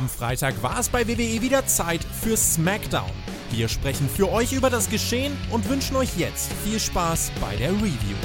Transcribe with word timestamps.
Am 0.00 0.08
Freitag 0.08 0.62
war 0.62 0.78
es 0.78 0.88
bei 0.88 1.06
WWE 1.06 1.42
wieder 1.42 1.66
Zeit 1.66 2.02
für 2.02 2.34
SmackDown. 2.34 3.10
Wir 3.50 3.68
sprechen 3.68 4.08
für 4.08 4.32
euch 4.32 4.54
über 4.54 4.70
das 4.70 4.88
Geschehen 4.88 5.36
und 5.50 5.68
wünschen 5.68 5.94
euch 5.94 6.16
jetzt 6.16 6.50
viel 6.64 6.80
Spaß 6.80 7.30
bei 7.38 7.54
der 7.56 7.70
Review. 7.72 8.16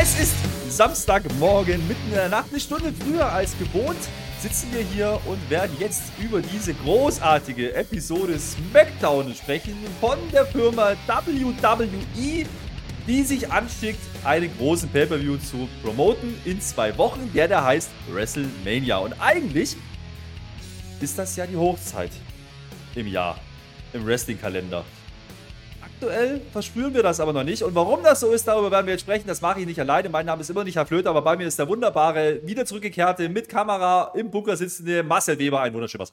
Es 0.00 0.20
ist 0.20 0.36
Samstagmorgen, 0.68 1.88
mitten 1.88 2.06
in 2.06 2.14
der 2.14 2.28
Nacht, 2.28 2.50
eine 2.52 2.60
Stunde 2.60 2.92
früher 2.92 3.32
als 3.32 3.58
gewohnt, 3.58 3.98
sitzen 4.40 4.72
wir 4.72 4.80
hier 4.80 5.20
und 5.26 5.50
werden 5.50 5.76
jetzt 5.78 6.04
über 6.18 6.40
diese 6.40 6.72
großartige 6.72 7.74
Episode 7.74 8.38
SmackDown 8.38 9.34
sprechen 9.34 9.76
von 10.00 10.18
der 10.32 10.46
Firma 10.46 10.94
WWE, 11.06 12.46
die 13.06 13.22
sich 13.22 13.50
anschickt, 13.52 14.00
einen 14.24 14.50
großen 14.56 14.88
Pay-Per-View 14.88 15.36
zu 15.38 15.68
promoten 15.82 16.34
in 16.46 16.58
zwei 16.60 16.96
Wochen, 16.96 17.30
der 17.34 17.48
da 17.48 17.64
heißt 17.64 17.90
WrestleMania. 18.10 18.96
Und 18.98 19.14
eigentlich 19.20 19.76
ist 21.00 21.18
das 21.18 21.36
ja 21.36 21.46
die 21.46 21.56
Hochzeit 21.56 22.12
im 22.94 23.06
Jahr, 23.08 23.38
im 23.92 24.06
Wrestling-Kalender. 24.06 24.84
Aktuell 26.00 26.40
verspüren 26.50 26.94
wir 26.94 27.02
das 27.02 27.20
aber 27.20 27.34
noch 27.34 27.44
nicht. 27.44 27.62
Und 27.62 27.74
warum 27.74 28.02
das 28.02 28.20
so 28.20 28.32
ist, 28.32 28.48
darüber 28.48 28.70
werden 28.70 28.86
wir 28.86 28.94
jetzt 28.94 29.02
sprechen. 29.02 29.26
Das 29.26 29.42
mache 29.42 29.60
ich 29.60 29.66
nicht 29.66 29.78
alleine. 29.78 30.08
Mein 30.08 30.24
Name 30.24 30.40
ist 30.40 30.48
immer 30.48 30.64
nicht 30.64 30.76
Herr 30.76 30.86
Flöter, 30.86 31.10
aber 31.10 31.20
bei 31.20 31.36
mir 31.36 31.46
ist 31.46 31.58
der 31.58 31.68
wunderbare, 31.68 32.40
wieder 32.42 32.64
zurückgekehrte, 32.64 33.28
mit 33.28 33.50
Kamera 33.50 34.10
im 34.14 34.30
Bunker 34.30 34.56
sitzende 34.56 35.02
Marcel 35.02 35.38
Weber. 35.38 35.60
Ein 35.60 35.74
wunderschönes 35.74 36.10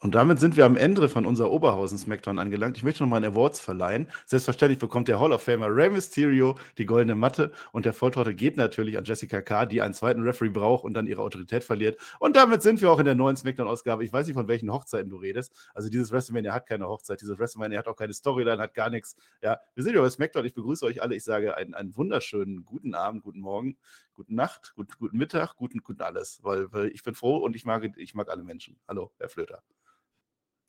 und 0.00 0.14
damit 0.14 0.38
sind 0.38 0.56
wir 0.56 0.64
am 0.64 0.76
Ende 0.76 1.08
von 1.08 1.26
unserer 1.26 1.50
Oberhausen 1.50 1.98
Smackdown 1.98 2.38
angelangt. 2.38 2.76
Ich 2.76 2.84
möchte 2.84 3.02
noch 3.02 3.10
mal 3.10 3.16
einen 3.16 3.32
Awards 3.32 3.58
verleihen. 3.58 4.06
Selbstverständlich 4.26 4.78
bekommt 4.78 5.08
der 5.08 5.18
Hall 5.18 5.32
of 5.32 5.42
Famer 5.42 5.74
Rey 5.74 5.90
Mysterio 5.90 6.56
die 6.78 6.86
goldene 6.86 7.16
Matte 7.16 7.50
und 7.72 7.84
der 7.84 7.92
Volltorte 7.92 8.32
geht 8.32 8.56
natürlich 8.56 8.96
an 8.96 9.02
Jessica 9.04 9.42
K., 9.42 9.66
die 9.66 9.82
einen 9.82 9.94
zweiten 9.94 10.22
Referee 10.22 10.50
braucht 10.50 10.84
und 10.84 10.94
dann 10.94 11.08
ihre 11.08 11.20
Autorität 11.20 11.64
verliert. 11.64 11.98
Und 12.20 12.36
damit 12.36 12.62
sind 12.62 12.80
wir 12.80 12.92
auch 12.92 13.00
in 13.00 13.06
der 13.06 13.16
neuen 13.16 13.36
Smackdown-Ausgabe. 13.36 14.04
Ich 14.04 14.12
weiß 14.12 14.28
nicht, 14.28 14.36
von 14.36 14.46
welchen 14.46 14.72
Hochzeiten 14.72 15.10
du 15.10 15.16
redest. 15.16 15.52
Also 15.74 15.88
dieses 15.88 16.12
WrestleMania 16.12 16.54
hat 16.54 16.66
keine 16.66 16.86
Hochzeit, 16.86 17.20
dieses 17.20 17.36
WrestleMania 17.36 17.80
hat 17.80 17.88
auch 17.88 17.96
keine 17.96 18.12
Storyline, 18.12 18.62
hat 18.62 18.74
gar 18.74 18.90
nichts. 18.90 19.16
Ja, 19.42 19.58
wir 19.74 19.82
sind 19.82 19.96
ja 19.96 20.00
bei 20.00 20.10
Smackdown. 20.10 20.44
Ich 20.44 20.54
begrüße 20.54 20.86
euch 20.86 21.02
alle. 21.02 21.16
Ich 21.16 21.24
sage 21.24 21.56
einen, 21.56 21.74
einen 21.74 21.96
wunderschönen 21.96 22.64
guten 22.64 22.94
Abend, 22.94 23.24
guten 23.24 23.40
Morgen, 23.40 23.76
guten 24.14 24.36
Nacht, 24.36 24.74
gut, 24.76 24.96
guten 24.96 25.18
Mittag, 25.18 25.56
guten, 25.56 25.80
guten 25.82 26.02
alles. 26.02 26.38
Weil, 26.44 26.72
weil 26.72 26.86
ich 26.88 27.02
bin 27.02 27.16
froh 27.16 27.38
und 27.38 27.56
ich 27.56 27.64
mag, 27.64 27.82
ich 27.96 28.14
mag 28.14 28.30
alle 28.30 28.44
Menschen. 28.44 28.76
Hallo, 28.86 29.10
Herr 29.18 29.28
Flöter. 29.28 29.60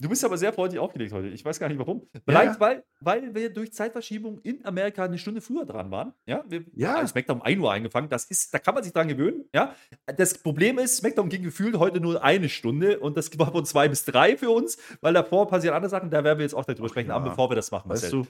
Du 0.02 0.08
bist 0.08 0.24
aber 0.24 0.38
sehr 0.38 0.54
freundlich 0.54 0.80
aufgelegt 0.80 1.12
heute. 1.12 1.28
Ich 1.28 1.44
weiß 1.44 1.60
gar 1.60 1.68
nicht 1.68 1.78
warum. 1.78 2.08
Vielleicht, 2.26 2.54
ja. 2.54 2.60
weil, 2.60 2.84
weil 3.02 3.36
wir 3.36 3.52
durch 3.52 3.74
Zeitverschiebung 3.74 4.40
in 4.44 4.64
Amerika 4.66 5.04
eine 5.04 5.18
Stunde 5.18 5.42
früher 5.42 5.66
dran 5.66 5.92
waren. 5.92 6.14
Ja, 6.26 6.46
wir 6.48 6.64
ja. 6.74 6.94
haben 6.94 7.08
SmackDown 7.08 7.40
um 7.40 7.42
1 7.44 7.60
Uhr 7.60 7.72
angefangen. 7.72 8.08
Das 8.08 8.24
ist, 8.26 8.54
da 8.54 8.60
kann 8.60 8.76
man 8.76 8.84
sich 8.84 8.94
dran 8.94 9.10
gewöhnen. 9.10 9.44
Ja, 9.54 9.76
das 10.06 10.38
Problem 10.38 10.80
ist, 10.80 10.98
SmackDown 10.98 11.28
ging 11.28 11.44
gefühlt 11.44 11.78
heute 11.78 12.00
nur 12.00 12.24
eine 12.24 12.48
Stunde 12.48 13.00
und 13.00 13.18
das 13.18 13.38
war 13.38 13.52
von 13.52 13.66
zwei 13.66 13.90
bis 13.90 14.06
drei 14.06 14.38
für 14.38 14.52
uns, 14.52 14.78
weil 15.02 15.14
davor 15.14 15.50
passieren 15.50 15.76
andere 15.76 15.90
Sachen. 15.90 16.10
Da 16.10 16.24
werden 16.24 16.40
wir 16.40 16.44
jetzt 16.44 16.56
auch 16.56 16.66
darüber 16.66 16.88
sprechen. 16.88 17.10
Ja. 17.10 17.16
Aber 17.16 17.30
bevor 17.32 17.52
wir 17.52 17.56
das 17.56 17.70
machen, 17.72 17.90
weißt 17.90 18.14
du? 18.14 18.26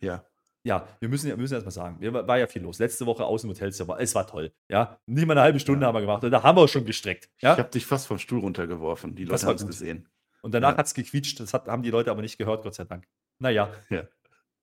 Ja. 0.00 0.24
Ja, 0.62 0.86
wir 1.00 1.08
müssen, 1.08 1.26
wir 1.28 1.36
müssen 1.38 1.54
erst 1.54 1.64
mal 1.64 1.70
sagen, 1.70 1.96
wir, 2.00 2.12
war 2.12 2.38
ja 2.38 2.46
viel 2.46 2.62
los. 2.62 2.78
Letzte 2.78 3.06
Woche 3.06 3.24
aus 3.24 3.40
dem 3.40 3.50
Hotelzimmer, 3.50 3.98
es 3.98 4.14
war 4.14 4.26
toll. 4.26 4.52
Ja, 4.68 4.98
nicht 5.06 5.26
mal 5.26 5.32
eine 5.32 5.40
halbe 5.40 5.58
Stunde 5.58 5.82
ja. 5.82 5.88
haben 5.88 5.94
wir 5.94 6.02
gemacht 6.02 6.22
und 6.22 6.30
da 6.30 6.42
haben 6.42 6.56
wir 6.56 6.68
schon 6.68 6.84
gestreckt. 6.84 7.30
Ja? 7.40 7.54
Ich 7.54 7.58
habe 7.58 7.70
dich 7.70 7.86
fast 7.86 8.06
vom 8.06 8.18
Stuhl 8.18 8.40
runtergeworfen. 8.40 9.14
Die 9.14 9.24
Leute 9.24 9.46
haben 9.46 9.56
es 9.56 9.66
gesehen. 9.66 10.06
Und 10.42 10.52
danach 10.52 10.72
ja. 10.72 10.78
hat 10.78 10.86
es 10.86 10.94
gequietscht. 10.94 11.40
Das 11.40 11.54
hat, 11.54 11.68
haben 11.68 11.82
die 11.82 11.90
Leute 11.90 12.10
aber 12.10 12.22
nicht 12.22 12.38
gehört, 12.38 12.62
Gott 12.62 12.74
sei 12.74 12.84
Dank. 12.84 13.06
Naja. 13.38 13.70
Ja. 13.88 14.04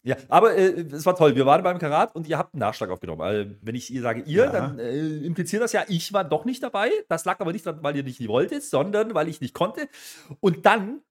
Ja, 0.04 0.16
aber 0.30 0.56
äh, 0.56 0.86
es 0.92 1.06
war 1.06 1.18
toll. 1.18 1.36
Wir 1.36 1.46
waren 1.46 1.64
beim 1.64 1.80
Karat 1.80 2.16
und 2.16 2.28
ihr 2.28 2.38
habt 2.38 2.54
einen 2.54 2.62
Nachschlag 2.62 2.90
aufgenommen. 2.90 3.22
Also, 3.22 3.52
wenn 3.62 3.76
ich 3.76 3.92
ihr 3.92 4.02
sage 4.02 4.22
ihr, 4.22 4.46
ja. 4.46 4.52
dann 4.52 4.80
äh, 4.80 5.18
impliziert 5.18 5.62
das 5.62 5.74
ja, 5.74 5.84
ich 5.90 6.14
war 6.14 6.24
doch 6.24 6.46
nicht 6.46 6.64
dabei. 6.64 6.92
Das 7.10 7.26
lag 7.26 7.42
aber 7.42 7.52
nicht 7.52 7.66
daran, 7.66 7.84
weil 7.84 7.98
ihr 7.98 8.04
nicht 8.04 8.26
wolltet, 8.28 8.64
sondern 8.64 9.14
weil 9.14 9.28
ich 9.28 9.42
nicht 9.42 9.54
konnte. 9.54 9.90
Und 10.40 10.66
dann 10.66 11.02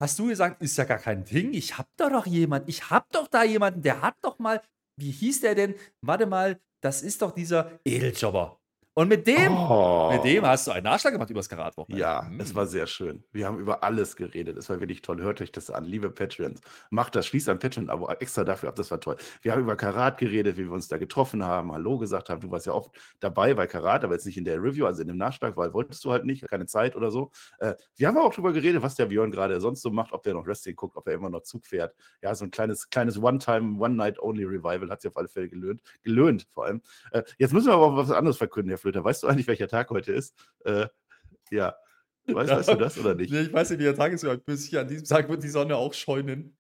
hast 0.00 0.18
du 0.18 0.26
gesagt, 0.26 0.62
ist 0.62 0.76
ja 0.78 0.84
gar 0.84 0.98
kein 0.98 1.24
Ding. 1.24 1.52
Ich 1.52 1.78
hab 1.78 1.86
da 1.96 2.08
doch 2.08 2.26
jemanden. 2.26 2.68
Ich 2.68 2.90
hab 2.90 3.12
doch 3.12 3.28
da 3.28 3.44
jemanden, 3.44 3.82
der 3.82 4.02
hat 4.02 4.16
doch 4.22 4.40
mal, 4.40 4.60
wie 4.96 5.12
hieß 5.12 5.42
der 5.42 5.54
denn? 5.54 5.74
Warte 6.00 6.26
mal, 6.26 6.58
das 6.80 7.02
ist 7.02 7.22
doch 7.22 7.30
dieser 7.30 7.70
Edeljobber. 7.84 8.59
Und 9.00 9.08
mit 9.08 9.26
dem, 9.26 9.56
oh. 9.56 10.10
mit 10.12 10.24
dem 10.24 10.44
hast 10.44 10.66
du 10.66 10.72
einen 10.72 10.84
Nachschlag 10.84 11.14
gemacht 11.14 11.30
über 11.30 11.38
das 11.38 11.48
Karatwochenende. 11.48 12.02
Ja, 12.02 12.28
mhm. 12.30 12.38
es 12.38 12.54
war 12.54 12.66
sehr 12.66 12.86
schön. 12.86 13.24
Wir 13.32 13.46
haben 13.46 13.58
über 13.58 13.82
alles 13.82 14.14
geredet. 14.14 14.58
Es 14.58 14.68
war 14.68 14.78
wirklich 14.78 15.00
toll. 15.00 15.22
Hört 15.22 15.40
euch 15.40 15.50
das 15.50 15.70
an, 15.70 15.86
liebe 15.86 16.10
Patreons. 16.10 16.60
Macht 16.90 17.16
das, 17.16 17.26
schließt 17.26 17.48
ein 17.48 17.58
Patreon-Abo 17.58 18.10
extra 18.10 18.44
dafür 18.44 18.68
ab. 18.68 18.76
Das 18.76 18.90
war 18.90 19.00
toll. 19.00 19.16
Wir 19.40 19.52
haben 19.52 19.62
über 19.62 19.74
Karat 19.74 20.18
geredet, 20.18 20.58
wie 20.58 20.66
wir 20.66 20.72
uns 20.72 20.88
da 20.88 20.98
getroffen 20.98 21.42
haben, 21.42 21.72
Hallo 21.72 21.96
gesagt 21.96 22.28
haben. 22.28 22.42
Du 22.42 22.50
warst 22.50 22.66
ja 22.66 22.74
oft 22.74 22.90
dabei 23.20 23.54
bei 23.54 23.66
Karat, 23.66 24.04
aber 24.04 24.12
jetzt 24.12 24.26
nicht 24.26 24.36
in 24.36 24.44
der 24.44 24.62
Review, 24.62 24.84
also 24.84 25.00
in 25.00 25.08
dem 25.08 25.16
Nachschlag, 25.16 25.56
weil 25.56 25.72
wolltest 25.72 26.04
du 26.04 26.10
halt 26.10 26.26
nicht, 26.26 26.46
keine 26.46 26.66
Zeit 26.66 26.94
oder 26.94 27.10
so. 27.10 27.30
Äh, 27.58 27.76
wir 27.96 28.06
haben 28.06 28.18
auch 28.18 28.32
darüber 28.32 28.52
geredet, 28.52 28.82
was 28.82 28.96
der 28.96 29.06
Björn 29.06 29.30
gerade 29.30 29.62
sonst 29.62 29.80
so 29.80 29.88
macht, 29.88 30.12
ob 30.12 30.24
der 30.24 30.34
noch 30.34 30.46
Wrestling 30.46 30.76
guckt, 30.76 30.98
ob 30.98 31.08
er 31.08 31.14
immer 31.14 31.30
noch 31.30 31.40
Zug 31.40 31.64
fährt. 31.64 31.94
Ja, 32.20 32.34
so 32.34 32.44
ein 32.44 32.50
kleines, 32.50 32.90
kleines 32.90 33.16
One-Time, 33.16 33.80
One-Night-Only-Revival 33.80 34.90
hat 34.90 35.00
sich 35.00 35.10
auf 35.10 35.16
alle 35.16 35.28
Fälle 35.28 35.48
gelöhnt. 35.48 35.80
Gelöhnt 36.02 36.46
vor 36.52 36.66
allem. 36.66 36.82
Äh, 37.12 37.22
jetzt 37.38 37.54
müssen 37.54 37.68
wir 37.68 37.72
aber 37.72 37.86
auch 37.86 37.96
was 37.96 38.10
anderes 38.10 38.36
verkünden, 38.36 38.68
Herr 38.68 38.76
Flöter. 38.76 38.89
Weißt 38.92 39.22
du 39.22 39.26
eigentlich, 39.26 39.46
welcher 39.46 39.68
Tag 39.68 39.90
heute 39.90 40.12
ist. 40.12 40.34
Äh, 40.64 40.86
ja. 41.50 41.74
Weißt, 42.26 42.50
weißt, 42.50 42.68
du 42.68 42.74
das 42.76 42.98
oder 42.98 43.14
nicht? 43.14 43.32
Nee, 43.32 43.42
ich 43.42 43.52
weiß 43.52 43.70
nicht, 43.70 43.78
wie 43.80 43.84
der 43.84 43.94
Tag 43.94 44.12
ist. 44.12 44.26
Bis 44.44 44.74
an 44.74 44.88
diesem 44.88 45.06
Tag 45.06 45.28
wird 45.28 45.42
die 45.42 45.48
Sonne 45.48 45.76
auch 45.76 45.94
scheunen. 45.94 46.56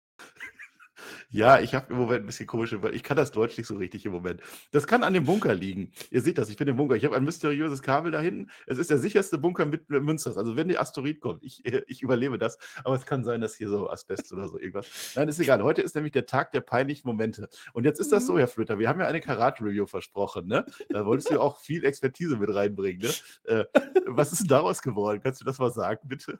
Ja, 1.30 1.60
ich 1.60 1.76
habe 1.76 1.92
im 1.92 1.98
Moment 1.98 2.24
ein 2.24 2.26
bisschen 2.26 2.48
komische, 2.48 2.82
weil 2.82 2.96
ich 2.96 3.04
kann 3.04 3.18
das 3.18 3.32
Deutsch 3.32 3.58
nicht 3.58 3.68
so 3.68 3.76
richtig 3.76 4.06
im 4.06 4.12
Moment. 4.12 4.42
Das 4.72 4.88
kann 4.88 5.04
an 5.04 5.14
dem 5.14 5.26
Bunker 5.26 5.54
liegen. 5.54 5.92
Ihr 6.12 6.22
seht 6.22 6.38
das, 6.38 6.50
ich 6.50 6.58
bin 6.58 6.68
im 6.68 6.78
Bunker. 6.78 6.96
Ich 6.96 7.06
habe 7.06 7.16
ein 7.16 7.24
mysteriöses 7.24 7.82
Kabel 7.82 8.12
da 8.12 8.20
hinten. 8.20 8.50
Es 8.68 8.78
ist 8.78 8.90
der 8.90 8.98
sicherste 8.98 9.38
Bunker 9.38 9.66
mit 9.66 9.90
Münsters. 9.90 10.38
Also 10.38 10.56
wenn 10.56 10.68
der 10.68 10.82
Asteroid 10.82 11.20
kommt, 11.20 11.44
ich, 11.44 11.66
ich 11.66 12.02
überlebe 12.02 12.38
das. 12.38 12.58
Aber 12.84 12.96
es 12.96 13.06
kann 13.06 13.24
sein, 13.24 13.42
dass 13.42 13.56
hier 13.56 13.70
so 13.70 13.90
Asbest 13.90 14.32
oder 14.34 14.48
so 14.48 14.60
irgendwas. 14.60 14.88
Nein, 15.16 15.28
ist 15.28 15.40
egal. 15.40 15.64
Heute 15.64 15.82
ist 15.82 15.96
nämlich 15.96 16.14
der 16.14 16.26
Tag 16.26 16.52
der 16.52 16.62
peinlichen 16.62 17.08
Momente. 17.08 17.50
Und 17.74 17.84
jetzt 17.86 18.00
ist 18.00 18.12
das 18.12 18.26
so, 18.26 18.34
mhm. 18.34 18.40
Herr 18.40 18.48
Flöter, 18.48 18.80
wir 18.80 18.88
haben 18.88 19.00
ja 19.00 19.08
eine 19.08 19.22
Karat-Review 19.22 19.86
versprochen, 19.86 20.48
ne? 20.48 20.66
Da 20.90 21.06
wolltest 21.06 21.32
du 21.32 21.40
auch 21.40 21.60
viel 21.60 21.84
Expertise 21.86 22.38
mit 22.38 22.54
reinbringen, 22.54 23.02
ne? 23.02 23.14
Äh, 23.44 23.66
was 24.06 24.32
ist 24.32 24.42
denn 24.42 24.48
daraus 24.48 24.82
geworden? 24.82 25.20
Kannst 25.22 25.42
du 25.42 25.46
das 25.46 25.60
mal 25.60 25.72
sagen, 25.72 26.08
bitte? 26.08 26.40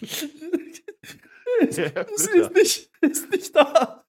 es 1.60 1.78
ist, 1.78 2.54
nicht, 2.54 2.90
ist 3.00 3.30
nicht 3.30 3.54
da. 3.56 4.04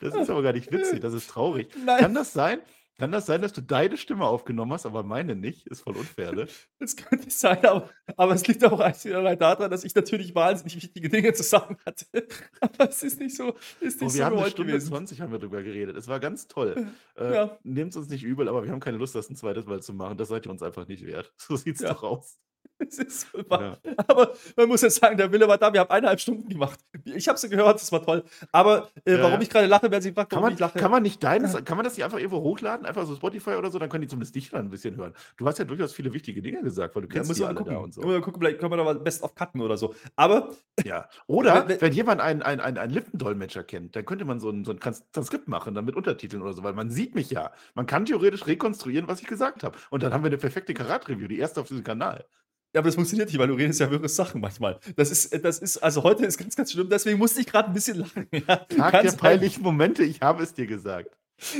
Das 0.00 0.14
ist 0.14 0.30
aber 0.30 0.42
gar 0.42 0.52
nicht 0.52 0.70
witzig, 0.70 1.00
das 1.00 1.14
ist 1.14 1.28
traurig. 1.30 1.68
Nein. 1.84 2.00
Kann 2.00 2.14
das 2.14 2.32
sein? 2.32 2.60
Kann 2.98 3.12
das 3.12 3.26
sein, 3.26 3.42
dass 3.42 3.52
du 3.52 3.60
deine 3.60 3.98
Stimme 3.98 4.24
aufgenommen 4.24 4.72
hast, 4.72 4.86
aber 4.86 5.02
meine 5.02 5.36
nicht? 5.36 5.66
Ist 5.66 5.82
voll 5.82 5.96
unfair, 5.96 6.32
ne? 6.32 6.46
Das 6.78 6.96
könnte 6.96 7.28
sein, 7.30 7.62
aber, 7.66 7.90
aber 8.16 8.32
es 8.32 8.46
liegt 8.46 8.64
auch 8.64 8.80
allein 8.80 9.38
daran, 9.38 9.70
dass 9.70 9.84
ich 9.84 9.94
natürlich 9.94 10.34
wahnsinnig 10.34 10.76
wichtige 10.76 11.10
Dinge 11.10 11.34
zu 11.34 11.42
sagen 11.42 11.76
hatte. 11.84 12.26
Aber 12.60 12.88
es 12.88 13.02
ist 13.02 13.20
nicht 13.20 13.36
so, 13.36 13.54
ist 13.80 14.00
nicht 14.00 14.10
oh, 14.10 14.14
wir 14.14 14.18
so 14.18 14.24
haben 14.24 14.38
eine 14.38 14.50
Stunde 14.50 14.72
gewesen. 14.72 14.88
20 14.88 15.20
haben 15.20 15.30
wir 15.30 15.38
drüber 15.38 15.62
geredet. 15.62 15.94
Es 15.96 16.08
war 16.08 16.20
ganz 16.20 16.48
toll. 16.48 16.88
Äh, 17.16 17.34
ja. 17.34 17.58
Nehmt 17.64 17.90
es 17.90 17.96
uns 17.98 18.08
nicht 18.08 18.22
übel, 18.22 18.48
aber 18.48 18.64
wir 18.64 18.70
haben 18.70 18.80
keine 18.80 18.96
Lust, 18.96 19.14
das 19.14 19.28
ein 19.28 19.36
zweites 19.36 19.66
Mal 19.66 19.82
zu 19.82 19.92
machen. 19.92 20.16
Das 20.16 20.28
seid 20.28 20.46
ihr 20.46 20.50
uns 20.50 20.62
einfach 20.62 20.88
nicht 20.88 21.04
wert. 21.06 21.32
So 21.38 21.56
sieht 21.56 21.76
es 21.76 21.82
ja. 21.82 21.92
doch 21.92 22.02
aus. 22.02 22.38
Es 22.88 22.98
ist 22.98 23.26
ja. 23.50 23.76
Aber 24.06 24.32
man 24.56 24.68
muss 24.68 24.82
jetzt 24.82 25.00
sagen, 25.00 25.16
der 25.16 25.32
Wille 25.32 25.48
war 25.48 25.58
da. 25.58 25.72
Wir 25.72 25.80
haben 25.80 25.90
eineinhalb 25.90 26.20
Stunden 26.20 26.48
gemacht. 26.48 26.78
Ich 27.04 27.28
habe 27.28 27.38
sie 27.38 27.48
gehört, 27.48 27.80
das 27.80 27.90
war 27.90 28.04
toll. 28.04 28.24
Aber 28.52 28.88
äh, 29.04 29.12
ja. 29.12 29.22
warum 29.22 29.40
ich 29.40 29.50
gerade 29.50 29.66
lache, 29.66 29.90
werden 29.90 30.02
Sie 30.02 30.10
gefragt, 30.10 30.32
warum 30.32 30.52
ich 30.52 30.58
lache. 30.58 30.78
Kann 30.78 30.90
man 30.90 31.02
nicht 31.02 31.22
deines, 31.22 31.52
kann 31.64 31.76
man 31.76 31.84
das 31.84 31.96
nicht 31.96 32.04
einfach 32.04 32.18
irgendwo 32.18 32.42
hochladen? 32.42 32.86
Einfach 32.86 33.06
so 33.06 33.14
Spotify 33.14 33.50
oder 33.50 33.70
so? 33.70 33.78
Dann 33.78 33.88
können 33.88 34.02
die 34.02 34.08
zumindest 34.08 34.34
dich 34.34 34.50
dann 34.50 34.66
ein 34.66 34.70
bisschen 34.70 34.96
hören. 34.96 35.14
Du 35.36 35.46
hast 35.46 35.58
ja 35.58 35.64
durchaus 35.64 35.92
viele 35.92 36.12
wichtige 36.12 36.42
Dinge 36.42 36.62
gesagt, 36.62 36.94
weil 36.94 37.02
du 37.02 37.08
kennst 37.08 37.30
ja, 37.30 37.34
die 37.34 37.44
alle 37.44 37.54
gucken. 37.56 37.74
da 37.74 37.80
und 37.80 37.94
so. 37.94 38.02
Mal 38.02 38.20
gucken, 38.20 38.40
vielleicht 38.40 38.58
können 38.58 38.72
wir 38.72 38.76
da 38.76 38.84
mal 38.84 38.98
best 38.98 39.22
of 39.22 39.34
cutten 39.34 39.60
oder 39.60 39.76
so. 39.76 39.94
Aber. 40.16 40.50
Ja. 40.84 41.08
Oder 41.26 41.66
wenn, 41.68 41.80
wenn 41.80 41.92
jemand 41.94 42.20
einen, 42.20 42.42
einen, 42.42 42.60
einen, 42.60 42.76
einen 42.76 42.92
Lippendolmetscher 42.92 43.64
kennt, 43.64 43.96
dann 43.96 44.04
könnte 44.04 44.24
man 44.24 44.38
so 44.38 44.50
ein, 44.50 44.64
so 44.64 44.72
ein 44.72 44.78
Transkript 44.78 45.48
machen, 45.48 45.74
dann 45.74 45.86
mit 45.86 45.96
Untertiteln 45.96 46.42
oder 46.42 46.52
so, 46.52 46.62
weil 46.62 46.74
man 46.74 46.90
sieht 46.90 47.14
mich 47.14 47.30
ja. 47.30 47.50
Man 47.74 47.86
kann 47.86 48.04
theoretisch 48.04 48.46
rekonstruieren, 48.46 49.08
was 49.08 49.20
ich 49.20 49.26
gesagt 49.26 49.64
habe. 49.64 49.76
Und 49.90 50.02
dann 50.02 50.12
haben 50.12 50.22
wir 50.22 50.28
eine 50.28 50.36
perfekte 50.36 50.74
Karat-Review, 50.74 51.28
die 51.28 51.38
erste 51.38 51.62
auf 51.62 51.68
diesem 51.68 51.82
Kanal. 51.82 52.26
Ja, 52.76 52.80
aber 52.80 52.88
das 52.88 52.94
funktioniert 52.96 53.30
nicht, 53.30 53.38
weil 53.38 53.48
du 53.48 53.54
redest 53.54 53.80
ja 53.80 53.90
wirre 53.90 54.06
Sachen 54.06 54.38
manchmal. 54.38 54.78
Das 54.96 55.10
ist, 55.10 55.42
das 55.42 55.60
ist, 55.60 55.78
also 55.78 56.02
heute 56.02 56.26
ist 56.26 56.36
ganz, 56.36 56.54
ganz 56.54 56.72
schlimm, 56.72 56.90
deswegen 56.90 57.18
musste 57.18 57.40
ich 57.40 57.46
gerade 57.46 57.68
ein 57.68 57.72
bisschen 57.72 57.96
lachen. 58.00 58.26
Ja, 58.46 58.56
Tag 58.56 59.00
der 59.00 59.12
peinlichen 59.12 59.62
Momente, 59.62 60.04
ich 60.04 60.20
habe 60.20 60.42
es 60.42 60.52
dir 60.52 60.66
gesagt. 60.66 61.16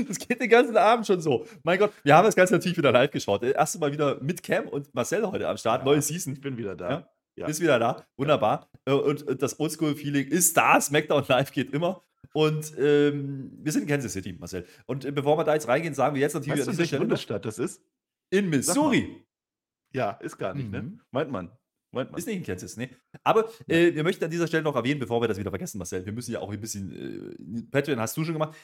Das 0.07 0.19
geht 0.19 0.43
den 0.43 0.51
ganzen 0.51 0.77
Abend 0.77 1.07
schon 1.07 1.23
so. 1.23 1.47
Mein 1.63 1.79
Gott, 1.79 1.91
wir 2.03 2.15
haben 2.15 2.27
das 2.27 2.37
Ganze 2.37 2.53
natürlich 2.53 2.77
wieder 2.77 2.93
live 2.93 3.11
geschaut. 3.13 3.43
Erste 3.43 3.79
Mal 3.79 3.93
wieder 3.93 4.23
mit 4.23 4.43
Cam 4.43 4.69
und 4.69 4.95
Marcel 4.95 5.27
heute 5.27 5.49
am 5.49 5.57
Start. 5.57 5.81
Ja, 5.81 5.85
Neue 5.87 6.03
Season. 6.03 6.35
Ich 6.35 6.43
bin 6.43 6.59
wieder 6.59 6.77
da. 6.77 6.91
Ja? 6.91 7.09
Ja. 7.37 7.47
Ist 7.47 7.63
wieder 7.63 7.79
da. 7.79 8.07
Wunderbar. 8.19 8.69
Äh, 8.85 8.93
und 8.93 9.41
das 9.41 9.59
Oldschool-Feeling 9.59 10.29
ist 10.29 10.55
da. 10.55 10.79
SmackDown 10.79 11.25
Live 11.29 11.51
geht 11.51 11.73
immer. 11.73 12.03
Und 12.35 12.75
ähm, 12.79 13.53
wir 13.63 13.73
sind 13.73 13.83
in 13.83 13.89
Kansas 13.89 14.13
City, 14.13 14.35
Marcel. 14.39 14.67
Und 14.85 15.07
äh, 15.07 15.13
bevor 15.13 15.39
wir 15.39 15.45
da 15.45 15.55
jetzt 15.55 15.67
reingehen, 15.67 15.95
sagen 15.95 16.15
wir 16.15 16.21
jetzt 16.21 16.35
natürlich 16.35 16.59
weißt 16.59 16.69
an 16.69 16.75
dieser 16.75 16.87
Stelle. 16.87 17.01
Bundesstaat 17.01 17.47
das 17.47 17.59
ist? 17.59 17.81
In 18.29 18.51
Missouri. 18.51 19.26
Ja, 19.97 20.11
ist 20.13 20.37
gar 20.37 20.55
nicht, 20.55 20.71
ne? 20.71 20.83
mhm. 20.83 20.89
ne? 20.89 20.99
Meint 21.11 21.31
man. 21.31 21.51
Meint 21.93 22.11
man. 22.11 22.19
Ist 22.19 22.27
nicht 22.27 22.37
in 22.37 22.45
Kansas, 22.45 22.77
nee. 22.77 22.91
Aber 23.25 23.49
äh, 23.67 23.95
wir 23.95 24.03
möchten 24.03 24.25
an 24.25 24.31
dieser 24.31 24.47
Stelle 24.47 24.63
noch 24.63 24.77
erwähnen, 24.77 25.01
bevor 25.01 25.21
wir 25.21 25.29
das 25.29 25.39
wieder 25.39 25.51
vergessen, 25.51 25.79
Marcel. 25.79 26.05
Wir 26.05 26.13
müssen 26.13 26.33
ja 26.33 26.41
auch 26.41 26.51
ein 26.51 26.61
bisschen. 26.61 27.39
Äh, 27.39 27.63
Patreon 27.71 27.99
hast 27.99 28.17
du 28.17 28.25
schon 28.25 28.35
gemacht. 28.35 28.55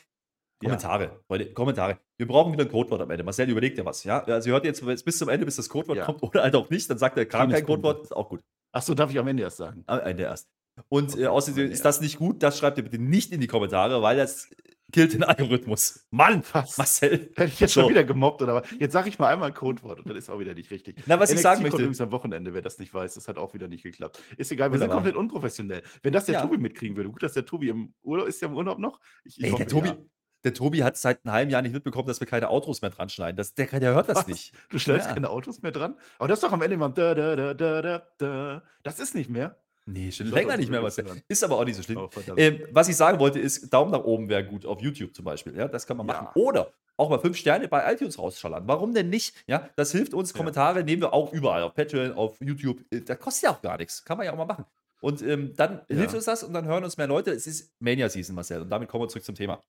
Ja. 0.62 0.68
Kommentare, 0.68 1.24
Leute, 1.28 1.52
Kommentare. 1.54 1.98
Wir 2.18 2.26
brauchen 2.26 2.52
wieder 2.52 2.64
ein 2.64 2.70
Codewort 2.70 3.00
am 3.00 3.10
Ende. 3.10 3.24
Marcel, 3.24 3.48
überlegt 3.48 3.78
dir 3.78 3.84
was, 3.84 4.04
ja? 4.04 4.22
Also, 4.22 4.50
ihr 4.50 4.52
hört 4.52 4.64
jetzt 4.64 4.84
bis 5.04 5.18
zum 5.18 5.28
Ende, 5.28 5.44
bis 5.44 5.56
das 5.56 5.68
Codewort 5.68 5.98
Ja. 5.98 6.04
kommt 6.04 6.22
oder 6.22 6.42
halt 6.42 6.54
auch 6.54 6.70
nicht. 6.70 6.88
Dann 6.88 6.98
sagt 6.98 7.16
er, 7.16 7.26
kam 7.26 7.42
Schönes 7.42 7.56
kein 7.56 7.66
Codewort, 7.66 8.02
ist 8.02 8.14
auch 8.14 8.28
gut. 8.28 8.42
Achso, 8.70 8.94
darf 8.94 9.10
ich 9.10 9.18
am 9.18 9.26
Ende 9.26 9.42
erst 9.42 9.56
sagen? 9.56 9.82
Am 9.86 10.00
Ende 10.00 10.22
erst. 10.24 10.48
Und 10.88 11.12
Okay, 11.12 11.24
äh, 11.24 11.26
außerdem 11.26 11.70
ist 11.70 11.84
das 11.84 12.00
nicht 12.00 12.18
gut, 12.18 12.42
das 12.42 12.58
schreibt 12.58 12.78
ihr 12.78 12.84
bitte 12.84 12.98
nicht 12.98 13.32
in 13.32 13.40
die 13.40 13.46
Kommentare, 13.46 14.02
weil 14.02 14.16
das 14.16 14.50
killt 14.92 15.14
den 15.14 15.24
Algorithmus. 15.24 16.06
Mann, 16.10 16.42
Was? 16.52 16.78
Marcel. 16.78 17.30
Hätte 17.34 17.44
ich 17.44 17.60
jetzt 17.60 17.74
So. 17.74 17.80
schon 17.82 17.90
wieder 17.90 18.04
gemobbt 18.04 18.42
oder 18.42 18.54
was? 18.56 18.68
Jetzt 18.78 18.92
sage 18.92 19.08
ich 19.08 19.18
mal 19.18 19.28
einmal 19.32 19.48
ein 19.48 19.54
Codewort 19.54 19.98
und 20.00 20.08
dann 20.08 20.16
ist 20.16 20.30
auch 20.30 20.38
wieder 20.38 20.54
nicht 20.54 20.70
richtig. 20.70 21.02
Na, 21.06 21.18
was 21.18 21.30
ich 21.30 21.36
NXT 21.36 21.42
sagen 21.42 21.54
kommt 21.56 21.64
möchte. 21.72 21.82
übrigens 21.82 22.00
am 22.00 22.12
Wochenende, 22.12 22.54
wer 22.54 22.62
das 22.62 22.78
nicht 22.78 22.92
weiß, 22.94 23.14
das 23.14 23.26
hat 23.28 23.38
auch 23.38 23.54
wieder 23.54 23.68
nicht 23.68 23.82
geklappt. 23.82 24.20
Ist 24.36 24.52
egal, 24.52 24.70
wir 24.70 24.78
sind 24.78 24.88
Wunderbar. 24.90 24.96
komplett 25.02 25.16
unprofessionell. 25.16 25.82
Wenn 26.02 26.12
das 26.12 26.26
der 26.26 26.34
Ja. 26.36 26.42
Tobi 26.42 26.58
mitkriegen 26.58 26.96
würde, 26.96 27.10
gut, 27.10 27.22
dass 27.22 27.32
der 27.32 27.44
Tobi 27.44 27.68
im 27.70 27.94
Urlaub 28.02 28.28
ist, 28.28 28.40
der 28.42 28.48
im 28.50 28.56
Urlaub 28.56 28.78
noch? 28.78 29.00
Ich, 29.24 29.38
ich 29.38 29.44
Ey, 29.44 29.50
hoffe, 29.50 29.64
der 29.64 29.68
Tobi, 29.68 29.88
ja. 29.88 29.96
der 30.44 30.54
Tobi 30.54 30.82
hat 30.84 30.96
seit 30.96 31.24
einem 31.24 31.32
halben 31.34 31.50
Jahr 31.50 31.62
nicht 31.62 31.72
mitbekommen, 31.72 32.06
dass 32.08 32.20
wir 32.20 32.26
keine 32.26 32.50
Outros 32.50 32.82
mehr 32.82 32.90
dran 32.90 33.08
schneiden. 33.08 33.36
Das, 33.36 33.54
der, 33.54 33.66
der 33.66 33.94
hört 33.94 34.08
das 34.08 34.18
Was? 34.18 34.26
nicht. 34.26 34.52
Du 34.70 34.78
stellst 34.78 35.06
Ja. 35.08 35.14
keine 35.14 35.30
Autos 35.30 35.62
mehr 35.62 35.72
dran? 35.72 35.96
Aber 36.18 36.28
das 36.28 36.38
ist 36.38 36.44
doch 36.44 36.52
am 36.52 36.62
Ende 36.62 36.74
immer 36.74 36.88
da, 36.90 37.14
da, 37.14 37.36
da, 37.54 37.54
da, 37.54 38.02
da. 38.18 38.62
Das 38.82 38.98
ist 39.00 39.14
nicht 39.14 39.30
mehr. 39.30 39.61
Nee, 39.84 40.12
schon 40.12 40.28
länger 40.28 40.56
nicht 40.56 40.70
mehr, 40.70 40.80
Marcel. 40.80 41.04
ist 41.28 41.42
aber 41.42 41.58
auch 41.58 41.64
nicht 41.64 41.74
so 41.76 41.82
schlimm. 41.82 41.98
Oh. 41.98 42.08
Ähm, 42.36 42.60
was 42.70 42.88
ich 42.88 42.96
sagen 42.96 43.18
wollte, 43.18 43.40
ist, 43.40 43.72
Daumen 43.72 43.90
nach 43.90 44.04
oben 44.04 44.28
wäre 44.28 44.44
gut 44.44 44.64
auf 44.64 44.80
YouTube 44.80 45.14
zum 45.14 45.24
Beispiel. 45.24 45.56
Ja, 45.56 45.66
das 45.68 45.86
kann 45.86 45.96
man 45.96 46.06
machen. 46.06 46.28
Ja. 46.34 46.40
Oder 46.40 46.72
auch 46.96 47.10
mal 47.10 47.18
fünf 47.18 47.36
Sterne 47.36 47.66
bei 47.66 47.92
iTunes 47.92 48.16
rausschallern. 48.18 48.62
Warum 48.68 48.94
denn 48.94 49.08
nicht? 49.10 49.34
Ja, 49.48 49.68
das 49.76 49.90
hilft 49.90 50.14
uns. 50.14 50.30
Ja. 50.32 50.36
Kommentare 50.36 50.84
nehmen 50.84 51.02
wir 51.02 51.12
auch 51.12 51.32
überall. 51.32 51.62
Auf 51.64 51.74
Patreon, 51.74 52.12
auf 52.12 52.36
YouTube. 52.40 52.80
Äh, 52.90 53.00
Das 53.00 53.18
kostet 53.18 53.44
ja 53.44 53.50
auch 53.50 53.60
gar 53.62 53.76
nichts. 53.76 54.04
Kann 54.04 54.16
man 54.18 54.26
ja 54.26 54.32
auch 54.32 54.36
mal 54.36 54.44
machen. 54.46 54.64
Und 55.00 55.20
ähm, 55.22 55.52
dann 55.56 55.80
Ja. 55.88 55.96
hilft 55.96 56.14
uns 56.14 56.26
das 56.26 56.44
und 56.44 56.52
dann 56.52 56.64
hören 56.64 56.84
uns 56.84 56.96
mehr 56.96 57.08
Leute. 57.08 57.32
Es 57.32 57.48
ist 57.48 57.72
Mania-Season, 57.80 58.36
Marcel. 58.36 58.62
Und 58.62 58.70
damit 58.70 58.88
kommen 58.88 59.02
wir 59.02 59.08
zurück 59.08 59.24
zum 59.24 59.34
Thema. 59.34 59.60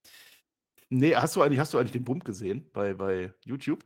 nee, 0.89 1.15
hast 1.15 1.35
du 1.35 1.41
eigentlich, 1.41 1.59
hast 1.59 1.73
du 1.73 1.79
eigentlich 1.79 1.93
den 1.93 2.03
Bump 2.03 2.23
gesehen 2.23 2.69
bei, 2.71 2.93
bei 2.93 3.33
YouTube? 3.45 3.83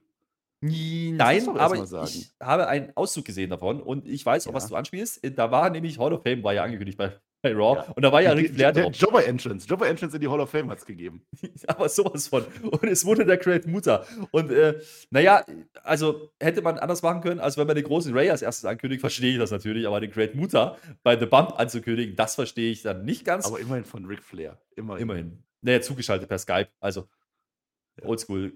Nein, 0.62 1.46
doch 1.46 1.56
erst 1.56 1.94
aber 1.94 2.04
ich 2.06 2.32
habe 2.42 2.68
einen 2.68 2.92
Auszug 2.96 3.26
gesehen 3.26 3.50
davon 3.52 3.82
und 3.82 4.08
ich 4.08 4.26
weiß 4.26 4.48
auch, 4.48 4.54
was 4.54 4.64
Ja. 4.64 4.70
du 4.70 4.76
anspielst. 4.76 5.24
Äh, 5.24 5.32
Da 5.32 5.52
war 5.52 5.70
nämlich 5.70 6.00
Hall 6.00 6.14
of 6.14 6.24
Fame, 6.24 6.44
war 6.44 6.54
ja 6.54 6.64
angekündigt 6.64 6.98
bei, 6.98 7.12
bei 7.44 7.54
Raw. 7.54 7.78
Ja. 7.86 7.92
Und 7.96 8.02
da 8.02 8.12
war 8.12 8.22
ja 8.24 8.32
Ric 8.32 8.56
Flair 8.56 8.72
der 8.72 8.86
drauf. 8.86 8.96
Jobber 8.96 9.24
Entrance. 9.24 9.68
Jobber 9.68 9.88
Entrance 9.88 10.16
in 10.18 10.22
die 10.22 10.28
Hall 10.28 10.40
of 10.40 10.50
Fame 10.50 10.68
hat 10.72 10.80
es 10.80 10.86
gegeben. 10.86 11.22
Aber 11.68 11.88
sowas 11.90 12.28
von. 12.28 12.44
Und 12.64 12.84
es 12.86 13.06
wurde 13.06 13.24
der 13.24 13.38
Great 13.38 13.68
Muta. 13.68 14.04
Und 14.32 14.50
äh, 14.52 14.80
naja, 15.12 15.46
also 15.84 16.32
hätte 16.42 16.64
man 16.64 16.80
anders 16.80 17.04
machen 17.04 17.22
können, 17.22 17.40
als 17.40 17.56
wenn 17.58 17.68
man 17.68 17.76
den 17.76 17.86
großen 17.86 18.12
Ray 18.16 18.32
als 18.32 18.42
erstes 18.42 18.66
ankündigt, 18.66 19.02
verstehe 19.02 19.34
ich 19.34 19.38
das 19.38 19.52
natürlich. 19.52 19.86
Aber 19.86 20.00
den 20.00 20.10
Great 20.10 20.34
Muta 20.34 20.76
bei 21.04 21.20
The 21.20 21.28
Bump 21.28 21.60
anzukündigen, 21.60 22.16
das 22.16 22.34
verstehe 22.34 22.72
ich 22.72 22.82
dann 22.82 23.06
nicht 23.06 23.26
ganz. 23.26 23.46
Aber 23.46 23.60
immerhin 23.60 23.86
von 23.86 24.06
Ric 24.06 24.24
Flair. 24.24 24.58
Immerhin. 24.76 25.04
immerhin. 25.04 25.44
Naja, 25.62 25.82
zugeschaltet 25.82 26.28
per 26.28 26.40
Skype. 26.40 26.70
Also 26.80 27.08
Ja. 28.02 28.08
oldschool. 28.08 28.54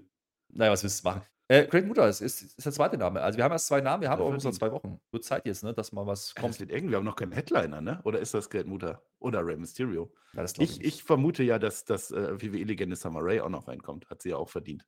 Naja, 0.52 0.72
was 0.72 0.82
willst 0.82 1.04
du 1.04 1.08
machen? 1.08 1.22
Äh, 1.52 1.66
Great 1.66 1.86
Muta 1.86 2.08
ist, 2.08 2.22
ist, 2.22 2.40
ist 2.42 2.64
der 2.64 2.72
zweite 2.72 2.96
Name. 2.96 3.20
Also 3.20 3.36
wir 3.36 3.44
haben 3.44 3.52
erst 3.52 3.66
zwei 3.66 3.82
Namen, 3.82 4.00
wir 4.00 4.08
haben 4.08 4.20
noch 4.20 4.30
verdient. 4.30 4.54
zwei 4.54 4.72
Wochen. 4.72 4.98
Wird 5.10 5.22
Zeit 5.22 5.44
jetzt, 5.44 5.62
ne, 5.62 5.74
dass 5.74 5.92
mal 5.92 6.06
was 6.06 6.34
kommt. 6.34 6.54
Das 6.54 6.60
wird 6.60 6.70
eng. 6.70 6.88
Wir 6.88 6.96
haben 6.96 7.04
noch 7.04 7.16
keinen 7.16 7.32
Headliner, 7.32 7.82
ne? 7.82 8.00
Oder 8.04 8.20
ist 8.20 8.32
das 8.32 8.48
Great 8.48 8.66
Mutter? 8.66 9.02
Oder 9.18 9.46
Rey 9.46 9.58
Mysterio? 9.58 10.10
Ja, 10.32 10.44
glaub 10.44 10.58
Ich, 10.58 10.82
ich 10.82 11.02
vermute 11.02 11.42
ja, 11.42 11.58
dass 11.58 11.84
das 11.84 12.10
äh, 12.10 12.40
WWE-Legende 12.40 12.96
Summer 12.96 13.20
Rae 13.22 13.42
auch 13.42 13.50
noch 13.50 13.68
reinkommt. 13.68 14.08
Hat 14.08 14.22
sie 14.22 14.30
ja 14.30 14.36
auch 14.36 14.48
verdient. 14.48 14.86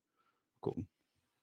Gucken. 0.60 0.88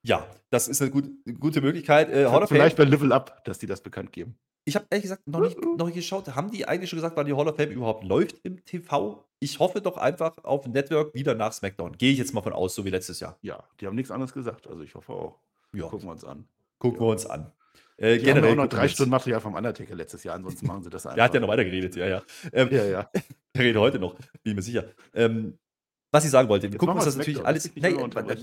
ja, 0.01 0.25
das 0.49 0.67
ist 0.67 0.81
eine, 0.81 0.89
gut, 0.89 1.07
gute 1.39 1.61
Möglichkeit. 1.61 2.09
Äh. 2.09 2.27
Vielleicht 2.47 2.77
bei 2.77 2.85
Level 2.85 3.11
Up, 3.11 3.45
dass 3.45 3.59
die 3.59 3.67
das 3.67 3.81
bekannt 3.81 4.11
geben. 4.11 4.39
Ich 4.63 4.75
habe 4.75 4.85
ehrlich 4.89 5.03
gesagt 5.03 5.27
noch 5.27 5.39
nicht, 5.39 5.57
noch 5.59 5.85
nicht 5.87 5.95
geschaut. 5.95 6.27
Haben 6.35 6.51
die 6.51 6.67
eigentlich 6.67 6.89
schon 6.89 6.97
gesagt, 6.97 7.15
wann 7.17 7.25
die 7.25 7.33
Hall 7.33 7.47
of 7.47 7.55
Fame 7.55 7.71
überhaupt 7.71 8.03
läuft 8.03 8.37
im 8.43 8.63
TV? 8.63 9.23
Ich 9.39 9.57
hoffe 9.59 9.81
doch 9.81 9.97
einfach 9.97 10.37
auf 10.43 10.61
dem 10.61 10.71
Network 10.73 11.13
wieder 11.15 11.33
nach 11.33 11.51
SmackDown. 11.51 11.97
Gehe 11.97 12.11
ich 12.11 12.19
jetzt 12.19 12.33
mal 12.33 12.41
von 12.43 12.53
aus, 12.53 12.75
so 12.75 12.85
wie 12.85 12.89
letztes 12.91 13.19
Jahr. 13.19 13.37
Ja, 13.41 13.63
die 13.79 13.87
haben 13.87 13.95
nichts 13.95 14.11
anderes 14.11 14.33
gesagt. 14.33 14.67
Also 14.67 14.83
ich 14.83 14.93
hoffe 14.93 15.13
auch. 15.13 15.39
Ja, 15.73 15.87
Gucken 15.87 16.07
wir 16.07 16.11
uns 16.11 16.23
an. 16.23 16.45
gucken 16.77 16.99
wir 16.99 17.07
uns 17.07 17.25
an. 17.25 17.51
Äh, 17.97 18.17
Die 18.19 18.31
haben 18.31 18.43
auch 18.43 18.55
noch 18.55 18.67
drei 18.67 18.87
Stunden 18.87 19.09
Material 19.11 19.39
vom 19.41 19.55
Undertaker 19.55 19.95
letztes 19.95 20.23
Jahr, 20.23 20.35
ansonsten 20.35 20.65
machen 20.67 20.83
sie 20.83 20.89
das 20.89 21.05
einfach. 21.05 21.15
Der 21.15 21.23
hat 21.23 21.33
ja 21.33 21.39
noch 21.39 21.47
weiter 21.47 21.63
geredet, 21.65 21.95
ja, 21.95 22.07
ja. 22.07 22.21
Ähm, 22.53 22.69
Ja, 22.71 22.83
ja. 22.85 23.09
Der 23.55 23.63
redet 23.63 23.81
heute 23.81 23.99
noch, 23.99 24.15
bin 24.43 24.55
mir 24.55 24.61
sicher. 24.61 24.85
Ähm, 25.13 25.57
was 26.11 26.25
ich 26.25 26.31
sagen 26.31 26.49
wollte, 26.49 26.63
wir 26.63 26.71
Jetzt 26.71 26.79
gucken 26.79 26.95
uns 26.95 27.05
das 27.05 27.15
natürlich 27.15 27.43
alles. 27.45 27.71
Nee, 27.75 27.95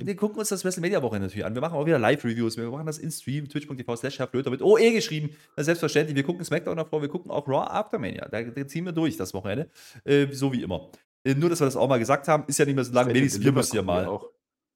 wir 0.07 0.17
gucken 0.17 0.39
uns 0.39 0.49
das 0.49 0.65
WrestleMania-Woche 0.65 1.21
natürlich 1.21 1.45
an. 1.45 1.55
Wir 1.55 1.61
machen 1.61 1.75
auch 1.75 1.85
wieder 1.85 1.99
Live-Reviews. 1.99 2.57
Wir 2.57 2.71
machen 2.71 2.87
das 2.87 2.99
in 2.99 3.11
Stream, 3.11 3.49
twitch.tv 3.49 3.97
slash 3.97 4.19
Herrflöter 4.19 4.51
mit 4.51 4.63
OE 4.63 4.91
geschrieben. 4.93 5.31
Selbstverständlich. 5.57 6.17
Wir 6.17 6.23
gucken 6.23 6.45
SmackDown 6.45 6.77
davor, 6.79 7.03
wir 7.03 7.09
gucken 7.09 7.31
auch 7.31 7.47
Raw 7.47 7.67
Aftermania. 7.69 8.27
Da, 8.31 8.43
da 8.43 8.67
ziehen 8.67 8.85
wir 8.87 8.93
durch 8.93 9.17
das 9.17 9.35
Wochenende. 9.35 9.69
Äh, 10.05 10.29
so 10.33 10.53
wie 10.53 10.63
immer. 10.63 10.89
Äh, 11.25 11.35
nur, 11.35 11.51
dass 11.51 11.61
wir 11.61 11.67
das 11.67 11.77
auch 11.77 11.89
mal 11.89 11.99
gesagt 11.99 12.27
haben, 12.29 12.45
ist 12.47 12.59
ja 12.59 12.65
nicht 12.65 12.75
mehr 12.75 12.85
so 12.85 12.93
lange. 12.93 13.13
Wenigstens 13.13 13.45
wir 13.45 13.53
müssen 13.53 13.77
ja 13.77 13.83
mal. 13.83 14.19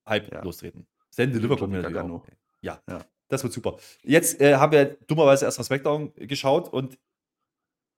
Hype 0.06 0.30
Ja. 0.32 0.42
lostreten. 0.42 0.86
Stand 1.12 1.34
Deliver 1.34 1.56
gucken 1.56 1.72
wir 1.74 1.82
natürlich 1.82 2.10
auch. 2.10 2.26
Ja, 2.60 2.80
Ja. 2.88 3.00
das 3.28 3.42
wird 3.42 3.52
super. 3.52 3.76
Jetzt 4.02 4.40
äh, 4.40 4.56
haben 4.56 4.72
wir 4.72 4.96
dummerweise 5.06 5.44
erst 5.44 5.58
mal 5.58 5.64
SmackDown 5.64 6.12
geschaut 6.16 6.72
und 6.72 6.98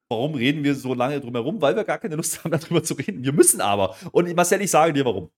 warum 0.09 0.35
reden 0.35 0.65
wir 0.65 0.75
so 0.75 0.95
lange 0.95 1.21
drum 1.21 1.35
herum? 1.35 1.61
Weil 1.61 1.77
wir 1.77 1.85
gar 1.85 1.99
keine 1.99 2.17
Lust 2.17 2.43
haben, 2.45 2.51
darüber 2.59 2.83
zu 2.83 2.95
reden. 2.95 3.25
Wir 3.25 3.33
müssen 3.33 3.61
aber. 3.61 3.97
Und 4.12 4.35
Marcel, 4.35 4.61
ich 4.62 4.71
sage 4.71 4.93
dir 4.93 5.05
warum. 5.05 5.31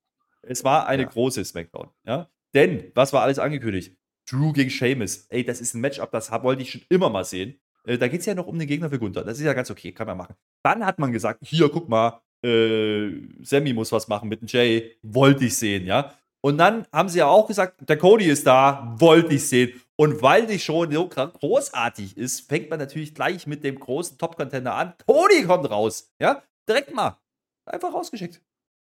Es 0.43 0.65
war 0.65 0.87
eine 0.87 1.03
Ja. 1.03 1.09
große 1.09 1.45
SmackDown. 1.45 1.89
Ja? 2.05 2.29
Denn, 2.55 2.91
was 2.95 3.13
war 3.13 3.23
alles 3.23 3.39
angekündigt? 3.39 3.97
Drew 4.31 4.53
gegen 4.53 4.71
Sheamus. 4.71 5.27
Ey, 5.29 5.45
das 5.45 5.61
ist 5.61 5.75
ein 5.75 5.81
Matchup, 5.81 6.11
das 6.11 6.31
wollte 6.31 6.63
ich 6.63 6.71
schon 6.71 6.83
immer 6.89 7.11
mal 7.11 7.25
sehen. 7.25 7.61
Äh, 7.87 7.99
da 7.99 8.09
geht 8.09 8.21
es 8.21 8.27
ja 8.27 8.35
noch 8.35 8.47
um 8.47 8.59
den 8.59 8.67
Gegner 8.69 8.91
für 8.91 8.99
Gunther. 8.99 9.23
Das 9.25 9.39
ist 9.39 9.45
ja 9.45 9.53
ganz 9.53 9.71
okay, 9.71 9.93
kann 9.93 10.07
man 10.07 10.17
machen. 10.17 10.35
Dann 10.63 10.85
hat 10.85 10.99
man 10.99 11.13
gesagt, 11.13 11.41
hier, 11.45 11.69
guck 11.69 11.89
mal, 11.89 12.21
äh, 12.45 13.11
Sammy 13.43 13.73
muss 13.73 13.93
was 13.93 14.09
machen 14.09 14.29
mit 14.29 14.41
dem 14.41 14.49
Jay. 14.49 14.97
Wollte 15.03 15.45
ich 15.45 15.57
sehen, 15.57 15.87
ja. 15.87 16.13
Und 16.41 16.59
dann 16.59 16.87
haben 16.93 17.09
sie 17.09 17.19
ja 17.19 17.27
auch 17.27 17.47
gesagt, 17.47 17.89
der 17.89 17.97
Cody 17.99 18.27
ist 18.27 18.47
da, 18.47 18.95
wollte 18.99 19.35
ich 19.35 19.47
sehen. 19.49 19.81
Und 19.99 20.21
weil 20.23 20.47
die 20.47 20.59
schon 20.59 20.93
so 20.93 21.09
großartig 21.09 22.17
ist, 22.19 22.49
fängt 22.49 22.69
man 22.71 22.79
natürlich 22.79 23.15
gleich 23.15 23.47
mit 23.47 23.65
dem 23.65 23.79
großen 23.79 24.19
Top-Contender 24.19 24.75
an. 24.75 24.95
Cody 25.07 25.45
kommt 25.45 25.71
raus, 25.71 26.13
ja. 26.21 26.43
Direkt 26.69 26.95
mal. 26.95 27.19
Einfach 27.65 27.93
rausgeschickt. 27.95 28.43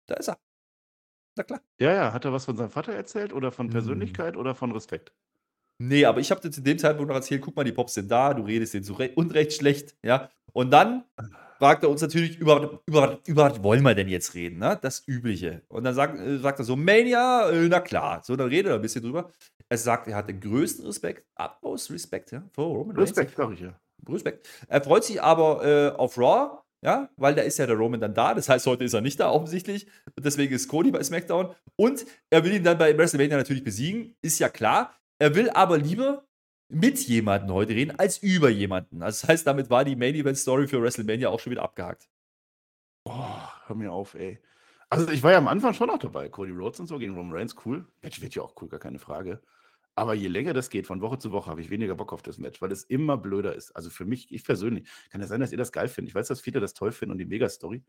Da 0.07 0.15
ist 0.17 0.29
er. 0.29 0.39
Na 1.37 1.45
klar. 1.45 1.61
Ja, 1.81 1.93
ja. 1.93 2.13
Hat 2.13 2.25
er 2.25 2.33
was 2.33 2.45
von 2.47 2.57
seinem 2.57 2.71
Vater 2.71 2.93
erzählt 2.93 3.33
oder 3.33 3.53
von 3.53 3.67
Hm. 3.67 3.73
Persönlichkeit 3.73 4.37
oder 4.37 4.55
von 4.55 4.73
Respekt? 4.73 5.13
Nee, 5.81 6.05
aber 6.07 6.21
ich 6.21 6.31
habe 6.33 6.41
dir 6.41 6.51
zu 6.51 6.63
dem 6.63 6.79
Zeitpunkt 6.79 7.09
noch 7.09 7.17
erzählt, 7.17 7.43
guck 7.43 7.57
mal, 7.57 7.65
die 7.65 7.73
Pops 7.73 7.95
sind 7.95 8.11
da, 8.11 8.35
du 8.35 8.43
redest 8.45 8.75
denen 8.75 8.85
so 8.85 8.95
re 8.95 9.11
unrecht 9.15 9.53
schlecht, 9.55 9.97
ja. 10.03 10.31
Und 10.53 10.73
dann 10.73 11.05
fragt 11.59 11.85
er 11.85 11.91
uns 11.91 12.03
natürlich, 12.03 12.39
über, 12.39 12.81
über, 12.87 13.21
über 13.27 13.51
was 13.51 13.63
wollen 13.63 13.83
wir 13.83 13.95
denn 13.95 14.09
jetzt 14.09 14.35
reden, 14.35 14.59
ne? 14.59 14.79
Das 14.83 15.07
Übliche. 15.07 15.63
Und 15.69 15.85
dann 15.85 15.95
sagt, 15.95 16.19
äh, 16.21 16.39
sagt 16.39 16.59
er 16.61 16.65
so, 16.65 16.77
Mania, 16.77 17.51
äh, 17.51 17.69
na 17.69 17.81
klar. 17.81 18.23
So, 18.25 18.35
dann 18.37 18.49
redet 18.49 18.71
er 18.71 18.77
ein 18.77 18.83
bisschen 18.83 19.03
drüber. 19.03 19.31
Er 19.71 19.79
sagt, 19.79 20.09
er 20.09 20.17
hat 20.17 20.29
den 20.29 20.41
größten 20.41 20.87
Respekt, 20.87 21.27
utmost 21.39 21.91
Respekt, 21.91 22.33
ja, 22.33 22.43
vor 22.53 22.67
Roman 22.67 22.97
Reigns. 22.97 23.11
Respekt, 23.11 23.37
sag 23.37 23.53
ich 23.53 23.61
ja. 23.61 23.79
Respekt. 24.09 24.49
Er 24.69 24.83
freut 24.83 25.05
sich 25.05 25.23
aber 25.23 25.65
äh, 25.65 25.91
auf 25.97 26.17
Raw, 26.17 26.63
ja, 26.81 27.11
weil 27.17 27.35
da 27.35 27.43
ist 27.43 27.59
ja 27.59 27.67
der 27.67 27.77
Roman 27.77 28.01
dann 28.01 28.15
da. 28.15 28.35
Das 28.35 28.49
heißt, 28.49 28.67
heute 28.67 28.85
ist 28.85 28.95
er 28.95 29.01
nicht 29.01 29.21
da 29.21 29.31
offensichtlich. 29.31 29.87
Und 30.17 30.25
deswegen 30.25 30.55
ist 30.55 30.69
Cody 30.69 30.91
bei 30.91 31.03
SmackDown. 31.03 31.55
Und 31.77 32.07
er 32.31 32.45
will 32.45 32.55
ihn 32.55 32.65
dann 32.65 32.79
bei 32.79 32.97
WrestleMania 32.97 33.37
natürlich 33.37 33.65
besiegen, 33.65 34.17
ist 34.23 34.39
ja 34.39 34.49
klar. 34.49 34.95
Er 35.19 35.35
will 35.35 35.51
aber 35.51 35.79
lieber 35.79 36.25
mit 36.69 36.99
jemandem 37.01 37.53
heute 37.53 37.75
reden, 37.75 37.99
als 37.99 38.19
über 38.19 38.51
jemanden. 38.51 39.03
Also 39.03 39.23
das 39.23 39.29
heißt, 39.29 39.47
damit 39.47 39.71
war 39.71 39.85
die 39.85 39.97
Main 39.97 40.15
Event 40.15 40.39
Story 40.39 40.69
für 40.69 40.81
WrestleMania 40.83 41.29
auch 41.29 41.41
schon 41.41 41.51
wieder 41.51 41.63
abgehakt. 41.63 42.09
Oh, 43.05 43.39
hör 43.67 43.77
mir 43.77 43.93
auf, 43.93 44.15
ey. 44.15 44.39
Also 44.91 45.09
ich 45.11 45.23
war 45.23 45.33
ja 45.33 45.39
am 45.39 45.49
Anfang 45.49 45.75
schon 45.75 45.89
noch 45.89 45.99
dabei. 45.99 46.29
Cody 46.29 46.53
Rhodes 46.53 46.81
und 46.81 46.87
so 46.87 46.99
gegen 46.99 47.15
Roman 47.15 47.37
Reigns, 47.37 47.57
cool. 47.65 47.87
Match 48.03 48.21
wird 48.23 48.35
ja 48.35 48.43
auch 48.43 48.55
cool, 48.61 48.69
gar 48.69 48.81
keine 48.81 48.99
Frage. 48.99 49.41
Aber 49.99 50.15
je 50.15 50.29
länger 50.29 50.53
das 50.53 50.71
geht, 50.71 50.87
von 50.87 51.01
Woche 51.01 51.19
zu 51.19 51.33
Woche, 51.33 51.51
habe 51.51 51.61
ich 51.61 51.71
weniger 51.71 51.97
Bock 51.97 52.13
auf 52.13 52.23
das 52.23 52.39
Match, 52.39 52.63
weil 52.63 52.71
es 52.71 52.85
immer 52.85 53.17
blöder 53.19 53.57
ist. 53.57 53.73
Also 53.73 53.91
für 53.91 54.05
mich, 54.05 54.33
ich 54.33 54.45
persönlich, 54.45 54.89
kann 55.11 55.21
ja 55.21 55.27
sein, 55.27 55.41
dass 55.41 55.51
ihr 55.51 55.59
das 55.59 55.73
geil 55.73 55.89
findet. 55.89 56.11
Ich 56.11 56.15
weiß, 56.15 56.29
dass 56.29 56.41
viele 56.41 56.61
das 56.61 56.73
toll 56.73 56.93
finden 56.93 57.11
und 57.11 57.19
die 57.19 57.25
Mega-Story. 57.25 57.83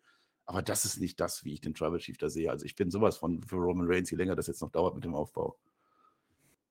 Aber 0.48 0.64
das 0.64 0.86
ist 0.86 1.00
nicht 1.00 1.20
das, 1.20 1.46
wie 1.46 1.54
ich 1.54 1.62
den 1.62 1.76
Tribal 1.76 2.00
Chief 2.00 2.18
da 2.18 2.28
sehe. 2.28 2.50
Also 2.50 2.66
ich 2.66 2.76
bin 2.76 2.90
sowas 2.90 3.18
von 3.18 3.44
für 3.44 3.58
Roman 3.58 3.86
Reigns, 3.88 4.10
je 4.10 4.18
länger 4.18 4.36
das 4.36 4.48
jetzt 4.48 4.60
noch 4.60 4.72
dauert 4.72 4.96
mit 4.96 5.04
dem 5.04 5.14
Aufbau. 5.14 5.60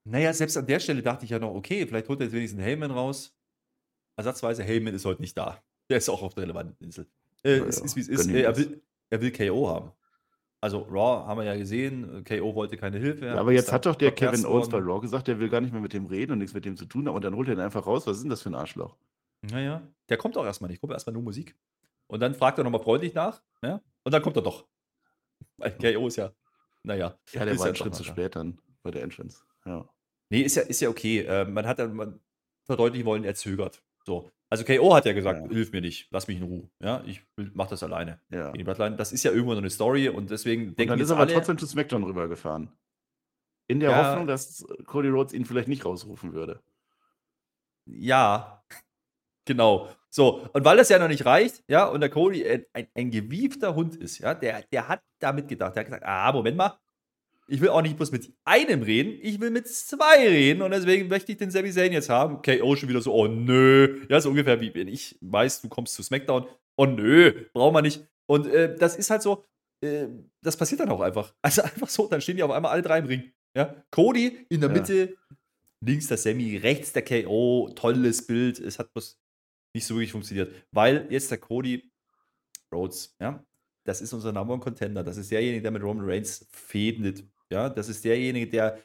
Naja, 0.02 0.32
selbst 0.32 0.56
an 0.56 0.66
der 0.66 0.80
Stelle 0.80 1.02
dachte 1.02 1.24
ich 1.24 1.30
ja 1.30 1.38
noch, 1.38 1.54
okay, 1.54 1.86
vielleicht 1.86 2.08
holt 2.08 2.18
er 2.18 2.24
jetzt 2.24 2.32
wenigstens 2.32 2.58
einen 2.58 2.66
Heyman 2.66 2.90
raus. 2.90 3.38
Ersatzweise, 4.16 4.64
Heyman 4.64 4.94
ist 4.94 5.04
heute 5.04 5.20
nicht 5.22 5.38
da. 5.38 5.62
Der 5.88 5.98
ist 5.98 6.08
auch 6.08 6.22
auf 6.22 6.34
der 6.34 6.42
relevanten 6.42 6.84
Insel. 6.84 7.06
Äh, 7.44 7.58
Ja, 7.58 7.64
es 7.66 7.78
ja, 7.78 7.84
ist, 7.84 7.94
wie 7.94 8.00
es 8.00 8.08
ist. 8.08 8.26
Äh, 8.26 8.42
er, 8.42 8.50
das. 8.50 8.58
will, 8.58 8.82
er 9.10 9.20
will 9.20 9.30
KO 9.30 9.68
haben. 9.68 9.92
Also 10.60 10.80
Raw 10.90 11.26
haben 11.26 11.38
wir 11.38 11.44
ja 11.44 11.56
gesehen, 11.56 12.24
KO 12.24 12.54
wollte 12.54 12.76
keine 12.76 12.98
Hilfe. 12.98 13.26
Ja, 13.26 13.36
aber 13.36 13.52
jetzt 13.52 13.70
hat 13.70 13.86
doch 13.86 13.94
der 13.94 14.10
Kevin 14.10 14.44
Owens 14.44 14.68
bei. 14.68 14.78
Raw 14.78 15.00
gesagt, 15.00 15.28
der 15.28 15.38
will 15.38 15.48
gar 15.48 15.60
nicht 15.60 15.72
mehr 15.72 15.80
mit 15.80 15.92
dem 15.92 16.06
reden 16.06 16.32
und 16.32 16.38
nichts 16.38 16.54
mit 16.54 16.64
dem 16.64 16.76
zu 16.76 16.86
tun 16.86 17.06
haben. 17.06 17.14
Und 17.14 17.24
dann 17.24 17.36
holt 17.36 17.48
er 17.48 17.54
ihn 17.54 17.60
einfach 17.60 17.86
raus. 17.86 18.06
Was 18.06 18.16
ist 18.16 18.22
denn 18.22 18.30
das 18.30 18.42
für 18.42 18.50
ein 18.50 18.56
Arschloch? 18.56 18.96
Naja, 19.42 19.82
der 20.08 20.16
kommt 20.16 20.36
auch 20.36 20.44
erstmal 20.44 20.68
nicht. 20.68 20.80
Kommt 20.80 20.92
erstmal 20.92 21.14
nur 21.14 21.22
Musik. 21.22 21.54
Und 22.08 22.20
dann 22.20 22.34
fragt 22.34 22.58
er 22.58 22.64
nochmal 22.64 22.82
freundlich 22.82 23.14
nach. 23.14 23.40
Ja? 23.62 23.80
Und 24.02 24.12
dann 24.12 24.22
kommt 24.22 24.36
er 24.36 24.42
doch. 24.42 24.66
Weil 25.58 25.76
KO 25.78 26.08
ist 26.08 26.16
ja, 26.16 26.32
naja. 26.82 27.16
Ja, 27.32 27.44
der 27.44 27.58
war 27.58 27.66
einen 27.66 27.76
Schritt 27.76 27.94
zu 27.94 28.02
spät 28.02 28.34
dann 28.34 28.58
bei 28.82 28.90
der 28.90 29.02
Entrance. 29.02 29.42
Ja. 29.64 29.88
Nee, 30.30 30.40
ist 30.42 30.56
ja, 30.56 30.62
ist 30.62 30.80
ja 30.80 30.88
okay. 30.88 31.20
Äh, 31.20 31.44
man 31.44 31.66
hat 31.66 31.78
dann 31.78 31.94
man 31.94 32.20
verdeutlichen 32.64 33.06
wollen, 33.06 33.24
er 33.24 33.34
zögert. 33.34 33.82
So. 34.04 34.30
Also 34.50 34.64
KO 34.64 34.94
hat 34.94 35.04
ja 35.04 35.12
gesagt, 35.12 35.42
Ja. 35.42 35.48
hilf 35.48 35.72
mir 35.72 35.80
nicht, 35.82 36.08
lass 36.10 36.26
mich 36.26 36.38
in 36.38 36.42
Ruhe. 36.44 36.70
Ja, 36.80 37.02
ich 37.06 37.22
mach 37.36 37.66
das 37.68 37.82
alleine. 37.82 38.20
Ja. 38.30 38.46
Gegen 38.46 38.58
die 38.58 38.64
Bloodline. 38.64 38.96
Das 38.96 39.12
ist 39.12 39.22
ja 39.22 39.30
irgendwo 39.30 39.52
noch 39.52 39.58
eine 39.60 39.70
Story 39.70 40.08
und 40.08 40.30
deswegen 40.30 40.68
Und 40.68 40.78
denken 40.78 40.90
dann 40.90 40.98
jetzt 40.98 41.06
ist 41.06 41.10
er 41.10 41.16
aber 41.16 41.22
alle, 41.24 41.34
trotzdem 41.34 41.58
zu 41.58 41.66
SmackDown 41.66 42.02
rübergefahren. 42.04 42.70
In 43.66 43.80
der 43.80 43.90
Ja. 43.90 44.08
Hoffnung, 44.10 44.26
dass 44.26 44.66
Cody 44.86 45.08
Rhodes 45.08 45.34
ihn 45.34 45.44
vielleicht 45.44 45.68
nicht 45.68 45.84
rausrufen 45.84 46.32
würde. 46.32 46.62
Ja, 47.86 48.62
genau. 49.44 49.88
So, 50.10 50.42
und 50.52 50.64
weil 50.64 50.78
das 50.78 50.88
ja 50.88 50.98
noch 50.98 51.08
nicht 51.08 51.26
reicht, 51.26 51.62
ja, 51.68 51.86
und 51.86 52.00
der 52.00 52.08
Cody 52.08 52.46
ein, 52.48 52.64
ein, 52.72 52.88
ein 52.94 53.10
gewiefter 53.10 53.74
Hund 53.74 53.94
ist, 53.96 54.18
ja, 54.18 54.34
der, 54.34 54.62
der 54.72 54.88
hat 54.88 55.02
damit 55.18 55.48
gedacht, 55.48 55.74
der 55.76 55.80
hat 55.80 55.86
gesagt, 55.86 56.04
ah, 56.06 56.32
Moment 56.32 56.56
mal, 56.56 56.78
ich 57.50 57.60
will 57.60 57.70
auch 57.70 57.82
nicht 57.82 57.96
bloß 57.96 58.12
mit 58.12 58.30
einem 58.44 58.82
reden, 58.82 59.18
ich 59.22 59.40
will 59.40 59.50
mit 59.50 59.66
zwei 59.66 60.28
reden 60.28 60.62
und 60.62 60.70
deswegen 60.70 61.08
möchte 61.08 61.32
ich 61.32 61.38
den 61.38 61.50
Sami 61.50 61.70
Zayn 61.70 61.92
jetzt 61.92 62.08
haben. 62.10 62.42
KO 62.42 62.76
schon 62.76 62.88
wieder 62.88 63.00
so, 63.00 63.12
oh 63.12 63.26
nö, 63.26 64.06
ja, 64.08 64.20
so 64.20 64.28
ungefähr 64.28 64.60
wie 64.60 64.74
wenn 64.74 64.88
ich 64.88 65.18
weiß, 65.22 65.62
du 65.62 65.68
kommst 65.68 65.94
zu 65.94 66.02
SmackDown, 66.02 66.46
oh 66.76 66.86
nö, 66.86 67.46
brauchen 67.52 67.74
wir 67.74 67.82
nicht. 67.82 68.06
Und 68.26 68.46
äh, 68.48 68.76
das 68.76 68.96
ist 68.96 69.10
halt 69.10 69.22
so, 69.22 69.46
äh, 69.82 70.06
das 70.42 70.56
passiert 70.56 70.80
dann 70.80 70.90
auch 70.90 71.00
einfach. 71.00 71.34
Also 71.42 71.62
einfach 71.62 71.88
so, 71.88 72.06
dann 72.06 72.20
stehen 72.20 72.36
die 72.36 72.42
auf 72.42 72.50
einmal 72.50 72.72
alle 72.72 72.82
drei 72.82 72.98
im 72.98 73.06
Ring. 73.06 73.32
Ja? 73.56 73.82
Cody 73.90 74.46
in 74.50 74.60
der 74.60 74.70
Ja. 74.70 74.76
Mitte, 74.76 75.16
links 75.84 76.08
der 76.08 76.18
Sammy, 76.18 76.58
rechts 76.58 76.92
der 76.92 77.04
KO, 77.04 77.70
tolles 77.74 78.26
Bild. 78.26 78.58
Es 78.60 78.78
hat 78.78 78.92
bloß 78.92 79.18
nicht 79.74 79.86
so 79.86 79.94
wirklich 79.94 80.12
funktioniert, 80.12 80.52
weil 80.70 81.06
jetzt 81.10 81.30
der 81.30 81.38
Cody 81.38 81.90
Rhodes, 82.72 83.16
ja, 83.20 83.42
das 83.86 84.02
ist 84.02 84.12
unser 84.12 84.32
Number 84.32 84.52
One 84.52 84.62
Contender. 84.62 85.02
Das 85.02 85.16
ist 85.16 85.30
derjenige, 85.30 85.62
der 85.62 85.70
mit 85.70 85.82
Roman 85.82 86.04
Reigns 86.04 86.46
fädelt. 86.50 87.24
Ja, 87.52 87.68
das 87.68 87.88
ist 87.88 88.04
derjenige, 88.04 88.48
der 88.48 88.78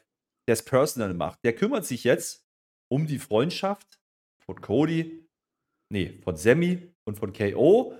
das 0.46 0.62
Personal 0.64 1.14
macht. 1.14 1.42
Der 1.44 1.54
kümmert 1.54 1.84
sich 1.86 2.04
jetzt 2.04 2.44
um 2.90 3.06
die 3.06 3.18
Freundschaft 3.18 4.00
von 4.44 4.60
Cody, 4.60 5.26
nee, 5.90 6.20
von 6.22 6.36
Sammy 6.36 6.94
und 7.04 7.18
von 7.18 7.32
KO, 7.32 7.94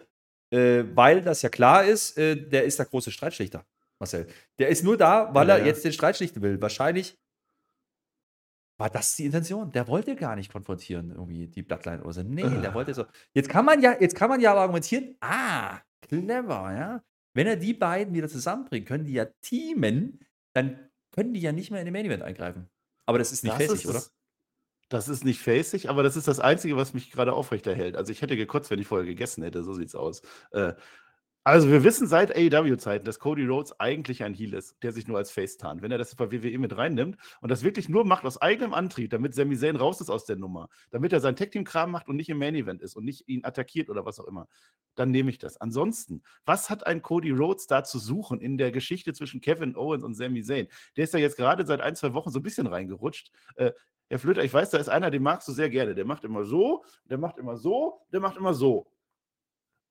äh, 0.52 0.84
weil 0.94 1.22
das 1.22 1.42
ja 1.42 1.48
klar 1.48 1.84
ist, 1.84 2.16
äh, 2.18 2.36
der 2.36 2.64
ist 2.64 2.78
der 2.78 2.86
große 2.86 3.10
Streitschlichter, 3.10 3.66
Marcel. 3.98 4.26
Der 4.58 4.68
ist 4.68 4.84
nur 4.84 4.96
da, 4.96 5.34
weil 5.34 5.48
Ja, 5.48 5.54
er 5.54 5.60
ja. 5.60 5.66
jetzt 5.66 5.84
den 5.84 5.92
Streit 5.92 6.16
schlichten 6.16 6.42
will. 6.42 6.60
Wahrscheinlich 6.60 7.18
war 8.78 8.90
das 8.90 9.16
die 9.16 9.24
Intention. 9.24 9.70
Der 9.72 9.86
wollte 9.88 10.16
gar 10.16 10.36
nicht 10.36 10.52
konfrontieren, 10.52 11.10
irgendwie 11.10 11.46
die 11.46 11.62
Bloodline 11.62 12.02
oder 12.02 12.12
so. 12.12 12.22
Nee, 12.22 12.42
der 12.42 12.70
Ugh. 12.70 12.74
wollte 12.74 12.92
so. 12.94 13.04
Jetzt 13.32 13.48
kann 13.48 13.64
man 13.64 13.80
ja, 13.80 13.96
jetzt 14.00 14.16
kann 14.16 14.28
man 14.28 14.40
ja 14.40 14.50
aber 14.50 14.62
argumentieren, 14.62 15.16
ah, 15.20 15.80
clever, 16.02 16.72
ja. 16.74 17.04
Wenn 17.36 17.46
er 17.46 17.56
die 17.56 17.74
beiden 17.74 18.14
wieder 18.14 18.28
zusammenbringt, 18.28 18.86
können 18.86 19.04
die 19.04 19.14
ja 19.14 19.26
teamen, 19.42 20.20
dann 20.54 20.88
können 21.12 21.34
die 21.34 21.40
ja 21.40 21.52
nicht 21.52 21.70
mehr 21.70 21.80
in 21.80 21.86
den 21.86 21.92
Main 21.92 22.06
Event 22.06 22.22
eingreifen. 22.22 22.68
Aber 23.06 23.18
das 23.18 23.32
ist 23.32 23.44
nicht 23.44 23.60
ist 23.60 23.86
oder? 23.86 24.02
das- 24.88 25.08
ist 25.08 25.24
nicht 25.24 25.40
facig, 25.40 25.88
aber 25.88 26.02
das 26.02 26.16
ist 26.16 26.28
das 26.28 26.40
Einzige, 26.40 26.76
was 26.76 26.94
mich 26.94 27.10
gerade 27.10 27.32
aufrechterhält. 27.32 27.96
Also 27.96 28.12
ich 28.12 28.22
hätte 28.22 28.36
gekotzt, 28.36 28.70
wenn 28.70 28.78
ich 28.78 28.86
vorher 28.86 29.06
gegessen 29.06 29.42
hätte, 29.42 29.62
so 29.62 29.74
sieht's 29.74 29.94
aus. 29.94 30.22
Äh, 30.52 30.74
also 31.46 31.70
wir 31.70 31.84
wissen 31.84 32.06
seit 32.06 32.34
AEW-Zeiten, 32.34 33.04
dass 33.04 33.18
Cody 33.18 33.44
Rhodes 33.44 33.78
eigentlich 33.78 34.24
ein 34.24 34.32
Heel 34.32 34.54
ist, 34.54 34.82
der 34.82 34.92
sich 34.92 35.06
nur 35.06 35.18
als 35.18 35.30
Face 35.30 35.58
tarnt. 35.58 35.82
Wenn 35.82 35.92
er 35.92 35.98
das 35.98 36.14
bei 36.14 36.32
WWE 36.32 36.58
mit 36.58 36.74
reinnimmt 36.74 37.18
und 37.42 37.50
das 37.50 37.62
wirklich 37.62 37.90
nur 37.90 38.06
macht 38.06 38.24
aus 38.24 38.40
eigenem 38.40 38.72
Antrieb, 38.72 39.10
damit 39.10 39.34
Sami 39.34 39.54
Zayn 39.54 39.76
raus 39.76 40.00
ist 40.00 40.08
aus 40.08 40.24
der 40.24 40.36
Nummer, 40.36 40.70
damit 40.90 41.12
er 41.12 41.20
sein 41.20 41.36
Tag-Team-Kram 41.36 41.90
macht 41.90 42.08
und 42.08 42.16
nicht 42.16 42.30
im 42.30 42.38
Main-Event 42.38 42.80
ist 42.80 42.96
und 42.96 43.04
nicht 43.04 43.28
ihn 43.28 43.44
attackiert 43.44 43.90
oder 43.90 44.06
was 44.06 44.18
auch 44.18 44.26
immer, 44.26 44.48
dann 44.94 45.10
nehme 45.10 45.28
ich 45.28 45.36
das. 45.36 45.58
Ansonsten, 45.58 46.22
was 46.46 46.70
hat 46.70 46.86
ein 46.86 47.02
Cody 47.02 47.30
Rhodes 47.30 47.66
da 47.66 47.84
zu 47.84 47.98
suchen 47.98 48.40
in 48.40 48.56
der 48.56 48.72
Geschichte 48.72 49.12
zwischen 49.12 49.42
Kevin 49.42 49.76
Owens 49.76 50.02
und 50.02 50.14
Sami 50.14 50.42
Zayn? 50.42 50.68
Der 50.96 51.04
ist 51.04 51.12
ja 51.12 51.20
jetzt 51.20 51.36
gerade 51.36 51.66
seit 51.66 51.82
ein, 51.82 51.94
zwei 51.94 52.14
Wochen 52.14 52.30
so 52.30 52.38
ein 52.38 52.42
bisschen 52.42 52.66
reingerutscht. 52.66 53.30
Äh, 53.56 53.72
Herr 54.08 54.18
Flöter, 54.18 54.44
ich 54.44 54.52
weiß, 54.52 54.70
da 54.70 54.78
ist 54.78 54.88
einer, 54.88 55.10
den 55.10 55.22
magst 55.22 55.46
du 55.46 55.52
sehr 55.52 55.68
gerne. 55.68 55.94
Der 55.94 56.06
macht 56.06 56.24
immer 56.24 56.44
so, 56.44 56.84
der 57.04 57.18
macht 57.18 57.36
immer 57.36 57.58
so, 57.58 58.00
der 58.12 58.20
macht 58.20 58.38
immer 58.38 58.54
so. 58.54 58.86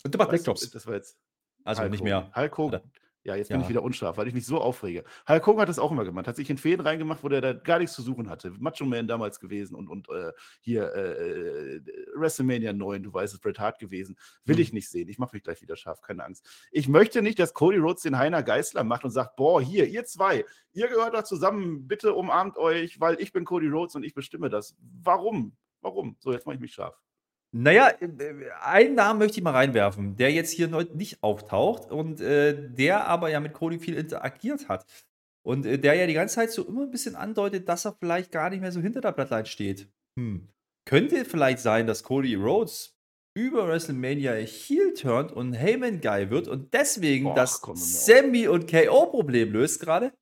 Und 0.03 0.13
der 0.13 0.17
macht 0.17 0.31
Backdrops. 0.31 0.69
Das 0.71 0.87
war 0.87 0.95
jetzt 0.95 1.17
Also 1.63 1.81
Hulk 1.81 1.91
nicht 1.91 2.03
mehr. 2.03 2.31
Hulk 2.35 2.57
Hogan. 2.57 2.81
Ja, 3.25 3.37
jetzt 3.37 3.47
bin 3.47 3.55
Ja. 3.59 3.63
ich 3.63 3.69
wieder 3.69 3.83
unscharf, 3.83 4.17
weil 4.17 4.27
ich 4.27 4.33
mich 4.33 4.45
so 4.45 4.59
aufrege. 4.59 5.05
Hulk 5.29 5.47
Hogan 5.47 5.61
hat 5.61 5.69
das 5.69 5.79
auch 5.79 5.91
immer 5.91 6.03
gemacht, 6.03 6.27
hat 6.27 6.35
sich 6.35 6.49
in 6.49 6.57
Fäden 6.57 6.85
reingemacht, 6.85 7.23
wo 7.23 7.29
der 7.29 7.39
da 7.39 7.53
gar 7.53 7.79
nichts 7.79 7.95
zu 7.95 8.01
suchen 8.01 8.29
hatte. 8.29 8.51
Macho 8.59 8.83
Man 8.83 9.07
damals 9.07 9.39
gewesen 9.39 9.75
und, 9.75 9.87
und 9.87 10.09
äh, 10.09 10.33
hier 10.59 10.93
äh, 10.93 11.75
äh, 11.77 11.81
WrestleMania 12.15 12.73
9, 12.73 13.01
du 13.01 13.13
weißt 13.13 13.33
es, 13.33 13.39
Bret 13.39 13.59
Hart 13.59 13.79
gewesen. 13.79 14.17
Will 14.43 14.57
Mhm. 14.57 14.61
ich 14.61 14.73
nicht 14.73 14.89
sehen. 14.89 15.07
Ich 15.07 15.19
mache 15.19 15.33
mich 15.37 15.43
gleich 15.43 15.61
wieder 15.61 15.77
scharf, 15.77 16.01
keine 16.01 16.25
Angst. 16.25 16.45
Ich 16.73 16.89
möchte 16.89 17.21
nicht, 17.21 17.39
dass 17.39 17.53
Cody 17.53 17.77
Rhodes 17.77 18.03
den 18.03 18.17
Heiner 18.17 18.43
Geißler 18.43 18.83
macht 18.83 19.05
und 19.05 19.11
sagt, 19.11 19.37
boah, 19.37 19.61
hier, 19.61 19.87
ihr 19.87 20.03
zwei, 20.03 20.43
ihr 20.73 20.89
gehört 20.89 21.13
da 21.13 21.23
zusammen, 21.23 21.87
bitte 21.87 22.13
umarmt 22.15 22.57
euch, 22.57 22.99
weil 22.99 23.21
ich 23.21 23.31
bin 23.31 23.45
Cody 23.45 23.69
Rhodes 23.69 23.95
und 23.95 24.03
ich 24.03 24.13
bestimme 24.13 24.49
das. 24.49 24.75
Warum? 25.01 25.55
Warum? 25.79 26.17
So, 26.19 26.33
jetzt 26.33 26.45
mache 26.45 26.55
ich 26.55 26.61
mich 26.61 26.73
scharf. 26.73 26.99
Naja, 27.55 27.89
äh, 28.01 28.07
einen 28.61 28.95
Namen 28.95 29.19
möchte 29.19 29.37
ich 29.37 29.43
mal 29.43 29.51
reinwerfen, 29.51 30.15
der 30.15 30.31
jetzt 30.31 30.51
hier 30.51 30.67
neu- 30.67 30.85
nicht 30.93 31.21
auftaucht 31.21 31.91
und 31.91 32.19
äh, 32.19 32.69
der 32.71 33.05
aber 33.07 33.29
ja 33.29 33.39
mit 33.39 33.53
Cody 33.53 33.77
viel 33.79 33.95
interagiert 33.95 34.67
hat. 34.67 34.85
Und 35.45 35.65
äh, 35.65 35.77
der 35.77 35.93
ja 35.93 36.07
die 36.07 36.13
ganze 36.13 36.35
Zeit 36.35 36.51
so 36.51 36.65
immer 36.67 36.81
ein 36.83 36.91
bisschen 36.91 37.15
andeutet, 37.15 37.69
dass 37.69 37.85
er 37.85 37.93
vielleicht 37.93 38.31
gar 38.31 38.49
nicht 38.49 38.61
mehr 38.61 38.71
so 38.71 38.81
hinter 38.81 39.01
der 39.01 39.11
Bloodline 39.11 39.45
steht. 39.45 39.87
Hm. 40.19 40.49
Könnte 40.89 41.25
vielleicht 41.25 41.59
sein, 41.59 41.85
dass 41.85 42.03
Cody 42.03 42.35
Rhodes 42.35 42.95
über 43.35 43.67
WrestleMania 43.67 44.33
Heel 44.33 44.93
turnt 44.93 45.31
und 45.31 45.53
Heyman 45.53 46.01
Guy 46.01 46.29
wird 46.29 46.47
und 46.47 46.73
deswegen 46.73 47.27
Och, 47.27 47.35
das. 47.35 47.61
Sammy 47.75 48.47
und 48.47 48.69
KO-Problem 48.69 49.51
löst 49.51 49.79
gerade? 49.79 50.13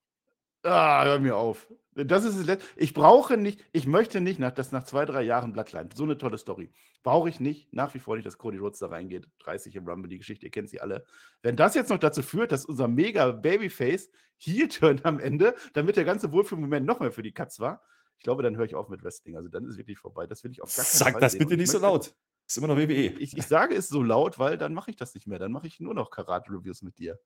Ah, 0.64 1.04
hör 1.06 1.20
mir 1.20 1.36
auf. 1.36 1.68
Das 1.94 2.24
ist 2.24 2.38
das 2.38 2.46
Letzte. 2.46 2.68
Ich 2.78 2.94
brauche 2.94 3.36
nicht, 3.36 3.66
ich 3.74 3.86
möchte 3.86 4.22
nicht, 4.22 4.40
nach, 4.40 4.52
dass 4.52 4.72
nach 4.72 4.84
zwei, 4.86 5.06
drei 5.06 5.24
Jahren 5.24 5.52
Bloodline, 5.52 5.90
so 5.94 6.04
eine 6.04 6.18
tolle 6.18 6.38
Story, 6.38 6.72
brauche 7.04 7.28
ich 7.28 7.40
nicht, 7.40 7.74
nach 7.74 7.94
wie 7.94 8.00
vor 8.00 8.16
nicht, 8.16 8.26
dass 8.26 8.38
Cody 8.38 8.58
Rhodes 8.58 8.80
da 8.80 8.88
reingeht. 8.88 9.28
30 9.40 9.76
im 9.76 9.88
Rumble, 9.88 10.10
die 10.10 10.18
Geschichte, 10.18 10.46
ihr 10.46 10.52
kennt 10.52 10.70
sie 10.70 10.80
alle. 10.80 11.04
Wenn 11.42 11.56
das 11.58 11.76
jetzt 11.76 11.90
noch 11.90 11.98
dazu 12.00 12.22
führt, 12.22 12.52
dass 12.52 12.66
unser 12.66 12.88
mega 12.88 13.32
Babyface 13.32 14.10
hier 14.38 14.70
turnt 14.70 15.06
am 15.06 15.20
Ende, 15.20 15.56
damit 15.74 15.98
der 15.98 16.06
ganze 16.06 16.32
Wohlfühlmoment 16.32 16.86
noch 16.86 17.00
mehr 17.00 17.12
für 17.12 17.24
die 17.24 17.34
Katz 17.34 17.60
war, 17.60 17.82
ich 18.22 18.24
glaube, 18.24 18.44
dann 18.44 18.56
höre 18.56 18.66
ich 18.66 18.76
auf 18.76 18.88
mit 18.88 19.04
Wrestling. 19.04 19.36
Also 19.36 19.50
dann 19.50 19.66
ist 19.66 19.72
es 19.72 19.78
wirklich 19.78 19.98
vorbei. 19.98 20.28
Das 20.28 20.44
will 20.44 20.52
ich 20.52 20.62
auf 20.62 20.74
gar 20.76 20.86
keinen 20.86 20.94
Sag 20.94 21.12
Fall 21.14 21.22
das 21.22 21.32
sehen. 21.32 21.40
bitte 21.40 21.58
nicht 21.58 21.72
so 21.72 21.80
laut. 21.80 22.14
Ist 22.48 22.58
immer 22.58 22.68
noch 22.68 22.78
WWE. 22.78 23.16
Ich, 23.18 23.36
ich 23.36 23.48
sage 23.48 23.74
es 23.74 23.88
so 23.88 24.04
laut, 24.04 24.38
weil 24.38 24.60
dann 24.60 24.76
mache 24.76 24.92
ich 24.92 24.96
das 24.98 25.16
nicht 25.16 25.26
mehr. 25.26 25.40
Dann 25.40 25.52
mache 25.52 25.66
ich 25.66 25.80
nur 25.80 25.96
noch 25.96 26.12
Karate-Reviews 26.12 26.84
mit 26.84 27.00
dir. 27.00 27.20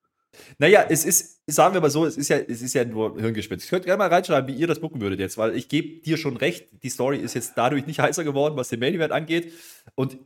Naja, 0.58 0.86
es 0.90 1.06
ist, 1.06 1.42
sagen 1.48 1.74
wir 1.74 1.82
mal 1.82 1.90
so, 1.90 2.06
es 2.06 2.18
ist 2.18 2.30
ja, 2.30 2.38
es 2.38 2.62
ist 2.62 2.74
ja 2.74 2.86
nur 2.86 3.20
Hirngespinst. 3.20 3.66
Ich 3.66 3.70
könnte 3.70 3.86
gerne 3.86 3.98
mal 4.00 4.10
reinschreiben, 4.10 4.54
wie 4.54 4.60
ihr 4.60 4.68
das 4.68 4.82
gucken 4.82 5.02
würdet 5.02 5.20
jetzt, 5.20 5.38
weil 5.38 5.56
ich 5.56 5.68
gebe 5.70 6.02
dir 6.02 6.18
schon 6.18 6.38
recht, 6.38 6.68
die 6.84 6.90
Story 6.90 7.18
ist 7.18 7.34
jetzt 7.34 7.54
dadurch 7.56 7.86
nicht 7.86 8.00
heißer 8.02 8.24
geworden, 8.24 8.56
was 8.58 8.70
den 8.70 8.80
Main 8.80 8.94
Event 8.96 9.12
angeht. 9.12 9.54
Und 9.96 10.18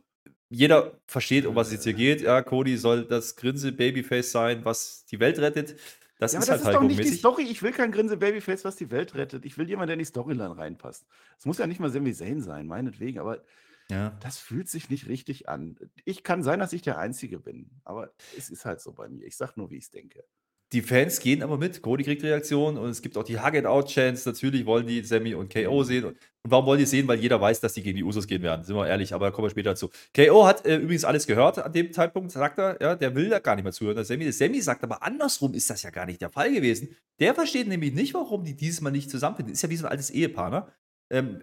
jeder 0.48 0.98
versteht, 1.06 1.46
um 1.46 1.54
was 1.54 1.68
es 1.68 1.74
jetzt 1.74 1.84
hier 1.84 1.94
geht. 1.94 2.22
Ja, 2.22 2.42
Cody 2.42 2.76
soll 2.76 3.04
das 3.04 3.36
Grinse 3.36 3.72
Babyface 3.72 4.32
sein, 4.32 4.64
was 4.64 5.04
die 5.10 5.20
Welt 5.20 5.38
rettet. 5.38 5.76
Das 6.18 6.32
Ja, 6.32 6.40
ist 6.40 6.50
aber 6.50 6.58
das 6.58 6.66
halt 6.66 6.74
ist 6.74 6.80
doch 6.82 6.88
nicht 6.88 7.04
die. 7.04 7.16
Story. 7.16 7.44
Ich 7.44 7.62
will 7.62 7.72
kein 7.72 7.92
Grinse 7.92 8.16
Babyface, 8.16 8.64
was 8.64 8.76
die 8.76 8.90
Welt 8.90 9.14
rettet. 9.14 9.44
Ich 9.44 9.56
will 9.58 9.68
jemanden, 9.68 9.88
der 9.88 9.94
in 9.94 10.00
die 10.00 10.04
Storyline 10.04 10.56
reinpasst. 10.56 11.06
Es 11.38 11.46
muss 11.46 11.58
ja 11.58 11.66
nicht 11.66 11.80
mal 11.80 11.90
Sami 11.90 12.12
Zayn 12.12 12.42
sein, 12.42 12.66
meinetwegen, 12.66 13.20
aber 13.20 13.42
Ja. 13.90 14.16
das 14.20 14.38
fühlt 14.38 14.68
sich 14.68 14.90
nicht 14.90 15.08
richtig 15.08 15.48
an. 15.48 15.76
Ich 16.04 16.22
kann 16.22 16.42
sein, 16.42 16.58
dass 16.58 16.72
ich 16.72 16.82
der 16.82 16.98
Einzige 16.98 17.38
bin, 17.38 17.70
aber 17.84 18.12
es 18.36 18.50
ist 18.50 18.64
halt 18.64 18.80
so 18.80 18.92
bei 18.92 19.08
mir. 19.08 19.26
Ich 19.26 19.36
sag 19.36 19.56
nur, 19.56 19.70
wie 19.70 19.76
ich 19.76 19.84
es 19.84 19.90
denke. 19.90 20.24
Die 20.72 20.82
Fans 20.82 21.18
gehen 21.18 21.42
aber 21.42 21.58
mit. 21.58 21.82
Cody 21.82 22.04
kriegt 22.04 22.22
Reaktionen 22.22 22.78
und 22.78 22.90
es 22.90 23.02
gibt 23.02 23.16
auch 23.16 23.24
die 23.24 23.40
Hug-It-Out-Chance. 23.40 24.28
Natürlich 24.28 24.64
wollen 24.66 24.86
die 24.86 25.02
Sammy 25.02 25.34
und 25.34 25.52
KO 25.52 25.82
sehen. 25.82 26.04
Und 26.04 26.16
warum 26.44 26.64
wollen 26.66 26.78
die 26.78 26.86
sehen? 26.86 27.08
Weil 27.08 27.18
jeder 27.18 27.40
weiß, 27.40 27.58
dass 27.58 27.72
die 27.72 27.82
gegen 27.82 27.96
die 27.96 28.04
Usos 28.04 28.28
gehen 28.28 28.42
werden. 28.42 28.64
Sind 28.64 28.76
wir 28.76 28.86
ehrlich, 28.86 29.12
aber 29.12 29.32
kommen 29.32 29.46
wir 29.46 29.50
später 29.50 29.70
dazu. 29.70 29.90
KO 30.14 30.46
hat 30.46 30.64
äh, 30.64 30.76
übrigens 30.76 31.04
alles 31.04 31.26
gehört 31.26 31.58
an 31.58 31.72
dem 31.72 31.92
Zeitpunkt, 31.92 32.30
sagt 32.30 32.58
er. 32.58 32.80
Ja, 32.80 32.94
der 32.94 33.16
will 33.16 33.28
da 33.28 33.40
gar 33.40 33.56
nicht 33.56 33.64
mehr 33.64 33.72
zuhören. 33.72 33.96
Der 33.96 34.04
Sammy, 34.04 34.22
der 34.22 34.32
Sammy 34.32 34.60
sagt 34.60 34.84
aber 34.84 35.02
andersrum 35.02 35.54
ist 35.54 35.68
das 35.70 35.82
ja 35.82 35.90
gar 35.90 36.06
nicht 36.06 36.20
der 36.20 36.30
Fall 36.30 36.52
gewesen. 36.52 36.96
Der 37.18 37.34
versteht 37.34 37.66
nämlich 37.66 37.92
nicht, 37.92 38.14
warum 38.14 38.44
die 38.44 38.54
dieses 38.54 38.80
Mal 38.80 38.92
nicht 38.92 39.10
zusammenfinden. 39.10 39.52
Ist 39.52 39.62
ja 39.62 39.70
wie 39.70 39.76
so 39.76 39.86
ein 39.86 39.90
altes 39.90 40.10
Ehepaar, 40.10 40.50
ne? 40.50 40.66
Ähm, 41.12 41.40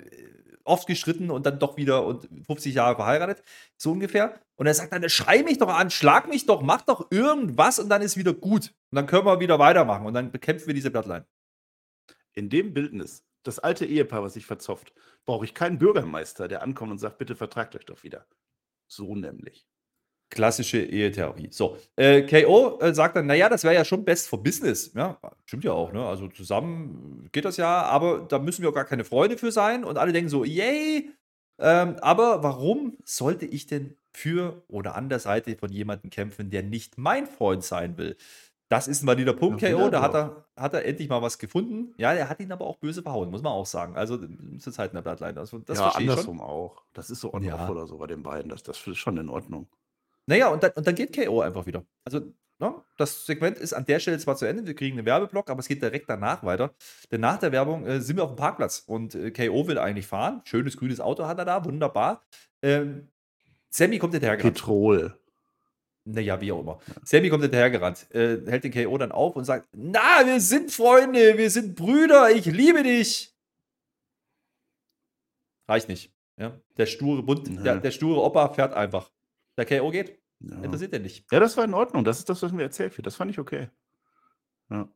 oft 0.68 0.88
gestritten 0.88 1.32
und 1.32 1.46
dann 1.46 1.60
doch 1.60 1.78
wieder 1.78 2.06
und 2.06 2.28
50 2.46 2.76
Jahre 2.76 2.96
verheiratet, 2.96 3.44
so 3.78 3.92
ungefähr. 3.92 4.40
Und 4.56 4.68
er 4.68 4.74
sagt 4.74 4.92
dann, 4.94 5.08
schrei 5.10 5.44
mich 5.44 5.58
doch 5.58 5.70
an, 5.70 5.90
schlag 5.90 6.28
mich 6.28 6.46
doch, 6.46 6.62
mach 6.62 6.82
doch 6.82 7.08
irgendwas 7.12 7.80
und 7.80 7.90
dann 7.90 8.02
ist 8.02 8.18
wieder 8.18 8.34
gut. 8.34 8.74
Und 8.92 8.96
dann 8.96 9.08
können 9.08 9.26
wir 9.26 9.40
wieder 9.40 9.60
weitermachen 9.60 10.06
und 10.06 10.14
dann 10.14 10.32
bekämpfen 10.32 10.68
wir 10.68 10.74
diese 10.74 10.92
Bloodline. 10.92 11.26
In 12.34 12.50
dem 12.50 12.74
Bildnis, 12.74 13.24
das 13.44 13.60
alte 13.60 13.86
Ehepaar, 13.86 14.24
was 14.24 14.34
sich 14.34 14.46
verzopft, 14.46 14.94
brauche 15.26 15.46
ich 15.46 15.54
keinen 15.54 15.80
Bürgermeister, 15.80 16.48
der 16.48 16.62
ankommt 16.62 16.92
und 16.92 16.98
sagt, 16.98 17.18
bitte 17.18 17.36
vertragt 17.36 17.76
euch 17.76 17.86
doch 17.86 18.04
wieder. 18.04 18.26
So 18.88 19.16
nämlich. 19.16 19.68
Klassische 20.30 20.80
Ehetheorie. 20.80 21.48
So, 21.52 21.78
äh, 21.96 22.22
KO 22.24 22.80
äh, 22.82 22.94
sagt 22.94 23.16
dann, 23.16 23.28
naja, 23.28 23.48
das 23.48 23.64
wäre 23.64 23.74
ja 23.76 23.86
schon 23.86 24.04
best 24.04 24.28
for 24.28 24.44
business. 24.44 24.92
Ja, 24.94 25.18
stimmt 25.46 25.64
ja 25.64 25.72
auch, 25.72 25.94
ne? 25.94 26.06
Also 26.06 26.28
zusammen 26.28 27.30
geht 27.32 27.46
das 27.46 27.56
ja, 27.56 27.84
aber 27.84 28.26
da 28.28 28.38
müssen 28.38 28.62
wir 28.62 28.70
auch 28.70 28.74
gar 28.74 28.84
keine 28.86 29.06
Freunde 29.06 29.38
für 29.38 29.52
sein. 29.54 29.86
Und 29.86 29.98
alle 29.98 30.12
denken 30.12 30.30
so, 30.30 30.44
yay! 30.44 31.10
Ähm, 31.60 31.96
aber 32.02 32.44
warum 32.44 32.98
sollte 33.06 33.46
ich 33.46 33.68
denn 33.68 33.96
für 34.14 34.64
oder 34.68 34.96
an 34.96 35.10
der 35.10 35.20
Seite 35.20 35.56
von 35.56 35.72
jemandem 35.72 36.10
kämpfen, 36.10 36.50
der 36.50 36.62
nicht 36.62 36.98
mein 36.98 37.26
Freund 37.26 37.64
sein 37.64 37.98
will? 37.98 38.18
Das 38.70 38.90
ist 38.90 39.02
ein 39.04 39.08
valider 39.08 39.34
Punkt, 39.34 39.62
Ja, 39.62 39.72
KO. 39.72 39.90
Da 39.90 40.02
hat 40.02 40.14
er, 40.14 40.46
hat 40.58 40.74
er 40.74 40.84
endlich 40.84 41.08
mal 41.08 41.22
was 41.22 41.40
gefunden. 41.40 41.94
Ja, 41.98 42.12
er 42.12 42.28
hat 42.28 42.42
ihn 42.42 42.52
aber 42.52 42.66
auch 42.68 42.76
böse 42.76 43.02
verhauen, 43.02 43.32
muss 43.32 43.42
man 43.42 43.54
auch 43.54 43.66
sagen. 43.66 43.96
Also 43.96 44.20
zur 44.60 44.74
Zeit 44.74 44.92
in 44.92 44.96
der 44.96 45.04
Bloodline. 45.04 45.40
Also, 45.40 45.60
das 45.60 45.80
ja, 45.80 45.88
andersrum 45.90 46.42
auch. 46.42 46.84
Das 46.92 47.10
ist 47.10 47.22
so 47.22 47.34
on 47.34 47.44
Ja. 47.44 47.70
oder 47.70 47.88
so 47.88 47.98
bei 47.98 48.08
den 48.08 48.24
beiden. 48.24 48.50
Das, 48.50 48.64
das 48.64 48.86
ist 48.86 48.98
schon 48.98 49.16
in 49.18 49.30
Ordnung. 49.30 49.68
Naja, 50.28 50.50
und 50.50 50.62
dann, 50.62 50.72
und 50.76 50.86
dann 50.86 50.94
geht 50.94 51.16
KO 51.16 51.42
einfach 51.42 51.66
wieder. 51.66 51.86
Also, 52.04 52.20
ne, 52.60 52.76
das 52.98 53.26
Segment 53.26 53.58
ist 53.58 53.74
an 53.74 53.86
der 53.86 54.00
Stelle 54.00 54.20
zwar 54.20 54.36
zu 54.36 54.46
Ende, 54.46 54.68
wir 54.68 54.76
kriegen 54.76 54.98
einen 54.98 55.06
Werbeblock, 55.06 55.50
aber 55.50 55.62
es 55.62 55.68
geht 55.68 55.82
direkt 55.82 56.10
danach 56.10 56.44
weiter. 56.44 56.76
Denn 57.12 57.22
nach 57.22 57.40
der 57.40 57.52
Werbung 57.52 57.86
äh, 57.86 58.02
sind 58.02 58.18
wir 58.18 58.24
auf 58.24 58.32
dem 58.32 58.36
Parkplatz 58.36 58.84
und 58.86 59.16
äh, 59.16 59.32
KO 59.32 59.68
will 59.68 59.80
eigentlich 59.80 60.06
fahren. 60.06 60.42
Schönes 60.44 60.78
grünes 60.78 61.00
Auto 61.00 61.26
hat 61.26 61.40
er 61.40 61.46
da, 61.46 61.64
wunderbar. 61.66 62.26
Ähm, 62.62 63.08
Sammy 63.70 64.00
kommt 64.00 64.14
hinterhergerannt. 64.14 64.56
Petrol. 64.56 65.18
Naja, 66.04 66.40
wie 66.40 66.52
auch 66.52 66.62
immer. 66.62 66.80
Sammy 67.04 67.30
kommt 67.30 67.44
hinterhergerannt, 67.44 68.14
äh, 68.14 68.40
hält 68.48 68.64
den 68.66 68.72
KO 68.74 68.98
dann 68.98 69.12
auf 69.12 69.36
und 69.36 69.46
sagt: 69.46 69.68
Na, 69.74 70.26
wir 70.26 70.40
sind 70.40 70.72
Freunde, 70.72 71.38
wir 71.38 71.50
sind 71.50 71.76
Brüder, 71.76 72.32
ich 72.32 72.46
liebe 72.46 72.84
dich. 72.84 73.34
Reicht 75.70 75.90
nicht. 75.90 76.14
Ja? 76.38 76.60
Der 76.78 76.86
sture 76.86 77.24
Bund, 77.24 77.66
der, 77.66 77.78
der 77.78 77.92
sture 77.92 78.22
Opa 78.22 78.50
fährt 78.54 78.74
einfach. 78.74 79.12
Der 79.58 79.66
KO 79.66 79.92
geht. 79.92 80.20
Ja. 80.40 80.62
Interessiert 80.62 80.94
er 80.94 81.00
nicht. 81.00 81.26
ja, 81.32 81.40
das 81.40 81.58
war 81.58 81.66
in 81.66 81.74
Ordnung. 81.74 82.04
Das 82.04 82.20
ist 82.20 82.30
das, 82.30 82.42
was 82.44 82.52
mir 82.52 82.62
erzählt 82.64 82.96
wird. 82.98 83.08
Das 83.08 83.16
fand 83.16 83.32
ich 83.32 83.40
okay. 83.40 83.70
Ja. 84.70 84.88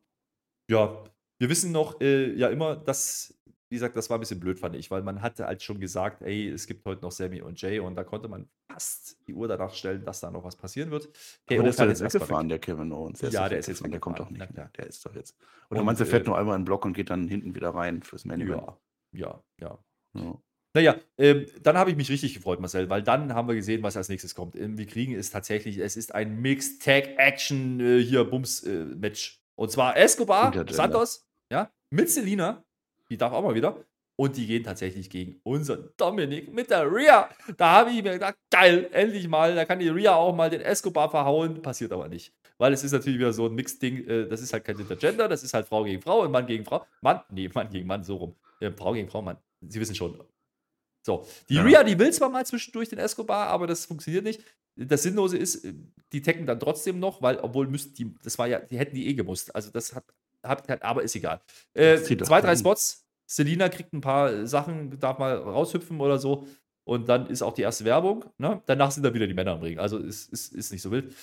Ja, 0.70 1.04
wir 1.38 1.48
wissen 1.48 1.72
noch 1.72 2.00
äh, 2.00 2.32
ja 2.34 2.48
immer, 2.48 2.76
dass, 2.76 3.36
wie 3.68 3.74
gesagt, 3.74 3.96
das 3.96 4.08
war 4.08 4.18
ein 4.18 4.20
bisschen 4.20 4.38
blöd, 4.38 4.60
fand 4.60 4.76
ich, 4.76 4.90
weil 4.92 5.02
man 5.02 5.20
hatte 5.20 5.46
halt 5.46 5.60
schon 5.62 5.80
gesagt, 5.80 6.22
ey, 6.22 6.48
es 6.48 6.68
gibt 6.68 6.84
heute 6.84 7.02
noch 7.02 7.10
Sammy 7.10 7.42
und 7.42 7.60
Jay 7.60 7.80
und 7.80 7.96
da 7.96 8.04
konnte 8.04 8.28
man 8.28 8.48
fast 8.70 9.18
die 9.26 9.34
Uhr 9.34 9.48
danach 9.48 9.74
stellen, 9.74 10.04
dass 10.04 10.20
da 10.20 10.30
noch 10.30 10.44
was 10.44 10.54
passieren 10.54 10.92
wird. 10.92 11.06
Aber 11.06 11.56
KO 11.56 11.62
der 11.62 11.70
ist 11.70 11.76
fährt 11.76 11.88
jetzt 11.88 12.02
weggefahren, 12.02 12.48
weg. 12.48 12.62
der 12.62 12.74
Kevin 12.74 12.92
Owens. 12.92 13.20
Ja, 13.22 13.30
doch 13.30 13.48
der 13.48 13.58
ist 13.58 13.66
jetzt 13.66 13.82
weggefahren, 13.82 13.90
Der 13.90 14.00
kommt 14.00 14.20
doch 14.20 14.30
nicht 14.30 14.54
mehr. 14.54 14.70
Der 14.76 14.86
ist 14.86 15.04
doch 15.04 15.14
jetzt. 15.16 15.36
Oder 15.70 15.82
Und, 15.82 15.98
der 15.98 16.06
fährt 16.06 16.24
äh, 16.24 16.28
nur 16.28 16.38
einmal 16.38 16.54
in 16.54 16.60
den 16.60 16.66
Block 16.66 16.84
und 16.84 16.92
geht 16.92 17.10
dann 17.10 17.26
hinten 17.26 17.56
wieder 17.56 17.70
rein 17.70 18.02
fürs 18.02 18.24
Event? 18.24 18.48
Ja, 18.48 18.78
ja, 19.12 19.42
ja. 19.60 19.78
Ja. 20.14 20.40
Naja, 20.74 20.96
ähm, 21.18 21.46
dann 21.62 21.76
habe 21.76 21.90
ich 21.90 21.96
mich 21.96 22.10
richtig 22.10 22.34
gefreut, 22.34 22.60
Marcel, 22.60 22.88
weil 22.88 23.02
dann 23.02 23.34
haben 23.34 23.46
wir 23.46 23.54
gesehen, 23.54 23.82
was 23.82 23.96
als 23.96 24.08
nächstes 24.08 24.34
kommt. 24.34 24.56
Ähm, 24.56 24.78
wir 24.78 24.86
kriegen 24.86 25.14
es 25.14 25.30
tatsächlich, 25.30 25.78
es 25.78 25.96
ist 25.96 26.14
ein 26.14 26.40
Mixed 26.40 26.82
Tag 26.82 27.10
Action 27.18 27.78
äh, 27.80 28.02
hier 28.02 28.24
Bums 28.24 28.62
äh, 28.62 28.84
Match. 28.84 29.42
Und 29.54 29.70
zwar 29.70 29.96
Escobar. 29.96 30.52
Santos, 30.70 31.26
ja, 31.52 31.70
mit 31.90 32.10
Selina, 32.10 32.64
die 33.10 33.18
darf 33.18 33.32
auch 33.32 33.42
mal 33.42 33.54
wieder. 33.54 33.84
Und 34.16 34.36
die 34.36 34.46
gehen 34.46 34.62
tatsächlich 34.62 35.10
gegen 35.10 35.40
unseren 35.42 35.90
Dominik 35.96 36.52
mit 36.52 36.70
der 36.70 36.90
Rhea. 36.90 37.28
Da 37.56 37.72
habe 37.72 37.90
ich 37.90 38.02
mir 38.02 38.12
gedacht, 38.12 38.36
geil, 38.50 38.88
endlich 38.92 39.26
mal. 39.26 39.54
Da 39.54 39.64
kann 39.64 39.78
die 39.78 39.88
Rhea 39.88 40.14
auch 40.14 40.34
mal 40.34 40.50
den 40.50 40.60
Escobar 40.60 41.10
verhauen. 41.10 41.60
Passiert 41.62 41.92
aber 41.92 42.08
nicht. 42.08 42.32
Weil 42.58 42.72
es 42.72 42.84
ist 42.84 42.92
natürlich 42.92 43.18
wieder 43.18 43.32
so 43.32 43.46
ein 43.46 43.54
Mixed-Ding. 43.54 44.06
Äh, 44.06 44.28
das 44.28 44.42
ist 44.42 44.52
halt 44.52 44.64
kein 44.64 44.78
Intergender. 44.78 45.28
Das 45.28 45.42
ist 45.42 45.54
halt 45.54 45.66
Frau 45.66 45.82
gegen 45.84 46.00
Frau 46.02 46.20
und 46.20 46.30
Mann 46.30 46.46
gegen 46.46 46.64
Frau. 46.64 46.86
Mann, 47.00 47.20
nee, 47.30 47.50
Mann 47.52 47.70
gegen 47.70 47.86
Mann, 47.86 48.04
so 48.04 48.16
rum. 48.16 48.36
Äh, 48.60 48.70
Frau 48.70 48.92
gegen 48.92 49.08
Frau, 49.08 49.22
Mann. 49.22 49.38
Sie 49.66 49.80
wissen 49.80 49.94
schon. 49.94 50.22
So, 51.02 51.26
die 51.48 51.54
Ja. 51.54 51.62
Rhea, 51.62 51.84
die 51.84 51.98
will 51.98 52.12
zwar 52.12 52.28
mal 52.30 52.46
zwischendurch 52.46 52.88
den 52.88 52.98
Escobar, 52.98 53.48
aber 53.48 53.66
das 53.66 53.84
funktioniert 53.86 54.24
nicht. 54.24 54.42
Das 54.76 55.02
Sinnlose 55.02 55.36
ist, 55.36 55.64
äh, 55.64 55.74
die 56.12 56.22
tacken 56.22 56.46
dann 56.46 56.60
trotzdem 56.60 56.98
noch, 57.00 57.20
weil, 57.22 57.38
obwohl 57.38 57.66
müssten 57.66 57.94
die, 57.94 58.14
das 58.22 58.38
war 58.38 58.46
ja, 58.46 58.60
die 58.60 58.78
hätten 58.78 58.94
die 58.94 59.08
eh 59.08 59.14
gemusst. 59.14 59.54
Also 59.54 59.70
das 59.70 59.94
hat, 59.94 60.04
hat 60.42 60.68
hat- 60.68 60.82
aber 60.82 61.02
ist 61.02 61.14
egal. 61.16 61.40
Äh, 61.74 61.98
zwei, 62.02 62.40
drei. 62.40 62.56
Spots. 62.56 63.04
Selina 63.26 63.68
kriegt 63.68 63.92
ein 63.92 64.00
paar 64.00 64.46
Sachen, 64.46 64.98
darf 64.98 65.18
mal 65.18 65.36
raushüpfen 65.36 66.00
oder 66.00 66.18
so. 66.18 66.46
Und 66.84 67.08
dann 67.08 67.26
ist 67.28 67.42
auch 67.42 67.54
die 67.54 67.62
erste 67.62 67.84
Werbung. 67.84 68.24
Ne? 68.38 68.60
Danach 68.66 68.90
sind 68.90 69.04
da 69.04 69.14
wieder 69.14 69.26
die 69.26 69.34
Männer 69.34 69.52
am 69.52 69.60
Ring. 69.60 69.78
Also 69.78 69.98
ist, 69.98 70.30
ist, 70.32 70.52
ist 70.52 70.72
nicht 70.72 70.82
so 70.82 70.90
wild. 70.90 71.14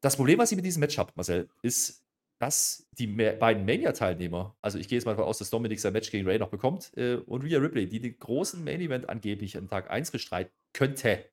Das 0.00 0.16
Problem, 0.16 0.38
was 0.38 0.50
ich 0.52 0.56
mit 0.56 0.64
diesem 0.66 0.80
Match 0.80 0.98
habe, 0.98 1.12
Marcel, 1.14 1.48
ist, 1.62 2.03
dass 2.38 2.88
die 2.92 3.06
beiden 3.06 3.64
Mania-Teilnehmer, 3.64 4.56
also 4.60 4.78
ich 4.78 4.88
gehe 4.88 4.98
jetzt 4.98 5.04
mal 5.04 5.12
davon 5.12 5.26
aus, 5.26 5.38
dass 5.38 5.50
Dominik 5.50 5.80
sein 5.80 5.92
Match 5.92 6.10
gegen 6.10 6.26
Ray 6.26 6.38
noch 6.38 6.50
bekommt, 6.50 6.92
äh, 6.96 7.16
und 7.16 7.44
Rhea 7.44 7.58
Ripley, 7.58 7.88
die 7.88 8.00
den 8.00 8.18
großen 8.18 8.62
Main-Event 8.62 9.08
angeblich 9.08 9.56
an 9.56 9.68
Tag 9.68 9.90
1 9.90 10.10
bestreiten 10.10 10.52
könnte, 10.72 11.24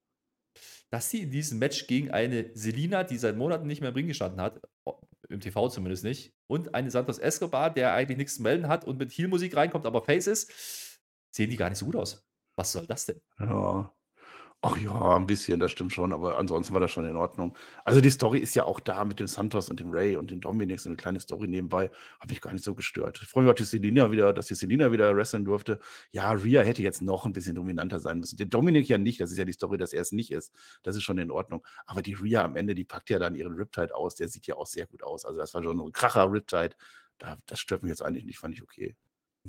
dass 0.90 1.10
sie 1.10 1.22
in 1.22 1.32
diesem 1.32 1.60
Match 1.60 1.88
gegen 1.88 2.12
eine 2.12 2.52
Selina, 2.54 3.04
die 3.04 3.18
seit 3.18 3.38
Monaten 3.38 3.68
nicht 3.68 3.82
mehr 3.82 3.90
im 3.90 3.96
Ring 3.96 4.08
gestanden 4.08 4.42
hat, 4.42 4.62
im 5.30 5.40
TV 5.40 5.70
zumindest 5.70 6.04
nicht, 6.04 6.34
und 6.48 6.76
eine 6.76 6.92
Santos 6.92 7.18
Escobar, 7.18 7.74
der 7.74 7.94
eigentlich 7.94 8.18
nichts 8.18 8.36
zu 8.36 8.44
melden 8.44 8.68
hat 8.68 8.86
und 8.86 8.98
mit 8.98 9.12
Heel-Musik 9.12 9.56
reinkommt, 9.56 9.86
aber 9.86 10.04
Face 10.04 10.28
ist, 10.28 11.00
sehen 11.34 11.50
die 11.50 11.58
gar 11.58 11.70
nicht 11.70 11.80
so 11.80 11.86
gut 11.86 11.96
aus. 11.96 12.26
Was 12.58 12.74
soll 12.74 12.86
das 12.86 13.06
denn? 13.06 13.22
Ja. 13.40 13.94
Ach 14.64 14.78
ja, 14.78 15.16
ein 15.16 15.26
bisschen, 15.26 15.60
das 15.60 15.72
stimmt 15.72 15.92
schon, 15.92 16.14
aber 16.14 16.38
ansonsten 16.38 16.72
war 16.76 16.80
das 16.82 16.92
schon 16.92 17.06
in 17.06 17.16
Ordnung. 17.16 17.58
Also 17.84 18.00
die 18.00 18.12
Story 18.12 18.38
ist 18.38 18.54
ja 18.54 18.64
auch 18.64 18.80
da 18.80 19.04
mit 19.06 19.20
dem 19.20 19.26
Santos 19.26 19.70
und 19.72 19.80
dem 19.80 19.90
Ray 19.90 20.16
und 20.18 20.30
dem 20.30 20.40
Dominik, 20.40 20.80
so 20.80 20.88
eine 20.88 20.98
kleine 20.98 21.20
Story 21.20 21.48
nebenbei, 21.48 21.90
habe 22.20 22.30
mich 22.32 22.42
gar 22.42 22.54
nicht 22.54 22.64
so 22.64 22.76
gestört. 22.76 23.20
Ich 23.24 23.28
freue 23.28 23.44
mich, 23.44 23.56
dass 23.56 23.72
die 23.72 23.78
Selina 23.78 24.12
wieder, 24.12 24.34
dass 24.34 24.46
die 24.46 24.54
Selina 24.54 24.92
wieder 24.92 25.16
wresteln 25.16 25.46
durfte. 25.46 25.80
Ja, 26.12 26.32
Rhea 26.34 26.62
hätte 26.62 26.84
jetzt 26.84 27.02
noch 27.02 27.26
ein 27.26 27.34
bisschen 27.34 27.56
dominanter 27.56 28.00
sein 28.00 28.20
müssen. 28.20 28.38
Der 28.38 28.46
Dominik 28.46 28.88
ja 28.88 29.00
nicht, 29.00 29.20
das 29.20 29.32
ist 29.32 29.40
ja 29.40 29.46
die 29.46 29.54
Story, 29.54 29.80
dass 29.80 29.94
er 29.94 30.02
es 30.02 30.12
nicht 30.12 30.30
ist. 30.30 30.54
Das 30.84 30.96
ist 30.96 31.02
schon 31.02 31.18
in 31.18 31.32
Ordnung. 31.32 31.66
Aber 31.88 32.04
die 32.04 32.14
Rhea 32.14 32.44
am 32.44 32.56
Ende, 32.56 32.76
die 32.76 32.86
packt 32.86 33.10
ja 33.10 33.18
dann 33.18 33.34
ihren 33.34 33.54
Riptide 33.54 33.96
aus, 33.96 34.14
der 34.14 34.28
sieht 34.28 34.46
ja 34.46 34.56
auch 34.58 34.68
sehr 34.68 34.86
gut 34.86 35.02
aus. 35.02 35.26
Also 35.26 35.40
das 35.40 35.56
war 35.56 35.64
schon 35.64 35.80
ein 35.80 35.92
Kracher 35.92 36.32
Riptide. 36.32 36.76
Da, 37.18 37.38
das 37.48 37.60
stört 37.60 37.82
mich 37.82 37.90
jetzt 37.90 38.04
eigentlich 38.04 38.26
nicht, 38.26 38.38
fand 38.38 38.54
ich 38.54 38.62
okay. 38.62 38.96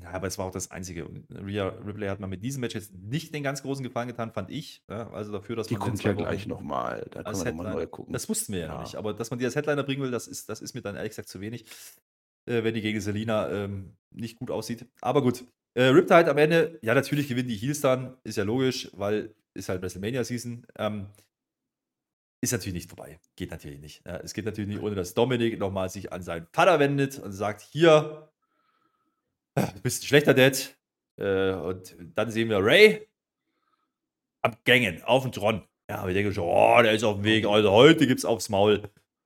Ja, 0.00 0.10
aber 0.12 0.26
es 0.26 0.38
war 0.38 0.46
auch 0.46 0.52
das 0.52 0.70
Einzige. 0.70 1.06
Rhea 1.30 1.68
Ripley 1.68 2.06
hat 2.08 2.18
mir 2.18 2.26
mit 2.26 2.42
diesem 2.42 2.60
Match 2.62 2.74
jetzt 2.74 2.94
nicht 2.94 3.34
den 3.34 3.42
ganz 3.42 3.62
großen 3.62 3.84
Gefallen 3.84 4.08
getan, 4.08 4.32
fand 4.32 4.50
ich. 4.50 4.82
Ja, 4.88 5.10
also 5.10 5.32
dafür, 5.32 5.56
dass 5.56 5.66
Die 5.66 5.74
man 5.74 5.82
kommt 5.82 6.02
ja 6.02 6.12
gleich 6.14 6.46
nochmal. 6.46 7.06
Da 7.10 7.20
als 7.20 7.44
wir 7.44 7.52
nochmal 7.52 7.74
neu 7.74 7.86
gucken. 7.86 8.12
Das 8.12 8.28
wussten 8.28 8.54
wir 8.54 8.60
ja, 8.60 8.68
noch 8.68 8.74
Ja. 8.76 8.82
nicht. 8.82 8.96
Aber 8.96 9.12
dass 9.12 9.30
man 9.30 9.38
die 9.38 9.44
als 9.44 9.54
Headliner 9.54 9.82
bringen 9.82 10.02
will, 10.02 10.10
das 10.10 10.28
ist, 10.28 10.48
das 10.48 10.62
ist 10.62 10.74
mir 10.74 10.80
dann 10.80 10.96
ehrlich 10.96 11.10
gesagt 11.10 11.28
zu 11.28 11.40
wenig, 11.40 11.66
äh, 12.46 12.64
wenn 12.64 12.74
die 12.74 12.80
gegen 12.80 13.00
Selina 13.00 13.50
ähm, 13.50 13.96
nicht 14.10 14.38
gut 14.38 14.50
aussieht. 14.50 14.86
Aber 15.02 15.22
gut. 15.22 15.44
Äh, 15.74 15.84
Riptide 15.84 16.30
am 16.30 16.38
Ende, 16.38 16.78
ja, 16.82 16.94
natürlich 16.94 17.28
gewinnen 17.28 17.48
die 17.48 17.56
Heels 17.56 17.80
dann, 17.80 18.16
ist 18.24 18.36
ja 18.36 18.44
logisch, 18.44 18.90
weil 18.94 19.34
ist 19.54 19.68
halt 19.68 19.82
WrestleMania-Season. 19.82 20.66
Ähm, 20.78 21.06
ist 22.42 22.52
natürlich 22.52 22.74
nicht 22.74 22.88
vorbei. 22.90 23.20
Geht 23.36 23.50
natürlich 23.52 23.80
nicht. 23.80 24.04
Ja, 24.06 24.16
es 24.16 24.34
geht 24.34 24.44
natürlich 24.46 24.68
nicht, 24.68 24.82
ohne 24.82 24.94
dass 24.96 25.14
Dominik 25.14 25.58
nochmal 25.58 25.88
sich 25.90 26.12
an 26.12 26.22
seinen 26.22 26.46
Vater 26.52 26.80
wendet 26.80 27.18
und 27.18 27.32
sagt: 27.32 27.60
Hier, 27.60 28.31
du 29.54 29.80
bist 29.82 30.02
ein 30.02 30.06
schlechter 30.06 30.34
Dad. 30.34 30.76
Äh, 31.18 31.52
und 31.52 31.96
dann 32.14 32.30
sehen 32.30 32.48
wir 32.48 32.58
Ray 32.64 33.06
am 34.42 34.56
Gängen, 34.64 35.02
auf 35.04 35.22
dem 35.22 35.32
Tron. 35.32 35.62
Ja, 35.90 35.98
aber 35.98 36.08
ich 36.08 36.14
denke 36.14 36.32
schon, 36.32 36.44
oh, 36.44 36.80
der 36.82 36.92
ist 36.92 37.04
auf 37.04 37.16
dem 37.16 37.24
Weg, 37.24 37.46
also 37.46 37.70
heute 37.70 38.06
gibt's 38.06 38.24
aufs 38.24 38.48
Maul. 38.48 38.78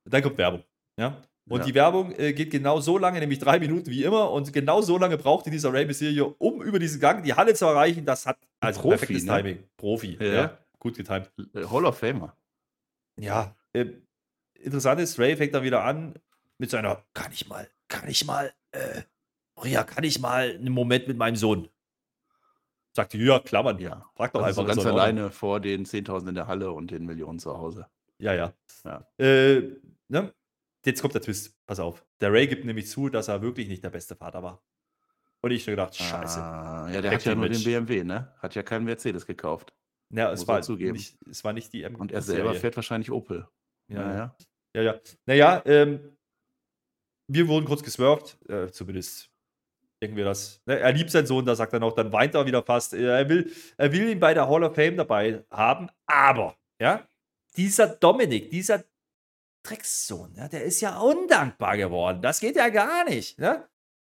Und 0.04 0.12
dann 0.14 0.22
kommt 0.22 0.36
Werbung. 0.38 0.64
Ja. 0.98 1.22
Und 1.48 1.60
Ja. 1.60 1.64
die 1.66 1.74
Werbung 1.74 2.12
äh, 2.18 2.32
geht 2.32 2.50
genau 2.50 2.80
so 2.80 2.98
lange, 2.98 3.20
nämlich 3.20 3.38
drei 3.38 3.60
Minuten 3.60 3.86
wie 3.88 4.02
immer. 4.02 4.32
Und 4.32 4.52
genau 4.52 4.82
so 4.82 4.98
lange 4.98 5.16
brauchte 5.16 5.48
dieser 5.50 5.72
Ray 5.72 5.86
Mysterio, 5.86 6.34
um 6.38 6.60
über 6.60 6.78
diesen 6.80 7.00
Gang 7.00 7.22
die 7.22 7.34
Halle 7.34 7.54
zu 7.54 7.66
erreichen. 7.66 8.04
Das 8.04 8.26
hat 8.26 8.36
also 8.60 8.80
Profi, 8.80 8.96
perfektes 8.98 9.24
ne? 9.24 9.36
Timing. 9.36 9.64
Profi, 9.76 10.16
ja. 10.20 10.26
Ja. 10.26 10.58
Gut 10.80 10.96
getimt. 10.96 11.30
Hall 11.54 11.86
of 11.86 11.98
Famer. 11.98 12.36
Ja, 13.18 13.54
äh, 13.72 13.86
interessant 14.60 15.00
ist, 15.00 15.18
Ray 15.20 15.36
fängt 15.36 15.54
dann 15.54 15.62
wieder 15.62 15.84
an 15.84 16.14
mit 16.58 16.70
seiner, 16.70 17.04
kann 17.14 17.30
ich 17.32 17.48
mal, 17.48 17.68
kann 17.88 18.08
ich 18.08 18.26
mal, 18.26 18.52
äh, 18.72 19.02
Ria, 19.62 19.84
kann 19.84 20.04
ich 20.04 20.18
mal 20.20 20.50
einen 20.50 20.72
Moment 20.72 21.08
mit 21.08 21.16
meinem 21.16 21.36
Sohn? 21.36 21.68
Sagt 22.92 23.12
die, 23.12 23.18
ja, 23.18 23.38
klammern. 23.38 23.78
Ja. 23.78 24.08
Frag 24.14 24.32
doch 24.32 24.42
Also 24.42 24.62
einfach. 24.62 24.74
so 24.74 24.82
ganz 24.82 24.92
alleine 24.92 25.30
vor 25.30 25.60
den 25.60 25.84
10.000 25.84 26.28
in 26.30 26.34
der 26.34 26.46
Halle 26.46 26.72
und 26.72 26.90
den 26.90 27.04
Millionen 27.04 27.38
zu 27.38 27.56
Hause. 27.56 27.86
Ja, 28.18 28.32
ja. 28.34 28.52
Ja. 28.84 29.06
Äh, 29.18 29.72
ne? 30.08 30.32
Jetzt 30.84 31.02
kommt 31.02 31.14
der 31.14 31.20
Twist. 31.22 31.54
Pass 31.66 31.80
auf. 31.80 32.04
Der 32.20 32.32
Ray 32.32 32.46
gibt 32.46 32.64
nämlich 32.64 32.88
zu, 32.88 33.08
dass 33.08 33.28
er 33.28 33.42
wirklich 33.42 33.68
nicht 33.68 33.84
der 33.84 33.90
beste 33.90 34.14
Vater 34.16 34.42
war. 34.42 34.62
Und 35.42 35.50
ich 35.50 35.64
schon 35.64 35.72
gedacht, 35.72 35.94
scheiße. 35.94 36.40
Ah, 36.40 36.88
ja, 36.90 37.02
der 37.02 37.10
hat 37.12 37.24
ja 37.24 37.34
nur 37.34 37.48
den. 37.48 37.62
BMW, 37.62 38.04
ne? 38.04 38.32
Hat 38.38 38.54
ja 38.54 38.62
keinen 38.62 38.84
Mercedes 38.84 39.26
gekauft. 39.26 39.74
Ja, 40.10 40.32
es 40.32 40.40
muss 40.40 40.48
war, 40.48 40.62
zugeben. 40.62 40.92
nicht, 40.92 41.18
es 41.28 41.44
war 41.44 41.52
nicht 41.52 41.72
die 41.72 41.82
M 41.82 41.96
Und 41.96 42.12
er 42.12 42.22
selber 42.22 42.50
Serie. 42.50 42.60
fährt 42.60 42.76
wahrscheinlich 42.76 43.10
Opel. 43.10 43.48
Ja, 43.88 44.00
ja. 44.00 44.06
Naja. 44.06 44.36
Ja, 44.74 44.82
ja. 44.82 44.94
Naja, 45.26 45.62
ähm, 45.66 46.16
wir 47.28 47.48
wurden 47.48 47.66
kurz 47.66 47.82
geswerft, 47.82 48.38
äh, 48.48 48.70
zumindest 48.70 49.30
denken 50.02 50.16
wir 50.16 50.24
das. 50.24 50.62
Ne, 50.66 50.78
Er 50.78 50.92
liebt 50.92 51.10
seinen 51.10 51.26
Sohn, 51.26 51.44
da 51.44 51.54
sagt 51.54 51.72
er 51.72 51.80
noch, 51.80 51.92
dann 51.94 52.12
weint 52.12 52.34
er 52.34 52.46
wieder 52.46 52.62
fast. 52.62 52.94
Er 52.94 53.28
will, 53.28 53.50
er 53.76 53.92
will 53.92 54.08
ihn 54.10 54.20
bei 54.20 54.34
der 54.34 54.48
Hall 54.48 54.64
of 54.64 54.74
Fame 54.74 54.96
dabei 54.96 55.44
haben, 55.50 55.88
aber, 56.06 56.56
ja, 56.80 57.06
dieser 57.56 57.88
Dominik, 57.88 58.50
dieser 58.50 58.84
Dreckssohn, 59.62 60.34
ja, 60.36 60.48
der 60.48 60.64
ist 60.64 60.80
ja 60.80 60.98
undankbar 60.98 61.76
geworden. 61.76 62.22
Das 62.22 62.40
geht 62.40 62.56
ja 62.56 62.68
gar 62.68 63.04
nicht. 63.04 63.38
Ne? 63.38 63.66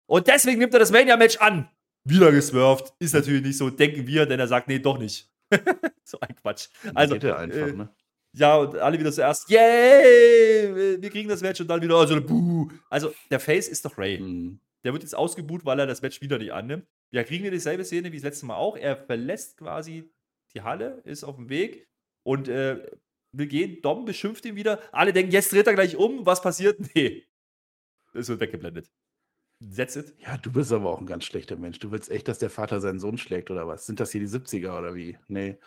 Und 0.07 0.27
deswegen 0.27 0.59
nimmt 0.59 0.73
er 0.73 0.79
das 0.79 0.91
Mania-Match 0.91 1.37
an. 1.37 1.69
Wieder 2.03 2.31
geswerft. 2.31 2.93
Ist 2.99 3.13
natürlich 3.13 3.43
nicht 3.43 3.57
so, 3.57 3.69
denken 3.69 4.07
wir, 4.07 4.25
denn 4.25 4.39
er 4.39 4.47
sagt, 4.47 4.67
nee, 4.67 4.79
doch 4.79 4.97
nicht. 4.97 5.29
so 6.03 6.19
ein 6.19 6.35
Quatsch. 6.35 6.67
Also, 6.93 7.13
Geht 7.13 7.25
er 7.25 7.37
einfach, 7.39 7.67
äh, 7.67 7.73
ne? 7.73 7.89
ja, 8.33 8.55
und 8.57 8.77
alle 8.77 8.99
wieder 8.99 9.11
zuerst, 9.11 9.49
yay, 9.49 10.99
wir 11.01 11.09
kriegen 11.09 11.29
das 11.29 11.41
Match 11.41 11.61
und 11.61 11.67
dann 11.67 11.81
wieder, 11.81 11.95
also, 11.95 12.19
buh. 12.21 12.69
Also, 12.89 13.13
der 13.29 13.39
Face 13.39 13.67
ist 13.67 13.85
doch 13.85 13.97
Ray. 13.97 14.19
Mhm. 14.19 14.59
Der 14.87 14.93
wird 14.93 15.03
jetzt 15.03 15.17
ausgebuht, 15.17 15.65
weil 15.65 15.79
er 15.79 15.85
das 15.85 16.01
Match 16.01 16.21
wieder 16.21 16.37
nicht 16.37 16.53
annimmt. 16.53 16.87
Ja, 17.11 17.25
kriegen 17.25 17.43
wir 17.43 17.51
dieselbe 17.51 17.83
Szene 17.83 18.13
wie 18.13 18.15
das 18.15 18.23
letzte 18.23 18.45
Mal 18.45 18.55
auch. 18.55 18.77
Er 18.77 18.95
verlässt 18.95 19.57
quasi 19.57 20.09
die 20.53 20.61
Halle, 20.61 21.01
ist 21.03 21.25
auf 21.25 21.35
dem 21.35 21.49
Weg 21.49 21.89
und 22.23 22.47
äh, 22.47 22.89
will 23.33 23.47
gehen, 23.47 23.81
Dom 23.81 24.05
beschimpft 24.05 24.45
ihn 24.45 24.55
wieder. 24.55 24.79
Alle 24.93 25.11
denken, 25.11 25.33
jetzt 25.33 25.51
dreht 25.51 25.67
er 25.67 25.73
gleich 25.73 25.97
um. 25.97 26.25
Was 26.25 26.41
passiert? 26.41 26.79
Nee. 26.95 27.27
Es 28.13 28.29
wird 28.29 28.39
weggeblendet. 28.39 28.89
That's 29.75 29.97
it. 29.97 30.15
Ja, 30.19 30.37
du 30.37 30.53
bist 30.53 30.71
aber 30.71 30.89
auch 30.89 31.01
ein 31.01 31.05
ganz 31.05 31.25
schlechter 31.25 31.57
Mensch. 31.57 31.79
Du 31.79 31.91
willst 31.91 32.09
echt, 32.09 32.29
dass 32.29 32.39
der 32.39 32.49
Vater 32.49 32.79
seinen 32.79 33.01
Sohn 33.01 33.17
schlägt 33.17 33.51
oder 33.51 33.67
was? 33.67 33.87
Sind 33.87 33.99
das 33.99 34.13
hier 34.13 34.21
die 34.21 34.29
70er 34.29 34.79
oder 34.79 34.95
wie? 34.95 35.17
Nee. 35.27 35.59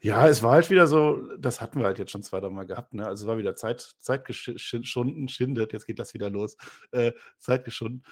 Ja, 0.00 0.28
es 0.28 0.42
war 0.42 0.52
halt 0.52 0.68
wieder 0.68 0.86
so, 0.86 1.26
das 1.38 1.62
hatten 1.62 1.80
wir 1.80 1.86
halt 1.86 1.98
jetzt 1.98 2.10
schon 2.10 2.22
zwei, 2.22 2.40
drei 2.40 2.50
Mal 2.50 2.66
gehabt, 2.66 2.92
ne? 2.92 3.06
Also 3.06 3.24
es 3.24 3.28
war 3.28 3.38
wieder 3.38 3.56
Zeit, 3.56 3.96
Zeit 4.00 4.26
geschunden, 4.26 5.28
schindet, 5.28 5.72
jetzt 5.72 5.86
geht 5.86 5.98
das 5.98 6.12
wieder 6.12 6.28
los. 6.28 6.58
Äh, 6.90 7.12
Zeit 7.38 7.64
geschunden. 7.64 8.04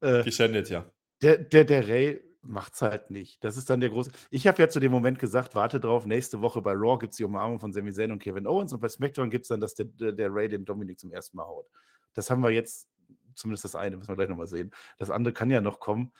Äh, 0.00 0.22
Geschändet, 0.22 0.70
ja. 0.70 0.90
Der, 1.22 1.38
der, 1.38 1.64
der 1.64 1.88
Ray 1.88 2.20
macht's 2.42 2.82
halt 2.82 3.10
nicht. 3.10 3.42
Das 3.44 3.56
ist 3.56 3.70
dann 3.70 3.80
der 3.80 3.90
große. 3.90 4.10
Ich 4.30 4.46
habe 4.46 4.60
ja 4.60 4.68
zu 4.68 4.80
dem 4.80 4.90
Moment 4.90 5.18
gesagt, 5.18 5.54
warte 5.54 5.78
drauf, 5.78 6.06
nächste 6.06 6.40
Woche 6.40 6.60
bei 6.60 6.72
Raw 6.72 6.98
gibt 6.98 7.12
es 7.12 7.16
die 7.16 7.24
Umarmung 7.24 7.60
von 7.60 7.72
Sami 7.72 7.92
Zayn 7.92 8.10
und 8.10 8.18
Kevin 8.18 8.46
Owens 8.46 8.72
und 8.72 8.80
bei 8.80 8.88
SmackDown 8.88 9.30
gibt 9.30 9.44
es 9.44 9.48
dann, 9.48 9.60
dass 9.60 9.74
der, 9.74 9.86
der 9.86 10.34
Ray 10.34 10.48
den 10.48 10.64
Dominik 10.64 10.98
zum 10.98 11.12
ersten 11.12 11.36
Mal 11.36 11.46
haut. 11.46 11.66
Das 12.14 12.30
haben 12.30 12.42
wir 12.42 12.50
jetzt, 12.50 12.88
zumindest 13.34 13.64
das 13.64 13.76
eine, 13.76 13.96
müssen 13.96 14.08
wir 14.08 14.16
gleich 14.16 14.28
nochmal 14.28 14.48
sehen. 14.48 14.72
Das 14.98 15.10
andere 15.10 15.32
kann 15.32 15.50
ja 15.50 15.60
noch 15.60 15.78
kommen. 15.78 16.12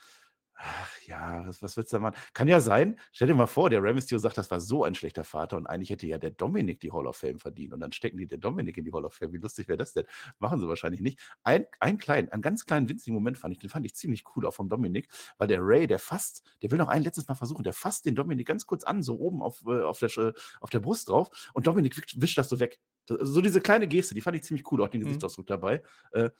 Ach 0.64 1.02
ja, 1.08 1.44
was, 1.44 1.60
was 1.60 1.76
willst 1.76 1.92
du 1.92 1.96
da 1.96 2.00
machen? 2.00 2.14
Kann 2.34 2.46
ja 2.46 2.60
sein, 2.60 2.96
stell 3.10 3.26
dir 3.26 3.34
mal 3.34 3.48
vor, 3.48 3.68
der 3.68 3.82
Rey 3.82 3.92
Mysterio 3.92 4.20
sagt, 4.20 4.38
das 4.38 4.48
war 4.48 4.60
so 4.60 4.84
ein 4.84 4.94
schlechter 4.94 5.24
Vater 5.24 5.56
und 5.56 5.66
eigentlich 5.66 5.90
hätte 5.90 6.06
ja 6.06 6.18
der 6.18 6.30
Dominik 6.30 6.78
die 6.78 6.92
Hall 6.92 7.08
of 7.08 7.16
Fame 7.16 7.40
verdient 7.40 7.72
und 7.72 7.80
dann 7.80 7.90
stecken 7.90 8.16
die 8.16 8.28
der 8.28 8.38
Dominik 8.38 8.76
in 8.76 8.84
die 8.84 8.92
Hall 8.92 9.04
of 9.04 9.12
Fame. 9.12 9.32
Wie 9.32 9.38
lustig 9.38 9.66
wäre 9.66 9.78
das 9.78 9.92
denn? 9.92 10.04
Machen 10.38 10.60
sie 10.60 10.68
wahrscheinlich 10.68 11.00
nicht. 11.00 11.18
Ein, 11.42 11.66
ein 11.80 11.98
kleinen, 11.98 12.28
einen 12.28 12.42
ganz 12.42 12.64
kleinen 12.64 12.88
winzigen 12.88 13.12
Moment 13.12 13.38
fand 13.38 13.52
ich, 13.54 13.58
den 13.58 13.70
fand 13.70 13.84
ich 13.86 13.96
ziemlich 13.96 14.22
cool 14.36 14.46
auch 14.46 14.54
vom 14.54 14.68
Dominik, 14.68 15.08
weil 15.36 15.48
der 15.48 15.58
Ray, 15.60 15.88
der 15.88 15.98
fasst, 15.98 16.44
der 16.62 16.70
will 16.70 16.78
noch 16.78 16.88
ein 16.88 17.02
letztes 17.02 17.26
Mal 17.26 17.34
versuchen, 17.34 17.64
der 17.64 17.72
fasst 17.72 18.06
den 18.06 18.14
Dominik 18.14 18.46
ganz 18.46 18.64
kurz 18.64 18.84
an, 18.84 19.02
so 19.02 19.18
oben 19.18 19.42
auf, 19.42 19.64
äh, 19.66 19.82
auf, 19.82 19.98
der, 19.98 20.32
auf 20.60 20.70
der 20.70 20.80
Brust 20.80 21.08
drauf 21.08 21.50
und 21.54 21.66
Dominik 21.66 22.00
wischt, 22.14 22.38
das 22.38 22.48
so 22.48 22.60
weg. 22.60 22.78
So 23.08 23.40
diese 23.40 23.60
kleine 23.60 23.88
Geste, 23.88 24.14
die 24.14 24.20
fand 24.20 24.36
ich 24.36 24.44
ziemlich 24.44 24.70
cool, 24.70 24.80
auch 24.80 24.88
den 24.88 25.00
mhm. 25.00 25.06
Gesichtsausdruck 25.06 25.48
dabei. 25.48 25.82
Äh, 26.12 26.30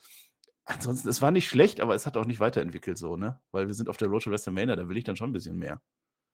Ansonsten, 0.65 1.09
es 1.09 1.21
war 1.21 1.31
nicht 1.31 1.49
schlecht, 1.49 1.81
aber 1.81 1.95
es 1.95 2.07
hat 2.07 2.17
auch 2.17 2.25
nicht 2.25 2.41
weiterentwickelt 2.41 2.97
so, 2.97 3.17
ne? 3.17 3.41
Weil 3.51 3.67
wir 3.67 3.75
sind 3.75 3.89
auf 3.89 3.97
der 3.97 4.09
Road 4.09 4.23
to 4.23 4.31
WrestleMania, 4.31 4.77
da 4.77 4.89
will 4.89 4.97
ich 4.97 5.05
dann 5.05 5.17
schon 5.17 5.31
ein 5.31 5.33
bisschen 5.33 5.59
mehr. 5.59 5.81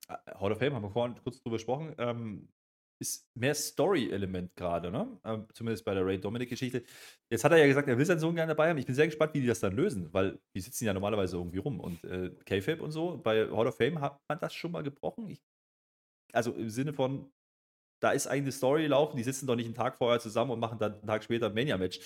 Äh, 0.07 0.15
Hall 0.35 0.51
of 0.51 0.59
Fame, 0.59 0.73
haben 0.75 0.83
wir 0.83 0.91
vorhin 0.91 1.15
kurz 1.23 1.41
drüber 1.41 1.55
gesprochen, 1.55 1.95
ähm, 1.97 2.49
ist 3.01 3.29
mehr 3.33 3.55
Story-Element 3.55 4.55
gerade, 4.55 4.91
ne? 4.91 5.19
Ähm, 5.23 5.47
zumindest 5.53 5.85
bei 5.85 5.93
der 5.93 6.05
Ray 6.05 6.19
Dominic-Geschichte. 6.19 6.83
Jetzt 7.31 7.43
hat 7.43 7.51
er 7.53 7.57
ja 7.57 7.67
gesagt, 7.67 7.87
er 7.87 7.97
will 7.97 8.05
seinen 8.05 8.19
Sohn 8.19 8.35
gerne 8.35 8.49
dabei 8.49 8.69
haben. 8.69 8.77
Ich 8.77 8.85
bin 8.85 8.95
sehr 8.95 9.07
gespannt, 9.07 9.33
wie 9.33 9.41
die 9.41 9.47
das 9.47 9.61
dann 9.61 9.75
lösen, 9.75 10.13
weil 10.13 10.39
die 10.53 10.59
sitzen 10.59 10.85
ja 10.85 10.93
normalerweise 10.93 11.37
irgendwie 11.37 11.59
rum. 11.59 11.79
Und 11.79 12.03
äh, 12.03 12.29
K-Fape 12.45 12.83
und 12.83 12.91
so, 12.91 13.17
bei 13.17 13.49
Hall 13.49 13.67
of 13.67 13.77
Fame 13.77 14.01
hat 14.01 14.19
man 14.27 14.39
das 14.39 14.53
schon 14.53 14.71
mal 14.71 14.83
gebrochen. 14.83 15.29
Ich, 15.29 15.41
also 16.33 16.51
im 16.51 16.69
Sinne 16.69 16.93
von, 16.93 17.31
da 18.01 18.11
ist 18.11 18.27
eigentlich 18.27 18.43
eine 18.43 18.51
Story 18.51 18.87
laufen, 18.87 19.17
die 19.17 19.23
sitzen 19.23 19.47
doch 19.47 19.55
nicht 19.55 19.65
einen 19.65 19.75
Tag 19.75 19.97
vorher 19.97 20.19
zusammen 20.19 20.51
und 20.51 20.59
machen 20.59 20.77
dann 20.77 20.93
einen 20.95 21.07
Tag 21.07 21.23
später 21.23 21.47
ein 21.47 21.53
Mania-Match 21.53 21.99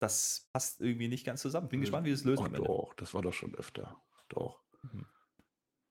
das 0.00 0.48
passt 0.52 0.80
irgendwie 0.80 1.08
nicht 1.08 1.24
ganz 1.24 1.42
zusammen. 1.42 1.68
Bin 1.68 1.80
gespannt, 1.80 2.06
wie 2.06 2.10
das 2.10 2.24
lösen 2.24 2.46
Ach, 2.46 2.58
Doch, 2.58 2.94
das 2.94 3.14
war 3.14 3.22
doch 3.22 3.32
schon 3.32 3.54
öfter. 3.54 4.00
Doch. 4.28 4.60
Mhm. 4.82 5.06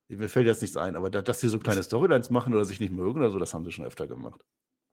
Mir 0.10 0.28
fällt 0.28 0.48
jetzt 0.48 0.62
nichts 0.62 0.76
ein, 0.76 0.95
aber 0.95 1.12
dass 1.12 1.39
sie 1.39 1.50
so 1.50 1.60
kleine 1.60 1.84
Storylines 1.84 2.32
machen 2.32 2.54
oder 2.56 2.65
sich 2.65 2.80
nicht 2.80 2.91
mögen 2.91 3.19
oder 3.19 3.30
so, 3.30 3.38
das 3.38 3.54
haben 3.54 3.63
sie 3.63 3.72
schon 3.72 3.86
öfter 3.86 4.08
gemacht. 4.08 4.43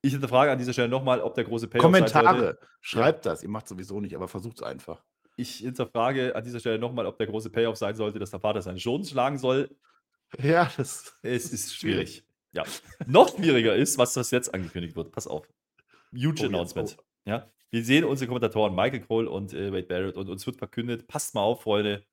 Ich 0.02 0.12
hinterfrage 0.12 0.52
an 0.52 0.58
dieser 0.58 0.74
Stelle 0.74 0.88
nochmal, 0.88 1.22
ob 1.22 1.34
der 1.34 1.44
große 1.44 1.68
Payoff 1.68 1.82
Kommentare, 1.82 2.58
schreibt 2.82 3.24
das. 3.24 3.42
Ihr 3.42 3.48
macht 3.48 3.66
sowieso 3.66 3.98
nicht, 4.00 4.14
aber 4.14 4.28
versucht 4.28 4.58
es 4.58 4.62
einfach. 4.62 5.02
Ich 5.36 5.56
hinterfrage 5.56 6.36
an 6.36 6.44
dieser 6.44 6.60
Stelle 6.60 6.78
nochmal, 6.78 7.06
ob 7.06 7.16
der 7.16 7.26
große 7.26 7.48
Payoff 7.48 7.76
sein 7.76 7.96
sollte, 7.96 8.18
dass 8.18 8.30
der 8.30 8.40
Vater 8.40 8.60
seinen 8.60 8.78
Sohn 8.78 9.04
schlagen 9.04 9.38
soll. 9.38 9.74
Ja, 10.38 10.70
das 10.76 11.16
es 11.22 11.50
ist 11.52 11.74
schwierig. 11.74 12.26
Ja. 12.52 12.64
Noch 13.06 13.34
schwieriger 13.34 13.74
ist, 13.74 13.96
was 13.96 14.12
das 14.12 14.30
jetzt 14.30 14.52
angekündigt 14.52 14.96
wird. 14.96 15.12
Pass 15.12 15.26
auf. 15.26 15.48
Huge 16.14 16.42
oh, 16.42 16.46
Announcement. 16.46 16.96
Oh. 16.98 17.02
Ja. 17.24 17.50
Wir 17.70 17.84
sehen 17.84 18.04
unsere 18.04 18.28
Kommentatoren 18.28 18.74
Michael 18.74 19.00
Cole 19.00 19.30
und 19.30 19.52
äh, 19.52 19.72
Wade 19.72 19.86
Barrett 19.86 20.16
und 20.16 20.28
uns 20.28 20.46
wird 20.46 20.56
verkündet, 20.56 21.06
passt 21.08 21.34
mal 21.34 21.42
auf, 21.42 21.62
Freunde. 21.62 22.04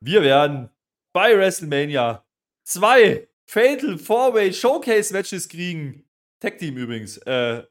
Wir 0.00 0.22
werden 0.22 0.70
bei 1.12 1.36
WrestleMania 1.36 2.24
zwei 2.64 3.28
Fatal 3.46 3.98
Four-Way 3.98 4.52
Showcase 4.52 5.12
Matches 5.12 5.48
kriegen. 5.48 6.04
Tag 6.40 6.58
Team 6.58 6.76
übrigens. 6.76 7.16
Äh, 7.18 7.64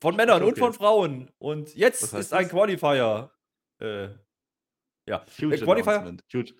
von 0.00 0.16
Männern 0.16 0.40
Showcase. 0.40 0.48
und 0.48 0.58
von 0.58 0.72
Frauen. 0.74 1.30
Und 1.38 1.74
jetzt 1.74 2.02
ist 2.02 2.12
das? 2.12 2.32
ein 2.32 2.48
Qualifier. 2.48 3.30
Äh, 3.80 4.08
ja, 5.06 5.24
Huge 5.40 5.58
Qualifier. 5.58 6.16
Huge. 6.32 6.54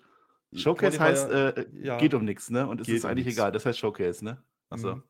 Showcase 0.53 0.97
Qualifier, 0.97 0.99
heißt, 0.99 1.29
äh, 1.29 1.65
ja. 1.73 1.97
geht 1.97 2.13
um 2.13 2.23
nichts, 2.23 2.49
ne? 2.49 2.65
Und 2.65 2.81
es 2.81 2.87
ist 2.87 3.05
eigentlich 3.05 3.25
nix. 3.25 3.37
egal. 3.37 3.51
Das 3.51 3.65
heißt 3.65 3.77
Showcase, 3.77 4.23
ne? 4.23 4.41
Achso. 4.69 4.95
Mhm. 4.95 5.03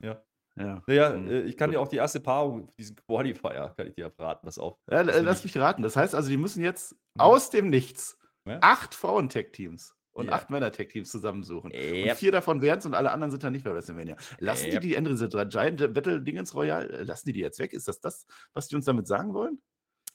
Ja. 0.00 0.22
Ja. 0.56 0.82
Naja, 0.86 1.10
mhm. 1.10 1.46
ich 1.46 1.56
kann 1.56 1.70
dir 1.70 1.80
auch 1.80 1.88
die 1.88 1.96
erste 1.96 2.20
Paarung, 2.20 2.72
diesen 2.78 2.96
Qualifier, 2.96 3.72
kann 3.76 3.86
ich 3.86 3.94
dir 3.94 4.12
raten, 4.18 4.46
das 4.46 4.58
auch. 4.58 4.78
Ja, 4.90 5.00
lass 5.00 5.44
mich 5.44 5.56
raten. 5.56 5.82
Das 5.82 5.96
heißt 5.96 6.14
also, 6.14 6.28
die 6.28 6.36
müssen 6.36 6.62
jetzt 6.62 6.92
mhm. 6.92 7.20
aus 7.20 7.50
dem 7.50 7.70
Nichts 7.70 8.18
ja? 8.44 8.58
acht 8.60 8.94
Frauen-Tech-Teams 8.94 9.94
und 10.12 10.26
ja. 10.26 10.32
acht 10.32 10.50
Männer-Tech-Teams 10.50 11.10
zusammensuchen. 11.10 11.72
Yep. 11.72 12.10
Und 12.10 12.16
vier 12.16 12.32
davon 12.32 12.60
werden 12.60 12.80
es 12.80 12.86
und 12.86 12.94
alle 12.94 13.10
anderen 13.12 13.30
sind 13.30 13.42
dann 13.42 13.52
nicht 13.52 13.64
bei 13.64 13.72
WrestleMania. 13.72 14.16
Lassen 14.38 14.66
yep. 14.66 14.80
die 14.80 14.88
die 14.88 14.94
Ende 14.94 15.10
dieser 15.10 15.46
Giant 15.46 15.94
Battle 15.94 16.20
Dingens 16.20 16.54
Royal, 16.54 16.88
äh, 16.90 17.02
lassen 17.04 17.26
die 17.26 17.32
die 17.32 17.40
jetzt 17.40 17.58
weg? 17.58 17.72
Ist 17.72 17.88
das 17.88 18.00
das, 18.00 18.26
was 18.52 18.68
die 18.68 18.76
uns 18.76 18.84
damit 18.84 19.06
sagen 19.06 19.32
wollen? 19.32 19.60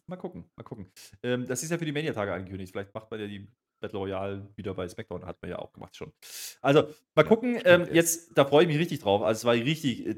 Mal 0.10 0.16
gucken, 0.16 0.50
mal 0.56 0.64
gucken. 0.64 0.90
Ähm, 1.22 1.46
das 1.48 1.64
ist 1.64 1.70
ja 1.70 1.78
für 1.78 1.86
die 1.86 1.92
Mania-Tage 1.92 2.34
angekündigt. 2.34 2.72
Vielleicht 2.72 2.94
macht 2.94 3.12
man 3.12 3.20
ja 3.20 3.28
die 3.28 3.46
Battle 3.82 4.00
Royale 4.00 4.48
wieder 4.56 4.74
bei 4.74 4.88
SmackDown, 4.88 5.26
hat 5.26 5.42
man 5.42 5.52
ja 5.52 5.60
auch 5.60 5.74
gemacht 5.74 5.96
schon. 5.98 6.14
Also, 6.62 6.88
mal 7.14 7.24
gucken. 7.24 7.60
Ähm, 7.66 7.88
jetzt, 7.92 8.38
da 8.38 8.46
freue 8.46 8.64
ich 8.64 8.70
mich 8.70 8.80
richtig 8.80 9.00
drauf. 9.00 9.22
Also, 9.22 9.40
es 9.40 9.46
war 9.46 9.54
richtig. 9.54 10.08
Äh, 10.08 10.16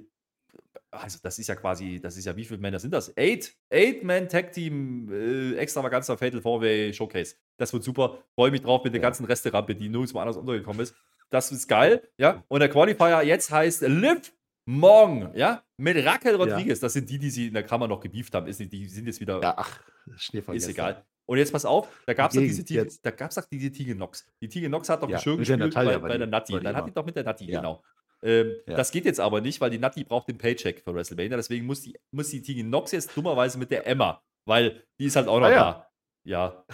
also, 0.91 1.17
das 1.23 1.39
ist 1.39 1.47
ja 1.47 1.56
quasi, 1.56 1.99
das 1.99 2.17
ist 2.17 2.25
ja, 2.25 2.36
wie 2.36 2.45
viele 2.45 2.60
Männer 2.60 2.80
sind 2.80 2.93
das? 2.93 3.15
Eight, 3.17 3.56
Eight-Man-Tag-Team, 3.71 5.12
äh, 5.12 5.56
extravaganzer 5.56 6.17
Fatal 6.17 6.39
4-Way 6.39 6.93
Showcase. 6.93 7.36
Das 7.58 7.73
wird 7.73 7.84
super. 7.84 8.23
Freue 8.36 8.52
mich 8.52 8.62
drauf 8.62 8.84
mit 8.84 8.93
der 8.93 9.02
ganzen 9.02 9.25
Resterampe, 9.25 9.75
die 9.75 9.89
nirgendwo 9.89 10.19
anders 10.19 10.38
untergekommen 10.38 10.82
ist. 10.82 10.95
Das 11.32 11.52
ist 11.52 11.67
geil, 11.67 12.08
ja. 12.17 12.43
Und 12.47 12.60
der 12.60 12.69
Qualifier 12.69 13.23
jetzt 13.23 13.52
heißt 13.52 13.82
Liv 13.82 14.34
Morgen, 14.65 15.32
ja, 15.36 15.63
mit 15.79 16.05
Raquel 16.05 16.35
Rodriguez. 16.35 16.79
Ja. 16.79 16.85
Das 16.85 16.93
sind 16.93 17.09
die, 17.09 17.17
die 17.17 17.29
sie 17.29 17.47
in 17.47 17.53
der 17.53 17.63
Kammer 17.63 17.87
noch 17.87 17.99
gebieft 17.99 18.33
haben. 18.35 18.47
Ist 18.47 18.59
nicht, 18.59 18.71
die 18.71 18.85
sind 18.85 19.07
jetzt 19.07 19.19
wieder. 19.19 19.41
Ja, 19.41 19.53
ach, 19.57 19.79
Schneefall. 20.17 20.55
Ist 20.55 20.67
egal. 20.67 21.05
Und 21.25 21.37
jetzt 21.37 21.51
pass 21.51 21.63
auf, 21.63 21.87
da 22.05 22.13
gab 22.13 22.31
es 22.31 22.35
doch 22.35 22.41
diese 22.41 22.65
Tige, 22.65 22.87
da 23.03 23.11
gab's 23.11 23.35
doch 23.35 23.45
diese 23.45 23.71
Tige 23.71 23.95
Nox. 23.95 24.25
Die 24.41 24.49
Tige 24.49 24.67
Nox 24.67 24.89
hat 24.89 25.03
doch 25.03 25.09
ja, 25.09 25.19
schön 25.19 25.37
gespielt 25.37 25.73
bei, 25.73 25.97
bei, 25.97 26.17
der 26.17 26.27
Natti. 26.27 26.59
Dann 26.59 26.75
hat 26.75 26.87
die 26.87 26.91
doch 26.91 27.05
mit 27.05 27.15
der 27.15 27.23
Natti, 27.23 27.45
ja. 27.45 27.59
genau. 27.59 27.83
Ähm, 28.21 28.55
ja. 28.65 28.75
Das 28.75 28.91
geht 28.91 29.05
jetzt 29.05 29.19
aber 29.19 29.39
nicht, 29.39 29.61
weil 29.61 29.69
die 29.69 29.77
Natti 29.77 30.03
braucht 30.03 30.27
den 30.27 30.37
Paycheck 30.37 30.81
für 30.81 30.93
WrestleMania. 30.93 31.37
Deswegen 31.37 31.65
muss 31.65 31.81
die, 31.81 31.95
muss 32.11 32.29
die 32.29 32.41
Tige 32.41 32.63
Nox 32.63 32.91
jetzt 32.91 33.15
dummerweise 33.15 33.59
mit 33.59 33.71
der 33.71 33.85
Emma, 33.85 34.23
weil 34.45 34.83
die 34.99 35.05
ist 35.05 35.15
halt 35.15 35.27
auch 35.27 35.39
noch 35.39 35.47
ah, 35.47 35.51
da. 35.51 35.91
Ja. 36.23 36.65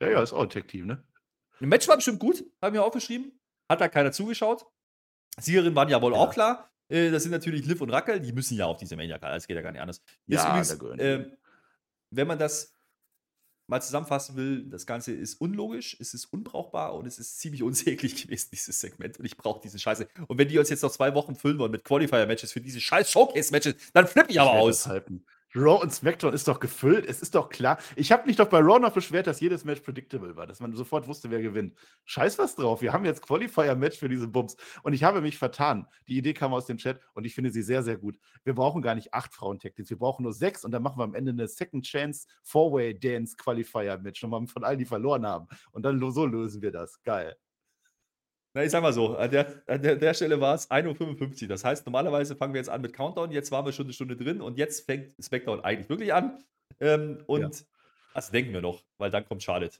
Ja, 0.00 0.10
ja, 0.10 0.22
ist 0.22 0.32
auch 0.32 0.42
ein 0.42 0.50
Tech-Team, 0.50 0.86
ne? 0.86 1.04
Ein 1.60 1.68
Match 1.68 1.86
war 1.86 1.96
bestimmt 1.96 2.18
gut, 2.18 2.44
haben 2.62 2.74
wir 2.74 2.84
aufgeschrieben. 2.84 3.38
Hat 3.70 3.80
da 3.80 3.88
keiner 3.88 4.12
zugeschaut. 4.12 4.66
Siegerin 5.38 5.74
waren 5.76 5.88
ja 5.88 6.02
wohl 6.02 6.14
auch 6.14 6.32
klar. 6.32 6.70
Äh, 6.90 7.10
das 7.10 7.22
sind 7.22 7.32
natürlich 7.32 7.64
Liv 7.64 7.80
und 7.80 7.90
Rackel, 7.90 8.20
die 8.20 8.32
müssen 8.32 8.56
ja 8.56 8.66
auf 8.66 8.76
diese 8.76 8.96
Mania-Karte. 8.96 9.34
Das 9.34 9.46
geht 9.46 9.56
ja 9.56 9.62
gar 9.62 9.72
nicht 9.72 9.80
anders. 9.80 10.02
Ja, 10.26 10.48
übrigens, 10.48 10.72
äh, 10.98 11.24
wenn 12.10 12.26
man 12.26 12.38
das 12.38 12.74
mal 13.68 13.80
zusammenfassen 13.80 14.36
will, 14.36 14.64
das 14.68 14.84
Ganze 14.84 15.12
ist 15.12 15.40
unlogisch, 15.40 15.96
es 16.00 16.12
ist 16.12 16.26
unbrauchbar 16.26 16.94
und 16.94 17.06
es 17.06 17.18
ist 17.18 17.38
ziemlich 17.38 17.62
unsäglich 17.62 18.20
gewesen, 18.22 18.48
dieses 18.52 18.80
Segment. 18.80 19.18
Und 19.18 19.24
ich 19.24 19.36
brauche 19.36 19.60
diese 19.62 19.78
Scheiße. 19.78 20.08
Und 20.26 20.38
wenn 20.38 20.48
die 20.48 20.58
uns 20.58 20.68
jetzt 20.68 20.82
noch 20.82 20.90
zwei 20.90 21.14
Wochen 21.14 21.36
füllen 21.36 21.58
wollen 21.58 21.70
mit 21.70 21.84
Qualifier-Matches 21.84 22.52
für 22.52 22.60
diese 22.60 22.80
scheiß 22.80 23.10
Showcase-Matches, 23.10 23.76
dann 23.92 24.06
flippe 24.06 24.32
ich 24.32 24.40
aber 24.40 24.54
ich 24.54 24.56
aus. 24.56 24.86
Halten. 24.86 25.24
Raw 25.54 25.82
und 25.82 25.92
SmackDown 25.92 26.32
ist 26.32 26.46
doch 26.46 26.60
gefüllt. 26.60 27.06
Es 27.06 27.20
ist 27.22 27.34
doch 27.34 27.48
klar. 27.48 27.78
Ich 27.96 28.12
habe 28.12 28.26
mich 28.26 28.36
doch 28.36 28.48
bei 28.48 28.58
Raw 28.58 28.78
noch 28.78 28.92
beschwert, 28.92 29.26
dass 29.26 29.40
jedes 29.40 29.64
Match 29.64 29.80
predictable 29.80 30.36
war, 30.36 30.46
dass 30.46 30.60
man 30.60 30.74
sofort 30.74 31.08
wusste, 31.08 31.30
wer 31.30 31.42
gewinnt. 31.42 31.74
Scheiß 32.04 32.38
was 32.38 32.54
drauf. 32.54 32.82
Wir 32.82 32.92
haben 32.92 33.04
jetzt 33.04 33.22
Qualifier-Match 33.22 33.98
für 33.98 34.08
diese 34.08 34.28
Bums. 34.28 34.56
Und 34.82 34.92
ich 34.92 35.02
habe 35.02 35.20
mich 35.20 35.38
vertan. 35.38 35.86
Die 36.06 36.16
Idee 36.16 36.34
kam 36.34 36.54
aus 36.54 36.66
dem 36.66 36.78
Chat 36.78 37.00
und 37.14 37.24
ich 37.24 37.34
finde 37.34 37.50
sie 37.50 37.62
sehr, 37.62 37.82
sehr 37.82 37.96
gut. 37.96 38.18
Wir 38.44 38.54
brauchen 38.54 38.80
gar 38.80 38.94
nicht 38.94 39.12
acht 39.12 39.34
frauen 39.34 39.58
Wir 39.60 39.98
brauchen 39.98 40.22
nur 40.22 40.32
sechs 40.32 40.64
und 40.64 40.70
dann 40.70 40.82
machen 40.82 40.98
wir 40.98 41.04
am 41.04 41.14
Ende 41.14 41.32
eine 41.32 41.48
Second 41.48 41.84
Chance 41.84 42.28
Four-Way 42.44 42.98
Dance 43.00 43.36
Qualifier-Match. 43.36 44.22
Nochmal 44.22 44.46
von 44.46 44.64
allen, 44.64 44.78
die 44.78 44.84
verloren 44.84 45.26
haben. 45.26 45.48
Und 45.72 45.84
dann 45.84 45.98
so 46.12 46.26
lösen 46.26 46.62
wir 46.62 46.70
das. 46.70 47.02
Geil. 47.02 47.36
Na, 48.52 48.64
ich 48.64 48.70
sag 48.70 48.82
mal 48.82 48.92
so, 48.92 49.16
an 49.16 49.30
der, 49.30 49.62
an 49.68 49.80
der, 49.80 49.96
der 49.96 50.14
Stelle 50.14 50.40
war 50.40 50.54
es 50.54 50.70
1.55 50.70 51.42
Uhr. 51.42 51.48
Das 51.48 51.64
heißt, 51.64 51.86
normalerweise 51.86 52.34
fangen 52.34 52.52
wir 52.52 52.58
jetzt 52.60 52.70
an 52.70 52.80
mit 52.80 52.92
Countdown. 52.92 53.30
Jetzt 53.30 53.52
waren 53.52 53.64
wir 53.64 53.72
schon 53.72 53.86
eine 53.86 53.92
Stunde 53.92 54.16
drin 54.16 54.40
und 54.40 54.58
jetzt 54.58 54.86
fängt 54.86 55.14
SmackDown 55.22 55.60
eigentlich 55.60 55.88
wirklich 55.88 56.12
an. 56.12 56.42
Ähm, 56.80 57.22
und 57.26 57.42
ja. 57.42 57.66
das 58.14 58.30
denken 58.30 58.52
wir 58.52 58.60
noch, 58.60 58.84
weil 58.98 59.10
dann 59.10 59.24
kommt 59.24 59.42
Charlotte. 59.42 59.78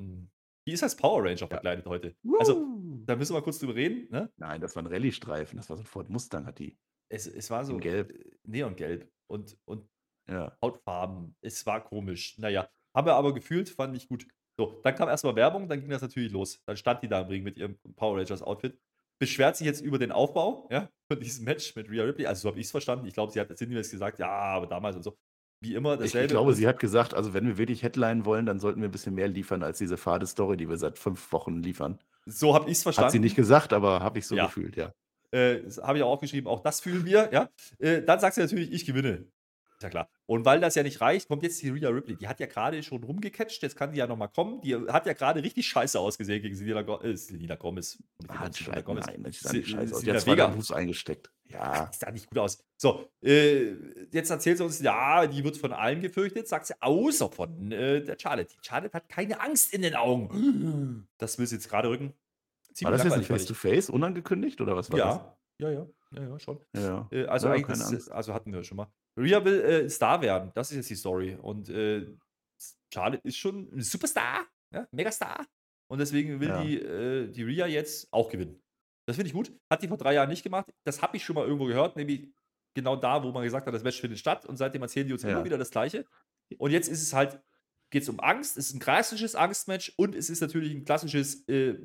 Hm. 0.00 0.28
Die 0.66 0.72
ist 0.72 0.82
als 0.84 0.94
Power 0.94 1.24
Ranger 1.24 1.40
ja. 1.40 1.46
verkleidet 1.48 1.86
heute. 1.86 2.14
Woo! 2.22 2.38
Also, 2.38 2.64
da 3.04 3.16
müssen 3.16 3.34
wir 3.34 3.42
kurz 3.42 3.58
drüber 3.58 3.74
reden. 3.74 4.08
Ne? 4.10 4.30
Nein, 4.36 4.60
das 4.60 4.76
war 4.76 4.82
ein 4.84 4.86
Rallye-Streifen. 4.86 5.56
Das 5.56 5.68
war 5.68 5.76
so 5.76 5.82
ein 5.82 5.86
Ford 5.86 6.08
Mustang, 6.08 6.46
hat 6.46 6.60
die. 6.60 6.78
Es, 7.08 7.26
es 7.26 7.50
war 7.50 7.64
so. 7.64 7.78
Gelb. 7.78 8.12
Äh, 8.12 8.30
Neongelb. 8.44 9.10
Und, 9.26 9.58
und 9.64 9.88
ja. 10.28 10.56
Hautfarben. 10.62 11.34
Es 11.40 11.66
war 11.66 11.82
komisch. 11.82 12.38
Naja, 12.38 12.68
haben 12.94 13.06
wir 13.06 13.14
aber 13.14 13.34
gefühlt, 13.34 13.68
fand 13.70 13.96
ich 13.96 14.08
gut. 14.08 14.26
So, 14.66 14.80
dann 14.82 14.94
kam 14.94 15.08
erstmal 15.08 15.36
Werbung, 15.36 15.68
dann 15.68 15.80
ging 15.80 15.90
das 15.90 16.02
natürlich 16.02 16.32
los. 16.32 16.60
Dann 16.66 16.76
stand 16.76 17.02
die 17.02 17.08
da 17.08 17.20
im 17.20 17.28
Ring 17.28 17.42
mit 17.42 17.56
ihrem 17.56 17.76
Power 17.96 18.18
Rangers 18.18 18.42
Outfit. 18.42 18.78
beschwert 19.18 19.56
sich 19.56 19.66
jetzt 19.66 19.80
über 19.80 19.98
den 19.98 20.10
Aufbau, 20.12 20.68
ja, 20.70 20.88
von 21.12 21.20
diesem 21.20 21.44
Match 21.44 21.76
mit 21.76 21.88
Rhea 21.90 22.04
Ripley. 22.04 22.26
Also 22.26 22.42
so 22.42 22.48
habe 22.48 22.58
ich 22.58 22.66
es 22.66 22.70
verstanden. 22.70 23.06
Ich 23.06 23.14
glaube, 23.14 23.32
sie 23.32 23.40
hat 23.40 23.56
sinngemäß 23.56 23.90
gesagt, 23.90 24.18
ja, 24.18 24.28
aber 24.28 24.66
damals 24.66 24.96
und 24.96 25.02
so. 25.02 25.16
Wie 25.60 25.74
immer 25.76 25.94
Ich, 25.94 26.00
dasselbe. 26.00 26.24
ich 26.26 26.30
glaube, 26.32 26.54
sie 26.54 26.66
hat 26.66 26.80
gesagt, 26.80 27.14
also 27.14 27.32
wenn 27.34 27.46
wir 27.46 27.56
wirklich 27.56 27.84
Headline 27.84 28.24
wollen, 28.24 28.46
dann 28.46 28.58
sollten 28.58 28.80
wir 28.80 28.88
ein 28.88 28.92
bisschen 28.92 29.14
mehr 29.14 29.28
liefern 29.28 29.62
als 29.62 29.78
diese 29.78 29.96
fade 29.96 30.26
Story, 30.26 30.56
die 30.56 30.68
wir 30.68 30.76
seit 30.76 30.98
fünf 30.98 31.30
Wochen 31.32 31.62
liefern. 31.62 32.00
so 32.26 32.54
habe 32.54 32.68
ich 32.68 32.78
es 32.78 32.82
verstanden. 32.82 33.06
Hat 33.06 33.12
sie 33.12 33.20
nicht 33.20 33.36
gesagt, 33.36 33.72
aber 33.72 34.00
habe 34.00 34.18
ich 34.18 34.26
so 34.26 34.34
Ja. 34.34 34.46
gefühlt, 34.46 34.74
ja. 34.76 34.92
Äh, 35.30 35.60
habe 35.82 35.98
ich 35.98 36.04
auch 36.04 36.10
aufgeschrieben, 36.10 36.46
auch 36.50 36.60
das 36.60 36.80
fühlen 36.80 37.04
wir, 37.06 37.30
ja. 37.32 37.48
Äh, 37.78 38.02
dann 38.02 38.18
sagt 38.20 38.34
sie 38.34 38.40
natürlich, 38.42 38.72
ich 38.72 38.84
gewinne. 38.84 39.26
Ja 39.82 39.90
klar. 39.90 40.08
Und 40.26 40.44
weil 40.44 40.60
das 40.60 40.74
ja 40.74 40.82
nicht 40.82 41.00
reicht, 41.00 41.28
kommt 41.28 41.42
jetzt 41.42 41.60
die 41.62 41.70
Rhea 41.70 41.88
Ripley. 41.88 42.16
Die 42.16 42.28
hat 42.28 42.40
ja 42.40 42.46
gerade 42.46 42.82
schon 42.82 43.02
rumgecatcht, 43.02 43.62
jetzt 43.62 43.76
kann 43.76 43.92
die 43.92 43.98
ja 43.98 44.06
nochmal 44.06 44.28
kommen. 44.28 44.60
Die 44.62 44.74
hat 44.76 45.06
ja 45.06 45.12
gerade 45.12 45.42
richtig 45.42 45.66
scheiße 45.66 45.98
ausgesehen 45.98 46.42
gegen 46.42 46.54
Selena, 46.54 46.82
Go 46.82 47.00
äh, 47.00 47.16
Selena 47.16 47.56
Gomez. 47.56 47.98
Hat 48.28 48.54
Selena 48.54 48.74
Scheiße, 48.74 48.84
Gomez. 48.84 49.06
nein, 49.06 49.22
das 49.22 49.52
nicht 49.52 49.68
scheiße 49.68 49.94
aus. 49.94 50.04
Jetzt 50.04 50.26
war 50.26 50.34
Vega. 50.34 50.50
Fuß 50.50 50.72
eingesteckt. 50.72 51.30
Ja. 51.44 51.86
Das 51.86 51.98
sah 51.98 52.10
nicht 52.10 52.28
gut 52.28 52.38
aus. 52.38 52.64
So, 52.76 53.08
äh, 53.22 53.74
jetzt 54.10 54.30
erzählt 54.30 54.58
sie 54.58 54.64
uns, 54.64 54.80
ja, 54.80 55.26
die 55.26 55.44
wird 55.44 55.56
von 55.56 55.72
allen 55.72 56.00
gefürchtet, 56.00 56.48
sagt 56.48 56.66
sie, 56.66 56.74
außer 56.80 57.30
von 57.30 57.70
äh, 57.72 58.02
der 58.02 58.16
Charlotte. 58.18 58.48
Die 58.54 58.66
Charlotte 58.66 58.94
hat 58.94 59.08
keine 59.08 59.40
Angst 59.40 59.72
in 59.72 59.82
den 59.82 59.94
Augen. 59.94 61.08
Das 61.18 61.38
will 61.38 61.46
sie 61.46 61.54
jetzt 61.54 61.68
gerade 61.68 61.88
rücken. 61.88 62.14
Ziemlich 62.74 62.84
War 62.84 62.90
das 62.92 63.04
jetzt 63.04 63.12
ein. 63.12 63.22
Face-to-Face, 63.22 63.90
unangekündigt 63.90 64.60
oder 64.60 64.74
was 64.74 64.90
war 64.90 64.98
Ja, 64.98 65.36
ja, 65.58 65.70
ja, 65.70 65.86
ja, 66.12 66.22
ja, 66.22 66.38
schon. 66.40 66.58
das? 66.72 66.82
Ja. 66.82 67.08
Äh, 67.12 67.26
also 67.26 67.48
Ja, 67.48 67.58
das, 67.58 68.08
also 68.08 68.34
hatten 68.34 68.52
wir 68.52 68.64
schon 68.64 68.76
mal. 68.76 68.88
Rhea 69.16 69.44
will 69.44 69.60
äh, 69.60 69.90
Star 69.90 70.20
werden, 70.22 70.50
das 70.54 70.70
ist 70.70 70.76
jetzt 70.76 70.90
die 70.90 70.94
Story. 70.96 71.36
Und 71.40 71.68
äh, 71.68 72.06
Charlotte 72.92 73.20
ist 73.26 73.36
schon 73.36 73.68
ein 73.74 73.82
Superstar, 73.82 74.46
ja, 74.72 74.86
Megastar. 74.92 75.46
Und 75.88 75.98
deswegen 75.98 76.40
will 76.40 76.48
Ja. 76.48 76.62
die, 76.62 76.78
äh, 76.80 77.28
die 77.30 77.42
Rhea 77.42 77.66
jetzt 77.66 78.08
auch 78.12 78.30
gewinnen. 78.30 78.62
Das 79.06 79.16
finde 79.16 79.26
ich 79.28 79.34
gut. 79.34 79.52
Hat 79.70 79.82
die 79.82 79.88
vor 79.88 79.96
drei 79.98 80.14
Jahren 80.14 80.28
nicht 80.28 80.42
gemacht. 80.42 80.72
Das 80.84 81.02
habe 81.02 81.16
ich 81.16 81.24
schon 81.24 81.34
mal 81.34 81.44
irgendwo 81.44 81.66
gehört, 81.66 81.96
nämlich 81.96 82.30
genau 82.74 82.96
da, 82.96 83.22
wo 83.22 83.32
man 83.32 83.42
gesagt 83.42 83.66
hat, 83.66 83.74
das 83.74 83.82
Match 83.82 84.00
findet 84.00 84.18
statt. 84.18 84.46
Und 84.46 84.56
seitdem 84.56 84.80
erzählen 84.80 85.06
die 85.06 85.12
uns 85.12 85.22
Ja. 85.22 85.30
immer 85.30 85.44
wieder 85.44 85.58
das 85.58 85.70
Gleiche. 85.70 86.06
Und 86.58 86.70
jetzt 86.70 86.88
ist 86.88 87.02
es 87.02 87.12
halt, 87.12 87.40
geht 87.90 88.02
es 88.04 88.08
um 88.08 88.20
Angst. 88.20 88.56
Es 88.56 88.68
ist 88.68 88.74
ein 88.76 88.80
klassisches 88.80 89.34
Angstmatch 89.34 89.92
und 89.96 90.14
es 90.14 90.30
ist 90.30 90.40
natürlich 90.40 90.72
ein 90.72 90.84
klassisches 90.84 91.46
äh, 91.48 91.78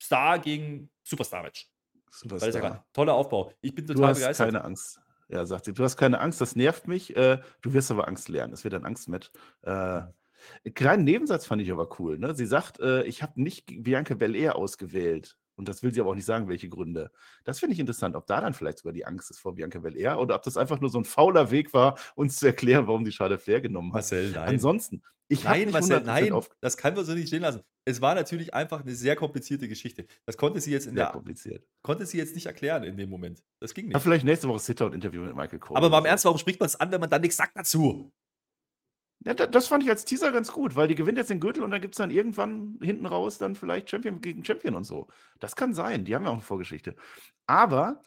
Star 0.00 0.38
gegen 0.38 0.90
Superstar-Match. 1.02 1.68
Superstar. 2.10 2.30
Weil 2.46 2.52
das 2.52 2.70
ist 2.70 2.76
ja 2.78 2.84
toller 2.92 3.14
Aufbau. 3.14 3.52
Ich 3.60 3.74
bin 3.74 3.86
Du 3.86 3.94
total 3.94 4.10
hast 4.10 4.18
begeistert. 4.20 4.46
keine 4.46 4.64
Angst. 4.64 5.00
Ja, 5.28 5.44
sagt 5.44 5.66
sie. 5.66 5.74
Du 5.74 5.84
hast 5.84 5.96
keine 5.96 6.20
Angst, 6.20 6.40
das 6.40 6.56
nervt 6.56 6.88
mich. 6.88 7.14
Äh, 7.16 7.40
du 7.60 7.72
wirst 7.74 7.90
aber 7.90 8.08
Angst 8.08 8.28
lernen. 8.28 8.52
Es 8.52 8.64
wird 8.64 8.74
ein 8.74 8.84
Angstmatch. 8.84 9.30
Äh, 9.62 9.70
einen 9.70 10.74
kleinen 10.74 11.04
Nebensatz 11.04 11.46
fand 11.46 11.60
ich 11.62 11.70
aber 11.70 11.88
cool. 11.98 12.18
Ne? 12.18 12.34
Sie 12.34 12.46
sagt, 12.46 12.80
äh, 12.80 13.02
ich 13.04 13.22
habe 13.22 13.40
nicht 13.40 13.66
Bianca 13.82 14.14
Belair 14.14 14.56
ausgewählt. 14.56 15.36
Und 15.56 15.68
das 15.68 15.82
will 15.82 15.92
sie 15.92 16.00
aber 16.00 16.10
auch 16.10 16.14
nicht 16.14 16.24
sagen, 16.24 16.48
welche 16.48 16.68
Gründe. 16.68 17.10
Das 17.44 17.58
finde 17.58 17.74
ich 17.74 17.80
interessant, 17.80 18.14
ob 18.14 18.26
da 18.28 18.40
dann 18.40 18.54
vielleicht 18.54 18.78
sogar 18.78 18.92
die 18.92 19.04
Angst 19.04 19.30
ist 19.30 19.40
vor 19.40 19.56
Bianca 19.56 19.80
Belair 19.80 20.20
oder 20.20 20.36
ob 20.36 20.42
das 20.42 20.56
einfach 20.56 20.80
nur 20.80 20.88
so 20.88 20.98
ein 20.98 21.04
fauler 21.04 21.50
Weg 21.50 21.74
war, 21.74 21.98
uns 22.14 22.36
zu 22.36 22.46
erklären, 22.46 22.86
warum 22.86 23.04
die 23.04 23.10
Charlotte 23.10 23.42
Flair 23.42 23.60
genommen 23.60 23.88
hat. 23.88 23.94
Marcel, 23.94 24.30
nein. 24.30 24.50
Ansonsten, 24.50 25.02
ich 25.30 25.44
Nein, 25.44 25.60
nicht 25.66 25.72
Marcel, 25.72 25.98
100% 25.98 26.04
nein, 26.04 26.32
auf 26.32 26.48
das 26.60 26.76
kann 26.76 26.94
man 26.94 27.04
so 27.04 27.12
nicht 27.14 27.28
stehen 27.28 27.42
lassen. 27.42 27.62
Es 27.84 28.00
war 28.00 28.14
natürlich 28.14 28.54
einfach 28.54 28.80
eine 28.82 28.94
sehr 28.94 29.14
komplizierte 29.16 29.68
Geschichte. 29.68 30.06
Das 30.26 30.36
konnte 30.36 30.60
sie 30.60 30.70
jetzt 30.72 30.86
in 30.86 30.94
sehr 30.94 31.04
der, 31.04 31.12
kompliziert. 31.12 31.66
konnte 31.82 32.06
sie 32.06 32.16
jetzt 32.18 32.34
nicht 32.34 32.46
erklären 32.46 32.82
in 32.82 32.96
dem 32.96 33.10
Moment. 33.10 33.42
Das 33.60 33.74
ging 33.74 33.88
nicht. 33.88 34.00
vielleicht 34.00 34.24
nächste 34.24 34.48
Woche 34.48 34.58
Sit-Down-Interview 34.58 35.20
mit 35.22 35.36
Michael 35.36 35.58
Cole. 35.58 35.76
Aber 35.76 35.90
mal 35.90 35.98
im. 35.98 36.06
Ernst, 36.06 36.24
warum 36.24 36.38
spricht 36.38 36.60
man 36.60 36.66
es 36.66 36.76
an, 36.76 36.90
wenn 36.92 37.00
man 37.00 37.10
dann 37.10 37.20
nichts 37.20 37.36
sagt 37.36 37.56
dazu? 37.56 38.10
Ja, 39.24 39.34
da- 39.34 39.46
das 39.46 39.66
fand 39.66 39.82
ich 39.82 39.90
als 39.90 40.04
Teaser 40.04 40.30
ganz 40.32 40.52
gut, 40.52 40.76
weil 40.76 40.88
die 40.88 40.94
gewinnt 40.94 41.18
jetzt 41.18 41.28
den 41.30 41.40
Gürtel 41.40 41.62
und 41.62 41.70
dann 41.72 41.80
gibt 41.80 41.94
es 41.94 41.98
dann 41.98 42.10
irgendwann 42.10 42.78
hinten 42.80 43.04
raus 43.06 43.36
dann 43.38 43.54
vielleicht 43.56 43.90
Champion 43.90 44.20
gegen 44.20 44.44
Champion 44.44 44.74
und 44.76 44.84
so. 44.84 45.08
Das 45.40 45.56
kann 45.56 45.74
sein, 45.74 46.04
die 46.04 46.14
haben 46.14 46.22
ja 46.24 46.30
auch 46.30 46.34
eine 46.34 46.42
Vorgeschichte. 46.42 46.94
Aber 47.46 48.00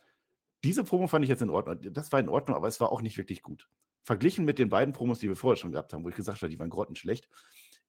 diese 0.63 0.83
Promo 0.83 1.07
fand 1.07 1.23
ich 1.25 1.29
jetzt 1.29 1.41
in 1.41 1.49
Ordnung. 1.49 1.77
Das 1.93 2.11
war 2.11 2.19
in 2.19 2.29
Ordnung, 2.29 2.55
aber 2.55 2.67
es 2.67 2.79
war 2.79 2.91
auch 2.91 3.01
nicht 3.01 3.17
wirklich 3.17 3.41
gut. 3.41 3.67
Verglichen 4.03 4.45
mit 4.45 4.57
den 4.59 4.69
beiden 4.69 4.93
Promos, 4.93 5.19
die 5.19 5.27
wir 5.29 5.35
vorher 5.35 5.57
schon 5.57 5.71
gehabt 5.71 5.93
haben, 5.93 6.03
wo 6.03 6.09
ich 6.09 6.15
gesagt 6.15 6.41
habe, 6.41 6.49
die 6.49 6.59
waren 6.59 6.69
grottenschlecht. 6.69 7.27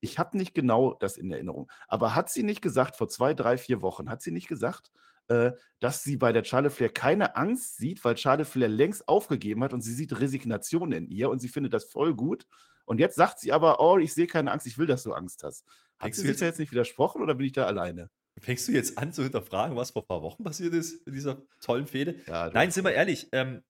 Ich 0.01 0.19
habe 0.19 0.37
nicht 0.37 0.55
genau 0.55 0.95
das 0.95 1.17
in 1.17 1.31
Erinnerung. 1.31 1.71
Aber 1.89 2.15
hat 2.15 2.29
sie 2.31 2.43
nicht 2.43 2.61
gesagt, 2.61 2.97
vor 2.97 3.09
zwei, 3.09 3.35
drei, 3.35 3.57
vier 3.57 3.83
Wochen, 3.83 4.11
hat 4.11 4.21
sie 4.21 4.33
nicht 4.33 4.49
gesagt, 4.49 4.91
äh, 5.29 5.53
dass 5.79 6.03
sie 6.03 6.17
bei 6.17 6.33
der 6.33 6.43
Charlotte 6.45 6.75
Flair 6.75 6.89
keine 6.91 7.37
Angst 7.37 7.77
sieht, 7.77 8.05
weil 8.05 8.17
Charlotte 8.17 8.45
Flair 8.51 8.69
längst 8.69 9.07
aufgegeben 9.09 9.63
hat 9.63 9.73
und 9.73 9.81
sie 9.81 9.95
sieht 9.95 10.19
Resignation 10.21 10.91
in 10.93 11.07
ihr 11.09 11.31
und 11.31 11.39
sie 11.41 11.49
findet 11.49 11.73
das 11.73 11.85
voll 11.85 12.15
gut. 12.15 12.47
Und 12.85 12.99
jetzt 12.99 13.15
sagt 13.15 13.39
sie 13.39 13.53
aber, 13.53 13.79
oh, 13.81 13.99
ich 13.99 14.13
sehe 14.13 14.27
keine 14.27 14.51
Angst, 14.51 14.67
ich 14.67 14.77
will, 14.77 14.89
dass 14.89 15.05
du 15.05 15.13
Angst 15.13 15.45
hast. 15.45 15.65
Hat 15.99 16.07
Denkst 16.07 16.17
sie 16.19 16.23
du 16.23 16.27
sich 16.27 16.31
jetzt- 16.33 16.41
da 16.43 16.47
jetzt 16.47 16.59
nicht 16.59 16.73
widersprochen 16.73 17.23
oder 17.23 17.37
bin 17.37 17.47
ich 17.47 17.53
da 17.53 17.65
alleine? 17.67 18.11
Fängst 18.41 18.67
du 18.67 18.73
jetzt 18.73 18.99
an 18.99 19.13
zu 19.13 19.23
hinterfragen, 19.23 19.77
was 19.77 19.93
vor 19.93 20.03
ein 20.03 20.09
paar 20.09 20.23
Wochen 20.23 20.43
passiert 20.43 20.75
ist 20.75 21.07
in 21.07 21.13
dieser 21.13 21.43
tollen 21.61 21.87
Fehde? 21.87 22.17
Ja, 22.27 22.51
Nein, 22.53 22.71
sind 22.73 22.85
wir 22.85 22.93
ehrlich. 22.93 23.29
Ähm, 23.31 23.63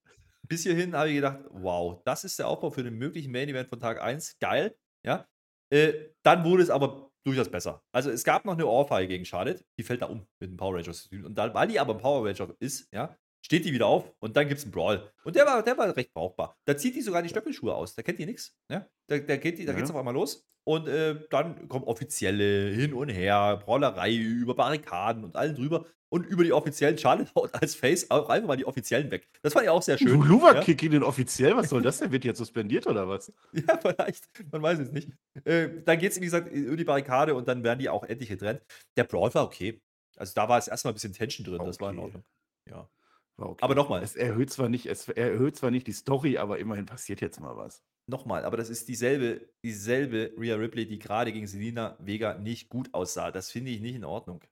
bis 0.53 0.65
hierhin 0.65 0.95
habe 0.95 1.09
ich 1.09 1.15
gedacht, 1.15 1.41
wow, 1.49 2.03
das 2.05 2.25
ist 2.25 2.39
der 2.39 2.47
Aufbau 2.47 2.69
für 2.69 2.83
den 2.83 2.99
möglichen 2.99 3.33
Main 3.33 3.49
Event 3.49 3.71
von 3.71 3.81
Tag 3.81 4.03
1. 4.03 4.37
Geil. 4.39 4.77
Ja. 5.03 5.27
Äh, 5.73 6.11
dann 6.23 6.45
wurde 6.45 6.63
es 6.63 6.69
aber 6.69 7.11
durchaus 7.25 7.49
besser. 7.49 7.83
Also 7.91 8.11
es 8.11 8.23
gab 8.23 8.45
noch 8.45 8.53
eine 8.53 8.67
Ohrfeige 8.67 9.09
gegen 9.09 9.25
Charlotte, 9.25 9.65
die 9.79 9.83
fällt 9.83 10.03
da 10.03 10.07
um 10.07 10.27
mit 10.41 10.51
dem 10.51 10.59
Power 10.59 10.75
Rangers. 10.75 11.07
Und 11.11 11.37
dann, 11.37 11.55
weil 11.55 11.69
die 11.69 11.81
aber 11.81 11.95
ein 11.95 12.01
Power 12.01 12.29
Ranger 12.29 12.55
ist, 12.61 12.87
ja, 12.93 13.17
steht 13.45 13.65
die 13.65 13.73
wieder 13.73 13.87
auf 13.87 14.11
und 14.21 14.37
dann 14.37 14.49
gibt 14.49 14.59
es 14.59 14.65
einen 14.65 14.73
Brawl. 14.73 15.11
Und 15.25 15.37
der 15.37 15.45
war, 15.47 15.63
der 15.63 15.77
war 15.77 15.95
recht 15.97 16.13
brauchbar. 16.15 16.57
Da 16.65 16.77
zieht 16.77 16.95
die 16.95 17.03
sogar 17.03 17.23
die 17.23 17.29
Stöckelschuhe 17.29 17.75
aus. 17.75 17.95
Da 17.95 18.03
kennt 18.03 18.19
die 18.19 18.27
nichts. 18.27 18.55
Ja? 18.71 18.87
Da, 19.09 19.19
da, 19.19 19.37
geht 19.37 19.59
die, 19.59 19.65
da 19.65 19.73
Ja. 19.73 19.79
geht's 19.79 19.91
auf 19.91 19.97
einmal 19.97 20.15
los. 20.15 20.47
Und 20.65 20.87
äh, 20.89 21.19
dann 21.31 21.69
kommen 21.69 21.85
Offizielle 21.85 22.71
hin 22.71 22.95
und 22.95 23.09
her, 23.09 23.61
Brawlerei 23.65 24.15
über 24.15 24.55
Barrikaden 24.55 25.25
und 25.25 25.35
allen 25.37 25.55
drüber. 25.57 25.87
Und 26.09 26.27
über 26.27 26.45
die 26.45 26.53
offiziellen 26.53 26.99
Charlotte 26.99 27.35
haut 27.35 27.55
als 27.55 27.75
Face 27.75 28.11
auch 28.11 28.29
einfach 28.29 28.47
mal 28.47 28.57
die 28.57 28.67
offiziellen 28.67 29.11
weg. 29.11 29.29
Das 29.41 29.55
fand 29.55 29.65
ich 29.65 29.71
auch 29.71 29.81
sehr 29.83 29.97
schön. 29.97 30.21
Luva 30.23 30.55
ja? 30.55 30.63
Gegen 30.63 30.91
den 30.91 31.03
offiziell, 31.03 31.57
was 31.57 31.71
soll 31.71 31.81
das 31.81 31.99
denn? 31.99 32.13
Wird 32.13 32.25
jetzt 32.25 32.37
suspendiert 32.39 32.87
oder 32.87 33.09
was? 33.09 33.33
Ja, 33.55 33.79
vielleicht. 33.79 34.29
Man 34.53 34.61
weiß 34.63 34.79
es 34.81 34.93
nicht. 34.93 35.09
Äh, 35.45 35.71
dann 35.85 35.99
geht 35.99 36.13
es, 36.13 36.21
wie 36.21 36.25
gesagt, 36.27 36.53
über 36.53 36.77
die 36.77 36.85
Barrikade 36.85 37.35
und 37.35 37.49
dann 37.49 37.65
werden 37.65 37.79
die 37.79 37.89
auch 37.89 38.05
endlich 38.05 38.29
getrennt. 38.29 38.61
Der 38.97 39.05
Brawl 39.05 39.33
war 39.35 39.45
okay. 39.45 39.81
Also 40.17 40.35
da 40.35 40.49
war 40.51 40.59
es 40.59 40.69
erstmal 40.69 40.93
ein 40.93 40.95
bisschen 40.97 41.15
Tension 41.15 41.47
drin. 41.47 41.65
Das 41.67 41.81
war 41.81 41.91
in 41.91 41.97
Okay. 41.99 42.05
Ordnung. 42.05 42.25
Ja. 42.71 42.89
War 43.37 43.51
okay. 43.51 43.65
Aber 43.65 43.75
nochmal, 43.75 44.03
Es 44.03 44.17
erhöht 44.17 44.51
zwar 44.51 44.69
nicht, 44.69 44.87
es 44.87 45.09
erhöht 45.09 45.57
zwar 45.57 45.71
nicht 45.71 45.87
die 45.87 45.93
Story, 45.93 46.39
aber 46.39 46.59
immerhin 46.59 46.87
passiert 46.87 47.21
jetzt 47.21 47.41
mal 47.41 47.57
was. 47.57 47.83
nochmal, 48.07 48.45
aber 48.45 48.57
das 48.57 48.71
ist 48.71 48.89
dieselbe, 48.89 49.49
dieselbe 49.65 50.33
Rhea 50.39 50.57
Ripley, 50.57 50.87
die 50.87 50.99
gerade 50.99 51.33
gegen 51.33 51.47
Selina 51.47 51.97
Vega 52.01 52.39
nicht 52.39 52.69
gut 52.69 52.93
aussah. 52.95 53.31
Das 53.31 53.51
finde 53.51 53.71
ich 53.71 53.81
nicht 53.81 53.95
in 53.97 54.05
Ordnung. 54.05 54.43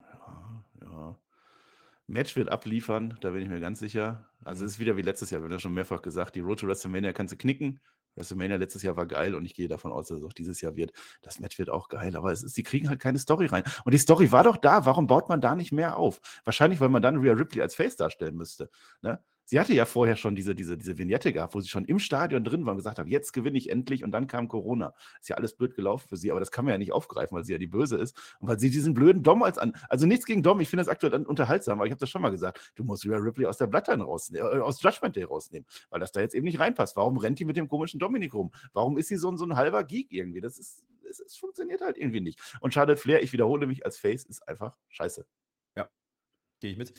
Ja, 0.00 0.64
ja. 0.82 1.18
Match 2.06 2.36
wird 2.36 2.50
abliefern, 2.50 3.16
da 3.20 3.30
bin 3.30 3.42
ich 3.42 3.48
mir 3.48 3.60
ganz 3.60 3.78
sicher. 3.80 4.30
Also 4.44 4.64
es 4.64 4.72
ist 4.72 4.78
wieder 4.80 4.96
wie 4.96 5.02
letztes 5.02 5.30
Jahr, 5.30 5.40
wir 5.42 5.46
haben 5.46 5.52
ja 5.52 5.58
schon 5.60 5.74
mehrfach 5.74 6.02
gesagt, 6.02 6.34
die 6.36 6.40
Road 6.40 6.60
to 6.60 6.66
WrestleMania 6.68 7.12
kannst 7.12 7.32
du 7.32 7.38
knicken. 7.38 7.80
WrestleMania 8.16 8.56
letztes 8.56 8.82
Jahr 8.82 8.96
war 8.96 9.06
geil 9.06 9.34
und 9.34 9.44
ich 9.44 9.54
gehe 9.54 9.68
davon 9.68 9.92
aus, 9.92 10.08
dass 10.08 10.18
es 10.18 10.24
auch 10.24 10.32
dieses 10.32 10.60
Jahr 10.60 10.76
wird. 10.76 10.92
Das 11.22 11.40
Match 11.40 11.58
wird 11.58 11.70
auch 11.70 11.88
geil, 11.88 12.16
aber 12.16 12.32
es 12.32 12.42
ist, 12.42 12.56
die 12.56 12.62
kriegen 12.62 12.88
halt 12.88 13.00
keine 13.00 13.18
Story 13.18 13.46
rein. 13.46 13.64
Und 13.84 13.92
die 13.92 13.98
Story 13.98 14.32
war 14.32 14.44
doch 14.44 14.56
da, 14.56 14.86
warum 14.86 15.06
baut 15.06 15.28
man 15.28 15.40
da 15.40 15.54
nicht 15.54 15.72
mehr 15.72 15.96
auf? 15.96 16.20
Wahrscheinlich, 16.44 16.80
weil 16.80 16.88
man 16.88 17.02
dann 17.02 17.16
Rhea 17.16 17.32
Ripley 17.32 17.62
als 17.62 17.74
Face 17.74 17.96
darstellen 17.96 18.36
müsste. 18.36 18.70
Ne? 19.02 19.22
Sie 19.50 19.58
hatte 19.58 19.74
ja 19.74 19.84
vorher 19.84 20.14
schon 20.14 20.36
diese, 20.36 20.54
diese, 20.54 20.78
diese 20.78 20.96
Vignette 20.96 21.32
gehabt, 21.32 21.56
wo 21.56 21.60
sie 21.60 21.68
schon 21.68 21.84
im 21.84 21.98
Stadion 21.98 22.44
drin 22.44 22.64
war 22.66 22.70
und 22.70 22.76
gesagt 22.76 23.00
hat, 23.00 23.08
jetzt 23.08 23.32
gewinne 23.32 23.58
ich 23.58 23.68
endlich 23.68 24.04
und 24.04 24.12
dann 24.12 24.28
kam 24.28 24.46
Corona. 24.46 24.94
Ist 25.20 25.28
ja 25.28 25.34
alles 25.34 25.54
blöd 25.56 25.74
gelaufen 25.74 26.06
für 26.08 26.16
sie, 26.16 26.30
aber 26.30 26.38
das 26.38 26.52
kann 26.52 26.64
man 26.64 26.70
ja 26.70 26.78
nicht 26.78 26.92
aufgreifen, 26.92 27.36
weil 27.36 27.42
sie 27.42 27.50
ja 27.50 27.58
die 27.58 27.66
Böse 27.66 27.96
ist 27.96 28.16
und 28.38 28.46
weil 28.46 28.60
sie 28.60 28.70
diesen 28.70 28.94
blöden 28.94 29.24
Dom 29.24 29.42
als 29.42 29.58
an. 29.58 29.72
Also 29.88 30.06
nichts 30.06 30.24
gegen 30.24 30.44
Dom, 30.44 30.60
ich 30.60 30.68
finde 30.68 30.82
das 30.84 30.88
aktuell 30.88 31.14
un- 31.14 31.26
unterhaltsam, 31.26 31.80
aber 31.80 31.86
ich 31.86 31.90
habe 31.90 31.98
das 31.98 32.08
schon 32.08 32.22
mal 32.22 32.30
gesagt. 32.30 32.72
Du 32.76 32.84
musst 32.84 33.04
Rhea 33.04 33.16
Ripley 33.16 33.44
aus 33.46 33.56
der 33.58 33.66
Bloodline 33.66 34.04
rausnehmen, 34.04 34.52
äh, 34.52 34.60
aus 34.60 34.80
Judgment 34.80 35.16
Day 35.16 35.24
rausnehmen, 35.24 35.66
weil 35.88 35.98
das 35.98 36.12
da 36.12 36.20
jetzt 36.20 36.36
eben 36.36 36.44
nicht 36.44 36.60
reinpasst. 36.60 36.94
Warum 36.94 37.16
rennt 37.16 37.40
die 37.40 37.44
mit 37.44 37.56
dem 37.56 37.66
komischen 37.66 37.98
Dominik 37.98 38.32
rum? 38.34 38.52
Warum 38.72 38.98
ist 38.98 39.08
sie 39.08 39.16
so 39.16 39.28
ein, 39.32 39.36
so 39.36 39.46
ein 39.46 39.56
halber 39.56 39.82
Geek 39.82 40.12
irgendwie? 40.12 40.40
Das 40.40 40.60
ist, 40.60 40.84
es, 41.10 41.18
es 41.18 41.36
funktioniert 41.36 41.80
halt 41.80 41.98
irgendwie 41.98 42.20
nicht. 42.20 42.40
Und 42.60 42.72
Charlotte 42.72 43.00
Flair, 43.00 43.20
ich 43.20 43.32
wiederhole 43.32 43.66
mich 43.66 43.84
als 43.84 43.98
Face, 43.98 44.24
ist 44.26 44.46
einfach 44.46 44.76
scheiße. 44.90 45.26
Gehe 46.60 46.70
ich 46.70 46.78
mit. 46.78 46.92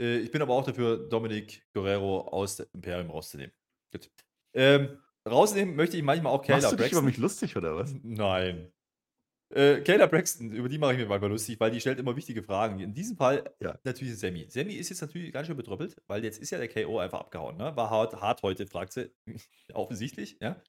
Äh, 0.00 0.18
ich 0.18 0.30
bin 0.30 0.42
aber 0.42 0.54
auch 0.54 0.64
dafür, 0.64 1.08
Dominic 1.08 1.66
Guerrero 1.72 2.20
aus 2.28 2.56
dem 2.56 2.66
Imperium 2.74 3.10
rauszunehmen. 3.10 3.52
Gut. 3.92 4.10
Ähm, 4.54 4.98
rausnehmen 5.28 5.76
möchte 5.76 5.96
ich 5.96 6.02
manchmal 6.02 6.32
auch 6.32 6.42
Kayla 6.42 6.58
Machst 6.58 6.72
du 6.72 6.76
dich 6.76 6.86
über 6.92 7.00
Braxton. 7.00 7.04
mich 7.04 7.16
lustig 7.18 7.56
oder 7.56 7.76
was? 7.76 7.94
Nein. 8.02 8.72
Äh, 9.54 9.80
Kayla 9.80 10.06
Braxton, 10.06 10.52
über 10.52 10.68
die 10.68 10.76
mache 10.76 10.92
ich 10.92 10.98
mir 10.98 11.06
manchmal 11.06 11.30
lustig, 11.30 11.58
weil 11.58 11.70
die 11.70 11.80
stellt 11.80 11.98
immer 11.98 12.14
wichtige 12.16 12.42
Fragen. 12.42 12.80
In 12.80 12.92
diesem 12.92 13.16
Fall 13.16 13.44
Ja. 13.60 13.78
natürlich 13.84 14.18
Sammy. 14.18 14.46
Sammy 14.50 14.74
ist 14.74 14.90
jetzt 14.90 15.00
natürlich 15.00 15.32
ganz 15.32 15.46
schön 15.46 15.56
betröppelt, 15.56 15.96
weil 16.06 16.22
jetzt 16.22 16.38
ist 16.38 16.50
ja 16.50 16.58
der 16.58 16.68
KO 16.68 16.98
einfach 16.98 17.20
abgehauen. 17.20 17.56
Ne? 17.56 17.74
War 17.74 17.88
hart, 17.88 18.20
hart 18.20 18.42
heute, 18.42 18.66
fragt 18.66 18.92
sie. 18.92 19.10
Offensichtlich, 19.72 20.36
ja. 20.42 20.60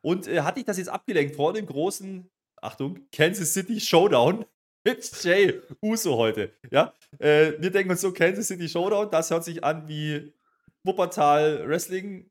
Und 0.00 0.26
äh, 0.28 0.40
hat 0.40 0.56
dich 0.56 0.64
das 0.64 0.78
jetzt 0.78 0.88
abgelenkt 0.88 1.36
vor 1.36 1.52
dem 1.52 1.66
großen, 1.66 2.30
Achtung, 2.60 3.06
Kansas 3.12 3.52
City 3.52 3.80
Showdown 3.80 4.46
mit 4.84 5.22
Jay 5.22 5.60
Uso 5.82 6.16
heute. 6.16 6.52
Ja. 6.70 6.94
Äh, 7.18 7.52
wir 7.60 7.70
denken 7.70 7.90
uns 7.90 8.00
so, 8.00 8.12
Kansas 8.12 8.48
City 8.48 8.68
Showdown, 8.68 9.10
das 9.10 9.30
hört 9.30 9.44
sich 9.44 9.62
an 9.62 9.86
wie 9.88 10.32
Wuppertal 10.84 11.68
Wrestling 11.68 12.30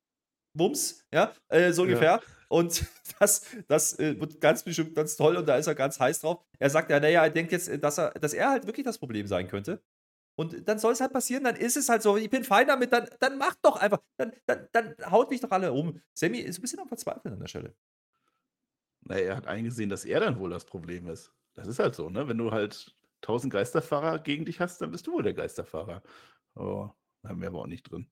Wumms, 0.57 1.05
ja, 1.13 1.33
äh, 1.49 1.71
so 1.71 1.83
Ja. 1.83 1.87
ungefähr. 1.87 2.21
Und 2.49 2.85
das, 3.19 3.45
das 3.67 3.97
äh, 3.99 4.19
wird 4.19 4.41
ganz 4.41 4.63
bestimmt 4.63 4.93
ganz 4.95 5.15
toll 5.15 5.37
und 5.37 5.47
da 5.47 5.55
ist 5.55 5.67
er 5.67 5.75
ganz 5.75 5.99
heiß 5.99 6.19
drauf. 6.19 6.43
Er 6.59 6.69
sagt 6.69 6.91
ja, 6.91 6.99
naja, 6.99 7.23
er 7.23 7.29
denkt 7.29 7.51
jetzt, 7.53 7.69
äh, 7.69 7.79
dass 7.79 7.97
er, 7.97 8.11
dass 8.11 8.33
er 8.33 8.49
halt 8.49 8.67
wirklich 8.67 8.85
das 8.85 8.97
Problem 8.97 9.27
sein 9.27 9.47
könnte. 9.47 9.81
Und 10.37 10.67
dann 10.67 10.79
soll 10.79 10.93
es 10.93 11.01
halt 11.01 11.13
passieren, 11.13 11.43
dann 11.43 11.55
ist 11.55 11.77
es 11.77 11.87
halt 11.87 12.01
so. 12.01 12.17
Ich 12.17 12.29
bin 12.29 12.43
fein 12.43 12.67
damit, 12.67 12.91
dann, 12.91 13.07
dann 13.19 13.37
macht 13.37 13.59
doch 13.61 13.75
einfach. 13.77 13.99
Dann, 14.17 14.33
dann, 14.47 14.67
dann 14.71 14.95
haut 15.09 15.29
mich 15.29 15.39
doch 15.41 15.51
alle 15.51 15.71
um. 15.71 16.01
Sammy 16.13 16.39
ist 16.39 16.57
ein 16.57 16.61
bisschen 16.61 16.79
am 16.79 16.87
Verzweifeln 16.87 17.33
an 17.33 17.39
der 17.39 17.47
Stelle. 17.47 17.75
Naja, 19.03 19.25
er 19.25 19.35
hat 19.37 19.47
eingesehen, 19.47 19.89
dass 19.89 20.05
er 20.05 20.19
dann 20.19 20.39
wohl 20.39 20.49
das 20.49 20.65
Problem 20.65 21.07
ist. 21.07 21.31
Das 21.53 21.67
ist 21.67 21.79
halt 21.79 21.95
so, 21.95 22.09
ne? 22.09 22.27
Wenn 22.27 22.37
du 22.37 22.51
halt 22.51 22.95
1000 23.21 23.51
Geisterfahrer 23.53 24.19
gegen 24.19 24.45
dich 24.45 24.59
hast, 24.59 24.81
dann 24.81 24.91
bist 24.91 25.07
du 25.07 25.13
wohl 25.13 25.23
der 25.23 25.33
Geisterfahrer. 25.33 26.01
Oh, 26.55 26.89
da 27.23 27.29
haben 27.29 27.41
wir 27.41 27.49
aber 27.49 27.59
auch 27.59 27.67
nicht 27.67 27.83
drin. 27.91 28.09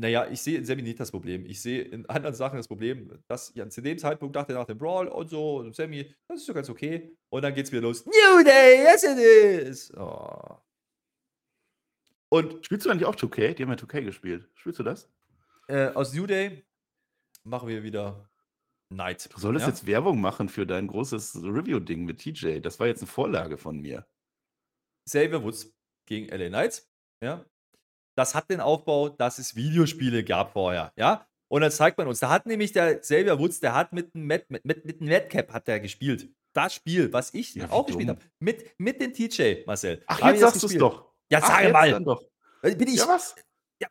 Naja, 0.00 0.28
ich 0.30 0.40
sehe 0.42 0.56
in 0.58 0.64
Sammy 0.64 0.82
nicht 0.82 1.00
das 1.00 1.10
Problem. 1.10 1.44
Ich 1.44 1.60
sehe 1.60 1.82
in 1.82 2.06
anderen 2.06 2.34
Sachen 2.34 2.56
das 2.56 2.68
Problem, 2.68 3.20
dass 3.26 3.52
Jan 3.54 3.70
zu 3.72 3.80
dem 3.82 3.98
Zeitpunkt 3.98 4.36
dachte 4.36 4.52
nach 4.52 4.66
dem 4.66 4.78
Brawl 4.78 5.08
und 5.08 5.28
so, 5.28 5.56
und 5.58 5.74
Sammy, 5.74 6.14
das 6.28 6.40
ist 6.40 6.48
doch 6.48 6.54
ganz 6.54 6.70
okay. 6.70 7.16
Und 7.30 7.42
dann 7.42 7.52
geht's 7.54 7.72
wieder 7.72 7.82
los. 7.82 8.06
New 8.06 8.44
Day, 8.44 8.84
yes 8.84 9.02
it 9.02 9.18
is! 9.18 9.92
Oh. 9.96 10.58
Und 12.28 12.64
Spielst 12.64 12.86
du 12.86 12.90
eigentlich 12.90 13.06
auch 13.06 13.16
2K? 13.16 13.54
Die 13.54 13.62
haben 13.64 13.70
ja 13.70 13.76
2K 13.76 14.02
gespielt. 14.04 14.48
Spielst 14.54 14.78
du 14.78 14.84
das? 14.84 15.10
äh, 15.68 15.88
aus 15.88 16.12
New 16.14 16.26
Day 16.26 16.64
machen 17.44 17.68
wir 17.68 17.82
wieder 17.82 18.27
Night. 18.90 19.28
Du 19.32 19.38
solltest 19.40 19.66
ja? 19.66 19.70
jetzt 19.70 19.86
Werbung 19.86 20.20
machen 20.20 20.48
für 20.48 20.66
dein 20.66 20.86
großes 20.86 21.36
Review-Ding 21.42 22.04
mit 22.04 22.18
TJ. 22.18 22.60
Das 22.60 22.80
war 22.80 22.86
jetzt 22.86 23.00
eine 23.00 23.08
Vorlage 23.08 23.58
von 23.58 23.78
mir. 23.80 24.06
Xavier 25.06 25.42
Woods 25.42 25.74
gegen 26.06 26.28
LA 26.28 26.48
Knights. 26.48 26.90
Ja. 27.22 27.44
Das 28.16 28.34
hat 28.34 28.50
den 28.50 28.60
Aufbau, 28.60 29.08
dass 29.08 29.38
es 29.38 29.54
Videospiele 29.54 30.24
gab 30.24 30.52
vorher. 30.52 30.92
Ja. 30.96 31.26
Und 31.48 31.62
dann 31.62 31.70
zeigt 31.70 31.96
man 31.96 32.08
uns, 32.08 32.20
da 32.20 32.28
hat 32.28 32.46
nämlich 32.46 32.72
der 32.72 33.00
Xavier 33.00 33.38
Woods, 33.38 33.60
der 33.60 33.74
hat 33.74 33.92
mit 33.92 34.14
einem 34.14 34.26
Met, 34.26 34.50
mit, 34.50 34.64
mit, 34.64 34.84
mit 34.84 35.00
Madcap 35.00 35.52
hat 35.52 35.66
der 35.66 35.80
gespielt. 35.80 36.28
Das 36.52 36.74
Spiel, 36.74 37.12
was 37.12 37.32
ich 37.34 37.54
Ja, 37.54 37.70
auch 37.70 37.86
gespielt 37.86 38.08
habe. 38.08 38.20
Mit, 38.40 38.78
mit 38.78 39.00
dem 39.00 39.12
TJ, 39.12 39.64
Marcel. 39.66 40.02
Ach, 40.06 40.20
jetzt 40.30 40.40
sagst 40.40 40.62
du 40.62 40.66
es 40.66 40.76
doch. 40.76 41.12
Ja, 41.30 41.40
Ach, 41.42 41.46
sag 41.46 41.62
jetzt 41.62 41.72
mal. 41.72 42.04
Doch. 42.04 42.22
Bin 42.62 42.88
ich. 42.88 42.96
Ja, 42.96 43.08
was? 43.08 43.34
Ja. 43.80 43.88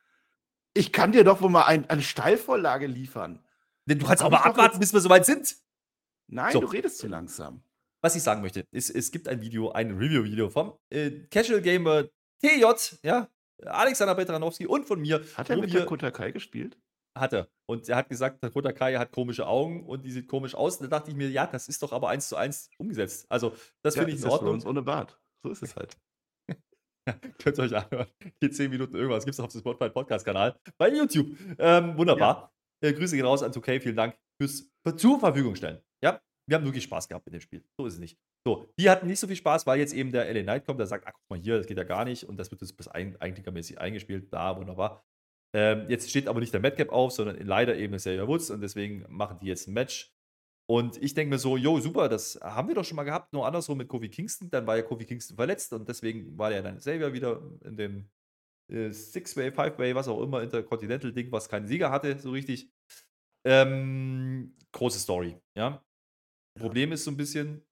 Ich 0.73 0.91
kann 0.91 1.11
dir 1.11 1.23
doch 1.23 1.41
wohl 1.41 1.49
mal 1.49 1.65
ein, 1.65 1.89
eine 1.89 2.01
Steilvorlage 2.01 2.87
liefern. 2.87 3.43
Du 3.95 4.05
kannst 4.05 4.21
Hab 4.23 4.27
auch 4.27 4.31
mal 4.31 4.43
abwarten, 4.49 4.79
bis 4.79 4.93
wir 4.93 4.99
soweit 4.99 5.25
sind. 5.25 5.55
Nein, 6.29 6.51
So. 6.53 6.59
du 6.61 6.67
redest 6.67 6.97
zu 6.97 7.07
langsam. 7.07 7.63
was 8.01 8.15
ich 8.15 8.23
sagen 8.23 8.41
möchte, 8.41 8.63
ist, 8.71 8.89
es 8.89 9.11
gibt 9.11 9.27
ein 9.27 9.41
Video, 9.41 9.71
ein 9.71 9.97
Review-Video 9.97 10.49
vom 10.49 10.73
äh, 10.89 11.11
Casual 11.31 11.61
Gamer 11.61 12.05
TJ, 12.41 12.65
ja, 13.03 13.27
Alexander 13.65 14.13
Petranowski 14.15 14.67
und 14.67 14.85
von 14.85 14.99
mir. 15.01 15.23
Hat 15.35 15.49
er 15.49 15.57
mit 15.57 15.73
der 15.73 15.85
Kotakai 15.85 16.31
gespielt? 16.31 16.77
Hat 17.17 17.33
er. 17.33 17.47
Und 17.65 17.89
er 17.89 17.95
hat 17.97 18.09
gesagt, 18.09 18.43
der 18.43 18.51
Kota 18.51 18.71
Kai 18.71 18.95
hat 18.95 19.11
komische 19.11 19.47
Augen 19.47 19.83
und 19.87 20.03
die 20.05 20.11
sieht 20.11 20.27
komisch 20.27 20.53
aus. 20.53 20.77
Und 20.77 20.91
da 20.91 20.99
dachte 20.99 21.09
ich 21.09 21.17
mir, 21.17 21.29
ja, 21.29 21.47
das 21.47 21.67
ist 21.67 21.81
doch 21.81 21.91
aber 21.91 22.09
eins 22.09 22.29
zu 22.29 22.35
eins 22.35 22.69
umgesetzt. 22.77 23.25
Also, 23.29 23.55
das 23.81 23.95
finde 23.95 24.11
ich 24.11 24.21
in 24.21 24.29
Ordnung. 24.29 24.49
Rollins 24.49 24.65
ohne 24.67 24.83
Bart. 24.83 25.19
So 25.43 25.49
ist 25.49 25.63
es 25.63 25.75
halt. 25.75 25.97
Könnt 27.39 27.57
ihr 27.57 27.63
euch 27.63 27.75
anhören. 27.75 28.07
Geht 28.39 28.55
10 28.55 28.69
Minuten 28.69 28.95
irgendwas. 28.95 29.25
Gibt 29.25 29.33
es 29.33 29.39
auf 29.39 29.51
dem 29.51 29.61
Spotify 29.61 29.89
Podcast-Kanal 29.89 30.59
bei 30.77 30.89
YouTube. 30.89 31.35
Ähm, 31.57 31.97
wunderbar. 31.97 32.53
Äh, 32.83 32.93
Grüße 32.93 33.15
gehen 33.15 33.25
raus 33.25 33.43
an 33.43 33.51
2K. 33.51 33.79
Vielen 33.79 33.95
Dank 33.95 34.17
fürs 34.41 34.69
zur 34.97 35.19
Verfügung 35.19 35.55
stellen. 35.55 35.81
Ja, 36.03 36.21
wir 36.47 36.57
haben 36.57 36.65
wirklich 36.65 36.83
Spaß 36.85 37.07
gehabt 37.07 37.25
mit 37.25 37.33
dem 37.33 37.41
Spiel. 37.41 37.63
So 37.77 37.85
ist 37.85 37.95
es 37.95 37.99
nicht. 37.99 38.17
So, 38.45 38.65
die 38.79 38.89
hatten 38.89 39.07
nicht 39.07 39.19
so 39.19 39.27
viel 39.27 39.35
Spaß, 39.35 39.67
weil 39.67 39.79
jetzt 39.79 39.93
eben 39.93 40.11
der 40.11 40.31
LA 40.33 40.43
Knight 40.43 40.65
kommt, 40.65 40.79
der 40.79 40.87
sagt, 40.87 41.05
ach, 41.05 41.13
guck 41.13 41.29
mal 41.29 41.39
hier, 41.39 41.57
das 41.57 41.67
geht 41.67 41.77
ja 41.77 41.83
gar 41.83 42.05
nicht. 42.05 42.23
Und 42.23 42.37
das 42.37 42.49
wird 42.51 42.61
jetzt 42.61 42.77
bis 42.77 42.87
ein, 42.87 43.19
eigentlichermäßig 43.19 43.79
eingespielt. 43.79 44.31
Da, 44.31 44.55
wunderbar. 44.55 45.03
Ähm, 45.53 45.89
jetzt 45.89 46.09
steht 46.09 46.27
aber 46.27 46.39
nicht 46.39 46.53
der 46.53 46.61
Madcap 46.61 46.89
auf, 46.89 47.11
sondern 47.11 47.37
leider 47.45 47.75
eben 47.75 47.91
der 47.91 47.99
Xavier 47.99 48.27
Woods. 48.27 48.49
Und 48.49 48.61
deswegen 48.61 49.05
machen 49.09 49.39
die 49.41 49.47
jetzt 49.47 49.67
ein 49.67 49.73
Match. 49.73 50.13
Und 50.69 51.01
ich 51.01 51.13
denke 51.13 51.31
mir 51.31 51.39
so, 51.39 51.55
jo, 51.55 51.79
super, 51.79 52.09
das 52.09 52.39
haben 52.41 52.67
wir 52.67 52.75
doch 52.75 52.83
schon 52.83 52.97
mal 52.97 53.03
gehabt, 53.03 53.31
nur 53.31 53.45
andersrum 53.45 53.77
mit 53.77 53.87
Kofi 53.87 54.09
Kingston. 54.09 54.49
Dann 54.49 54.67
war 54.67 54.75
ja 54.75 54.83
Kofi 54.83 55.05
Kingston 55.05 55.37
verletzt 55.37 55.71
und 55.71 55.87
deswegen 55.87 56.37
war 56.37 56.51
er 56.51 56.61
dann 56.61 56.77
Xavier 56.77 57.13
wieder 57.13 57.41
in 57.63 57.77
dem 57.77 58.09
äh, 58.69 58.91
Six-Way, 58.91 59.51
Five-Way, 59.51 59.95
was 59.95 60.07
auch 60.07 60.21
immer, 60.21 60.41
Intercontinental-Ding, 60.41 61.31
was 61.31 61.49
keinen 61.49 61.67
Sieger 61.67 61.91
hatte, 61.91 62.17
so 62.19 62.31
richtig. 62.31 62.71
Ähm, 63.45 64.55
große 64.73 64.99
Story, 64.99 65.39
ja. 65.55 65.83
Problem 66.59 66.91
ist 66.91 67.03
so 67.03 67.11
ein 67.11 67.17
bisschen, 67.17 67.65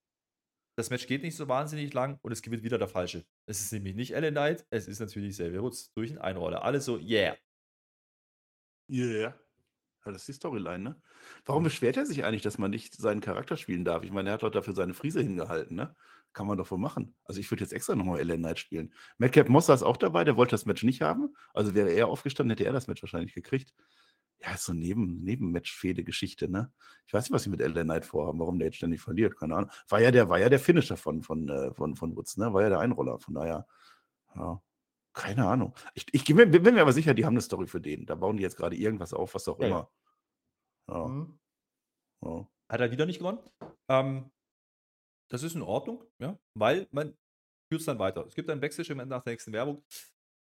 das 0.78 0.90
Match 0.90 1.08
geht 1.08 1.24
nicht 1.24 1.36
so 1.36 1.48
wahnsinnig 1.48 1.94
lang 1.94 2.20
und 2.22 2.32
es 2.32 2.42
gewinnt 2.42 2.64
wieder 2.64 2.78
der 2.78 2.88
Falsche. 2.88 3.26
Es 3.50 3.62
ist 3.62 3.74
nämlich 3.74 3.96
nicht 3.96 4.12
Ellen 4.12 4.34
Knight, 4.34 4.66
es 4.70 4.88
ist 4.88 5.00
natürlich 5.00 5.32
Xavier 5.32 5.64
Woods 5.64 5.92
durch 5.94 6.12
einen 6.12 6.20
Einroller. 6.20 6.64
Alles 6.64 6.86
so, 6.86 6.98
yeah. 6.98 7.36
Yeah. 8.90 9.45
Ja, 10.06 10.12
das 10.12 10.22
ist 10.22 10.28
die 10.28 10.34
Storyline, 10.34 10.84
ne? 10.84 11.02
Warum 11.46 11.64
beschwert 11.64 11.98
er 11.98 12.06
sich 12.06 12.24
eigentlich, 12.24 12.44
dass 12.44 12.60
man 12.60 12.70
nicht 12.70 12.96
seinen 12.96 13.22
Charakter 13.22 13.58
spielen 13.58 13.84
darf? 13.84 14.04
Ich 14.04 14.12
meine, 14.12 14.30
er 14.30 14.34
hat 14.34 14.44
doch 14.44 14.52
dafür 14.52 14.76
seine 14.76 14.94
Friese 14.94 15.22
hingehalten, 15.22 15.76
ne? 15.76 15.96
Kann 16.32 16.46
man 16.46 16.58
doch 16.58 16.70
wohl 16.70 16.78
machen. 16.78 17.16
Also 17.24 17.40
ich 17.40 17.50
würde 17.50 17.64
jetzt 17.64 17.74
extra 17.74 17.96
nochmal 17.96 18.20
Ellen 18.20 18.42
Knight 18.42 18.60
spielen. 18.60 18.94
Madcap 19.18 19.50
Mossa 19.50 19.74
ist 19.74 19.84
auch 19.84 19.98
dabei, 19.98 20.24
der 20.24 20.38
wollte 20.38 20.52
das 20.52 20.66
Match 20.66 20.84
nicht 20.84 21.02
haben. 21.02 21.34
Also 21.54 21.74
wäre 21.74 21.90
er 21.90 22.08
aufgestanden, 22.08 22.52
hätte 22.52 22.66
er 22.66 22.74
das 22.74 22.88
Match 22.88 23.02
wahrscheinlich 23.02 23.34
gekriegt. 23.34 23.74
Ja, 24.42 24.54
ist 24.54 24.66
so 24.66 24.74
Neben, 24.74 25.24
Nebenmatch-Fehde-Geschichte, 25.24 26.50
ne? 26.50 26.72
Ich 27.08 27.14
weiß 27.14 27.24
nicht, 27.24 27.32
was 27.32 27.44
sie 27.44 27.50
mit 27.50 27.62
Ellen 27.62 27.88
Knight 27.88 28.06
vorhaben, 28.06 28.40
warum 28.40 28.60
der 28.60 28.68
jetzt 28.68 28.78
ständig 28.78 29.02
verliert, 29.02 29.38
keine 29.38 29.56
Ahnung. 29.56 29.72
War 29.90 30.02
ja 30.02 30.12
der, 30.12 30.30
war 30.30 30.40
ja 30.40 30.50
der 30.50 30.60
Finisher 30.60 30.98
von, 30.98 31.24
von, 31.24 31.50
äh, 31.50 31.74
von, 31.74 31.96
von 31.96 32.16
Woods, 32.16 32.38
ne? 32.38 32.54
War 32.54 32.62
ja 32.62 32.70
der 32.70 32.80
Einroller, 32.80 33.18
von 33.18 33.34
daher, 33.34 33.66
ja. 34.36 34.62
Keine 35.16 35.48
Ahnung. 35.48 35.74
Ich, 35.94 36.06
ich 36.12 36.26
bin, 36.26 36.52
bin 36.52 36.62
mir 36.62 36.82
aber 36.82 36.92
sicher, 36.94 37.14
die 37.14 37.26
haben 37.26 37.34
eine 37.34 37.42
Story 37.42 37.68
für 37.68 37.80
den. 37.82 38.06
Da 38.06 38.16
bauen 38.16 38.36
die 38.38 38.44
jetzt 38.44 38.58
gerade 38.58 38.76
irgendwas 38.76 39.14
auf, 39.14 39.34
was 39.34 39.48
auch 39.48 39.60
Ja, 39.60 39.68
ja. 39.68 39.90
immer. 40.88 41.28
Ja, 42.24 42.30
ja. 42.30 42.48
Hat 42.70 42.82
er 42.82 42.92
wieder 42.92 43.06
nicht 43.06 43.20
gewonnen. 43.20 43.40
Ähm, 43.90 44.30
das 45.32 45.44
ist 45.44 45.56
in 45.56 45.62
Ordnung, 45.62 46.04
ja, 46.20 46.38
weil 46.54 46.88
man 46.92 47.18
führt 47.72 47.80
es 47.82 47.86
dann 47.86 47.98
weiter. 48.00 48.26
Es 48.28 48.36
gibt 48.36 48.50
einen 48.50 48.62
Backstage 48.62 48.94
nach 48.96 49.24
der 49.24 49.34
nächsten 49.34 49.54
Werbung 49.54 49.84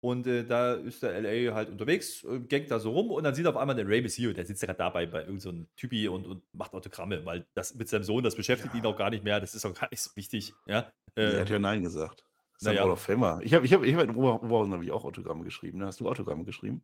und 0.02 0.26
äh, 0.26 0.44
da 0.44 0.74
ist 0.74 1.02
der 1.02 1.18
LA 1.20 1.54
halt 1.54 1.70
unterwegs, 1.70 2.24
äh, 2.24 2.40
gangt 2.40 2.70
da 2.70 2.78
so 2.80 2.90
rum 2.92 3.10
und 3.10 3.24
dann 3.24 3.34
sieht 3.34 3.46
er 3.46 3.50
auf 3.50 3.56
einmal 3.56 3.76
den 3.76 3.86
Ray 3.86 4.02
Mysterio, 4.02 4.32
der 4.34 4.44
sitzt 4.44 4.62
gerade 4.62 4.76
dabei 4.78 5.06
bei 5.06 5.20
irgendeinem 5.20 5.40
so 5.40 5.48
einem 5.50 5.68
Typi 5.76 6.08
und, 6.08 6.26
und 6.26 6.42
macht 6.52 6.74
Autogramme, 6.74 7.24
weil 7.24 7.46
das 7.54 7.74
mit 7.74 7.88
seinem 7.88 8.02
Sohn, 8.04 8.24
das 8.24 8.34
beschäftigt 8.36 8.74
Ja. 8.74 8.80
ihn 8.80 8.86
auch 8.86 8.96
gar 8.96 9.10
nicht 9.10 9.24
mehr, 9.24 9.40
das 9.40 9.54
ist 9.54 9.64
auch 9.64 9.72
gar 9.74 9.88
nicht 9.90 10.00
so 10.00 10.10
wichtig, 10.16 10.52
ja. 10.66 10.92
er 11.14 11.34
Äh, 11.34 11.40
hat 11.40 11.48
ja 11.50 11.58
Nein 11.58 11.82
gesagt. 11.82 12.26
Das 12.54 12.62
ist 12.62 12.66
naja. 12.68 12.84
ein 12.84 12.90
of 12.90 13.00
Famer. 13.00 13.40
Ich 13.42 13.52
habe 13.54 13.66
ich 13.66 13.72
hab, 13.72 13.82
ich 13.84 13.94
hab 13.94 14.02
in 14.04 14.14
Ober- 14.16 14.42
Oberhausen 14.42 14.72
hab 14.72 14.82
ich 14.82 14.90
auch 14.90 15.04
Autogramme 15.04 15.44
geschrieben. 15.44 15.78
Ne? 15.78 15.86
Hast 15.86 16.00
du 16.00 16.08
Autogramme 16.08 16.44
geschrieben? 16.44 16.82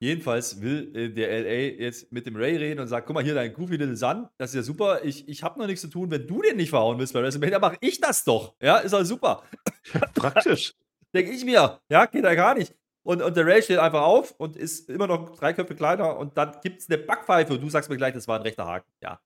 Jedenfalls 0.00 0.60
will 0.60 0.94
äh, 0.96 1.08
der 1.08 1.28
LA 1.42 1.82
jetzt 1.82 2.10
mit 2.12 2.26
dem 2.26 2.34
Ray 2.36 2.56
reden 2.56 2.80
und 2.80 2.88
sagt: 2.88 3.06
Guck 3.06 3.14
mal, 3.14 3.22
hier 3.24 3.34
dein 3.34 3.52
Goofy 3.54 3.76
Little 3.76 3.96
Son, 3.96 4.28
das 4.38 4.50
ist 4.50 4.56
ja 4.56 4.62
super. 4.62 5.04
Ich, 5.04 5.28
ich 5.28 5.42
habe 5.42 5.58
noch 5.58 5.66
nichts 5.66 5.82
zu 5.82 5.88
tun. 5.88 6.10
Wenn 6.10 6.26
du 6.26 6.42
den 6.42 6.56
nicht 6.56 6.70
verhauen 6.70 6.98
willst 6.98 7.14
bei 7.14 7.22
WrestleMania, 7.22 7.58
mache 7.60 7.76
ich 7.80 8.00
das 8.00 8.24
doch. 8.24 8.54
Ja, 8.60 8.78
ist 8.78 8.92
doch 8.92 9.04
super. 9.04 9.44
Praktisch. 10.14 10.74
Denke 11.14 11.30
ich 11.30 11.44
mir. 11.44 11.80
Ja, 11.88 12.06
geht 12.06 12.24
ja 12.24 12.34
gar 12.34 12.54
nicht. 12.54 12.74
Und, 13.04 13.22
und 13.22 13.36
der 13.36 13.46
Ray 13.46 13.62
steht 13.62 13.78
einfach 13.78 14.02
auf 14.02 14.32
und 14.38 14.56
ist 14.56 14.88
immer 14.90 15.06
noch 15.06 15.36
drei 15.36 15.52
Köpfe 15.52 15.74
kleiner 15.76 16.16
und 16.18 16.36
dann 16.36 16.56
gibt 16.62 16.80
es 16.80 16.88
eine 16.88 16.98
Backpfeife 16.98 17.52
und 17.52 17.62
du 17.62 17.68
sagst 17.70 17.88
mir 17.90 17.96
gleich, 17.96 18.14
das 18.14 18.26
war 18.26 18.36
ein 18.38 18.42
rechter 18.42 18.66
Haken. 18.66 18.90
Ja. 19.02 19.20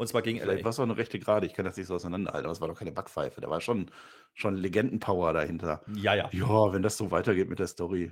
Und 0.00 0.06
zwar 0.06 0.22
gegen 0.22 0.38
Vielleicht 0.40 0.60
LA. 0.60 0.64
war 0.64 0.70
es 0.70 0.78
auch 0.78 0.84
eine 0.84 0.96
rechte 0.96 1.18
Gerade. 1.18 1.46
Ich 1.46 1.52
kann 1.52 1.66
das 1.66 1.76
nicht 1.76 1.86
so 1.86 1.94
auseinanderhalten, 1.94 2.46
aber 2.46 2.52
es 2.52 2.60
war 2.62 2.68
doch 2.68 2.78
keine 2.78 2.90
Backpfeife. 2.90 3.42
Da 3.42 3.50
war 3.50 3.60
schon, 3.60 3.90
schon 4.32 4.56
Legendenpower 4.56 5.34
dahinter. 5.34 5.82
Ja, 5.94 6.14
ja. 6.14 6.30
Ja, 6.32 6.72
wenn 6.72 6.80
das 6.82 6.96
so 6.96 7.10
weitergeht 7.10 7.50
mit 7.50 7.58
der 7.58 7.66
Story, 7.66 8.10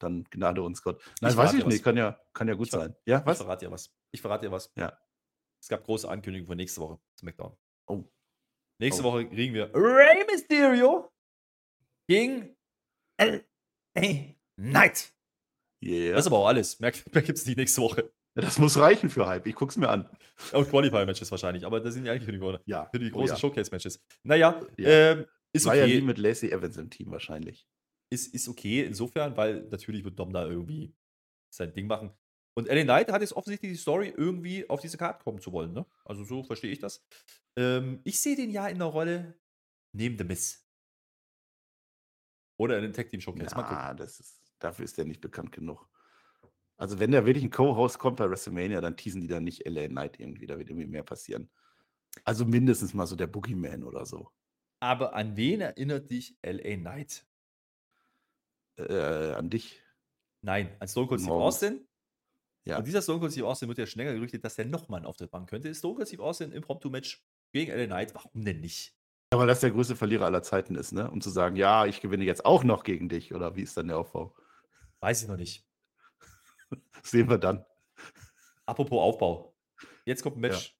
dann 0.00 0.24
gnade 0.30 0.62
uns 0.62 0.82
Gott. 0.82 1.00
Nein, 1.20 1.30
Ich 1.30 1.36
weiß 1.36 1.52
ich 1.54 1.64
nicht. 1.64 1.76
was. 1.78 1.82
Kann 1.84 1.96
ja, 1.96 2.20
kann 2.32 2.48
ja 2.48 2.54
gut 2.54 2.66
Ich 2.66 2.72
sein. 2.72 2.96
Ja, 3.06 3.20
Ich 3.20 3.26
was? 3.26 3.38
verrate 3.38 3.66
dir 3.66 3.70
was. 3.70 3.94
Ich 4.10 4.20
verrate 4.20 4.46
dir 4.46 4.52
was. 4.52 4.72
Ja. 4.74 4.98
Es 5.62 5.68
gab 5.68 5.84
große 5.84 6.08
Ankündigungen 6.08 6.50
für 6.50 6.56
nächste 6.56 6.80
Woche. 6.80 6.98
SmackDown. 7.20 7.56
Oh. 7.86 8.02
Nächste 8.80 9.02
Oh. 9.02 9.12
Woche 9.12 9.28
kriegen 9.28 9.54
wir 9.54 9.70
Rey 9.74 10.24
Mysterio 10.28 11.08
gegen 12.08 12.56
LA 13.20 13.40
Knight. 14.56 15.12
Yeah. 15.80 16.14
Das 16.16 16.22
ist 16.22 16.26
aber 16.26 16.38
auch 16.38 16.46
alles. 16.48 16.80
Mehr, 16.80 16.92
mehr 17.12 17.22
gibt 17.22 17.38
es 17.38 17.46
nicht 17.46 17.58
nächste 17.58 17.80
Woche. 17.80 18.12
Das 18.34 18.58
muss 18.58 18.76
reichen 18.78 19.10
für 19.10 19.26
Hype. 19.26 19.46
Ich 19.46 19.54
guck's 19.54 19.76
mir 19.76 19.88
an. 19.88 20.08
Und 20.52 20.68
Qualifier-Matches 20.70 21.30
wahrscheinlich, 21.30 21.64
aber 21.66 21.80
das 21.80 21.94
sind 21.94 22.04
ja 22.06 22.12
eigentlich 22.12 22.24
für 22.24 22.32
die, 22.32 22.38
für 22.38 22.60
Ja. 22.66 22.90
die 22.94 23.08
Oh 23.12 23.16
großen 23.16 23.34
ja. 23.34 23.40
Showcase-Matches. 23.40 24.00
Naja, 24.22 24.60
Ja. 24.76 24.88
ähm, 25.12 25.26
ist 25.52 25.66
War 25.66 25.74
ja 25.74 25.84
okay. 25.84 25.96
nie 25.96 26.02
mit 26.02 26.18
Lacey 26.18 26.50
Evans 26.50 26.76
im 26.76 26.90
Team 26.90 27.10
wahrscheinlich. 27.10 27.66
ist, 28.10 28.32
ist 28.34 28.48
okay 28.48 28.84
insofern, 28.84 29.36
weil 29.36 29.62
natürlich 29.70 30.04
wird 30.04 30.18
Dom 30.18 30.32
da 30.32 30.46
irgendwie 30.46 30.94
sein 31.52 31.72
Ding 31.74 31.86
machen. 31.86 32.10
Und 32.54 32.66
LA 32.68 32.82
Knight 32.84 33.12
hat 33.12 33.20
jetzt 33.20 33.34
offensichtlich 33.34 33.72
die 33.72 33.78
Story, 33.78 34.12
irgendwie 34.16 34.68
auf 34.68 34.80
diese 34.80 34.96
Karte 34.96 35.22
kommen 35.22 35.40
zu 35.40 35.52
wollen. 35.52 35.72
Ne? 35.72 35.84
Also 36.04 36.24
so 36.24 36.42
verstehe 36.42 36.72
ich 36.72 36.78
das. 36.78 37.04
Ähm, 37.56 38.00
ich 38.04 38.20
sehe 38.20 38.34
den 38.36 38.50
ja 38.50 38.66
in 38.68 38.78
der 38.78 38.88
Rolle 38.88 39.38
neben 39.92 40.16
The 40.18 40.24
Miss. 40.24 40.64
Oder 42.58 42.76
in 42.78 42.82
den 42.84 42.92
Tag 42.92 43.08
Team 43.08 43.20
Showcase. 43.20 43.54
Ja, 43.54 43.94
das 43.94 44.18
ist, 44.20 44.40
dafür 44.58 44.84
ist 44.84 44.98
der 44.98 45.04
nicht 45.04 45.20
bekannt 45.20 45.52
genug. 45.52 45.88
Also 46.78 47.00
wenn 47.00 47.10
da 47.10 47.26
wirklich 47.26 47.44
ein 47.44 47.50
Co-Host 47.50 47.98
kommt 47.98 48.16
bei 48.16 48.30
WrestleMania, 48.30 48.80
dann 48.80 48.96
teasen 48.96 49.20
die 49.20 49.26
dann 49.26 49.44
nicht 49.44 49.66
LA 49.68 49.88
Knight 49.88 50.18
irgendwie. 50.18 50.46
Da 50.46 50.56
wird 50.58 50.70
irgendwie 50.70 50.86
mehr 50.86 51.02
passieren. 51.02 51.50
Also 52.24 52.44
mindestens 52.44 52.94
mal 52.94 53.06
so 53.06 53.16
der 53.16 53.26
Boogeyman 53.26 53.82
oder 53.82 54.06
so. 54.06 54.30
Aber 54.80 55.14
an 55.14 55.36
wen 55.36 55.60
erinnert 55.60 56.08
dich 56.08 56.38
LA 56.40 56.76
Knight? 56.76 57.26
Äh, 58.76 59.32
an 59.32 59.50
dich. 59.50 59.82
Nein, 60.40 60.70
an 60.78 60.86
Stone 60.86 61.08
Cold 61.08 61.20
Steve. 61.20 61.34
Austin. 61.34 61.88
Ja. 62.64 62.78
Und 62.78 62.86
dieser 62.86 63.02
Stone 63.02 63.18
Cold 63.18 63.32
Steve 63.32 63.48
Austin 63.48 63.68
wird 63.68 63.78
ja 63.78 63.86
schneller 63.86 64.14
gerüchtet, 64.14 64.44
dass 64.44 64.54
der 64.54 64.66
nochmal 64.66 64.98
einen 64.98 65.06
Auftritt 65.06 65.32
machen 65.32 65.46
könnte. 65.46 65.74
Stone 65.74 65.96
Cold 65.96 66.06
Steve 66.06 66.22
Austin 66.22 66.52
im 66.52 66.58
Impromptu-Match 66.58 67.26
gegen 67.50 67.72
LA 67.72 67.86
Knight. 67.86 68.14
Warum 68.14 68.44
denn 68.44 68.60
nicht? 68.60 68.94
Ja, 69.32 69.38
weil 69.40 69.48
das 69.48 69.60
der 69.60 69.72
größte 69.72 69.96
Verlierer 69.96 70.26
aller 70.26 70.44
Zeiten 70.44 70.76
ist, 70.76 70.92
ne? 70.92 71.10
Um 71.10 71.20
zu 71.20 71.30
sagen, 71.30 71.56
ja, 71.56 71.86
ich 71.86 72.00
gewinne 72.00 72.24
jetzt 72.24 72.46
auch 72.46 72.62
noch 72.62 72.84
gegen 72.84 73.08
dich. 73.08 73.34
Oder 73.34 73.56
wie 73.56 73.62
ist 73.62 73.76
dann 73.76 73.88
der 73.88 73.98
Aufbau? 73.98 74.34
Weiß 75.00 75.22
ich 75.22 75.28
noch 75.28 75.36
nicht. 75.36 75.67
Sehen 77.02 77.28
wir 77.28 77.38
dann. 77.38 77.64
Apropos 78.66 79.00
Aufbau. 79.00 79.54
Jetzt 80.04 80.22
kommt 80.22 80.36
ein 80.38 80.44
Ja. 80.44 80.50
Match. 80.50 80.74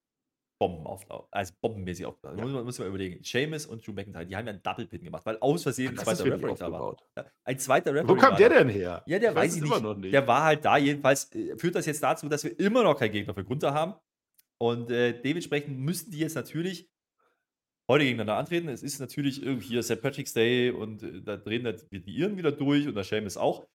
Bombenaufbau. 0.60 1.28
Also 1.30 1.54
bombenmäßig 1.60 2.04
aufbau. 2.04 2.34
Ja. 2.34 2.42
Muss, 2.42 2.52
man, 2.52 2.64
muss 2.64 2.78
man 2.80 2.88
überlegen. 2.88 3.22
Seamus 3.22 3.64
und 3.66 3.86
Drew 3.86 3.92
McIntyre, 3.92 4.26
die 4.26 4.34
haben 4.34 4.46
ja 4.46 4.52
einen 4.52 4.62
Double-Pin 4.62 5.04
gemacht, 5.04 5.24
weil 5.24 5.38
aus 5.38 5.62
Versehen 5.62 5.90
ein 5.90 5.96
zweiter 6.04 6.24
Referee 6.24 6.54
da 6.58 6.72
war. 6.72 6.96
Ja, 7.16 7.24
Ein 7.44 7.58
zweiter 7.60 7.94
Referee 7.94 8.08
Wo 8.08 8.16
kam 8.16 8.36
der 8.36 8.48
denn 8.48 8.68
her? 8.68 9.04
Ja, 9.06 9.18
der 9.20 9.30
Ich 9.30 9.36
weiß 9.36 9.52
ich 9.52 9.58
es 9.58 9.62
nicht. 9.62 9.70
immer 9.78 9.80
noch 9.80 9.96
nicht. 9.96 10.12
Der 10.12 10.26
war 10.26 10.42
halt 10.42 10.64
da. 10.64 10.76
Jedenfalls 10.76 11.32
äh, 11.32 11.56
führt 11.56 11.76
das 11.76 11.86
jetzt 11.86 12.02
dazu, 12.02 12.28
dass 12.28 12.42
wir 12.42 12.58
immer 12.58 12.82
noch 12.82 12.98
keinen 12.98 13.12
Gegner 13.12 13.34
für 13.34 13.44
Gunther 13.44 13.72
haben. 13.72 13.94
Und 14.60 14.90
äh, 14.90 15.20
dementsprechend 15.22 15.78
müssten 15.78 16.10
die 16.10 16.18
jetzt 16.18 16.34
natürlich 16.34 16.90
heute 17.88 18.02
gegeneinander 18.04 18.36
antreten. 18.36 18.68
Es 18.68 18.82
ist 18.82 18.98
natürlich 18.98 19.40
irgendwie 19.40 19.68
hier 19.68 19.82
St. 19.84 20.02
Patrick's 20.02 20.32
Day 20.32 20.70
und 20.72 21.04
äh, 21.04 21.22
da 21.22 21.36
drehen 21.36 21.72
die 21.92 22.16
Iren 22.16 22.36
wieder 22.36 22.50
durch 22.50 22.88
und 22.88 22.96
der 22.96 23.04
Seamus 23.04 23.36
auch. 23.36 23.68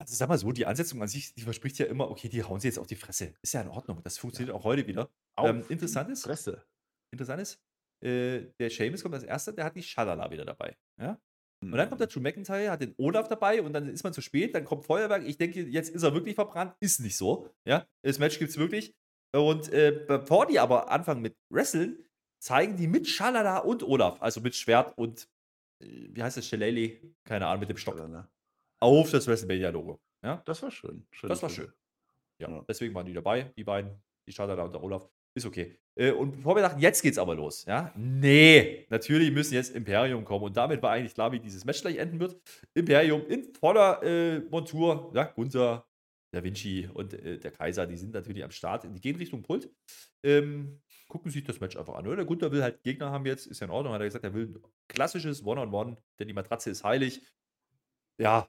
Also 0.00 0.14
sag 0.14 0.30
mal 0.30 0.38
so, 0.38 0.50
die 0.50 0.64
Ansetzung 0.64 1.02
an 1.02 1.08
sich, 1.08 1.34
die 1.34 1.42
verspricht 1.42 1.78
ja 1.78 1.86
immer, 1.86 2.10
okay, 2.10 2.28
die 2.28 2.42
hauen 2.42 2.58
sie 2.58 2.68
jetzt 2.68 2.78
auf 2.78 2.86
die 2.86 2.96
Fresse. 2.96 3.34
Ist 3.42 3.52
ja 3.52 3.60
in 3.60 3.68
Ordnung. 3.68 4.00
Das 4.02 4.16
funktioniert 4.16 4.56
auch 4.56 4.64
heute 4.64 4.86
wieder. 4.86 5.10
Ähm, 5.38 5.62
interessant 5.68 6.08
ist, 6.10 6.22
Fresse. 6.22 6.64
interessant 7.12 7.42
ist, 7.42 7.60
äh, 8.02 8.46
der 8.58 8.70
Seamus 8.70 9.02
kommt 9.02 9.14
als 9.14 9.24
erster, 9.24 9.52
der 9.52 9.66
hat 9.66 9.76
die 9.76 9.82
Schalala 9.82 10.30
wieder 10.30 10.46
dabei. 10.46 10.74
Ja? 10.98 11.20
Und 11.62 11.72
dann 11.72 11.90
kommt 11.90 12.00
der 12.00 12.08
Drew 12.08 12.20
McIntyre, 12.20 12.70
hat 12.70 12.80
den 12.80 12.94
Olaf 12.96 13.28
dabei 13.28 13.60
und 13.60 13.74
dann 13.74 13.88
ist 13.88 14.02
man 14.02 14.14
zu 14.14 14.22
spät, 14.22 14.54
dann 14.54 14.64
kommt 14.64 14.86
Feuerwerk. 14.86 15.26
Ich 15.26 15.36
denke, 15.36 15.60
jetzt 15.60 15.90
ist 15.90 16.02
er 16.02 16.14
wirklich 16.14 16.34
verbrannt. 16.34 16.74
Ist 16.80 17.00
nicht 17.00 17.18
so. 17.18 17.50
Ja? 17.68 17.86
Das 18.02 18.18
Match 18.18 18.38
gibt 18.38 18.50
es 18.50 18.56
wirklich. 18.56 18.94
Und 19.36 19.70
äh, 19.70 20.04
bevor 20.08 20.46
die 20.46 20.58
aber 20.58 20.90
anfangen 20.90 21.20
mit 21.20 21.36
Wrestlen, 21.52 22.06
zeigen 22.42 22.76
die 22.76 22.86
mit 22.86 23.06
Schalala 23.06 23.58
und 23.58 23.82
Olaf, 23.82 24.22
also 24.22 24.40
mit 24.40 24.54
Schwert 24.54 24.96
und, 24.96 25.28
äh, 25.84 26.08
wie 26.10 26.22
heißt 26.22 26.38
das, 26.38 26.46
Shillelagh? 26.46 27.00
Keine 27.28 27.46
Ahnung, 27.46 27.60
mit 27.60 27.68
dem 27.68 27.76
Stock, 27.76 27.96
ne? 27.96 28.26
Auf 28.80 29.10
das 29.10 29.26
WrestleMania-Logo. 29.26 30.00
Ja? 30.22 30.42
Das 30.44 30.62
war 30.62 30.70
schön. 30.70 31.06
schön 31.10 31.28
Das 31.28 31.42
war 31.42 31.50
schön. 31.50 31.72
Ja, 32.38 32.48
Ja. 32.50 32.64
deswegen 32.68 32.94
waren 32.94 33.06
die 33.06 33.12
dabei, 33.12 33.52
die 33.56 33.64
beiden, 33.64 34.02
die 34.26 34.32
Schalala 34.32 34.64
und 34.64 34.72
der 34.72 34.82
Olaf. 34.82 35.08
Ist 35.32 35.46
okay. 35.46 35.78
Äh, 35.94 36.10
und 36.10 36.32
bevor 36.38 36.56
wir 36.56 36.62
dachten, 36.62 36.80
jetzt 36.80 37.02
geht's 37.02 37.18
aber 37.18 37.36
los, 37.36 37.64
ja? 37.64 37.92
Nee, 37.96 38.86
natürlich 38.90 39.30
müssen 39.30 39.54
jetzt 39.54 39.76
Imperium 39.76 40.24
kommen. 40.24 40.44
Und 40.46 40.56
damit 40.56 40.82
war 40.82 40.90
eigentlich 40.90 41.14
klar, 41.14 41.30
wie 41.30 41.38
dieses 41.38 41.64
Match 41.64 41.80
gleich 41.82 41.98
enden 41.98 42.18
wird. 42.18 42.36
Imperium 42.74 43.24
in 43.28 43.54
voller 43.54 44.02
äh, 44.02 44.40
Montur, 44.40 45.12
ja, 45.14 45.24
Gunther, 45.24 45.86
Da 46.32 46.42
Vinci 46.42 46.88
und 46.92 47.14
äh, 47.14 47.38
der 47.38 47.52
Kaiser, 47.52 47.86
die 47.86 47.96
sind 47.96 48.12
natürlich 48.12 48.42
am 48.42 48.50
Start. 48.50 48.84
Die 48.84 49.00
gehen 49.00 49.16
Richtung 49.16 49.42
Pult. 49.42 49.70
Ähm, 50.24 50.80
gucken 51.06 51.30
sich 51.30 51.44
das 51.44 51.60
Match 51.60 51.76
einfach 51.76 51.94
an. 51.94 52.06
Oder? 52.08 52.16
Der 52.16 52.24
Gunther 52.24 52.50
will 52.50 52.62
halt 52.62 52.82
Gegner 52.82 53.10
haben 53.10 53.26
jetzt, 53.26 53.46
ist 53.46 53.60
ja 53.60 53.66
in 53.66 53.70
Ordnung, 53.70 53.92
hat 53.92 54.00
er 54.00 54.06
gesagt, 54.06 54.24
er 54.24 54.34
will 54.34 54.46
ein 54.46 54.62
klassisches 54.88 55.44
One-on-One, 55.44 55.96
denn 56.18 56.26
die 56.26 56.34
Matratze 56.34 56.70
ist 56.70 56.82
heilig. 56.82 57.22
Ja, 58.18 58.48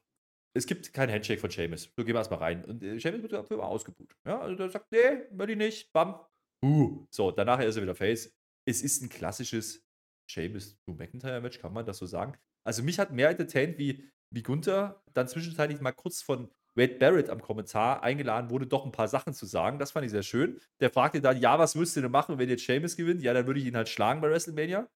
es 0.54 0.66
gibt 0.66 0.94
kein 0.94 1.10
Handshake 1.10 1.40
von 1.40 1.50
Seamus. 1.50 1.84
So 1.96 2.04
gehen 2.04 2.14
wir 2.14 2.20
erstmal 2.20 2.40
rein. 2.40 2.66
Und 2.66 2.84
äh, 2.84 3.00
Seamus 3.00 3.22
wird 3.22 3.34
dafür 3.34 3.58
mal 3.58 3.66
ausgebucht. 3.66 4.16
Ja, 4.26 4.40
also 4.40 4.56
der 4.56 4.70
sagt, 4.70 4.92
nee, 4.92 5.24
will 5.32 5.50
ich 5.50 5.58
nicht. 5.58 5.94
Bam. 5.94 6.20
Uh. 6.64 7.06
So, 7.10 7.32
danach 7.32 7.60
ist 7.62 7.76
er 7.76 7.84
wieder 7.84 7.96
Face. 7.96 8.36
Es 8.68 8.82
ist 8.82 9.02
ein 9.02 9.10
klassisches 9.10 9.84
Seamus 10.30 10.78
to 10.86 10.94
McIntyre-Match, 10.94 11.60
kann 11.60 11.74
man 11.74 11.86
das 11.86 11.98
so 11.98 12.06
sagen. 12.06 12.38
Also 12.64 12.84
mich 12.84 13.00
hat 13.00 13.12
mehr 13.12 13.30
entertained 13.30 13.78
wie, 13.80 14.08
wie 14.30 14.44
Gunther, 14.44 15.04
dann 15.14 15.28
zwischenzeitlich 15.28 15.82
mal 15.82 15.92
kurz 15.92 16.22
von 16.22 16.50
Wade 16.76 16.96
Barrett 16.96 17.30
am 17.30 17.42
Kommentar 17.42 18.04
eingeladen 18.04 18.50
wurde, 18.50 18.68
doch 18.68 18.86
ein 18.86 18.92
paar 18.92 19.08
Sachen 19.08 19.34
zu 19.34 19.46
sagen. 19.46 19.80
Das 19.80 19.92
fand 19.92 20.06
ich 20.06 20.12
sehr 20.12 20.24
schön. 20.24 20.60
Der 20.80 20.90
fragte 20.90 21.20
dann, 21.22 21.40
ja, 21.40 21.60
was 21.60 21.76
würdest 21.76 21.98
du 21.98 22.02
denn 22.02 22.12
machen, 22.12 22.38
wenn 22.38 22.48
jetzt 22.50 22.66
Seamus 22.66 22.96
gewinnt? 22.96 23.22
Ja, 23.22 23.34
dann 23.34 23.48
würde 23.48 23.60
ich 23.60 23.66
ihn 23.66 23.76
halt 23.76 23.90
schlagen 23.90 24.22
bei 24.22 24.30
WrestleMania. 24.30 24.88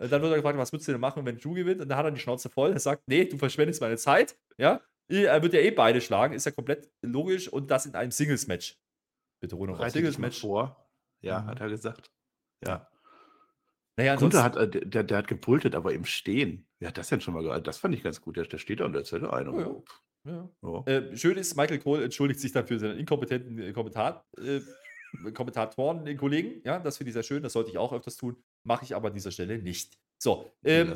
Äh, 0.00 0.08
Dann 0.08 0.22
wird 0.22 0.32
er 0.32 0.36
gefragt, 0.36 0.58
was 0.58 0.72
würdest 0.72 0.88
du 0.88 0.92
denn 0.92 1.00
machen, 1.00 1.24
wenn 1.26 1.38
Drew 1.38 1.54
gewinnt? 1.54 1.80
Und 1.80 1.88
dann 1.88 1.98
hat 1.98 2.06
er 2.06 2.10
die 2.10 2.20
Schnauze 2.20 2.48
voll. 2.48 2.72
Er 2.72 2.80
sagt, 2.80 3.02
nee, 3.06 3.26
du 3.26 3.36
verschwendest 3.36 3.80
meine 3.80 3.96
Zeit. 3.98 4.36
Ja, 4.58 4.80
er 5.10 5.42
wird 5.42 5.52
ja 5.54 5.60
eh 5.60 5.70
beide 5.70 6.00
schlagen, 6.00 6.34
ist 6.34 6.46
ja 6.46 6.52
komplett 6.52 6.90
logisch. 7.02 7.48
Und 7.48 7.70
das 7.70 7.86
in 7.86 7.94
einem 7.94 8.10
Singles-Match. 8.10 8.78
Betonung 9.40 9.76
auf 9.76 9.90
Singles-Match. 9.90 10.40
vor. 10.40 10.88
Ja, 11.22 11.40
Mhm. 11.42 11.46
hat 11.46 11.60
er 11.60 11.68
gesagt. 11.68 12.10
Ja. 12.64 12.88
Naja, 13.96 14.12
ansonsten, 14.14 14.42
hat, 14.42 14.56
äh, 14.56 14.68
der, 14.68 15.02
der 15.04 15.18
hat 15.18 15.28
gepultet, 15.28 15.74
aber 15.74 15.92
im 15.92 16.04
Stehen. 16.04 16.66
Wer 16.78 16.88
hat 16.88 16.98
das 16.98 17.08
denn 17.08 17.20
schon 17.20 17.34
mal 17.34 17.42
gehört? 17.42 17.66
Das 17.66 17.78
fand 17.78 17.94
ich 17.94 18.02
ganz 18.02 18.20
gut. 18.20 18.36
Der, 18.36 18.44
der 18.44 18.58
steht 18.58 18.80
da 18.80 18.86
und 18.86 18.94
erzählt 18.94 19.24
einen. 19.24 19.54
Ja, 19.58 19.60
ja. 19.60 19.82
ja. 20.24 20.50
Ja. 20.62 20.82
Äh, 20.86 21.16
schön 21.16 21.36
ist, 21.36 21.56
Michael 21.56 21.78
Cole 21.80 22.04
entschuldigt 22.04 22.40
sich 22.40 22.52
dann 22.52 22.66
für 22.66 22.78
seinen 22.78 22.98
inkompetenten 22.98 23.58
äh, 23.58 23.72
Kommentar, 23.72 24.26
äh, 24.38 24.60
Kommentatoren, 25.32 26.04
den 26.04 26.16
Kollegen. 26.18 26.60
Ja, 26.64 26.78
das 26.78 26.98
finde 26.98 27.08
ich 27.10 27.14
sehr 27.14 27.22
schön. 27.22 27.42
Das 27.42 27.52
sollte 27.54 27.70
ich 27.70 27.78
auch 27.78 27.92
öfters 27.92 28.16
tun. 28.16 28.42
Mache 28.64 28.84
ich 28.84 28.94
aber 28.94 29.08
an 29.08 29.14
dieser 29.14 29.30
Stelle 29.30 29.58
nicht. 29.58 29.98
So, 30.22 30.50
ähm. 30.64 30.92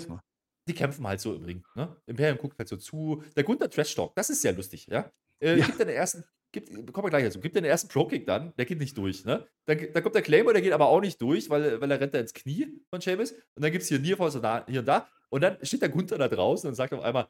Die 0.68 0.74
kämpfen 0.74 1.06
halt 1.06 1.20
so 1.20 1.34
im 1.34 1.44
Ring. 1.44 1.64
Ne? 1.74 1.94
Imperium 2.06 2.38
guckt 2.38 2.58
halt 2.58 2.68
so 2.68 2.76
zu. 2.76 3.22
Der 3.36 3.44
Gunther 3.44 3.68
Trash 3.70 3.94
Talk, 3.94 4.14
das 4.14 4.30
ist 4.30 4.42
sehr 4.42 4.52
lustig, 4.52 4.86
ja. 4.86 5.10
Äh, 5.40 5.58
Ja. 5.58 5.66
Gibt 5.66 5.80
dann 5.80 5.88
den 5.88 5.96
ersten, 5.96 6.24
gibt, 6.52 6.68
kommen 6.92 7.06
wir 7.06 7.10
gleich 7.10 7.24
dazu, 7.24 7.40
gibt 7.40 7.56
dann 7.56 7.64
den 7.64 7.70
ersten 7.70 7.88
Pro-Kick 7.88 8.26
dann, 8.26 8.54
der 8.56 8.64
geht 8.64 8.78
nicht 8.78 8.96
durch, 8.96 9.24
ne? 9.24 9.46
Dann, 9.66 9.78
dann 9.92 10.02
kommt 10.02 10.14
der 10.14 10.22
Claymore, 10.22 10.54
der 10.54 10.62
geht 10.62 10.72
aber 10.72 10.86
auch 10.88 11.00
nicht 11.00 11.20
durch, 11.20 11.50
weil, 11.50 11.80
weil 11.80 11.90
er 11.90 12.00
rennt 12.00 12.14
da 12.14 12.18
ins 12.20 12.32
Knie 12.32 12.80
von 12.90 13.00
Sheamus. 13.00 13.32
Und 13.32 13.62
dann 13.62 13.72
gibt 13.72 13.82
es 13.82 13.88
hier 13.88 13.98
Nearfalls 13.98 14.36
und 14.36 14.42
da, 14.42 14.64
hier 14.68 14.80
und 14.80 14.86
da. 14.86 15.08
Und 15.30 15.40
dann 15.42 15.58
steht 15.64 15.82
der 15.82 15.88
Gunther 15.88 16.16
da 16.18 16.28
draußen 16.28 16.68
und 16.68 16.74
sagt 16.74 16.92
auf 16.94 17.02
einmal, 17.02 17.28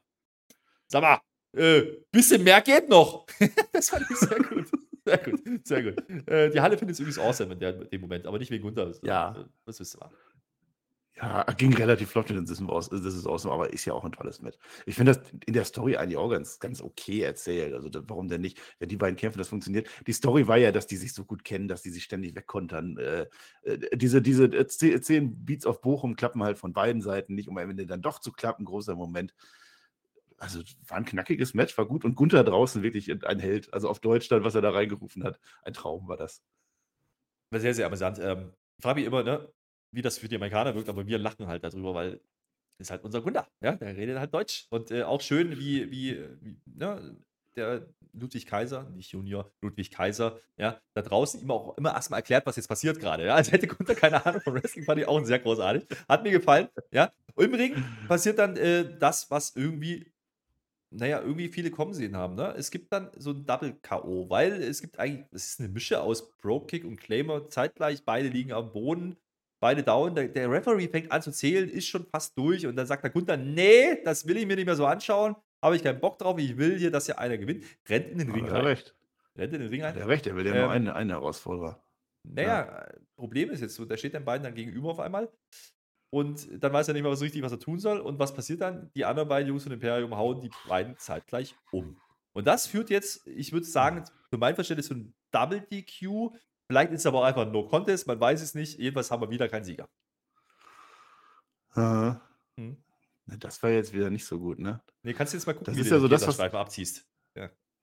sag 0.88 1.02
mal, 1.02 1.20
äh, 1.56 1.82
bisschen 2.10 2.42
mehr 2.44 2.60
geht 2.60 2.88
noch. 2.88 3.26
das 3.72 3.88
fand 3.90 4.04
ich 4.10 4.16
sehr 4.16 4.38
gut. 4.38 4.66
Sehr 5.06 5.18
gut, 5.18 5.66
sehr 5.66 5.82
gut. 5.82 6.28
Äh, 6.28 6.50
die 6.50 6.60
Halle 6.60 6.78
findet 6.78 6.94
es 6.94 7.00
übrigens 7.00 7.18
awesome 7.18 7.52
in, 7.52 7.60
der, 7.60 7.80
in 7.82 7.90
dem 7.90 8.00
Moment, 8.00 8.26
aber 8.26 8.38
nicht 8.38 8.50
wegen 8.50 8.62
Gunther. 8.62 8.92
Ja. 9.02 9.36
äh, 9.38 9.44
Was 9.66 9.78
wisst 9.80 9.96
ihr 9.96 10.00
mal. 10.00 10.10
Ja, 11.16 11.44
ging 11.56 11.72
relativ 11.74 12.10
flott 12.10 12.28
mit 12.28 12.36
dem 12.38 12.44
This 12.46 12.58
is 13.14 13.26
awesome, 13.26 13.54
aber 13.54 13.72
ist 13.72 13.84
ja 13.84 13.92
auch 13.92 14.04
ein 14.04 14.10
tolles 14.10 14.40
Match. 14.42 14.58
Ich 14.84 14.96
finde 14.96 15.12
das 15.14 15.30
in 15.46 15.52
der 15.52 15.64
Story 15.64 15.96
eigentlich 15.96 16.16
auch 16.16 16.28
ganz, 16.28 16.58
ganz 16.58 16.82
okay 16.82 17.20
erzählt. 17.20 17.72
Also 17.72 17.88
da, 17.88 18.02
warum 18.08 18.26
denn 18.26 18.40
nicht? 18.40 18.60
Wenn 18.80 18.88
die 18.88 18.96
beiden 18.96 19.14
kämpfen, 19.16 19.38
das 19.38 19.46
funktioniert. 19.48 19.88
Die 20.08 20.12
Story 20.12 20.48
war 20.48 20.56
ja, 20.56 20.72
dass 20.72 20.88
die 20.88 20.96
sich 20.96 21.12
so 21.14 21.24
gut 21.24 21.44
kennen, 21.44 21.68
dass 21.68 21.82
die 21.82 21.90
sich 21.90 22.02
ständig 22.02 22.34
wegkontern. 22.34 22.98
Äh, 22.98 23.26
äh, 23.62 23.96
diese 23.96 24.22
diese 24.22 24.46
äh, 24.46 24.66
ze- 24.66 25.00
zehn 25.00 25.44
Beats 25.44 25.66
auf 25.66 25.80
Bochum 25.80 26.16
klappen 26.16 26.42
halt 26.42 26.58
von 26.58 26.72
beiden 26.72 27.00
Seiten 27.00 27.36
nicht, 27.36 27.48
um 27.48 27.58
am 27.58 27.70
Ende 27.70 27.86
dann 27.86 28.02
doch 28.02 28.18
zu 28.18 28.32
klappen. 28.32 28.64
Großer 28.64 28.96
Moment. 28.96 29.34
Also 30.38 30.60
war 30.88 30.98
ein 30.98 31.04
knackiges 31.04 31.54
Match, 31.54 31.76
war 31.78 31.86
gut. 31.86 32.04
Und 32.04 32.14
Gunther 32.16 32.44
draußen 32.44 32.82
wirklich 32.82 33.10
ein 33.24 33.38
Held. 33.38 33.72
Also 33.72 33.88
auf 33.88 34.00
Deutsch 34.00 34.28
dann, 34.28 34.44
was 34.44 34.54
er 34.54 34.62
da 34.62 34.70
reingerufen 34.70 35.24
hat. 35.24 35.40
Ein 35.62 35.74
Traum 35.74 36.08
war 36.08 36.16
das. 36.16 36.42
War 37.50 37.60
sehr, 37.60 37.74
sehr 37.74 37.86
amüsant. 37.86 38.18
Ähm, 38.18 38.52
mich 38.94 39.04
immer, 39.06 39.22
ne, 39.22 39.48
wie 39.94 40.02
das 40.02 40.18
für 40.18 40.28
die 40.28 40.36
Amerikaner 40.36 40.74
wirkt, 40.74 40.88
aber 40.88 41.06
wir 41.06 41.18
lachen 41.18 41.46
halt 41.46 41.64
darüber, 41.64 41.94
weil 41.94 42.20
ist 42.78 42.90
halt 42.90 43.04
unser 43.04 43.20
Gunther, 43.20 43.46
ja, 43.60 43.76
der 43.76 43.96
redet 43.96 44.18
halt 44.18 44.34
Deutsch. 44.34 44.66
Und 44.70 44.90
äh, 44.90 45.04
auch 45.04 45.20
schön, 45.20 45.58
wie, 45.58 45.90
wie, 45.92 46.18
wie 46.40 46.56
ne, 46.66 47.16
der 47.56 47.86
Ludwig 48.12 48.46
Kaiser, 48.46 48.90
nicht 48.90 49.12
Junior, 49.12 49.50
Ludwig 49.62 49.90
Kaiser, 49.90 50.40
ja, 50.56 50.80
da 50.94 51.02
draußen 51.02 51.40
ihm 51.40 51.50
auch 51.50 51.76
immer 51.78 51.92
erstmal 51.92 52.18
erklärt, 52.18 52.46
was 52.46 52.56
jetzt 52.56 52.68
passiert 52.68 52.98
gerade. 52.98 53.26
Ja, 53.26 53.36
als 53.36 53.52
hätte 53.52 53.68
Gunther 53.68 53.94
keine 53.94 54.26
Ahnung 54.26 54.40
von 54.40 54.54
Wrestling, 54.54 54.84
fand 54.84 55.00
ich 55.00 55.06
auch 55.06 55.24
sehr 55.24 55.38
großartig. 55.38 55.86
Hat 56.08 56.24
mir 56.24 56.32
gefallen, 56.32 56.68
ja. 56.90 57.12
Und 57.34 57.44
im 57.44 57.54
Ring 57.54 57.84
passiert 58.08 58.38
dann 58.38 58.56
äh, 58.56 58.98
das, 58.98 59.30
was 59.30 59.54
irgendwie 59.54 60.12
naja, 60.96 61.20
irgendwie 61.20 61.48
viele 61.48 61.72
kommen 61.72 61.92
sehen 61.92 62.16
haben. 62.16 62.36
Ne? 62.36 62.54
Es 62.56 62.70
gibt 62.70 62.92
dann 62.92 63.10
so 63.16 63.30
ein 63.30 63.44
Double-K.O., 63.44 64.30
weil 64.30 64.62
es 64.62 64.80
gibt 64.80 64.98
eigentlich, 64.98 65.26
es 65.32 65.48
ist 65.48 65.60
eine 65.60 65.68
Mische 65.68 66.00
aus 66.00 66.36
Bro-Kick 66.36 66.84
und 66.84 66.98
Claimer 66.98 67.48
zeitgleich. 67.48 68.04
Beide 68.04 68.28
liegen 68.28 68.52
am 68.52 68.72
Boden, 68.72 69.16
beide 69.64 69.82
down. 69.82 70.14
Der, 70.14 70.28
der 70.28 70.50
Referee 70.50 70.88
fängt 70.88 71.10
an 71.10 71.22
zu 71.22 71.30
zählen, 71.30 71.66
ist 71.70 71.86
schon 71.88 72.04
fast 72.04 72.36
durch 72.36 72.66
und 72.66 72.76
dann 72.76 72.86
sagt 72.86 73.02
der 73.02 73.10
Gunther, 73.10 73.38
nee, 73.38 74.02
das 74.04 74.26
will 74.26 74.36
ich 74.36 74.46
mir 74.46 74.56
nicht 74.56 74.66
mehr 74.66 74.76
so 74.76 74.84
anschauen. 74.84 75.34
Habe 75.62 75.76
ich 75.76 75.82
keinen 75.82 76.00
Bock 76.00 76.18
drauf, 76.18 76.38
ich 76.38 76.58
will 76.58 76.78
hier, 76.78 76.90
dass 76.90 77.06
hier 77.06 77.18
einer 77.18 77.38
gewinnt. 77.38 77.64
Rennt 77.88 78.08
in 78.08 78.18
den 78.18 78.30
Ring 78.30 78.46
er 78.46 78.52
rein. 78.52 78.64
recht. 78.66 78.94
Rennt 79.38 79.54
in 79.54 79.60
den 79.60 79.70
Ring 79.70 79.82
Hat 79.82 79.94
rein. 79.94 80.02
er 80.02 80.08
recht, 80.08 80.26
er 80.26 80.36
will 80.36 80.46
ja 80.46 80.52
Ähm, 80.52 80.60
nur 80.60 80.70
einen, 80.70 80.88
einen 80.88 81.10
Herausforderer. 81.10 81.82
Naja, 82.24 82.82
äh, 82.82 83.00
Problem 83.16 83.50
ist 83.50 83.62
jetzt 83.62 83.74
so, 83.74 83.86
der 83.86 83.96
steht 83.96 84.12
den 84.12 84.24
beiden 84.26 84.44
dann 84.44 84.54
gegenüber 84.54 84.90
auf 84.90 85.00
einmal. 85.00 85.30
Und 86.10 86.46
dann 86.62 86.72
weiß 86.72 86.88
er 86.88 86.94
nicht 86.94 87.02
mehr 87.02 87.16
so 87.16 87.24
richtig, 87.24 87.42
was 87.42 87.52
er 87.52 87.58
tun 87.58 87.78
soll. 87.78 87.98
Und 88.00 88.18
was 88.18 88.34
passiert 88.34 88.60
dann? 88.60 88.90
Die 88.94 89.04
anderen 89.04 89.28
beiden 89.28 89.48
Jungs 89.48 89.62
von 89.64 89.72
Imperium 89.72 90.14
hauen 90.16 90.40
die 90.42 90.50
beiden 90.68 90.96
zeitgleich 90.98 91.56
um. 91.72 91.96
Und 92.34 92.46
das 92.46 92.66
führt 92.66 92.90
jetzt, 92.90 93.26
ich 93.26 93.52
würde 93.52 93.66
sagen, 93.66 94.04
für 94.30 94.36
mein 94.38 94.54
Verständnis 94.54 94.88
zu 94.88 94.94
einem 94.94 95.14
Double 95.32 95.60
DQ. 95.60 96.30
Vielleicht 96.66 96.92
ist 96.92 97.00
es 97.00 97.06
aber 97.06 97.18
auch 97.20 97.24
einfach 97.24 97.42
ein 97.42 97.52
No 97.52 97.66
Contest, 97.68 98.06
man 98.06 98.18
weiß 98.20 98.40
es 98.42 98.54
nicht. 98.54 98.78
Jedenfalls 98.78 99.10
haben 99.10 99.20
wir 99.22 99.30
wieder 99.30 99.48
keinen 99.48 99.64
Sieger. 99.64 99.88
Aha. 101.72 102.20
Hm. 102.58 102.76
Das 103.26 103.62
war 103.62 103.70
jetzt 103.70 103.92
wieder 103.92 104.10
nicht 104.10 104.24
so 104.26 104.38
gut, 104.38 104.58
ne? 104.58 104.82
Nee, 105.02 105.14
kannst 105.14 105.32
du 105.32 105.36
jetzt 105.38 105.46
mal 105.46 105.54
gucken, 105.54 105.66
Das 105.66 105.76
wie 105.76 105.80
ist 105.80 105.90
du 105.90 105.94
ja 105.96 106.00
so 106.00 106.08
das, 106.08 106.26
was- 106.26 106.38
abziehst. 106.40 107.06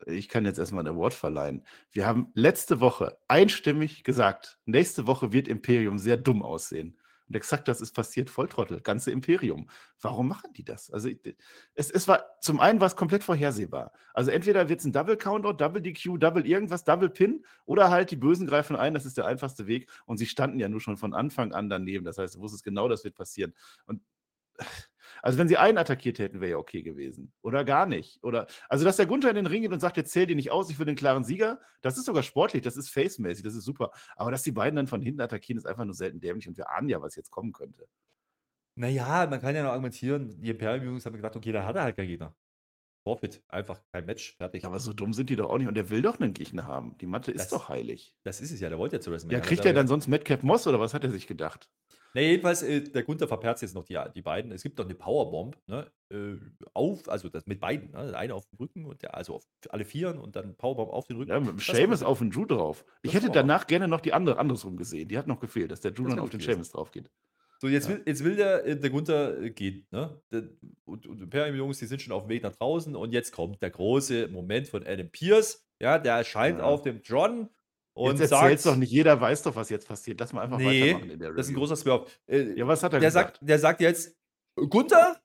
Ich 0.07 0.29
kann 0.29 0.45
jetzt 0.45 0.57
erstmal 0.57 0.83
ein 0.83 0.95
Award 0.95 1.13
verleihen. 1.13 1.63
Wir 1.91 2.07
haben 2.07 2.31
letzte 2.33 2.79
Woche 2.79 3.19
einstimmig 3.27 4.03
gesagt, 4.03 4.57
nächste 4.65 5.05
Woche 5.05 5.31
wird 5.31 5.47
Imperium 5.47 5.99
sehr 5.99 6.17
dumm 6.17 6.41
aussehen. 6.41 6.99
Und 7.31 7.37
exakt 7.37 7.69
das 7.69 7.79
ist 7.79 7.93
passiert, 7.93 8.29
Volltrottel, 8.29 8.81
ganze 8.81 9.09
Imperium. 9.09 9.69
Warum 10.01 10.27
machen 10.27 10.51
die 10.51 10.65
das? 10.65 10.91
Also 10.91 11.09
es, 11.75 11.89
es 11.89 12.05
war, 12.09 12.25
zum 12.41 12.59
einen 12.59 12.81
war 12.81 12.87
es 12.87 12.97
komplett 12.97 13.23
vorhersehbar. 13.23 13.93
Also 14.13 14.31
entweder 14.31 14.67
wird 14.67 14.81
es 14.81 14.85
ein 14.85 14.91
Double 14.91 15.15
Countout, 15.15 15.53
Double 15.53 15.81
DQ, 15.81 16.17
Double 16.19 16.45
irgendwas, 16.45 16.83
Double 16.83 17.09
Pin 17.09 17.45
oder 17.63 17.89
halt 17.89 18.11
die 18.11 18.17
Bösen 18.17 18.47
greifen 18.47 18.75
ein, 18.75 18.93
das 18.93 19.05
ist 19.05 19.17
der 19.17 19.27
einfachste 19.27 19.65
Weg. 19.65 19.89
Und 20.05 20.17
sie 20.17 20.25
standen 20.25 20.59
ja 20.59 20.67
nur 20.67 20.81
schon 20.81 20.97
von 20.97 21.13
Anfang 21.13 21.53
an 21.53 21.69
daneben. 21.69 22.03
Das 22.03 22.17
heißt, 22.17 22.35
du 22.35 22.41
wusstest 22.41 22.65
genau, 22.65 22.89
das 22.89 23.05
wird 23.05 23.15
passieren. 23.15 23.53
Und 23.85 24.01
also 25.21 25.37
wenn 25.37 25.47
sie 25.47 25.57
einen 25.57 25.77
attackiert 25.77 26.19
hätten, 26.19 26.41
wäre 26.41 26.51
ja 26.51 26.57
okay 26.57 26.81
gewesen. 26.81 27.31
Oder 27.41 27.63
gar 27.63 27.85
nicht. 27.85 28.23
Oder, 28.23 28.47
also 28.69 28.85
dass 28.85 28.97
der 28.97 29.05
Gunther 29.05 29.29
in 29.29 29.35
den 29.35 29.47
Ring 29.47 29.61
geht 29.61 29.71
und 29.71 29.79
sagt, 29.79 29.97
jetzt 29.97 30.11
zähl 30.11 30.25
dir 30.25 30.35
nicht 30.35 30.51
aus, 30.51 30.69
ich 30.69 30.79
will 30.79 30.85
den 30.85 30.95
klaren 30.95 31.23
Sieger, 31.23 31.59
das 31.81 31.97
ist 31.97 32.05
sogar 32.05 32.23
sportlich, 32.23 32.61
das 32.63 32.77
ist 32.77 32.89
face-mäßig, 32.89 33.43
das 33.43 33.55
ist 33.55 33.65
super. 33.65 33.91
Aber 34.15 34.31
dass 34.31 34.43
die 34.43 34.51
beiden 34.51 34.75
dann 34.75 34.87
von 34.87 35.01
hinten 35.01 35.21
attackieren, 35.21 35.57
ist 35.57 35.65
einfach 35.65 35.85
nur 35.85 35.93
selten 35.95 36.19
dämlich 36.19 36.47
und 36.47 36.57
wir 36.57 36.69
ahnen 36.69 36.89
ja, 36.89 37.01
was 37.01 37.15
jetzt 37.15 37.31
kommen 37.31 37.51
könnte. 37.51 37.87
Naja, 38.75 39.27
man 39.29 39.41
kann 39.41 39.55
ja 39.55 39.63
noch 39.63 39.71
argumentieren, 39.71 40.39
die 40.41 40.49
Imperium-Jungs 40.49 41.05
haben 41.05 41.15
gesagt, 41.15 41.35
okay, 41.35 41.51
da 41.51 41.65
hat 41.65 41.75
er 41.75 41.83
halt 41.83 41.95
keinen 41.97 42.07
Gegner. 42.07 42.33
Forfeit, 43.03 43.41
einfach 43.47 43.81
kein 43.91 44.05
Match, 44.05 44.37
fertig. 44.37 44.63
Aber 44.63 44.79
so 44.79 44.93
dumm 44.93 45.11
sind 45.13 45.29
die 45.29 45.35
doch 45.35 45.49
auch 45.49 45.57
nicht 45.57 45.67
und 45.67 45.73
der 45.73 45.89
will 45.89 46.03
doch 46.03 46.19
einen 46.19 46.33
Gegner 46.33 46.67
haben. 46.67 46.97
Die 46.99 47.07
Mathe 47.07 47.31
ist 47.31 47.45
Das- 47.45 47.49
doch 47.49 47.67
heilig. 47.67 48.15
Das 48.23 48.41
ist 48.41 48.51
es 48.51 48.59
ja, 48.59 48.69
der 48.69 48.77
wollte 48.77 48.97
ja 48.97 49.01
zu 49.01 49.11
WrestleMania. 49.11 49.39
Ja, 49.39 49.43
kriegt 49.45 49.65
er 49.65 49.73
dann 49.73 49.87
sonst 49.87 50.07
Madcap 50.07 50.43
Moss 50.43 50.67
oder 50.67 50.79
was 50.79 50.93
hat 50.93 51.03
er 51.03 51.09
sich 51.09 51.25
gedacht? 51.25 51.67
Ne, 52.13 52.23
jedenfalls, 52.23 52.61
äh, 52.63 52.81
der 52.81 53.03
Gunther 53.03 53.27
verperzt 53.27 53.61
jetzt 53.61 53.73
noch 53.73 53.85
die, 53.85 53.97
die 54.15 54.21
beiden. 54.21 54.51
Es 54.51 54.63
gibt 54.63 54.77
noch 54.77 54.85
eine 54.85 54.95
Powerbomb, 54.95 55.57
ne? 55.67 55.89
Äh, 56.11 56.35
auf, 56.73 57.07
also 57.07 57.29
das 57.29 57.45
mit 57.47 57.59
beiden, 57.61 57.91
ne? 57.91 58.07
Der 58.07 58.19
eine 58.19 58.35
auf 58.35 58.45
dem 58.47 58.57
Rücken 58.57 58.85
und 58.85 59.01
der, 59.01 59.15
also 59.15 59.35
auf 59.35 59.43
alle 59.69 59.85
Vieren 59.85 60.17
und 60.19 60.35
dann 60.35 60.55
Powerbomb 60.55 60.91
auf 60.91 61.07
den 61.07 61.17
Rücken. 61.17 61.31
Ja, 61.31 61.39
mit 61.39 61.49
dem 61.49 61.59
Seamus 61.59 62.03
auf 62.03 62.19
den 62.19 62.29
Drew 62.31 62.45
drauf. 62.45 62.83
Ich 63.01 63.13
Das 63.13 63.21
hätte 63.21 63.31
danach 63.33 63.65
gerne 63.65 63.87
noch 63.87 64.01
die 64.01 64.11
andere 64.13 64.37
andersrum 64.39 64.75
gesehen. 64.75 65.07
Die 65.07 65.17
hat 65.17 65.27
noch 65.27 65.39
gefehlt, 65.39 65.71
dass 65.71 65.79
der 65.79 65.91
Drew 65.91 66.03
Das 66.03 66.15
dann 66.15 66.19
auf 66.23 66.29
den. 66.29 66.41
Seamus 66.41 66.71
drauf 66.71 66.91
geht. 66.91 67.09
So, 67.59 67.67
jetzt 67.67 67.87
Ja. 67.87 67.95
will, 67.95 68.03
jetzt 68.07 68.23
will 68.23 68.35
der, 68.35 68.65
äh, 68.65 68.75
der 68.77 68.89
Gunther 68.89 69.39
äh, 69.39 69.51
gehen, 69.51 69.85
ne? 69.91 70.19
Der, 70.31 70.49
und, 70.83 71.05
und 71.07 71.21
Imperium-Jungs, 71.21 71.77
die 71.77 71.85
sind 71.85 72.01
schon 72.01 72.11
auf 72.11 72.23
dem 72.23 72.29
Weg 72.29 72.43
nach 72.43 72.55
draußen 72.55 72.95
und 72.95 73.13
jetzt 73.13 73.31
kommt 73.31 73.61
der 73.61 73.69
große 73.69 74.27
Moment 74.29 74.67
von 74.67 74.85
Adam 74.85 75.09
Pierce. 75.09 75.65
Ja, 75.79 75.97
der 75.99 76.15
erscheint 76.15 76.57
Ja. 76.59 76.65
auf 76.65 76.81
dem 76.81 77.01
John 77.03 77.49
und 77.93 78.19
jetzt 78.19 78.29
sagt, 78.29 78.43
erzähl's 78.43 78.63
doch 78.63 78.75
nicht, 78.75 78.91
jeder 78.91 79.19
weiß 79.19 79.43
doch, 79.43 79.55
was 79.55 79.69
jetzt 79.69 79.87
passiert. 79.87 80.19
Lass 80.19 80.33
mal 80.33 80.41
einfach 80.43 80.57
nee, 80.57 80.93
weitermachen 80.93 81.09
in 81.11 81.19
der 81.19 81.33
das 81.33 81.47
ist 81.47 81.51
ein 81.51 81.55
Review. 81.55 81.59
großer 81.59 81.75
Swerve. 81.75 82.05
Äh, 82.27 82.57
Ja, 82.57 82.67
was 82.67 82.83
hat 82.83 82.93
er 82.93 82.99
der, 82.99 83.09
gesagt? 83.09 83.37
sagt, 83.37 83.49
der 83.49 83.59
sagt 83.59 83.81
jetzt, 83.81 84.15
Gunther, 84.69 85.21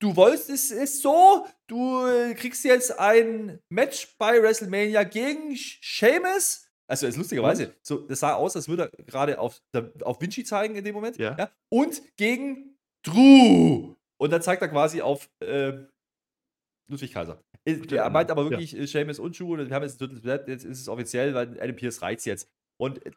du 0.00 0.16
wolltest 0.16 0.50
es 0.50 0.70
ist 0.70 1.02
so, 1.02 1.46
du 1.66 2.06
äh, 2.06 2.34
kriegst 2.34 2.64
jetzt 2.64 2.98
ein 2.98 3.60
Match 3.68 4.16
bei 4.18 4.42
WrestleMania 4.42 5.04
gegen 5.04 5.56
Sheamus. 5.56 6.66
Also 6.88 7.06
ist 7.06 7.16
lustigerweise, 7.16 7.72
so, 7.82 7.98
das 7.98 8.18
sah 8.20 8.34
aus, 8.34 8.56
als 8.56 8.68
würde 8.68 8.90
er 8.96 9.04
gerade 9.04 9.38
auf, 9.38 9.62
auf 10.02 10.20
Vinci 10.20 10.42
zeigen 10.44 10.74
in 10.74 10.84
dem 10.84 10.94
Moment. 10.94 11.16
Ja. 11.18 11.50
Und 11.68 12.02
gegen 12.16 12.76
Drew. 13.04 13.94
Und 14.20 14.30
dann 14.32 14.42
zeigt 14.42 14.60
er 14.60 14.68
quasi 14.68 15.00
auf 15.00 15.30
äh, 15.40 15.72
Ludwig 16.90 17.12
Kaiser. 17.12 17.42
Äh, 17.64 17.78
Er 17.90 18.10
meint 18.10 18.30
aber 18.30 18.48
wirklich 18.50 18.76
äh, 18.76 18.86
Sheamus 18.86 19.18
und 19.18 19.38
Drew. 19.38 19.54
Und 19.54 19.68
wir 19.68 19.74
haben 19.74 19.82
jetzt 19.82 20.00
ein 20.00 20.06
drittes 20.06 20.22
Blatt, 20.22 20.48
jetzt 20.48 20.64
ist 20.64 20.80
es 20.80 20.88
offiziell, 20.88 21.34
weil 21.34 21.60
Adam 21.60 21.76
Pierce 21.76 22.02
reizt 22.02 22.26
jetzt. 22.26 22.48
Und 22.76 23.04
äh, 23.06 23.12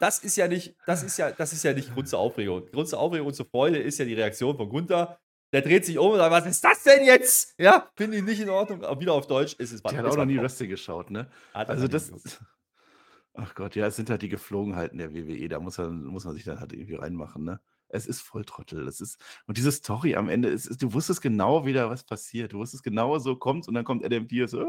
das 0.00 0.18
ist 0.18 0.36
ja 0.36 0.48
nicht, 0.48 0.74
das 0.86 1.02
ist 1.02 1.16
ja, 1.18 1.30
das 1.30 1.52
ist 1.52 1.62
ja 1.62 1.72
nicht 1.72 1.94
Grund 1.94 2.08
zur 2.08 2.18
Aufregung. 2.18 2.66
Grund 2.72 2.88
zur 2.88 2.98
Aufregung 2.98 3.28
und 3.28 3.34
zur 3.34 3.46
Freude 3.46 3.78
ist 3.78 3.98
ja 3.98 4.04
die 4.04 4.14
Reaktion 4.14 4.56
von 4.56 4.68
Gunther. 4.68 5.18
Der 5.52 5.60
dreht 5.62 5.84
sich 5.84 5.98
um 5.98 6.12
und 6.12 6.16
sagt, 6.16 6.32
was 6.32 6.46
ist 6.46 6.64
das 6.64 6.82
denn 6.82 7.04
jetzt? 7.04 7.54
Ja, 7.58 7.90
finde 7.94 8.16
ich 8.16 8.22
nicht 8.24 8.40
in 8.40 8.48
Ordnung. 8.48 8.82
Aber 8.84 8.98
wieder 9.00 9.12
auf 9.12 9.26
Deutsch 9.26 9.54
ist 9.58 9.70
es 9.72 9.82
Der 9.82 9.96
hat 9.98 10.06
auch 10.06 10.16
noch 10.16 10.24
nie. 10.24 10.38
Wrestling 10.38 10.70
geschaut, 10.70 11.10
ne? 11.10 11.30
Also 11.52 11.88
das. 11.88 12.10
Ach 13.34 13.54
Gott, 13.54 13.76
ja, 13.76 13.86
es 13.86 13.96
sind 13.96 14.10
halt 14.10 14.22
die 14.22 14.28
Geflogenheiten 14.28 14.98
der 14.98 15.14
WWE. 15.14 15.48
Da 15.48 15.60
muss 15.60 15.78
man, 15.78 16.04
muss 16.04 16.24
man 16.24 16.34
sich 16.34 16.44
dann 16.44 16.58
halt 16.60 16.72
irgendwie 16.72 16.94
reinmachen, 16.94 17.44
ne? 17.44 17.60
Es 17.92 18.06
ist 18.06 18.22
voll 18.22 18.44
Trottel. 18.44 18.88
Es 18.88 19.00
ist, 19.00 19.20
und 19.46 19.58
diese 19.58 19.70
Story 19.70 20.16
am 20.16 20.28
Ende, 20.28 20.48
ist, 20.48 20.66
ist, 20.66 20.82
du 20.82 20.92
wusstest 20.92 21.20
genau 21.20 21.66
wieder, 21.66 21.90
was 21.90 22.04
passiert. 22.04 22.52
Du 22.52 22.58
wusstest 22.58 22.82
genau, 22.82 23.18
so 23.18 23.36
kommt 23.36 23.68
und 23.68 23.74
dann 23.74 23.84
kommt 23.84 24.04
Adam 24.04 24.26
Pierce. 24.26 24.54
äh. 24.54 24.64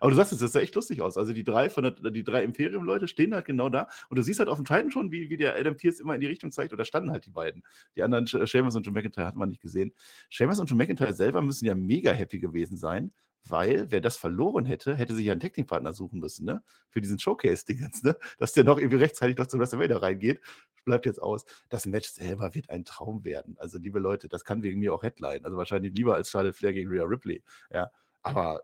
Aber 0.00 0.10
du 0.10 0.16
sagst 0.16 0.32
es, 0.32 0.40
das 0.40 0.52
sah 0.52 0.60
echt 0.60 0.74
lustig 0.74 1.00
aus. 1.00 1.16
Also 1.16 1.32
die 1.32 1.44
drei 1.44 1.70
von 1.70 1.84
der, 1.84 1.92
die 2.10 2.24
drei 2.24 2.42
Imperium-Leute 2.42 3.08
stehen 3.08 3.32
halt 3.32 3.46
genau 3.46 3.68
da 3.68 3.88
und 4.08 4.18
du 4.18 4.22
siehst 4.22 4.40
halt 4.40 4.48
auf 4.48 4.58
dem 4.58 4.64
Titan 4.64 4.90
schon, 4.90 5.12
wie, 5.12 5.30
wie 5.30 5.36
der 5.36 5.56
Adam 5.56 5.76
Pierce 5.76 6.00
immer 6.00 6.14
in 6.14 6.20
die 6.20 6.26
Richtung 6.26 6.50
zeigt. 6.50 6.72
Und 6.72 6.78
da 6.78 6.84
standen 6.84 7.10
halt 7.10 7.26
die 7.26 7.30
beiden. 7.30 7.62
Die 7.96 8.02
anderen, 8.02 8.26
Sheamus 8.26 8.74
und 8.74 8.84
John 8.84 8.94
McIntyre, 8.94 9.26
hat 9.26 9.36
man 9.36 9.50
nicht 9.50 9.62
gesehen. 9.62 9.92
Sheamus 10.28 10.58
und 10.58 10.68
John 10.68 10.78
McIntyre 10.78 11.14
selber 11.14 11.42
müssen 11.42 11.66
ja 11.66 11.74
mega 11.74 12.12
happy 12.12 12.40
gewesen 12.40 12.76
sein, 12.76 13.12
weil 13.46 13.90
wer 13.90 14.00
das 14.00 14.16
verloren 14.16 14.64
hätte, 14.64 14.96
hätte 14.96 15.14
sich 15.14 15.26
ja 15.26 15.32
einen 15.32 15.40
Technikpartner 15.40 15.92
suchen 15.92 16.20
müssen, 16.20 16.44
ne? 16.46 16.62
Für 16.90 17.00
diesen 17.00 17.18
Showcase-Ding 17.18 17.78
jetzt, 17.80 18.04
ne? 18.04 18.16
Dass 18.38 18.52
der 18.52 18.64
noch 18.64 18.78
irgendwie 18.78 18.96
rechtzeitig 18.98 19.36
noch 19.36 19.46
zu 19.46 19.58
WrestleMania 19.58 19.98
reingeht. 19.98 20.40
Bleibt 20.84 21.06
jetzt 21.06 21.20
aus. 21.22 21.44
Das 21.70 21.86
Match 21.86 22.08
selber 22.10 22.54
wird 22.54 22.70
ein 22.70 22.84
Traum 22.84 23.24
werden. 23.24 23.56
Also, 23.58 23.78
liebe 23.78 23.98
Leute, 23.98 24.28
das 24.28 24.44
kann 24.44 24.62
wegen 24.62 24.80
mir 24.80 24.92
auch 24.94 25.02
Headline. 25.02 25.44
Also 25.44 25.56
wahrscheinlich 25.56 25.94
lieber 25.94 26.14
als 26.14 26.30
Charlotte 26.30 26.54
Flair 26.56 26.72
gegen 26.72 26.90
Rhea 26.90 27.04
Ripley. 27.04 27.42
Ja. 27.70 27.90
Aber, 28.22 28.62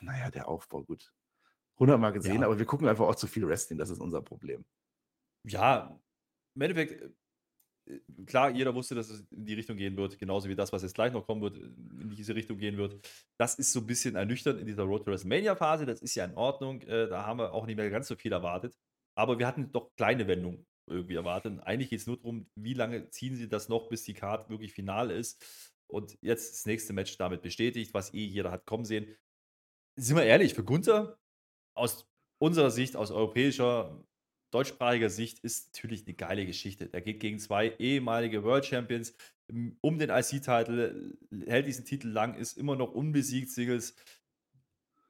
naja, 0.00 0.30
der 0.30 0.48
Aufbau, 0.48 0.82
gut. 0.84 1.12
100 1.74 1.98
Mal 1.98 2.12
gesehen, 2.12 2.40
Ja. 2.40 2.46
aber 2.46 2.58
wir 2.58 2.66
gucken 2.66 2.88
einfach 2.88 3.06
auch 3.06 3.16
zu 3.16 3.26
viel 3.26 3.46
Wrestling. 3.48 3.78
Das 3.78 3.90
ist 3.90 4.00
unser 4.00 4.22
Problem. 4.22 4.64
Ja, 5.44 5.98
im 6.54 6.62
Endeffekt, 6.62 7.02
äh, 7.02 7.10
klar, 8.26 8.50
jeder 8.50 8.74
wusste, 8.74 8.94
dass 8.94 9.10
es 9.10 9.24
in 9.30 9.44
die 9.44 9.54
Richtung 9.54 9.76
gehen 9.76 9.96
wird, 9.96 10.18
genauso 10.18 10.48
wie 10.48 10.54
das, 10.54 10.72
was 10.72 10.82
jetzt 10.82 10.94
gleich 10.94 11.12
noch 11.12 11.26
kommen 11.26 11.42
wird, 11.42 11.56
in 11.56 12.14
diese 12.16 12.34
Richtung 12.34 12.58
gehen 12.58 12.76
wird. 12.76 13.06
Das 13.38 13.56
ist 13.56 13.72
so 13.72 13.80
ein 13.80 13.86
bisschen 13.86 14.16
ernüchternd 14.16 14.60
in 14.60 14.66
dieser 14.66 14.84
Road 14.84 15.04
to 15.04 15.10
WrestleMania-Phase, 15.10 15.86
das 15.86 16.00
ist 16.00 16.14
ja 16.14 16.24
in 16.24 16.34
Ordnung, 16.34 16.80
äh, 16.82 17.08
da 17.08 17.26
haben 17.26 17.38
wir 17.38 17.52
auch 17.52 17.66
nicht 17.66 17.76
mehr 17.76 17.90
ganz 17.90 18.08
so 18.08 18.16
viel 18.16 18.32
erwartet. 18.32 18.76
Aber 19.16 19.38
wir 19.38 19.46
hatten 19.46 19.70
doch 19.72 19.94
kleine 19.96 20.26
Wendungen 20.26 20.66
irgendwie 20.88 21.14
erwartet. 21.14 21.52
Und 21.52 21.60
eigentlich 21.60 21.90
geht 21.90 22.00
es 22.00 22.06
nur 22.06 22.16
darum, 22.16 22.46
wie 22.56 22.74
lange 22.74 23.08
ziehen 23.10 23.36
sie 23.36 23.48
das 23.48 23.68
noch, 23.68 23.88
bis 23.88 24.02
die 24.04 24.14
Card 24.14 24.50
wirklich 24.50 24.72
final 24.72 25.10
ist. 25.10 25.44
Und 25.86 26.18
jetzt 26.20 26.52
das 26.52 26.66
nächste 26.66 26.92
Match 26.92 27.16
damit 27.18 27.42
bestätigt, 27.42 27.94
was 27.94 28.12
eh 28.12 28.24
jeder 28.24 28.50
hat 28.50 28.66
kommen 28.66 28.84
sehen. 28.84 29.14
Sind 29.96 30.16
wir 30.16 30.24
ehrlich, 30.24 30.54
für 30.54 30.64
Gunther, 30.64 31.18
aus 31.76 32.08
unserer 32.42 32.70
Sicht, 32.70 32.96
aus 32.96 33.10
europäischer, 33.10 34.04
deutschsprachiger 34.54 35.10
Sicht, 35.10 35.40
ist 35.40 35.74
natürlich 35.74 36.06
eine 36.06 36.14
geile 36.14 36.46
Geschichte. 36.46 36.86
Der 36.88 37.00
geht 37.00 37.20
gegen 37.20 37.38
zwei 37.38 37.74
ehemalige 37.78 38.42
World 38.44 38.64
Champions 38.64 39.14
m, 39.48 39.76
um 39.80 39.98
den 39.98 40.10
IC-Titel, 40.10 41.16
hält 41.46 41.66
diesen 41.66 41.84
Titel 41.84 42.08
lang, 42.08 42.34
ist 42.34 42.56
immer 42.56 42.76
noch 42.76 42.92
unbesiegt, 42.92 43.50
Singles. 43.50 43.94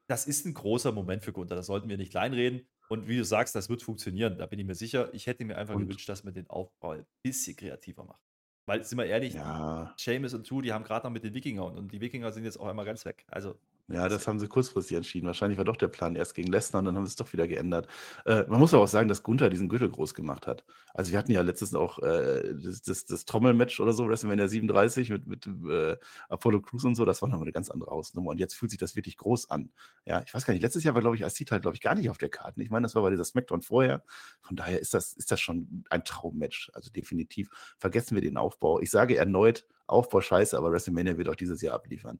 Das 0.07 0.27
ist 0.27 0.45
ein 0.45 0.53
großer 0.53 0.91
Moment 0.91 1.23
für 1.23 1.31
Gunther, 1.33 1.55
das 1.55 1.65
sollten 1.67 1.89
wir 1.89 1.97
nicht 1.97 2.11
kleinreden. 2.11 2.67
Und 2.89 3.07
wie 3.07 3.17
du 3.17 3.25
sagst, 3.25 3.55
das 3.55 3.69
wird 3.69 3.81
funktionieren, 3.81 4.37
da 4.37 4.45
bin 4.45 4.59
ich 4.59 4.65
mir 4.65 4.75
sicher. 4.75 5.11
Ich 5.13 5.25
hätte 5.25 5.43
mir 5.45 5.57
einfach 5.57 5.73
Und- 5.75 5.83
gewünscht, 5.87 6.07
dass 6.09 6.23
man 6.23 6.33
den 6.33 6.47
Aufbau 6.49 6.91
ein 6.91 7.05
bisschen 7.23 7.55
kreativer 7.55 8.03
macht. 8.03 8.21
Weil, 8.67 8.83
sind 8.83 8.97
wir 8.97 9.05
ehrlich, 9.05 9.33
Ja, 9.35 9.93
Seamus 9.97 10.33
und 10.33 10.49
Drew, 10.49 10.61
die 10.61 10.73
haben 10.73 10.83
gerade 10.83 11.05
noch 11.05 11.11
mit 11.11 11.23
den 11.23 11.33
Wikingern 11.33 11.77
und 11.77 11.91
die 11.91 12.01
Wikinger 12.01 12.31
sind 12.31 12.45
jetzt 12.45 12.59
auch 12.59 12.67
einmal 12.67 12.85
ganz 12.85 13.05
weg. 13.05 13.23
Also, 13.27 13.59
Ja, 13.87 14.09
das 14.09 14.27
haben 14.27 14.39
sie 14.39 14.47
kurzfristig 14.47 14.97
entschieden. 14.97 15.27
Wahrscheinlich 15.27 15.59
war 15.59 15.65
doch 15.65 15.77
der 15.77 15.89
Plan 15.89 16.15
erst 16.15 16.33
gegen 16.33 16.51
Lesnar 16.51 16.79
und 16.79 16.85
dann 16.85 16.95
haben 16.95 17.05
sie 17.05 17.11
es 17.11 17.17
doch 17.17 17.31
wieder 17.33 17.47
geändert. 17.47 17.87
Äh, 18.25 18.43
man 18.47 18.59
muss 18.59 18.73
aber 18.73 18.83
auch 18.83 18.87
sagen, 18.87 19.07
dass 19.07 19.21
Gunther 19.21 19.51
diesen 19.51 19.69
Gürtel 19.69 19.89
groß 19.91 20.15
gemacht 20.15 20.47
hat. 20.47 20.65
Also 20.95 21.11
wir 21.11 21.19
hatten 21.19 21.31
ja 21.31 21.41
letztens 21.41 21.75
auch 21.75 21.99
äh, 21.99 22.55
das, 22.55 22.81
das, 22.81 23.05
das 23.05 23.25
Trommelmatch 23.25 23.79
oder 23.79 23.93
so, 23.93 24.07
WrestleMania 24.07 24.47
37 24.47 25.11
mit, 25.11 25.27
mit 25.27 25.45
äh, 25.45 25.97
Apollo 26.29 26.61
Crews 26.61 26.83
und 26.83 26.95
so, 26.95 27.05
das 27.05 27.21
war 27.21 27.29
nochmal 27.29 27.43
eine 27.43 27.51
ganz 27.51 27.69
andere 27.69 27.91
Hausnummer. 27.91 28.31
Und 28.31 28.39
jetzt 28.39 28.55
fühlt 28.55 28.71
sich 28.71 28.79
das 28.79 28.95
wirklich 28.95 29.17
groß 29.17 29.51
an. 29.51 29.71
Ja, 30.05 30.23
ich 30.25 30.33
weiß 30.33 30.45
gar 30.47 30.53
nicht, 30.55 30.63
letztes 30.63 30.83
Jahr 30.83 30.95
war, 30.95 31.01
glaube 31.01 31.15
ich, 31.17 31.21
IC 31.21 31.51
halt, 31.51 31.61
glaube 31.61 31.75
ich, 31.75 31.81
gar 31.81 31.93
nicht 31.93 32.09
auf 32.09 32.17
der 32.17 32.29
Karte. 32.29 32.63
Ich 32.63 32.71
meine, 32.71 32.85
das 32.85 32.95
war 32.95 33.03
bei 33.03 33.11
dieser 33.11 33.25
Smackdown 33.25 33.61
vorher. 33.61 34.03
Von 34.41 34.55
daher 34.55 34.79
ist 34.79 34.95
das, 34.95 35.13
ist 35.13 35.31
das 35.31 35.39
schon 35.39 35.83
ein 35.91 36.03
Traummatch. 36.03 36.71
Also 36.73 36.89
definitiv. 36.89 37.49
Vergessen 37.77 38.15
wir 38.15 38.21
den 38.21 38.37
Aufbau. 38.37 38.79
Ich 38.79 38.89
sage 38.89 39.15
erneut, 39.15 39.67
Aufbau 39.85 40.21
scheiße, 40.21 40.57
aber 40.57 40.71
WrestleMania 40.71 41.19
wird 41.19 41.29
auch 41.29 41.35
dieses 41.35 41.61
Jahr 41.61 41.75
abliefern. 41.75 42.19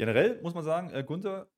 Generell 0.00 0.40
muss 0.42 0.54
man 0.54 0.64
sagen, 0.64 0.90
äh, 0.90 1.04
Gunther 1.04 1.50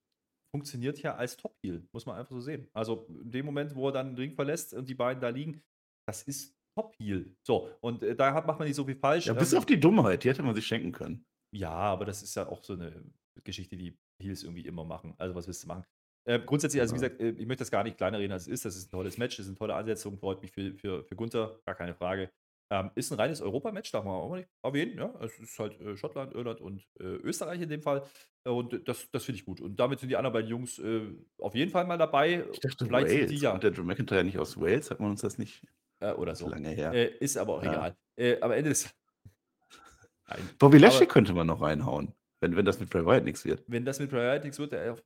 funktioniert 0.55 1.01
ja 1.01 1.15
als 1.15 1.37
Top-Heel, 1.37 1.87
muss 1.93 2.07
man 2.07 2.17
einfach 2.17 2.33
so 2.33 2.41
sehen. 2.41 2.69
Also 2.73 3.07
in 3.23 3.31
dem 3.31 3.47
Moment, 3.47 3.75
wo 3.75 3.89
er 3.89 3.93
dann 3.93 4.09
den 4.09 4.17
Ring 4.17 4.35
verlässt 4.35 4.75
und 4.75 4.89
die 4.89 4.95
beiden 4.95 5.21
da 5.21 5.29
liegen, 5.29 5.63
das 6.07 6.23
ist 6.25 6.55
Top-Heel. 6.77 7.37
So, 7.47 7.71
und 7.81 8.03
äh, 8.03 8.17
da 8.17 8.35
hat, 8.35 8.47
macht 8.47 8.59
man 8.59 8.67
nicht 8.67 8.77
so 8.77 8.85
viel 8.85 8.97
falsch. 8.97 9.27
Ja, 9.27 9.35
bis 9.35 9.53
Ähm, 9.53 9.59
auf 9.59 9.67
die 9.67 9.79
Dummheit, 9.81 10.25
die 10.25 10.29
hätte 10.29 10.43
man 10.43 10.55
sich 10.55 10.67
schenken 10.67 10.93
können. 10.93 11.25
ja, 11.55 11.71
aber 11.71 12.05
das 12.05 12.23
ist 12.23 12.35
ja 12.35 12.49
auch 12.49 12.63
so 12.65 12.73
eine 12.75 13.05
Geschichte, 13.45 13.77
die 13.77 13.97
Heels 14.23 14.43
irgendwie 14.43 14.67
immer 14.67 14.85
machen. 14.85 15.15
Also 15.19 15.35
was 15.35 15.47
willst 15.47 15.63
du 15.65 15.69
machen? 15.69 15.85
Äh, 16.29 16.41
grundsätzlich, 16.41 16.81
also 16.81 16.95
wie 16.95 17.01
gesagt, 17.01 17.21
äh, 17.21 17.31
ich 17.31 17.47
möchte 17.47 17.63
das 17.63 17.71
gar 17.71 17.85
nicht 17.85 17.97
kleiner 17.97 18.19
reden, 18.19 18.33
als 18.33 18.43
es 18.43 18.49
ist. 18.49 18.65
Das 18.65 18.77
ist 18.77 18.89
ein 18.89 18.91
tolles 18.91 19.19
Match, 19.19 19.37
das 19.37 19.47
ist 19.47 19.51
eine 19.51 19.59
tolle 19.59 19.75
Ansetzung, 19.75 20.19
freut 20.19 20.41
mich 20.43 20.53
für, 20.53 20.75
für, 20.75 21.05
für 21.05 21.17
Gunther, 21.17 21.61
gar 21.67 21.75
keine 21.75 21.95
Frage. 21.95 22.31
Ähm, 22.75 22.91
ist 22.95 23.13
ein 23.13 23.19
reines 23.21 23.43
Europa-Match, 23.43 23.91
darf 23.93 24.03
man 24.05 24.15
auch 24.15 24.35
nicht 24.35 24.49
erwähnen. 24.63 24.97
Ja? 24.97 25.13
Es 25.21 25.39
ist 25.39 25.59
halt 25.59 25.79
äh, 25.83 25.95
Schottland, 25.95 26.33
Irland 26.35 26.61
und 26.63 26.81
äh, 27.01 27.05
Österreich 27.05 27.61
in 27.61 27.69
dem 27.69 27.83
Fall. 27.83 28.03
Und 28.45 28.89
das, 28.89 29.11
das 29.11 29.25
finde 29.25 29.39
ich 29.41 29.45
gut. 29.45 29.61
Und 29.61 29.77
damit 29.79 30.01
sind 30.01 30.09
die 30.09 30.17
anderen 30.17 30.33
beiden 30.33 30.49
Jungs 30.51 30.79
äh, 30.79 31.03
auf 31.39 31.55
jeden 31.55 31.71
Fall 31.71 31.85
mal 31.87 31.99
dabei. 31.99 32.47
Ich 32.51 32.61
dachte, 32.61 32.87
Vielleicht 32.87 33.09
sind 33.11 33.19
Wales. 33.19 33.31
die 33.31 33.37
ja. 33.37 33.51
Kommt 33.51 33.63
der 33.65 33.73
Drew 33.73 33.83
McIntyre 33.83 34.25
nicht 34.25 34.39
aus 34.39 34.59
Wales? 34.59 34.91
Hat 34.91 35.01
man 35.01 35.11
uns 35.11 35.21
das 35.21 35.37
nicht 35.37 35.63
Äh, 36.01 36.13
oder 36.13 36.35
so 36.35 36.47
so. 36.47 36.51
lange 36.51 36.71
her? 36.71 36.93
Äh, 36.95 37.15
ist 37.19 37.37
aber 37.37 37.57
auch 37.57 37.63
Ja. 37.63 37.73
egal. 37.73 37.97
Äh, 38.17 38.41
am 38.41 38.53
Ende 38.53 38.71
ist. 38.71 38.89
Nein. 40.29 40.49
Bobby 40.59 40.79
Lashley 40.79 41.05
aber- 41.05 41.13
könnte 41.13 41.35
man 41.35 41.47
noch 41.47 41.61
reinhauen, 41.61 42.15
wenn, 42.41 42.57
wenn 42.57 42.65
das 42.65 42.81
mit 42.81 42.89
Bray 42.89 43.05
Wyatt 43.05 43.25
nichts 43.25 43.45
wird. 43.45 43.63
wenn 43.67 43.85
das 43.85 44.01
mit 44.01 44.09
Bray 44.11 44.23
Wyatt 44.33 44.45
nichts 44.45 44.59
wird, 44.59 44.73
der 44.73 44.97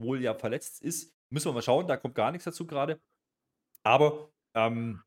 wohl 0.00 0.20
ja 0.20 0.34
verletzt 0.34 0.82
ist, 0.82 1.14
müssen 1.30 1.46
wir 1.48 1.52
mal 1.52 1.62
schauen, 1.62 1.86
da 1.86 1.96
kommt 1.96 2.16
gar 2.16 2.32
nichts 2.32 2.44
dazu 2.46 2.66
gerade. 2.66 3.00
Aber 3.84 4.28
ähm, 4.54 5.00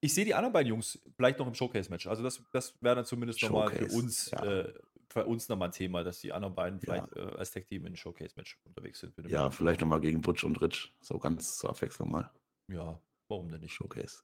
ich 0.00 0.14
sehe 0.14 0.24
die 0.24 0.34
anderen 0.34 0.52
beiden 0.52 0.68
Jungs 0.68 0.98
vielleicht 1.16 1.38
noch 1.38 1.46
im 1.46 1.54
Showcase-Match. 1.54 2.06
Also 2.06 2.22
das, 2.22 2.42
das 2.52 2.74
wäre 2.80 2.96
dann 2.96 3.04
zumindest 3.04 3.42
nochmal 3.42 3.70
für 3.70 3.86
uns, 3.86 4.30
ja. 4.30 4.42
äh, 4.44 4.72
für 5.08 5.26
uns 5.26 5.48
nochmal 5.48 5.68
ein 5.68 5.72
Thema, 5.72 6.02
dass 6.04 6.20
die 6.20 6.32
anderen 6.32 6.54
beiden 6.54 6.80
Ja. 6.80 7.04
vielleicht 7.04 7.16
äh, 7.16 7.36
als 7.36 7.50
Tag-Team 7.52 7.86
in 7.86 7.96
Showcase-Match 7.96 8.58
unterwegs 8.64 9.00
sind. 9.00 9.12
Ja, 9.28 9.44
Match. 9.44 9.56
vielleicht 9.56 9.80
nochmal 9.80 10.00
gegen 10.00 10.20
Butch 10.22 10.44
und 10.44 10.60
Rich. 10.62 10.94
So 11.00 11.18
ganz 11.18 11.58
zur 11.58 11.70
Abwechslung 11.70 12.10
mal. 12.10 12.30
Ja, 12.68 13.00
warum 13.28 13.50
denn 13.50 13.60
nicht? 13.60 13.74
Showcase. 13.74 14.22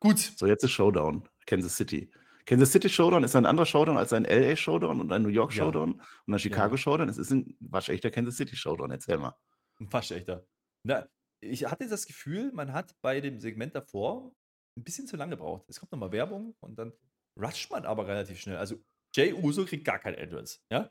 Gut. 0.00 0.18
So, 0.18 0.46
jetzt 0.46 0.64
ist 0.64 0.72
Showdown. 0.72 1.28
Kansas 1.46 1.76
City. 1.76 2.10
Kansas 2.44 2.70
City 2.70 2.88
Showdown 2.88 3.24
ist 3.24 3.34
ein 3.34 3.46
anderer 3.46 3.66
Showdown 3.66 3.96
als 3.96 4.12
ein 4.12 4.24
LA 4.24 4.56
Showdown 4.56 5.00
und 5.00 5.12
ein 5.12 5.22
New 5.22 5.28
York 5.28 5.52
Ja. 5.54 5.64
Showdown 5.64 6.00
und 6.26 6.34
ein 6.34 6.38
Chicago 6.38 6.74
Ja. 6.74 6.78
Showdown. 6.78 7.08
Es 7.08 7.18
ist 7.18 7.30
ein 7.30 7.56
waschechter 7.60 8.10
Kansas 8.10 8.36
City 8.36 8.56
Showdown. 8.56 8.90
Erzähl 8.90 9.18
mal. 9.18 9.34
Ein 9.80 9.92
Waschechter. 9.92 10.46
Na, 10.82 11.08
ich 11.40 11.66
hatte 11.66 11.88
das 11.88 12.06
Gefühl, 12.06 12.52
man 12.52 12.72
hat 12.72 12.94
bei 13.00 13.20
dem 13.20 13.40
Segment 13.40 13.74
davor 13.74 14.32
ein 14.76 14.84
bisschen 14.84 15.06
zu 15.06 15.16
lange 15.16 15.36
gebraucht. 15.36 15.64
Es 15.68 15.80
kommt 15.80 15.92
nochmal 15.92 16.12
Werbung 16.12 16.54
und 16.60 16.76
dann 16.78 16.92
rusht 17.40 17.70
man 17.70 17.84
aber 17.84 18.06
relativ 18.06 18.40
schnell. 18.40 18.56
Also 18.56 18.76
Jay 19.14 19.32
Uso 19.32 19.64
kriegt 19.64 19.84
gar 19.84 19.98
kein 19.98 20.14
Entrance. 20.14 20.60
Ja? 20.70 20.90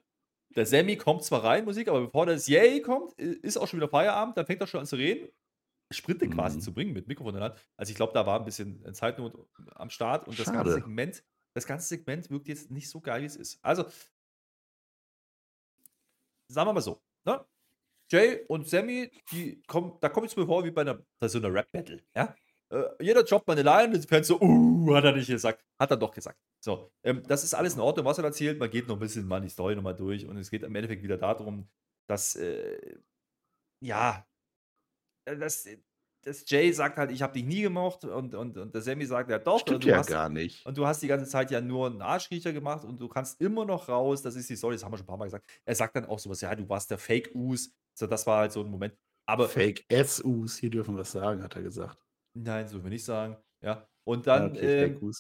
Der 0.56 0.66
Sammy 0.66 0.96
kommt 0.98 1.24
zwar 1.24 1.44
rein, 1.44 1.66
Musik, 1.66 1.88
aber 1.88 2.02
bevor 2.06 2.26
das 2.26 2.48
Yay 2.48 2.82
kommt, 2.82 3.14
ist 3.20 3.58
auch 3.58 3.68
schon 3.68 3.80
wieder 3.80 3.90
Feierabend, 3.90 4.38
dann 4.38 4.46
fängt 4.46 4.62
er 4.62 4.68
schon 4.68 4.80
an 4.82 4.86
zu 4.86 4.96
reden. 4.96 5.30
Sprinte 5.94 6.28
quasi 6.30 6.58
Mhm. 6.58 6.62
zu 6.62 6.74
bringen 6.74 6.94
mit 6.94 7.08
Mikrofon 7.08 7.36
in 7.36 7.42
der 7.42 7.50
Hand. 7.52 7.62
Also 7.78 7.92
ich 7.92 7.96
glaube, 7.96 8.14
da 8.14 8.26
war 8.26 8.40
ein 8.40 8.46
bisschen 8.46 8.84
Zeitnot 8.94 9.48
am 9.76 9.90
Start 9.92 10.28
und 10.28 10.40
das 10.40 10.52
ganze. 10.52 10.74
Segment, 10.74 11.24
das 11.56 11.68
ganze 11.68 11.88
Segment 11.88 12.30
wirkt 12.32 12.48
jetzt 12.48 12.72
nicht 12.72 12.90
so 12.90 13.00
geil, 13.02 13.22
wie 13.22 13.26
es 13.28 13.36
ist. 13.36 13.64
Also, 13.64 13.86
sagen 16.48 16.68
wir 16.70 16.74
mal 16.74 16.82
so, 16.82 17.02
ne? 17.26 17.46
Jay 18.12 18.46
und 18.48 18.68
Sammy, 18.68 19.12
die 19.32 19.62
kommen, 19.64 19.98
da 20.00 20.10
kommt 20.10 20.28
es 20.28 20.36
mir 20.36 20.46
vor 20.46 20.64
wie 20.64 20.72
bei 20.72 20.82
einer, 20.82 21.04
bei 21.20 21.28
so 21.28 21.40
einer 21.40 21.52
Rap-Battle, 21.54 22.04
ja? 22.16 22.36
Äh, 22.76 23.04
jeder 23.04 23.24
droppt 23.24 23.48
mal 23.48 23.54
eine 23.54 23.64
Line 23.64 24.00
die 24.00 24.08
Fans 24.08 24.28
so, 24.28 24.40
uh, 24.42 24.96
hat 24.96 25.06
er 25.06 25.14
nicht 25.14 25.28
gesagt. 25.28 25.64
Hat 25.80 25.92
er 25.92 25.98
doch 25.98 26.12
gesagt. 26.12 26.40
So, 26.64 26.92
ähm, 27.04 27.24
das 27.28 27.44
ist 27.44 27.54
alles 27.54 27.76
in 27.76 27.80
Ordnung, 27.80 28.06
was 28.06 28.18
er 28.18 28.26
erzählt. 28.26 28.60
Man 28.60 28.70
geht 28.70 28.88
noch 28.88 28.98
ein 28.98 29.00
bisschen 29.00 29.28
mal 29.28 29.40
die 29.40 29.50
Story 29.50 29.76
nochmal 29.76 29.96
durch 29.96 30.26
und 30.26 30.38
es 30.38 30.52
geht 30.52 30.64
im 30.64 30.76
Endeffekt 30.76 31.04
wieder 31.04 31.18
darum, 31.18 31.70
dass, 32.10 32.36
äh, 32.36 32.98
ja, 33.82 34.28
äh, 35.26 35.38
dass, 35.38 35.68
dass 36.24 36.50
Jay 36.50 36.72
sagt 36.74 36.98
halt, 36.98 37.12
ich 37.12 37.22
habe 37.22 37.34
dich 37.34 37.46
nie 37.46 37.62
gemocht 37.62 38.04
und, 38.04 38.36
und, 38.36 38.58
und 38.58 38.74
der 38.74 38.82
Sammy 38.82 39.06
sagt, 39.06 39.30
ja 39.30 39.40
doch. 39.40 39.60
Stimmt 39.60 39.86
ja 39.86 39.98
hast, 39.98 40.08
gar 40.08 40.28
nicht. 40.28 40.66
und 40.66 40.78
du 40.78 40.86
hast 40.86 41.02
die 41.02 41.08
ganze 41.08 41.30
Zeit 41.30 41.52
ja 41.52 41.62
nur 41.62 41.88
einen 41.88 42.02
Arschkriecher 42.02 42.52
gemacht 42.52 42.84
und 42.84 43.00
du 43.00 43.08
kannst 43.08 43.40
immer 43.40 43.64
noch 43.64 43.88
raus. 43.88 44.22
Das 44.22 44.36
ist 44.36 44.50
die 44.50 44.56
Story, 44.56 44.76
das 44.76 44.84
haben 44.84 44.92
wir 44.92 44.98
schon 44.98 45.06
ein 45.06 45.08
paar 45.08 45.18
Mal 45.18 45.26
gesagt. 45.26 45.48
Er 45.66 45.76
sagt 45.76 45.96
dann 45.96 46.06
auch 46.06 46.20
sowas, 46.20 46.42
ja, 46.42 46.54
du 46.56 46.68
warst 46.68 46.92
der 46.92 46.98
Fake-Us. 46.98 47.72
So, 47.98 48.08
das 48.08 48.28
war 48.28 48.40
halt 48.40 48.52
so 48.52 48.62
ein 48.62 48.70
Moment. 48.70 48.98
Aber 49.28 49.48
Fake 49.48 49.86
SUs, 49.92 50.58
hier 50.58 50.70
dürfen 50.70 50.96
wir 50.96 51.02
es 51.02 51.12
sagen, 51.12 51.42
hat 51.42 51.56
er 51.56 51.64
gesagt. 51.64 52.05
Nein, 52.36 52.68
so 52.68 52.76
will 52.78 52.84
wir 52.86 52.90
nicht 52.92 53.06
sagen. 53.06 53.38
Ja. 53.62 53.88
Und 54.06 54.26
Ja, 54.32 54.40
dann, 54.40 54.52
okay, 54.52 54.84
ähm, 54.84 55.04
Us. 55.04 55.20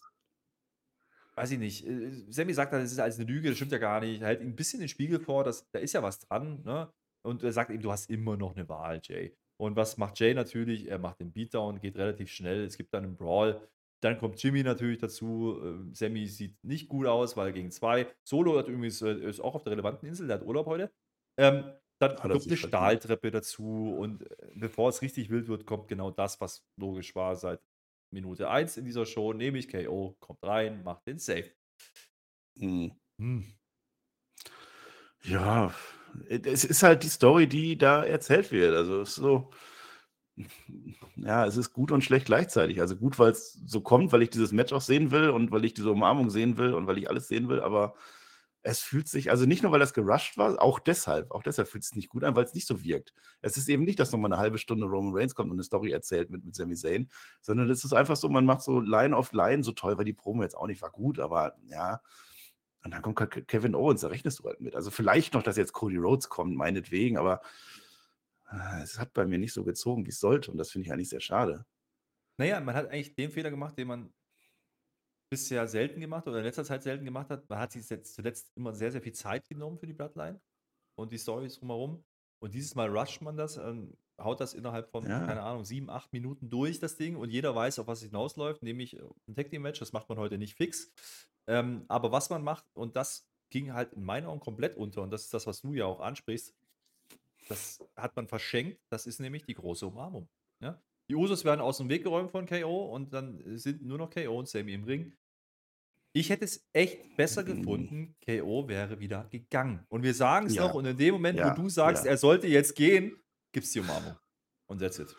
weiß 1.35 1.51
ich 1.51 1.59
nicht. 1.59 1.85
äh, 1.85 2.11
Sammy 2.31 2.53
sagt 2.53 2.73
dann, 2.73 2.81
das 2.81 2.91
ist 2.91 2.99
alles 2.99 3.17
eine 3.19 3.27
Lüge, 3.27 3.49
das 3.49 3.57
stimmt 3.57 3.71
ja 3.71 3.77
gar 3.77 3.99
nicht. 3.99 4.21
Er 4.21 4.27
hält 4.27 4.41
ihm 4.41 4.49
ein 4.49 4.55
bisschen 4.55 4.79
den 4.79 4.89
Spiegel 4.89 5.19
vor, 5.19 5.43
dass, 5.43 5.69
da 5.71 5.79
ist 5.79 5.93
ja 5.93 6.03
was 6.03 6.19
dran. 6.19 6.61
Ne? 6.63 6.91
Und 7.25 7.43
er 7.43 7.51
sagt 7.51 7.71
ihm, 7.71 7.81
du 7.81 7.91
hast 7.91 8.09
immer 8.09 8.37
noch 8.37 8.55
eine 8.55 8.67
Wahl, 8.69 9.01
Jay. 9.03 9.35
Und 9.57 9.75
was 9.75 9.97
macht 9.97 10.19
Jay 10.19 10.33
natürlich? 10.33 10.87
Er 10.87 10.99
macht 10.99 11.19
den 11.19 11.31
Beatdown, 11.33 11.79
geht 11.79 11.97
relativ 11.97 12.29
schnell. 12.29 12.63
Es 12.65 12.77
gibt 12.77 12.93
dann 12.93 13.05
einen 13.05 13.17
Brawl. 13.17 13.67
Dann 14.03 14.17
kommt 14.17 14.41
Jimmy 14.43 14.63
natürlich 14.63 14.99
dazu. 14.99 15.59
Ähm, 15.63 15.93
Sammy 15.93 16.27
sieht 16.27 16.61
nicht 16.63 16.89
gut 16.89 17.07
aus, 17.07 17.37
weil 17.37 17.47
er 17.47 17.53
gegen 17.53 17.71
zwei. 17.71 18.07
Solo 18.23 18.57
hat 18.57 18.67
übrigens, 18.67 19.01
äh, 19.01 19.13
ist 19.29 19.39
auch 19.39 19.55
auf 19.55 19.63
der 19.63 19.71
relevanten 19.71 20.07
Insel, 20.07 20.27
der 20.27 20.37
hat 20.39 20.45
Urlaub 20.45 20.67
heute. 20.67 20.91
Ähm, 21.37 21.63
dann 21.99 22.11
Hat 22.11 22.29
er 22.29 22.29
kommt 22.31 22.47
eine 22.47 22.57
verdient. 22.57 22.59
Stahltreppe 22.59 23.31
dazu. 23.31 23.95
Und 23.97 24.29
äh, 24.29 24.35
bevor 24.55 24.89
es 24.89 25.01
richtig 25.01 25.29
wild 25.29 25.47
wird, 25.47 25.65
kommt 25.65 25.87
genau 25.87 26.11
das, 26.11 26.41
was 26.41 26.65
logisch 26.77 27.15
war 27.15 27.35
seit 27.35 27.61
Minute 28.11 28.49
1 28.49 28.77
in 28.77 28.85
dieser 28.85 29.05
Show, 29.05 29.33
nämlich 29.33 29.67
KO 29.69 30.15
kommt 30.19 30.43
rein, 30.43 30.83
macht 30.83 31.07
den 31.07 31.19
Safe. 31.19 31.51
Hm. 32.59 32.91
Hm. 33.19 33.45
Ja, 35.23 35.73
es 36.29 36.63
ist 36.63 36.83
halt 36.83 37.03
die 37.03 37.09
Story, 37.09 37.47
die 37.47 37.77
da 37.77 38.03
erzählt 38.03 38.51
wird. 38.51 38.75
Also 38.75 39.01
es 39.01 39.09
ist 39.09 39.15
so, 39.15 39.49
ja, 41.15 41.45
es 41.45 41.57
ist 41.57 41.73
gut 41.73 41.91
und 41.91 42.03
schlecht 42.03 42.25
gleichzeitig. 42.25 42.81
Also 42.81 42.95
gut, 42.95 43.17
weil 43.19 43.31
es 43.31 43.53
so 43.65 43.81
kommt, 43.81 44.11
weil 44.11 44.21
ich 44.21 44.29
dieses 44.29 44.51
Match 44.51 44.73
auch 44.73 44.81
sehen 44.81 45.11
will 45.11 45.29
und 45.29 45.51
weil 45.51 45.65
ich 45.65 45.73
diese 45.73 45.91
Umarmung 45.91 46.29
sehen 46.29 46.57
will 46.57 46.73
und 46.73 46.87
weil 46.87 46.97
ich 46.97 47.09
alles 47.09 47.27
sehen 47.27 47.49
will, 47.49 47.61
aber 47.61 47.95
es 48.67 48.81
fühlt 48.81 49.07
sich, 49.07 49.29
also 49.29 49.45
nicht 49.45 49.61
nur, 49.61 49.71
weil 49.71 49.79
das 49.79 49.93
gerusht 49.93 50.37
war, 50.37 50.59
auch 50.59 50.79
deshalb, 50.79 51.29
auch 51.31 51.43
deshalb 51.43 51.67
fühlt 51.67 51.83
es 51.83 51.89
sich 51.89 51.95
nicht 51.95 52.09
gut 52.09 52.23
an, 52.23 52.35
weil 52.35 52.45
es 52.45 52.55
nicht 52.55 52.65
so 52.65 52.83
wirkt. 52.83 53.13
Es 53.41 53.57
ist 53.57 53.69
eben 53.69 53.83
nicht, 53.83 53.99
dass 53.99 54.11
nochmal 54.11 54.33
eine 54.33 54.41
halbe 54.41 54.57
Stunde 54.57 54.87
Roman 54.87 55.13
Reigns 55.15 55.35
kommt 55.35 55.51
und 55.51 55.57
eine 55.57 55.63
Story 55.63 55.91
erzählt 55.91 56.31
mit, 56.31 56.43
mit 56.43 56.55
Sami 56.55 56.75
Zayn, 56.75 57.09
sondern 57.41 57.69
es 57.69 57.85
ist 57.85 57.93
einfach 57.93 58.15
so, 58.15 58.27
man 58.27 58.45
macht 58.45 58.63
so 58.63 58.79
Line 58.79 59.15
auf 59.15 59.33
Line, 59.33 59.63
so 59.63 59.71
toll, 59.71 59.97
weil 59.99 60.05
die 60.05 60.13
Promo 60.13 60.41
jetzt 60.41 60.57
auch 60.57 60.65
nicht 60.65 60.81
war 60.81 60.89
gut, 60.89 61.19
aber 61.19 61.55
ja, 61.67 62.01
und 62.83 62.91
dann 62.91 63.03
kommt 63.03 63.17
Ke- 63.17 63.43
Kevin 63.43 63.75
Owens, 63.75 64.01
da 64.01 64.07
rechnest 64.07 64.39
du 64.39 64.43
halt 64.45 64.61
mit. 64.61 64.75
Also 64.75 64.89
vielleicht 64.89 65.35
noch, 65.35 65.43
dass 65.43 65.57
jetzt 65.57 65.73
Cody 65.73 65.97
Rhodes 65.97 66.29
kommt, 66.29 66.55
meinetwegen, 66.55 67.17
aber 67.17 67.41
äh, 68.51 68.81
es 68.81 68.99
hat 68.99 69.13
bei 69.13 69.25
mir 69.25 69.37
nicht 69.37 69.53
so 69.53 69.63
gezogen, 69.63 70.05
wie 70.05 70.09
es 70.09 70.19
sollte. 70.19 70.51
Und 70.51 70.57
das 70.57 70.71
finde 70.71 70.87
ich 70.87 70.93
eigentlich 70.93 71.09
sehr 71.09 71.19
schade. 71.19 71.65
Naja, 72.37 72.59
man 72.59 72.75
hat 72.75 72.89
eigentlich 72.89 73.15
den 73.15 73.31
Fehler 73.31 73.49
gemacht, 73.49 73.77
den 73.77 73.87
man 73.87 74.13
bisher 75.35 75.67
selten 75.67 75.99
gemacht 75.99 76.27
oder 76.27 76.37
in 76.39 76.45
letzter 76.45 76.63
Zeit 76.63 76.83
selten 76.83 77.03
gemacht 77.05 77.29
hat. 77.29 77.49
Man 77.49 77.59
hat 77.59 77.71
sich 77.73 77.89
jetzt 77.89 78.15
zuletzt 78.15 78.51
immer 78.55 78.73
sehr, 78.73 78.91
sehr 78.91 79.01
viel 79.01 79.13
Zeit 79.13 79.47
genommen 79.49 79.77
für 79.77 79.87
die 79.87 79.93
Bloodline 79.93 80.39
und 80.97 81.11
die 81.11 81.19
Stories 81.19 81.59
drumherum. 81.59 82.03
Und 82.39 82.53
dieses 82.53 82.75
Mal 82.75 82.89
rusht 82.95 83.21
man 83.21 83.35
das, 83.35 83.57
ähm, 83.57 83.97
haut 84.21 84.39
das 84.39 84.53
innerhalb 84.53 84.89
von, 84.89 85.05
Ja. 85.05 85.25
keine 85.25 85.41
Ahnung, 85.41 85.65
sieben, 85.65 85.89
acht 85.89 86.13
Minuten 86.13 86.49
durch, 86.49 86.79
das 86.79 86.95
Ding. 86.95 87.15
Und 87.17 87.31
jeder 87.31 87.53
weiß, 87.53 87.79
auf 87.79 87.87
was 87.87 87.99
es 87.99 88.05
hinausläuft, 88.05 88.63
nämlich 88.63 88.95
äh, 88.97 89.01
ein 89.27 89.35
Tag 89.35 89.49
Team 89.49 89.63
Match. 89.63 89.79
Das 89.79 89.91
macht 89.93 90.07
man 90.09 90.17
heute 90.17 90.37
nicht 90.37 90.55
fix. 90.55 90.91
Ähm, 91.47 91.85
aber 91.89 92.11
was 92.11 92.29
man 92.29 92.43
macht, 92.43 92.65
und 92.73 92.95
das 92.95 93.27
ging 93.49 93.73
halt 93.73 93.93
in 93.93 94.03
meinen 94.03 94.25
Augen 94.25 94.39
komplett 94.39 94.75
unter, 94.77 95.01
und 95.01 95.11
das 95.11 95.23
ist 95.23 95.33
das, 95.33 95.45
was 95.47 95.61
du 95.61 95.73
ja 95.73 95.85
auch 95.85 95.99
ansprichst, 95.99 96.55
das 97.49 97.79
hat 97.95 98.15
man 98.15 98.27
verschenkt. 98.27 98.81
Das 98.89 99.05
ist 99.05 99.19
nämlich 99.19 99.45
die 99.45 99.53
große 99.53 99.85
Umarmung. 99.85 100.27
Ja? 100.61 100.81
Die 101.09 101.15
Usos 101.15 101.45
werden 101.45 101.61
aus 101.61 101.77
dem 101.77 101.89
Weg 101.89 102.03
geräumt 102.03 102.31
von 102.31 102.47
KO 102.47 102.85
und 102.93 103.13
dann 103.13 103.41
sind 103.57 103.83
nur 103.83 103.99
noch 103.99 104.09
KO 104.09 104.39
und 104.39 104.47
Sammy 104.47 104.73
im 104.73 104.83
Ring. 104.85 105.13
Ich 106.15 106.29
hätte 106.29 106.45
es 106.45 106.65
echt 106.71 107.17
besser 107.17 107.43
Mhm. 107.43 107.47
gefunden, 107.47 108.15
KO 108.25 108.69
wäre 108.69 108.99
wieder 108.99 109.25
gegangen. 109.29 109.85
Und 109.89 110.03
wir 110.03 110.13
sagen 110.13 110.47
es 110.47 110.55
Ja. 110.55 110.61
noch, 110.63 110.73
und 110.75 110.85
in 110.85 110.95
dem 110.97 111.13
Moment, 111.13 111.37
Ja, 111.37 111.51
wo 111.57 111.61
du 111.61 111.67
sagst, 111.67 112.05
ja. 112.05 112.11
er 112.11 112.17
sollte 112.17 112.47
jetzt 112.47 112.75
gehen, 112.75 113.17
gibt 113.51 113.65
es 113.65 113.73
die 113.73 113.81
Umarmung. 113.81 114.17
Und 114.67 114.79
that's 114.79 114.97
it. 114.99 115.13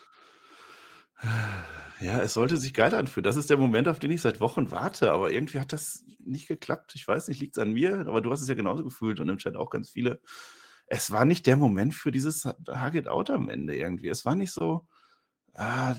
Ja, 1.99 2.21
es 2.21 2.33
sollte 2.33 2.57
sich 2.57 2.73
geil 2.73 2.93
anfühlen. 2.93 3.23
Das 3.23 3.35
ist 3.37 3.49
der 3.49 3.57
Moment, 3.57 3.87
auf 3.87 3.99
den 3.99 4.11
ich 4.11 4.21
seit 4.21 4.39
Wochen 4.39 4.69
warte, 4.71 5.11
aber 5.11 5.31
irgendwie 5.31 5.59
hat 5.59 5.73
das 5.73 6.03
nicht 6.19 6.47
geklappt. 6.47 6.93
Ich 6.95 7.07
weiß 7.07 7.27
nicht, 7.27 7.39
liegt 7.41 7.57
es 7.57 7.61
an 7.61 7.73
mir, 7.73 8.01
aber 8.07 8.21
du 8.21 8.31
hast 8.31 8.41
es 8.41 8.47
ja 8.49 8.53
genauso 8.55 8.83
gefühlt 8.83 9.19
und 9.19 9.29
im 9.29 9.37
Chat 9.37 9.55
auch 9.55 9.69
ganz 9.71 9.89
viele. 9.91 10.19
Es 10.87 11.11
war 11.11 11.25
nicht 11.25 11.47
der 11.47 11.57
Moment 11.57 11.95
für 11.95 12.11
dieses 12.11 12.45
Hug 12.45 13.07
Out 13.07 13.29
am 13.31 13.49
Ende 13.49 13.75
irgendwie. 13.75 14.09
Es 14.09 14.25
war 14.25 14.35
nicht 14.35 14.51
so, 14.51 14.87
ah, 15.55 15.95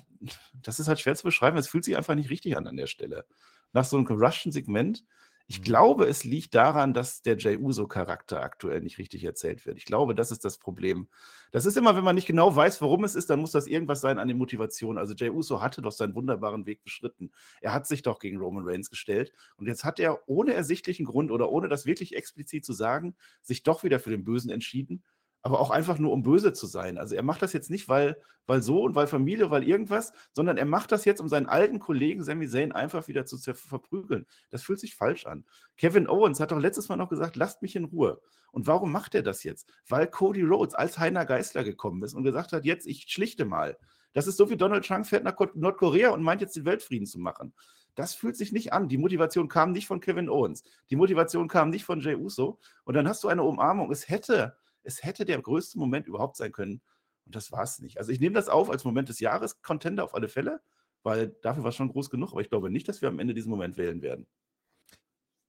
das 0.54 0.80
ist 0.80 0.88
halt 0.88 1.00
schwer 1.00 1.16
zu 1.16 1.24
beschreiben. 1.24 1.58
Es 1.58 1.68
fühlt 1.68 1.84
sich 1.84 1.96
einfach 1.96 2.14
nicht 2.14 2.30
richtig 2.30 2.56
an 2.56 2.66
an 2.68 2.76
der 2.76 2.86
Stelle. 2.88 3.26
Nach 3.72 3.84
so 3.84 3.96
einem 3.96 4.06
gerushten 4.06 4.52
Segment. 4.52 5.04
Ich 5.50 5.60
Mhm. 5.60 5.62
glaube, 5.62 6.04
es 6.06 6.24
liegt 6.24 6.54
daran, 6.54 6.92
dass 6.92 7.22
der 7.22 7.36
Jey 7.38 7.56
Uso-Charakter 7.56 8.42
aktuell 8.42 8.82
nicht 8.82 8.98
richtig 8.98 9.24
erzählt 9.24 9.64
wird. 9.64 9.78
Ich 9.78 9.86
glaube, 9.86 10.14
das 10.14 10.30
ist 10.30 10.44
das 10.44 10.58
Problem. 10.58 11.08
Das 11.52 11.64
ist 11.64 11.76
immer, 11.78 11.96
wenn 11.96 12.04
man 12.04 12.14
nicht 12.16 12.26
genau 12.26 12.54
weiß, 12.54 12.82
warum 12.82 13.04
es 13.04 13.14
ist, 13.14 13.30
dann 13.30 13.40
muss 13.40 13.52
das 13.52 13.66
irgendwas 13.66 14.02
sein 14.02 14.18
an 14.18 14.28
der 14.28 14.36
Motivation. 14.36 14.98
Also 14.98 15.14
Jey 15.14 15.30
Uso 15.30 15.62
hatte 15.62 15.80
doch 15.80 15.92
seinen 15.92 16.14
wunderbaren 16.14 16.66
Weg 16.66 16.82
beschritten. 16.82 17.30
Er 17.62 17.72
hat 17.72 17.86
sich 17.86 18.02
doch 18.02 18.18
gegen 18.18 18.36
Roman 18.38 18.64
Reigns 18.68 18.90
gestellt 18.90 19.32
und 19.56 19.66
jetzt 19.66 19.84
hat 19.84 19.98
er 20.00 20.28
ohne 20.28 20.52
ersichtlichen 20.52 21.06
Grund 21.06 21.30
oder 21.30 21.50
ohne 21.50 21.68
das 21.68 21.86
wirklich 21.86 22.14
explizit 22.14 22.66
zu 22.66 22.74
sagen, 22.74 23.16
sich 23.40 23.62
doch 23.62 23.82
wieder 23.84 24.00
für 24.00 24.10
den 24.10 24.24
Bösen 24.24 24.50
entschieden, 24.50 25.02
aber 25.42 25.60
auch 25.60 25.70
einfach 25.70 25.98
nur 25.98 26.12
um 26.12 26.22
böse 26.22 26.52
zu 26.52 26.66
sein. 26.66 26.98
Also 26.98 27.14
er 27.14 27.22
macht 27.22 27.42
das 27.42 27.52
jetzt 27.52 27.70
nicht, 27.70 27.88
weil, 27.88 28.20
weil 28.46 28.60
so 28.62 28.82
und 28.82 28.94
weil 28.94 29.06
Familie, 29.06 29.50
weil 29.50 29.62
irgendwas, 29.62 30.12
sondern 30.32 30.56
er 30.56 30.64
macht 30.64 30.90
das 30.92 31.04
jetzt, 31.04 31.20
um 31.20 31.28
seinen 31.28 31.46
alten 31.46 31.78
Kollegen 31.78 32.22
Sami 32.24 32.48
Zayn 32.48 32.72
einfach 32.72 33.08
wieder 33.08 33.24
zu 33.24 33.38
verprügeln. 33.38 34.26
Das 34.50 34.62
fühlt 34.62 34.80
sich 34.80 34.96
falsch 34.96 35.26
an. 35.26 35.44
Kevin 35.76 36.08
Owens 36.08 36.40
hat 36.40 36.50
doch 36.50 36.58
letztes 36.58 36.88
Mal 36.88 36.96
noch 36.96 37.08
gesagt, 37.08 37.36
lasst 37.36 37.62
mich 37.62 37.76
in 37.76 37.84
Ruhe. 37.84 38.20
Und 38.50 38.66
warum 38.66 38.90
macht 38.90 39.14
er 39.14 39.22
das 39.22 39.44
jetzt? 39.44 39.68
Weil 39.88 40.06
Cody 40.06 40.42
Rhodes 40.42 40.74
als 40.74 40.98
Heiner 40.98 41.24
Geißler 41.24 41.64
gekommen 41.64 42.02
ist 42.02 42.14
und 42.14 42.24
gesagt 42.24 42.52
hat, 42.52 42.64
jetzt 42.64 42.86
ich 42.86 43.06
schlichte 43.08 43.44
mal. 43.44 43.78
Das 44.14 44.26
ist 44.26 44.38
so 44.38 44.50
wie 44.50 44.56
Donald 44.56 44.86
Trump 44.86 45.06
fährt 45.06 45.22
nach 45.22 45.36
Ko- 45.36 45.50
Nordkorea 45.54 46.10
und 46.10 46.22
meint 46.22 46.40
jetzt 46.40 46.56
den 46.56 46.64
Weltfrieden 46.64 47.06
zu 47.06 47.18
machen. 47.20 47.52
Das 47.94 48.14
fühlt 48.14 48.36
sich 48.36 48.52
nicht 48.52 48.72
an. 48.72 48.88
Die 48.88 48.96
Motivation 48.96 49.48
kam 49.48 49.72
nicht 49.72 49.86
von 49.86 50.00
Kevin 50.00 50.28
Owens. 50.28 50.62
Die 50.88 50.96
Motivation 50.96 51.46
kam 51.48 51.70
nicht 51.70 51.84
von 51.84 52.00
Jey 52.00 52.14
Uso. 52.14 52.58
Und 52.84 52.94
dann 52.94 53.08
hast 53.08 53.22
du 53.22 53.28
eine 53.28 53.42
Umarmung. 53.42 53.90
Es 53.90 54.08
hätte, 54.08 54.56
es 54.82 55.02
hätte 55.02 55.24
der 55.24 55.40
größte 55.40 55.78
Moment 55.78 56.06
überhaupt 56.06 56.36
sein 56.36 56.52
können. 56.52 56.82
Und 57.26 57.34
das 57.34 57.52
war 57.52 57.62
es 57.62 57.78
nicht. 57.78 57.98
Also 57.98 58.12
ich 58.12 58.20
nehme 58.20 58.34
das 58.34 58.48
auf 58.48 58.70
als 58.70 58.84
Moment 58.84 59.08
des 59.08 59.20
Jahres, 59.20 59.60
Contender 59.62 60.04
auf 60.04 60.14
alle 60.14 60.28
Fälle, 60.28 60.62
weil 61.02 61.28
dafür 61.42 61.62
war 61.62 61.70
es 61.70 61.76
schon 61.76 61.90
groß 61.90 62.10
genug. 62.10 62.32
Aber 62.32 62.40
ich 62.40 62.48
glaube 62.48 62.70
nicht, 62.70 62.88
dass 62.88 63.02
wir 63.02 63.08
am 63.08 63.18
Ende 63.18 63.34
diesen 63.34 63.50
Moment 63.50 63.76
wählen 63.76 64.02
werden. 64.02 64.26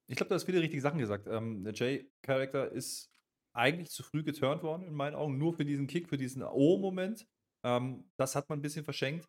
Ich 0.07 0.15
glaube, 0.15 0.29
du 0.29 0.35
hast 0.35 0.43
viele 0.43 0.61
richtige 0.61 0.81
Sachen 0.81 0.99
gesagt. 0.99 1.27
Ähm, 1.27 1.63
der 1.63 1.73
Jay-Charakter 1.73 2.71
ist 2.71 3.11
eigentlich 3.53 3.89
zu 3.89 4.03
früh 4.03 4.23
geturnt 4.23 4.63
worden, 4.63 4.83
in 4.83 4.93
meinen 4.93 5.15
Augen, 5.15 5.37
nur 5.37 5.53
für 5.53 5.65
diesen 5.65 5.87
Kick, 5.87 6.09
für 6.09 6.17
diesen 6.17 6.43
O-Moment. 6.43 7.27
Ähm, 7.63 8.09
das 8.17 8.35
hat 8.35 8.49
man 8.49 8.59
ein 8.59 8.61
bisschen 8.61 8.83
verschenkt. 8.83 9.27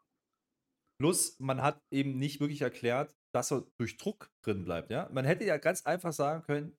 Plus, 0.99 1.39
man 1.39 1.63
hat 1.63 1.83
eben 1.91 2.19
nicht 2.19 2.41
wirklich 2.41 2.63
erklärt, 2.63 3.15
dass 3.33 3.53
er 3.53 3.67
durch 3.79 3.97
Druck 3.97 4.31
drin 4.43 4.65
bleibt, 4.65 4.91
ja. 4.91 5.09
Man 5.13 5.25
hätte 5.25 5.45
ja 5.45 5.57
ganz 5.57 5.87
einfach 5.87 6.13
sagen 6.13 6.43
können, 6.43 6.77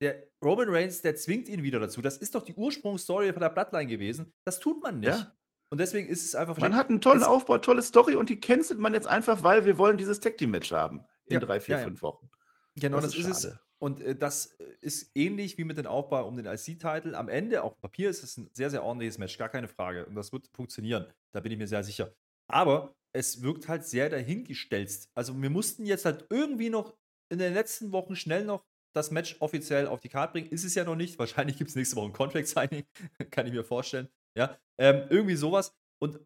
der 0.00 0.28
Roman 0.44 0.68
Reigns, 0.68 1.02
der 1.02 1.16
zwingt 1.16 1.48
ihn 1.48 1.62
wieder 1.62 1.80
dazu. 1.80 2.00
Das 2.02 2.16
ist 2.18 2.34
doch 2.34 2.42
die 2.42 2.54
Ursprungsstory 2.54 3.32
von 3.32 3.40
der 3.40 3.50
Bloodline 3.50 3.86
gewesen. 3.86 4.32
Das 4.44 4.60
tut 4.60 4.82
man 4.82 5.00
nicht. 5.00 5.08
Ja. 5.08 5.34
Und 5.70 5.78
deswegen 5.78 6.08
ist 6.08 6.24
es 6.24 6.34
einfach 6.34 6.56
Man 6.58 6.74
hat 6.74 6.88
einen 6.88 7.00
tollen 7.00 7.22
Aufbau, 7.22 7.58
tolle 7.58 7.82
Story 7.82 8.14
und 8.14 8.30
die 8.30 8.40
cancelt 8.40 8.78
man 8.78 8.94
jetzt 8.94 9.06
einfach, 9.06 9.42
weil 9.42 9.66
wir 9.66 9.76
wollen 9.76 9.98
dieses 9.98 10.20
Tag 10.20 10.38
Team 10.38 10.50
Match 10.50 10.72
haben. 10.72 11.04
In 11.26 11.34
Ja, 11.34 11.40
drei, 11.40 11.60
vier, 11.60 11.78
ja, 11.78 11.84
fünf 11.84 12.00
Wochen. 12.00 12.30
Genau, 12.76 13.00
Das 13.00 13.12
das, 13.12 13.14
ist 13.16 13.26
ist, 13.26 13.36
es. 13.36 13.42
schade. 13.42 13.60
Und 13.80 14.00
äh, 14.00 14.16
das 14.16 14.46
äh, 14.58 14.64
ist 14.80 15.10
ähnlich 15.14 15.58
wie 15.58 15.64
mit 15.64 15.78
dem 15.78 15.86
Aufbau 15.86 16.26
um 16.26 16.36
den 16.36 16.46
IC-Titel. 16.46 17.14
Am 17.14 17.28
Ende, 17.28 17.62
auf 17.62 17.78
Papier, 17.80 18.10
ist 18.10 18.22
es 18.22 18.36
ein 18.36 18.48
sehr, 18.52 18.70
sehr 18.70 18.82
ordentliches 18.82 19.18
Match, 19.18 19.36
gar 19.38 19.48
keine 19.48 19.68
Frage. 19.68 20.06
Und 20.06 20.14
das 20.14 20.32
wird 20.32 20.48
funktionieren. 20.54 21.06
Da 21.32 21.40
bin 21.40 21.52
ich 21.52 21.58
mir 21.58 21.68
sehr 21.68 21.84
sicher. 21.84 22.12
Aber 22.50 22.94
es 23.12 23.42
wirkt 23.42 23.68
halt 23.68 23.84
sehr 23.84 24.08
dahingestellt. 24.08 25.08
Also, 25.14 25.40
wir 25.40 25.50
mussten 25.50 25.86
jetzt 25.86 26.04
halt 26.04 26.26
irgendwie 26.30 26.70
noch 26.70 26.96
in 27.30 27.38
den 27.38 27.52
letzten 27.54 27.92
Wochen 27.92 28.16
schnell 28.16 28.44
noch 28.44 28.64
das 28.94 29.10
Match 29.10 29.36
offiziell 29.40 29.86
auf 29.86 30.00
die 30.00 30.08
Karte 30.08 30.32
bringen. 30.32 30.50
Ist 30.50 30.64
es 30.64 30.74
ja 30.74 30.84
noch 30.84 30.96
nicht. 30.96 31.18
Wahrscheinlich 31.18 31.56
gibt 31.56 31.70
es 31.70 31.76
nächste 31.76 31.96
Woche 31.96 32.06
ein 32.06 32.12
Contract-Signing. 32.12 32.84
Kann 33.30 33.46
ich 33.46 33.52
mir 33.52 33.64
vorstellen. 33.64 34.08
Ja, 34.36 34.58
ähm, 34.78 35.06
irgendwie 35.10 35.36
sowas. 35.36 35.76
Und 36.00 36.20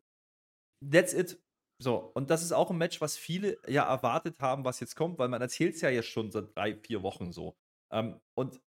that's 0.89 1.15
it. 1.15 1.41
So, 1.83 2.13
und 2.15 2.31
das 2.31 2.43
ist 2.43 2.53
auch 2.53 2.71
ein 2.71 2.79
Match, 2.79 3.01
was 3.01 3.17
viele 3.17 3.59
ja 3.67 3.89
erwartet 3.89 4.39
haben, 4.41 4.65
was 4.65 4.79
jetzt 4.81 4.95
kommt, 4.95 5.19
weil 5.19 5.29
man 5.29 5.43
erzählt 5.43 5.75
es 5.75 5.81
ja 5.81 5.91
jetzt 5.91 6.09
schon 6.09 6.31
seit 6.31 6.55
drei, 6.57 6.77
vier 6.77 7.03
Wochen 7.03 7.33
so. 7.33 7.57
Ähm, 7.93 8.21
und 8.39 8.61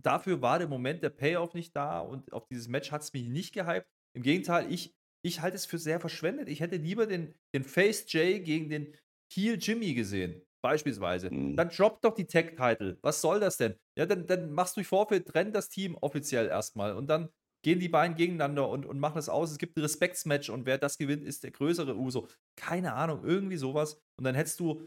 dafür 0.00 0.40
war 0.40 0.58
der 0.58 0.68
Moment 0.68 1.02
der 1.02 1.10
Payoff 1.10 1.54
nicht 1.54 1.74
da 1.74 2.00
und 2.00 2.32
auf 2.32 2.46
dieses 2.46 2.68
Match 2.68 2.92
hat 2.92 3.02
es 3.02 3.12
mich 3.12 3.26
nicht 3.28 3.52
gehypt. 3.54 3.88
Im 4.16 4.22
Gegenteil, 4.22 4.70
ich, 4.72 4.94
ich 5.24 5.40
halte 5.40 5.56
es 5.56 5.66
für 5.66 5.78
sehr 5.78 5.98
verschwendet. 5.98 6.48
Ich 6.48 6.60
hätte 6.60 6.76
lieber 6.76 7.06
den, 7.06 7.34
den 7.54 7.64
Face 7.64 8.10
Jay 8.12 8.40
gegen 8.40 8.68
den 8.68 8.96
Heel 9.32 9.58
Jimmy 9.58 9.94
gesehen, 9.94 10.42
beispielsweise. 10.64 11.30
Mhm. 11.30 11.56
Dann 11.56 11.68
drop 11.68 12.00
doch 12.00 12.14
die 12.14 12.26
Tag-Title. 12.26 12.96
Was 13.02 13.20
soll 13.20 13.38
das 13.38 13.58
denn? 13.58 13.74
Ja, 13.98 14.06
dann, 14.06 14.26
dann 14.26 14.50
machst 14.50 14.76
du 14.76 14.80
durch 14.80 14.88
Vorfeld, 14.88 15.28
trenn 15.28 15.52
das 15.52 15.68
Team 15.68 15.94
offiziell 16.00 16.46
erstmal 16.46 16.96
und 16.96 17.06
dann 17.06 17.28
gehen 17.62 17.80
die 17.80 17.88
beiden 17.90 18.16
gegeneinander 18.16 18.68
und, 18.68 18.86
und 18.86 18.98
machen 18.98 19.16
das 19.16 19.28
aus. 19.28 19.50
Es 19.50 19.58
gibt 19.58 19.76
ein 19.76 19.82
Respektsmatch 19.82 20.48
und 20.48 20.64
wer 20.64 20.78
das 20.78 20.96
gewinnt, 20.96 21.22
ist 21.22 21.44
der 21.44 21.50
größere 21.50 21.96
Uso. 21.96 22.28
Keine 22.56 22.94
Ahnung, 22.94 23.24
irgendwie 23.24 23.58
sowas. 23.58 24.00
Und 24.18 24.24
dann 24.24 24.34
hättest 24.34 24.58
du 24.58 24.86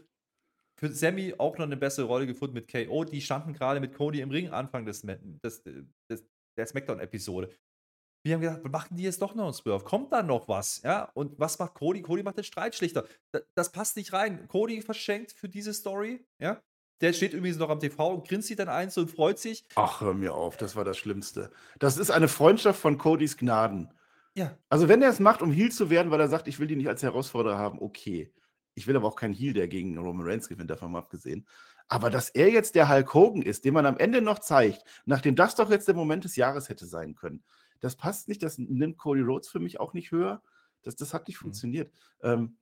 für 0.80 0.92
Sammy 0.92 1.34
auch 1.38 1.58
noch 1.58 1.66
eine 1.66 1.76
bessere 1.76 2.06
Rolle 2.06 2.26
gefunden 2.26 2.54
mit 2.54 2.70
KO. 2.70 3.04
Die 3.04 3.20
standen 3.20 3.52
gerade 3.52 3.78
mit 3.78 3.94
Cody 3.94 4.20
im 4.20 4.30
Ring 4.30 4.48
Anfang 4.48 4.84
des, 4.84 5.02
des, 5.02 5.62
des, 5.62 6.24
der 6.56 6.66
Smackdown-Episode. 6.66 7.50
Wir 8.28 8.34
haben 8.34 8.40
gedacht, 8.60 8.72
machen 8.72 8.96
die 8.96 9.02
jetzt 9.04 9.22
doch 9.22 9.34
noch 9.34 9.44
einen 9.44 9.52
Swerve? 9.54 9.84
Kommt 9.84 10.12
da 10.12 10.22
noch 10.22 10.48
was? 10.48 10.82
Ja, 10.82 11.10
und 11.14 11.38
was 11.38 11.58
macht 11.58 11.74
Cody? 11.74 12.02
Cody 12.02 12.22
macht 12.22 12.36
den 12.36 12.44
Streitschlichter. 12.44 13.04
Da- 13.32 13.40
Das 13.54 13.72
passt 13.72 13.96
nicht 13.96 14.12
rein. 14.12 14.46
Cody 14.48 14.82
verschenkt 14.82 15.32
für 15.32 15.48
diese 15.48 15.72
Story, 15.74 16.24
ja. 16.38 16.60
Der 17.00 17.12
steht 17.12 17.32
übrigens 17.32 17.58
noch 17.58 17.70
am 17.70 17.78
TV 17.78 18.08
und 18.14 18.26
grinst 18.28 18.48
sich 18.48 18.56
dann 18.56 18.68
eins 18.68 18.98
und 18.98 19.08
freut 19.10 19.38
sich. 19.38 19.64
Ach, 19.76 20.00
hör 20.00 20.14
mir 20.14 20.34
auf, 20.34 20.56
das 20.56 20.74
war 20.74 20.84
das 20.84 20.98
Schlimmste. 20.98 21.50
Das 21.78 21.96
ist 21.96 22.10
eine 22.10 22.26
Freundschaft 22.28 22.80
von 22.80 22.98
Codys 22.98 23.36
Gnaden. 23.36 23.92
Ja, 24.34 24.56
Also, 24.68 24.88
wenn 24.88 25.00
er 25.02 25.10
es 25.10 25.20
macht, 25.20 25.40
um 25.42 25.50
Heal 25.52 25.70
zu 25.70 25.90
werden, 25.90 26.10
weil 26.10 26.20
er 26.20 26.28
sagt, 26.28 26.48
ich 26.48 26.58
will 26.58 26.66
die 26.66 26.76
nicht 26.76 26.88
als 26.88 27.02
Herausforderer 27.02 27.56
haben, 27.58 27.80
okay. 27.80 28.32
Ich 28.74 28.86
will 28.86 28.94
aber 28.96 29.08
auch 29.08 29.16
keinen 29.16 29.34
Heal, 29.34 29.52
der 29.54 29.66
gegen 29.68 29.96
Roman 29.98 30.26
Reigns 30.26 30.48
gewinnt, 30.48 30.70
davon 30.70 30.92
mal 30.92 30.98
abgesehen. 31.00 31.46
Aber 31.88 32.10
dass 32.10 32.28
er 32.30 32.50
jetzt 32.50 32.74
der 32.74 32.88
Hulk 32.88 33.14
Hogan 33.14 33.42
ist, 33.42 33.64
den 33.64 33.74
man 33.74 33.86
am 33.86 33.96
Ende 33.96 34.20
noch 34.20 34.38
zeigt, 34.40 34.82
nachdem 35.06 35.34
das 35.34 35.54
doch 35.54 35.70
jetzt 35.70 35.88
der 35.88 35.94
Moment 35.96 36.22
des 36.24 36.36
Jahres 36.36 36.68
hätte 36.68 36.86
sein 36.86 37.14
können, 37.14 37.42
das 37.80 37.96
passt 37.96 38.28
nicht, 38.28 38.42
das 38.42 38.58
nimmt 38.58 38.98
Cody 38.98 39.20
Rhodes 39.22 39.48
für 39.48 39.60
mich 39.60 39.80
auch 39.80 39.92
nicht 39.94 40.10
höher. 40.10 40.42
Das, 40.82 40.96
das 40.96 41.12
hat 41.14 41.28
nicht 41.28 41.38
Mhm. 41.38 41.42
funktioniert. 41.42 41.92
Ähm, 42.22 42.58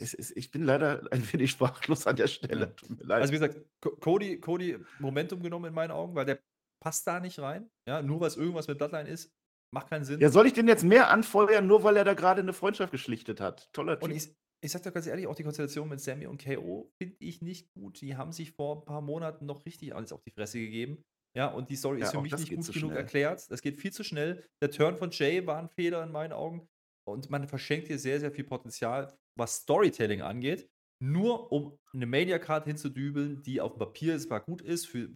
es, 0.00 0.14
es, 0.14 0.30
ich 0.36 0.50
bin 0.50 0.62
leider 0.64 1.02
ein 1.10 1.30
wenig 1.32 1.50
sprachlos 1.50 2.06
an 2.06 2.16
der 2.16 2.28
Stelle. 2.28 2.60
Ja. 2.60 2.66
Tut 2.66 2.90
mir 2.90 3.04
leid. 3.04 3.22
Also 3.22 3.32
wie 3.32 3.38
gesagt, 3.38 3.60
Co- 3.80 3.96
Cody, 3.96 4.40
Cody 4.40 4.78
Momentum 4.98 5.42
genommen 5.42 5.66
in 5.66 5.74
meinen 5.74 5.90
Augen, 5.90 6.14
weil 6.14 6.24
der 6.26 6.40
passt 6.80 7.06
da 7.06 7.20
nicht 7.20 7.38
rein. 7.38 7.70
Ja, 7.88 8.02
nur 8.02 8.20
weil 8.20 8.28
es 8.28 8.36
irgendwas 8.36 8.68
mit 8.68 8.78
Bloodline 8.78 9.08
ist, 9.08 9.32
macht 9.74 9.88
keinen 9.88 10.04
Sinn. 10.04 10.20
ja, 10.20 10.30
soll 10.30 10.46
ich 10.46 10.52
den 10.52 10.68
jetzt 10.68 10.84
mehr 10.84 11.10
anfeuern, 11.10 11.66
nur 11.66 11.82
weil 11.84 11.96
er 11.96 12.04
da 12.04 12.14
gerade 12.14 12.40
eine 12.40 12.52
Freundschaft 12.52 12.92
geschlichtet 12.92 13.40
hat? 13.40 13.68
Toller 13.72 13.94
Typ. 13.98 14.04
und 14.04 14.10
ich, 14.16 14.28
ich 14.60 14.70
sag 14.70 14.82
dir 14.82 14.92
ganz 14.92 15.06
ehrlich, 15.06 15.26
auch 15.26 15.34
die 15.34 15.42
Konstellation 15.44 15.88
mit 15.88 16.00
Sammy 16.00 16.26
und 16.26 16.42
KO 16.42 16.92
finde 16.98 17.16
ich 17.18 17.42
nicht 17.42 17.72
gut. 17.74 18.00
Die 18.00 18.16
haben 18.16 18.32
sich 18.32 18.52
vor 18.52 18.78
ein 18.78 18.84
paar 18.84 19.00
Monaten 19.00 19.46
noch 19.46 19.64
richtig 19.66 19.94
alles 19.94 20.12
auf 20.12 20.22
die 20.22 20.30
Fresse 20.30 20.58
gegeben. 20.60 21.04
Ja, 21.34 21.46
und 21.48 21.70
die 21.70 21.76
Story 21.76 22.00
Ja, 22.00 22.06
ist 22.06 22.12
für 22.12 22.20
mich 22.20 22.32
nicht 22.36 22.54
gut 22.54 22.72
genug 22.72 22.90
schnell. 22.90 22.96
erklärt. 22.98 23.50
Das 23.50 23.62
geht 23.62 23.80
viel 23.80 23.92
zu 23.92 24.04
schnell. 24.04 24.44
Der 24.60 24.70
Turn 24.70 24.96
von 24.96 25.10
Jay 25.10 25.46
war 25.46 25.58
ein 25.58 25.68
Fehler 25.68 26.02
in 26.02 26.12
meinen 26.12 26.32
Augen. 26.32 26.68
Und 27.04 27.30
man 27.30 27.48
verschenkt 27.48 27.88
hier 27.88 27.98
sehr, 27.98 28.20
sehr 28.20 28.30
viel 28.30 28.44
Potenzial, 28.44 29.12
was 29.36 29.56
Storytelling 29.56 30.22
angeht, 30.22 30.70
nur 31.00 31.50
um 31.50 31.78
eine 31.92 32.06
Media-Card 32.06 32.64
hinzudübeln, 32.66 33.42
die 33.42 33.60
auf 33.60 33.72
dem 33.72 33.78
Papier 33.80 34.18
zwar 34.18 34.40
gut 34.40 34.60
ist 34.62 34.86
für, 34.86 35.08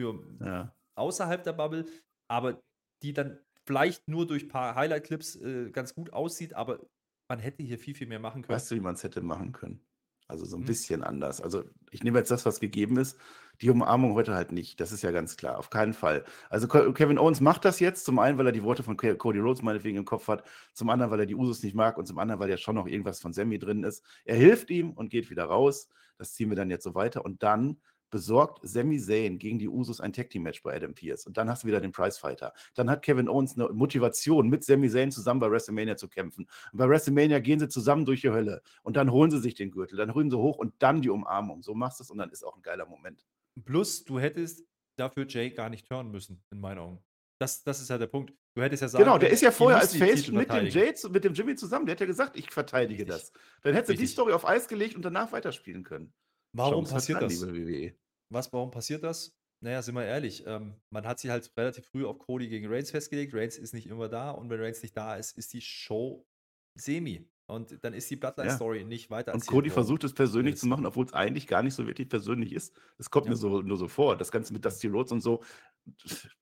für 0.00 0.22
ja. 0.40 0.74
außerhalb 0.96 1.42
der 1.42 1.54
Bubble, 1.54 1.86
aber 2.28 2.60
die 3.02 3.12
dann 3.12 3.40
vielleicht 3.66 4.06
nur 4.06 4.26
durch 4.26 4.44
ein 4.44 4.48
paar 4.48 4.74
Highlight-Clips 4.76 5.36
äh, 5.36 5.70
ganz 5.70 5.94
gut 5.94 6.12
aussieht, 6.12 6.54
aber 6.54 6.86
man 7.28 7.38
hätte 7.40 7.62
hier 7.62 7.78
viel, 7.78 7.94
viel 7.94 8.06
mehr 8.06 8.20
machen 8.20 8.42
können. 8.42 8.54
Weißt 8.56 8.70
du, 8.70 8.76
wie 8.76 8.80
man 8.80 8.94
es 8.94 9.02
hätte 9.02 9.22
machen 9.22 9.52
können? 9.52 9.84
Also 10.28 10.44
so 10.44 10.56
ein 10.56 10.60
Hm. 10.60 10.66
bisschen 10.66 11.02
anders. 11.02 11.40
Also 11.40 11.64
ich 11.90 12.02
nehme 12.04 12.18
jetzt 12.18 12.30
das, 12.30 12.46
was 12.46 12.60
gegeben 12.60 12.96
ist. 12.98 13.18
Die 13.60 13.70
Umarmung 13.70 14.14
heute 14.14 14.34
halt 14.34 14.52
nicht. 14.52 14.80
Das 14.80 14.92
ist 14.92 15.02
ja 15.02 15.10
ganz 15.10 15.36
klar. 15.36 15.58
Auf 15.58 15.70
keinen 15.70 15.92
Fall. 15.92 16.24
Also 16.50 16.66
Kevin 16.68 17.18
Owens 17.18 17.40
macht 17.40 17.64
das 17.64 17.80
jetzt. 17.80 18.04
Zum 18.04 18.18
einen, 18.18 18.38
weil 18.38 18.46
er 18.46 18.52
die 18.52 18.62
Worte 18.62 18.82
von 18.82 18.96
Cody 18.96 19.38
Rhodes 19.38 19.62
meinetwegen 19.62 19.98
im 19.98 20.04
Kopf 20.04 20.28
hat. 20.28 20.44
Zum 20.72 20.90
anderen, 20.90 21.10
weil 21.10 21.20
er 21.20 21.26
die 21.26 21.36
Usos 21.36 21.62
nicht 21.62 21.74
mag. 21.74 21.96
Und 21.96 22.06
zum 22.06 22.18
anderen, 22.18 22.40
weil 22.40 22.50
ja 22.50 22.56
schon 22.56 22.74
noch 22.74 22.86
irgendwas 22.86 23.20
von 23.20 23.32
Sammy 23.32 23.58
drin 23.58 23.84
ist. 23.84 24.04
Er 24.24 24.36
hilft 24.36 24.70
ihm 24.70 24.90
und 24.92 25.10
geht 25.10 25.30
wieder 25.30 25.44
raus. 25.44 25.88
Das 26.18 26.34
ziehen 26.34 26.48
wir 26.48 26.56
dann 26.56 26.70
jetzt 26.70 26.84
so 26.84 26.94
weiter. 26.94 27.24
Und 27.24 27.42
dann 27.42 27.78
besorgt 28.14 28.60
Sami 28.62 29.00
Zayn 29.00 29.40
gegen 29.40 29.58
die 29.58 29.68
Usos 29.68 30.00
ein 30.00 30.12
Tag 30.12 30.30
Team 30.30 30.44
Match 30.44 30.62
bei 30.62 30.76
Adam 30.76 30.94
Pearce. 30.94 31.26
Und 31.26 31.36
dann 31.36 31.50
hast 31.50 31.64
du 31.64 31.66
wieder 31.66 31.80
den 31.80 31.90
Prizefighter. 31.90 32.52
Dann 32.74 32.88
hat 32.88 33.02
Kevin 33.02 33.28
Owens 33.28 33.58
eine 33.58 33.68
Motivation, 33.70 34.48
mit 34.48 34.62
Sami 34.62 34.88
Zayn 34.88 35.10
zusammen 35.10 35.40
bei 35.40 35.50
WrestleMania 35.50 35.96
zu 35.96 36.08
kämpfen. 36.08 36.46
Und 36.72 36.78
bei 36.78 36.88
WrestleMania 36.88 37.40
gehen 37.40 37.58
sie 37.58 37.68
zusammen 37.68 38.04
durch 38.04 38.20
die 38.20 38.30
Hölle. 38.30 38.62
Und 38.84 38.96
dann 38.96 39.10
holen 39.10 39.32
sie 39.32 39.40
sich 39.40 39.54
den 39.54 39.72
Gürtel. 39.72 39.96
Dann 39.96 40.14
holen 40.14 40.30
sie 40.30 40.38
hoch 40.38 40.58
und 40.58 40.74
dann 40.78 41.02
die 41.02 41.10
Umarmung. 41.10 41.64
So 41.64 41.74
machst 41.74 41.98
du 41.98 42.04
es 42.04 42.10
und 42.12 42.18
dann 42.18 42.30
ist 42.30 42.44
auch 42.44 42.54
ein 42.54 42.62
geiler 42.62 42.86
Moment. 42.86 43.24
Plus, 43.64 44.04
du 44.04 44.18
hättest 44.18 44.64
dafür 44.96 45.26
Jay 45.28 45.50
gar 45.50 45.68
nicht 45.68 45.86
turnen 45.88 46.10
müssen, 46.10 46.42
in 46.50 46.60
meinen 46.60 46.78
Augen. 46.78 47.04
Das, 47.40 47.62
das 47.62 47.80
ist 47.80 47.90
ja 47.90 47.98
der 47.98 48.06
Punkt. 48.06 48.32
Du 48.54 48.62
hättest 48.62 48.82
ja 48.82 48.88
sagen 48.88 49.04
Genau, 49.04 49.18
der 49.18 49.30
ist 49.30 49.42
ja 49.42 49.50
vorher 49.50 49.80
als 49.80 49.96
Face 49.96 50.28
mit 50.28 50.50
dem. 50.50 50.66
Jay, 50.66 50.94
mit 51.10 51.24
dem 51.24 51.34
Jimmy 51.34 51.56
zusammen. 51.56 51.86
Der 51.86 51.94
hat 51.94 52.00
ja 52.00 52.06
gesagt, 52.06 52.36
ich 52.36 52.50
verteidige 52.50 53.02
Richtig. 53.02 53.32
das. 53.32 53.32
Dann 53.62 53.74
hättest 53.74 53.90
du 53.90 53.96
die. 53.96 54.06
Story 54.06 54.32
auf 54.32 54.46
Eis 54.46 54.68
gelegt 54.68 54.94
und 54.94 55.02
danach 55.02 55.32
weiterspielen 55.32 55.82
können. 55.82 56.14
Warum 56.52 56.84
Chance 56.84 56.94
passiert 56.94 57.20
hat 57.20 57.30
das? 57.30 57.42
WWE. 57.42 57.94
Was, 58.30 58.52
warum 58.52 58.70
passiert 58.70 59.02
das? 59.02 59.36
Naja, 59.60 59.82
sind 59.82 59.94
wir 59.94 60.04
ehrlich, 60.04 60.44
ähm, 60.46 60.74
man 60.90 61.06
hat 61.06 61.18
sich 61.18 61.30
halt 61.30 61.50
relativ 61.56 61.86
früh 61.86 62.04
auf 62.04 62.18
Cody 62.18 62.48
gegen 62.48 62.66
Reigns 62.70 62.90
festgelegt. 62.90 63.34
Reigns 63.34 63.56
ist 63.56 63.72
nicht 63.72 63.86
immer 63.86 64.08
da 64.08 64.30
und 64.30 64.50
wenn 64.50 64.60
Reigns 64.60 64.82
nicht 64.82 64.96
da 64.96 65.16
ist, 65.16 65.36
ist 65.38 65.52
die 65.52 65.62
Show 65.62 66.26
semi. 66.74 67.26
Und 67.46 67.84
dann 67.84 67.92
ist 67.92 68.10
die 68.10 68.16
Bloodline-Story 68.16 68.84
nicht 68.84 69.10
weiter 69.10 69.34
Und 69.34 69.46
Cody 69.46 69.68
versucht 69.68 70.02
es 70.04 70.14
persönlich 70.14 70.52
Jetzt. 70.52 70.60
zu 70.60 70.66
machen, 70.66 70.86
obwohl 70.86 71.04
es 71.04 71.12
eigentlich 71.12 71.46
gar 71.46 71.62
nicht 71.62 71.74
so 71.74 71.86
wirklich 71.86 72.08
persönlich 72.08 72.54
ist. 72.54 72.74
Das 72.96 73.10
kommt 73.10 73.26
Ja. 73.26 73.32
mir 73.32 73.36
so, 73.36 73.60
nur 73.60 73.76
so 73.76 73.86
vor. 73.86 74.16
Das 74.16 74.30
Ganze 74.32 74.54
mit 74.54 74.64
Dusty 74.64 74.86
Rhodes 74.86 75.12
und 75.12 75.20
so. 75.20 75.42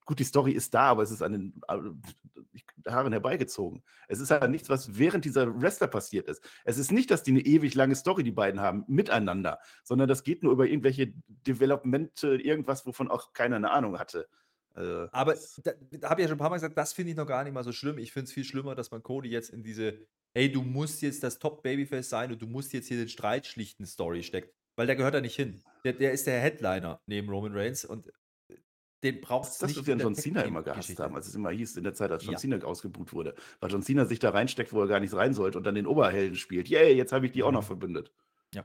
Gut, 0.05 0.20
die 0.20 0.24
Story 0.24 0.53
ist 0.53 0.72
da, 0.74 0.82
aber 0.82 1.03
es 1.03 1.11
ist 1.11 1.22
an 1.22 1.32
den 1.32 1.61
äh, 1.66 2.88
Haaren 2.88 3.12
herbeigezogen. 3.12 3.82
Es 4.07 4.20
ist 4.20 4.30
halt 4.30 4.48
nichts, 4.50 4.68
was 4.68 4.96
während 4.96 5.24
dieser 5.24 5.61
Wrestler 5.61 5.88
passiert 5.88 6.28
ist. 6.28 6.44
Es 6.64 6.78
ist 6.78 6.92
nicht, 6.92 7.11
dass 7.11 7.24
die 7.24 7.32
eine 7.32 7.40
ewig 7.40 7.74
lange 7.74 7.96
Story, 7.96 8.22
die 8.22 8.30
beiden 8.30 8.61
haben, 8.61 8.84
miteinander, 8.86 9.59
sondern 9.82 10.09
das 10.09 10.22
geht 10.22 10.44
nur 10.44 10.53
über 10.53 10.66
irgendwelche 10.66 11.12
Developmente, 11.26 12.36
irgendwas, 12.36 12.86
wovon 12.86 13.09
auch 13.11 13.32
keiner 13.32 13.57
eine 13.57 13.72
Ahnung 13.72 13.98
hatte. 13.98 14.28
Äh, 14.76 15.09
Aber 15.11 15.34
da, 15.64 15.72
da 15.98 16.11
habe 16.11 16.20
ich 16.20 16.24
ja 16.24 16.28
schon 16.28 16.36
ein 16.36 16.38
paar 16.38 16.50
Mal 16.50 16.57
gesagt, 16.57 16.78
das 16.78 16.92
finde 16.92 17.11
ich 17.11 17.16
noch 17.16 17.26
gar 17.26 17.42
nicht 17.42 17.53
mal 17.53 17.64
so 17.64 17.72
schlimm. 17.72 17.98
Ich 17.98 18.12
finde 18.12 18.26
es 18.26 18.32
viel 18.32 18.44
schlimmer, 18.44 18.76
dass 18.76 18.92
man 18.92 19.03
Cody 19.03 19.28
jetzt 19.28 19.50
in 19.50 19.62
diese, 19.64 20.07
hey, 20.35 20.51
du 20.51 20.62
musst 20.62 21.03
jetzt 21.03 21.22
das 21.22 21.39
Top-Babyface 21.39 22.09
sein 22.09 22.33
und 22.33 22.41
du 22.43 22.47
musst 22.47 22.72
jetzt 22.72 22.89
hier 22.89 22.97
den 22.99 23.09
Streit 23.09 23.47
schlichten 23.47 23.87
Story 23.87 24.22
steckt. 24.22 24.55
Weil 24.76 24.87
der 24.87 24.97
gehört 24.97 25.14
da 25.14 25.20
nicht 25.20 25.37
hin. 25.37 25.62
Der, 25.85 25.93
der 25.93 26.12
ist 26.12 26.26
der 26.26 26.41
Headliner 26.41 27.01
neben 27.07 27.28
Roman 27.28 27.53
Reigns 27.55 27.85
und 27.85 28.07
äh, 28.07 28.57
den 29.03 29.20
braucht 29.20 29.49
Das 29.49 29.49
es 29.49 29.55
ist 29.55 29.62
das, 29.62 29.68
nicht. 29.70 29.78
was 29.80 29.87
wir 29.87 29.95
an 29.95 30.01
John 30.01 30.14
Cena 30.14 30.43
immer 30.43 30.62
gehasst 30.62 30.99
haben, 30.99 31.14
als 31.16 31.26
es 31.26 31.35
immer 31.35 31.51
hieß, 31.51 31.76
in 31.76 31.85
der 31.85 31.95
Zeit, 31.95 32.11
als 32.12 32.24
John 32.24 32.33
Ja. 32.35 32.39
Cena 32.39 32.59
ausgebuht 32.64 33.12
wurde. 33.12 33.35
Weil 33.61 33.70
John 33.70 33.83
Cena 33.83 34.05
sich 34.07 34.20
da 34.20 34.30
reinsteckt, 34.30 34.72
wo 34.72 34.80
er 34.80 34.87
gar 34.89 35.01
nicht 35.01 35.12
rein 35.14 35.35
sollte 35.35 35.59
und 35.59 35.64
dann 35.64 35.74
den 35.74 35.87
Oberhelden 35.87 36.37
spielt. 36.37 36.68
Yay, 36.68 36.95
jetzt 36.95 37.12
habe 37.12 37.26
ich 37.26 37.33
die 37.33 37.43
auch 37.43 37.53
noch 37.53 37.62
Mhm. 37.62 37.66
verbündet. 37.66 38.12
Ähm, 38.55 38.62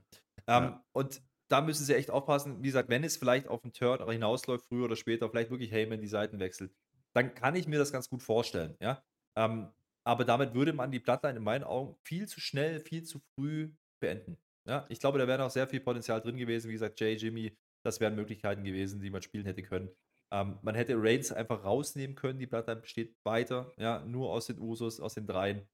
Ja. 0.48 0.86
Und 0.94 1.22
da 1.50 1.62
müssen 1.62 1.86
sie 1.86 1.96
echt 1.96 2.10
aufpassen. 2.12 2.62
Wie 2.62 2.68
gesagt, 2.68 2.90
wenn 2.90 3.04
es 3.04 3.18
vielleicht 3.18 3.48
auf 3.48 3.62
den 3.62 3.74
Turn 3.74 4.08
hinausläuft, 4.10 4.66
früher 4.66 4.86
oder 4.86 4.96
später, 4.96 5.30
vielleicht 5.30 5.50
wirklich 5.50 5.72
Heyman 5.72 6.02
die 6.02 6.08
Seiten 6.08 6.40
wechselt, 6.40 6.74
dann 7.14 7.34
kann 7.34 7.56
ich 7.56 7.68
mir 7.68 7.80
das 7.80 7.92
ganz 7.92 8.10
gut 8.10 8.22
vorstellen. 8.22 8.76
Ja? 8.80 9.04
Ähm, 9.36 9.70
aber 10.08 10.24
damit 10.24 10.54
würde 10.54 10.72
man 10.72 10.90
die 10.90 11.00
Bloodline 11.00 11.38
in 11.38 11.44
meinen 11.44 11.66
Augen 11.66 11.98
viel 12.02 12.30
zu 12.30 12.40
schnell, 12.40 12.80
viel 12.80 13.04
zu 13.04 13.20
früh 13.36 13.74
beenden. 14.00 14.38
Ja? 14.66 14.86
Ich 14.88 15.02
glaube, 15.02 15.20
da 15.20 15.28
wäre 15.28 15.38
noch 15.38 15.50
sehr 15.50 15.68
viel 15.68 15.82
Potenzial 15.82 16.22
drin 16.22 16.38
gewesen. 16.38 16.70
Wie 16.70 16.74
gesagt, 16.74 16.98
Jay, 17.02 17.16
Jimmy, 17.16 17.58
das 17.84 18.00
wären 18.00 18.16
Möglichkeiten 18.16 18.64
gewesen, 18.64 19.02
die 19.02 19.10
man 19.10 19.22
spielen 19.22 19.46
hätte 19.46 19.64
können. 19.64 19.90
Ähm, 20.32 20.60
man 20.62 20.76
hätte 20.76 20.96
Reigns 20.96 21.34
einfach 21.34 21.66
rausnehmen 21.66 22.16
können. 22.16 22.40
Die 22.40 22.48
Bloodline 22.48 22.80
besteht 22.80 23.18
weiter. 23.26 23.74
Ja? 23.78 24.00
Nur 24.06 24.32
aus 24.32 24.48
den 24.48 24.60
Usos, 24.60 25.02
aus 25.02 25.16
den 25.16 25.28
dreien. 25.28 25.68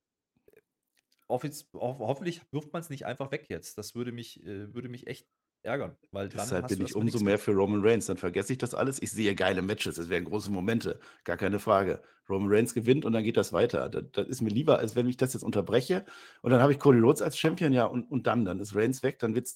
offiz 1.27 1.69
ho 1.73 1.99
hoffentlich 1.99 2.41
wirft 2.51 2.73
man 2.73 2.81
es 2.81 2.89
nicht 2.89 3.05
einfach 3.05 3.31
weg 3.31 3.45
jetzt. 3.49 3.77
Das 3.77 3.93
würde 3.93 4.11
mich 4.11 4.43
äh, 4.43 4.73
würde 4.73 4.89
mich 4.89 5.05
echt 5.05 5.27
ärgern, 5.64 5.95
weil 6.11 6.30
dann 6.30 6.39
Deshalb 6.39 6.68
bin 6.68 6.82
ich 6.82 6.95
umso 6.95 7.20
mehr 7.24 7.39
für 7.39 7.51
Roman 7.51 7.82
Reigns. 7.84 8.05
Dann 8.05 8.18
vergesse 8.18 8.53
ich 8.53 8.59
das 8.59 8.74
alles. 8.74 9.01
Ich 9.01 9.11
sehe 9.11 9.34
geile 9.36 9.61
Matches. 9.61 9.97
Es 9.97 10.09
wären 10.09 10.26
große 10.26 10.51
Momente. 10.51 10.99
Gar 11.24 11.38
keine 11.38 11.59
Frage. 11.59 12.01
Roman 12.30 12.51
Reigns 12.51 12.74
gewinnt 12.74 13.05
und 13.05 13.14
dann 13.14 13.24
geht 13.24 13.38
das 13.38 13.53
weiter. 13.53 13.89
Das, 13.89 14.03
das 14.11 14.28
ist 14.28 14.41
mir 14.41 14.49
lieber, 14.49 14.80
als 14.80 14.95
wenn 14.95 15.07
ich 15.07 15.18
das 15.18 15.34
jetzt 15.34 15.43
unterbreche. 15.43 16.05
Und 16.41 16.51
dann 16.51 16.61
habe 16.61 16.72
ich 16.74 16.80
Cody 16.80 16.99
Rhodes 16.99 17.22
als 17.22 17.38
Champion, 17.38 17.74
ja, 17.74 17.86
und, 17.86 18.09
und 18.11 18.28
dann, 18.28 18.45
dann 18.45 18.59
ist 18.59 18.76
Reigns 18.76 19.03
weg, 19.03 19.20
dann 19.20 19.36
wird 19.36 19.47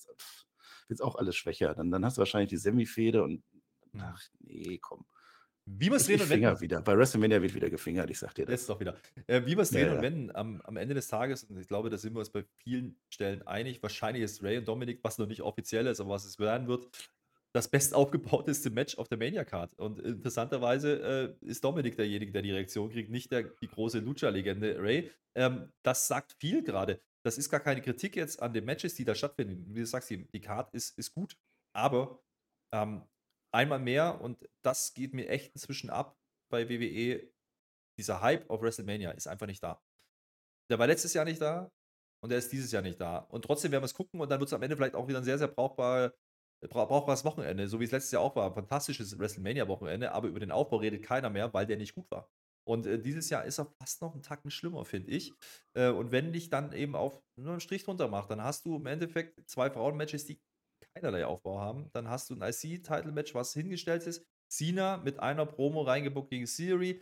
es 0.89 1.01
auch 1.01 1.16
alles 1.16 1.36
schwächer. 1.36 1.74
Dann, 1.76 1.91
dann 1.91 2.03
hast 2.03 2.18
du 2.18 2.20
wahrscheinlich 2.20 2.49
die 2.49 2.58
Semifehde 2.58 3.24
und 3.24 3.43
Mhm. 3.93 4.03
ach 4.03 4.22
nee, 4.39 4.80
komm. 4.82 5.05
Wie 5.70 5.91
wir's 5.91 6.07
Ich, 6.07 6.18
drehen 6.18 6.22
und 6.22 6.30
wenden 6.30 6.61
wieder. 6.61 6.82
Bei 6.82 6.97
WrestleMania 6.97 7.41
wird 7.41 7.53
wieder 7.53 7.70
gefingert, 7.70 8.09
ich 8.09 8.20
sag 8.20 8.34
dir 8.34 8.43
Jetzt 8.43 8.51
das. 8.51 8.68
doch 8.68 8.80
wieder. 8.80 8.95
Äh, 9.28 9.41
wie 9.45 9.55
wir 9.55 9.59
es 9.59 9.72
Ja, 9.72 9.80
drehen 9.80 9.89
und 9.89 9.95
ja. 9.95 10.01
wenden, 10.01 10.36
am 10.36 10.61
am 10.61 10.78
Ende 10.78 10.95
des 10.95 11.07
Tages, 11.07 11.43
und 11.43 11.57
ich 11.59 11.68
glaube, 11.68 11.89
da 11.89 11.97
sind 11.97 12.13
wir 12.13 12.20
uns 12.20 12.30
bei 12.30 12.45
vielen 12.63 12.97
Stellen 13.09 13.45
einig, 13.45 13.84
wahrscheinlich 13.84 14.24
ist 14.24 14.41
Ray 14.43 14.57
und 14.57 14.68
Dominik, 14.68 14.99
was 15.03 15.18
noch 15.18 15.28
nicht 15.28 15.41
offiziell 15.41 15.88
ist, 15.88 15.99
aber 15.99 16.11
was 16.11 16.26
es 16.26 16.39
werden 16.39 16.68
wird, 16.68 16.88
das 17.53 17.70
bestaufgebauteste 17.70 18.70
Match 18.70 18.97
auf 18.97 19.07
der 19.07 19.18
Mania-Card. 19.18 19.78
Und 19.80 19.99
interessanterweise 19.99 21.36
äh, 21.41 21.45
ist 21.45 21.63
Dominik 21.63 21.95
derjenige, 21.95 22.32
der 22.32 22.41
die 22.43 22.51
Reaktion 22.51 22.89
kriegt, 22.89 23.09
nicht 23.09 23.32
der, 23.32 23.43
die 23.43 23.68
große 23.68 23.99
Lucha-Legende 23.99 24.78
Ray. 24.80 25.11
Ähm, 25.36 25.72
das 25.84 26.07
sagt 26.07 26.34
viel 26.39 26.63
gerade. 26.63 27.01
Das 27.24 27.38
ist 27.38 27.49
gar 27.49 27.59
keine 27.59 27.82
Kritik 27.82 28.15
jetzt 28.15 28.41
an 28.41 28.53
den 28.53 28.63
Matches, 28.63 28.95
die 28.95 29.05
da 29.05 29.15
stattfinden. 29.15 29.65
Wie 29.76 29.80
du 29.80 29.86
sagst, 29.86 30.09
die, 30.09 30.28
die 30.28 30.39
Card 30.39 30.74
ist, 30.74 30.97
ist 30.97 31.13
gut, 31.13 31.36
aber 31.74 32.22
ähm, 32.74 33.01
einmal 33.54 33.80
mehr, 33.80 34.22
und 34.22 34.38
das 34.64 34.93
geht 34.93 35.14
mir 35.14 35.28
echt 35.30 35.54
inzwischen 35.54 35.89
ab 35.89 36.18
bei 36.52 36.70
WWE, 36.70 37.30
dieser 38.00 38.22
Hype 38.22 38.50
auf 38.50 38.62
WrestleMania 38.62 39.12
ist 39.12 39.28
einfach 39.28 39.48
nicht 39.48 39.64
da. 39.64 39.82
Der 40.70 40.80
war 40.80 40.88
letztes 40.88 41.14
Jahr 41.14 41.26
nicht 41.26 41.41
da 41.41 41.72
und 42.24 42.30
der 42.30 42.39
ist 42.39 42.52
dieses 42.52 42.72
Jahr 42.72 42.82
nicht 42.84 43.00
da. 43.02 43.20
Und 43.20 43.43
trotzdem 43.45 43.72
werden 43.72 43.84
wir 43.84 43.88
es 43.88 43.93
gucken 43.93 44.20
und 44.20 44.30
dann 44.30 44.39
wird 44.39 44.50
es 44.50 44.54
am 44.54 44.62
Ende 44.62 44.76
vielleicht 44.76 44.95
auch 44.95 45.08
wieder 45.08 45.20
ein 45.20 45.24
sehr, 45.24 45.38
sehr 45.38 45.48
brauchbar, 45.48 46.14
bra- 46.70 46.86
brauchbares 46.86 47.26
Wochenende, 47.26 47.68
so 47.68 47.80
wie 47.80 47.86
es 47.86 47.91
letztes 47.91 48.12
Jahr 48.12 48.22
auch 48.22 48.36
war. 48.36 48.48
Ein 48.48 48.54
fantastisches 48.54 49.18
WrestleMania-Wochenende, 49.18 50.12
aber 50.12 50.28
über 50.28 50.39
den 50.39 50.52
Aufbau 50.52 50.78
redet 50.78 51.04
keiner 51.04 51.30
mehr, 51.30 51.54
weil 51.54 51.66
der 51.66 51.78
nicht 51.78 51.95
gut 51.95 52.10
war. 52.12 52.30
Und 52.68 52.86
äh, 52.86 53.00
dieses 53.00 53.30
Jahr 53.30 53.45
ist 53.45 53.60
er 53.60 53.66
fast 53.66 54.02
noch 54.02 54.14
einen 54.14 54.24
Tacken 54.24 54.52
schlimmer, 54.52 54.84
finde 54.84 55.12
ich. 55.12 55.34
Äh, 55.74 55.89
und 55.89 56.12
wenn 56.12 56.34
dich 56.34 56.50
dann 56.50 56.74
eben 56.74 56.95
auf 56.95 57.24
nur 57.39 57.52
einen 57.52 57.62
Strich 57.62 57.86
drunter 57.86 58.10
macht, 58.10 58.30
dann 58.30 58.43
hast 58.43 58.66
du 58.66 58.76
im 58.76 58.86
Endeffekt 58.88 59.50
zwei 59.50 59.70
Frauenmatches, 59.72 60.26
die 60.26 60.41
keinerlei 60.98 61.26
Aufbau 61.26 61.60
haben. 61.60 61.89
Dann 61.93 62.10
hast 62.10 62.30
du 62.30 62.36
ein 62.36 62.41
IC-Title-Match, 62.41 63.34
was 63.36 63.54
hingestellt 63.54 64.06
ist. 64.08 64.26
Cena 64.50 64.98
mit 64.98 65.20
einer 65.20 65.45
Promo 65.45 65.82
reingebuckt 65.82 66.30
gegen 66.30 66.45
Theory. 66.45 67.00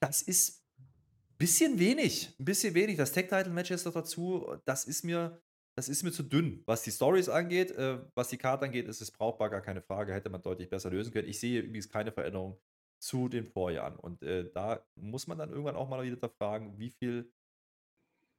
Das 0.00 0.22
ist 0.22 0.64
ein 0.78 1.38
bisschen 1.38 1.78
wenig. 1.78 2.34
Ein 2.38 2.44
bisschen 2.44 2.74
wenig. 2.74 2.96
Das 2.96 3.12
Tag-Title-Match 3.12 3.70
ist 3.70 3.84
noch 3.84 3.94
dazu. 3.94 4.56
Das 4.64 4.84
ist 4.84 5.04
mir, 5.04 5.40
das 5.76 5.88
ist 5.88 6.02
mir 6.02 6.12
zu 6.12 6.22
dünn. 6.22 6.62
Was 6.66 6.82
die 6.82 6.92
Stories 6.92 7.28
angeht, 7.28 7.72
äh, 7.72 7.98
was 8.14 8.28
die 8.28 8.38
Karte 8.38 8.64
angeht, 8.66 8.88
ist 8.88 9.00
es 9.00 9.10
brauchbar, 9.10 9.50
gar 9.50 9.62
keine 9.62 9.82
Frage. 9.82 10.14
Hätte 10.14 10.30
man 10.30 10.42
deutlich 10.42 10.70
besser 10.70 10.90
lösen 10.90 11.12
können. 11.12 11.28
Ich 11.28 11.40
sehe 11.40 11.60
übrigens 11.60 11.88
keine 11.88 12.12
Veränderung 12.12 12.58
zu 12.98 13.28
den 13.28 13.46
Vorjahren. 13.46 13.96
Und 13.96 14.22
äh, 14.22 14.50
da 14.52 14.84
muss 14.94 15.26
man 15.26 15.38
dann 15.38 15.50
irgendwann 15.50 15.76
auch 15.76 15.88
mal 15.88 16.02
wieder 16.04 16.28
fragen, 16.28 16.78
wie 16.78 16.90
viel, 16.90 17.30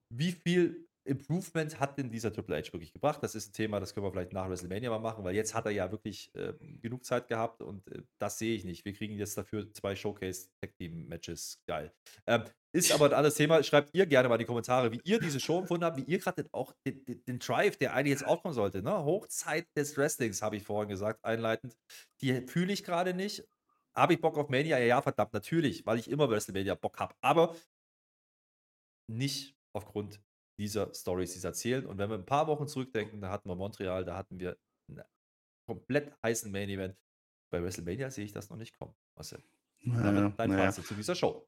wie 0.10 0.32
viel 0.32 0.87
Improvement 1.08 1.80
hat 1.80 1.98
denn 1.98 2.10
dieser 2.10 2.32
Triple 2.32 2.58
H 2.58 2.74
wirklich 2.74 2.94
gebracht? 2.94 3.24
Das 3.24 3.36
ist 3.36 3.50
ein 3.50 3.54
Thema, 3.54 3.80
das 3.80 3.94
können 3.94 4.06
wir 4.06 4.12
vielleicht 4.12 4.34
nach 4.34 4.50
WrestleMania 4.50 4.90
mal 4.90 5.00
machen, 5.00 5.24
weil 5.24 5.36
jetzt 5.36 5.54
hat 5.54 5.66
er 5.66 5.72
ja 5.72 5.92
wirklich 5.92 6.34
äh, 6.36 6.54
genug 6.82 7.06
Zeit 7.06 7.28
gehabt 7.28 7.62
und 7.62 7.88
äh, 7.88 8.04
das 8.20 8.38
sehe 8.38 8.56
ich 8.56 8.66
nicht. 8.66 8.86
Wir 8.86 8.94
kriegen 8.94 9.18
jetzt 9.18 9.38
dafür 9.38 9.72
zwei 9.74 9.96
Showcase-Tag-Team-Matches. 9.96 11.62
Geil. 11.66 11.94
Ähm, 12.26 12.44
ist 12.74 12.92
aber 12.92 13.06
ein 13.06 13.14
anderes 13.14 13.36
Thema. 13.36 13.64
Schreibt 13.64 13.96
ihr 13.96 14.06
gerne 14.06 14.30
mal 14.30 14.36
in 14.36 14.40
die 14.40 14.46
Kommentare, 14.46 14.92
wie 14.92 15.02
ihr 15.04 15.20
diese 15.20 15.40
Show 15.40 15.60
empfunden 15.60 15.86
habt, 15.86 15.98
wie 15.98 16.04
ihr 16.04 16.20
gerade 16.20 16.48
auch 16.52 16.74
den, 16.86 17.04
den, 17.06 17.24
den 17.24 17.40
Drive, 17.40 17.78
der 17.78 17.94
eigentlich 17.94 18.12
jetzt 18.12 18.26
aufkommen 18.26 18.54
sollte. 18.54 18.84
Ne? 18.84 18.92
Hochzeit 18.92 19.66
des 19.76 19.98
Wrestlings, 19.98 20.42
habe 20.42 20.58
ich 20.58 20.64
vorhin 20.64 20.90
gesagt, 20.90 21.24
einleitend. 21.24 21.76
Die 22.22 22.46
fühle 22.48 22.74
ich 22.74 22.84
gerade 22.84 23.14
nicht. 23.14 23.48
Habe 23.96 24.14
ich 24.14 24.22
Bock 24.22 24.38
auf 24.38 24.50
Mania? 24.50 24.78
Ja, 24.78 24.86
ja, 24.86 25.02
verdammt, 25.02 25.34
natürlich, 25.34 25.86
weil 25.86 25.98
ich 25.98 26.10
immer 26.10 26.30
WrestleMania 26.30 26.76
Bock 26.76 27.00
habe. 27.00 27.16
Aber 27.22 27.56
nicht 29.10 29.56
aufgrund 29.74 30.22
dieser 30.58 30.94
Stories, 30.94 31.34
die 31.34 31.40
sie 31.40 31.48
erzählen. 31.48 31.86
Und 31.86 31.98
wenn 31.98 32.10
wir 32.10 32.18
ein 32.18 32.26
paar 32.26 32.48
Wochen 32.48 32.68
zurückdenken, 32.68 33.22
da 33.22 33.30
hatten 33.30 33.50
wir 33.50 33.56
Montreal, 33.56 34.06
da 34.06 34.16
hatten 34.18 34.40
wir 34.40 34.58
einen 34.90 35.02
komplett 35.66 36.14
heißen 36.24 36.52
Main 36.52 36.70
Event. 36.70 36.96
Bei 37.50 37.62
WrestleMania 37.64 38.10
sehe 38.12 38.26
ich 38.26 38.34
das 38.34 38.50
noch 38.50 38.58
nicht 38.58 38.78
kommen. 38.78 38.94
Marcel, 39.16 39.42
Naja, 39.82 40.12
damit 40.12 40.40
dein 40.40 40.50
naja. 40.50 40.66
Fazit 40.66 40.86
zu 40.86 40.96
dieser 40.96 41.16
Show. 41.16 41.48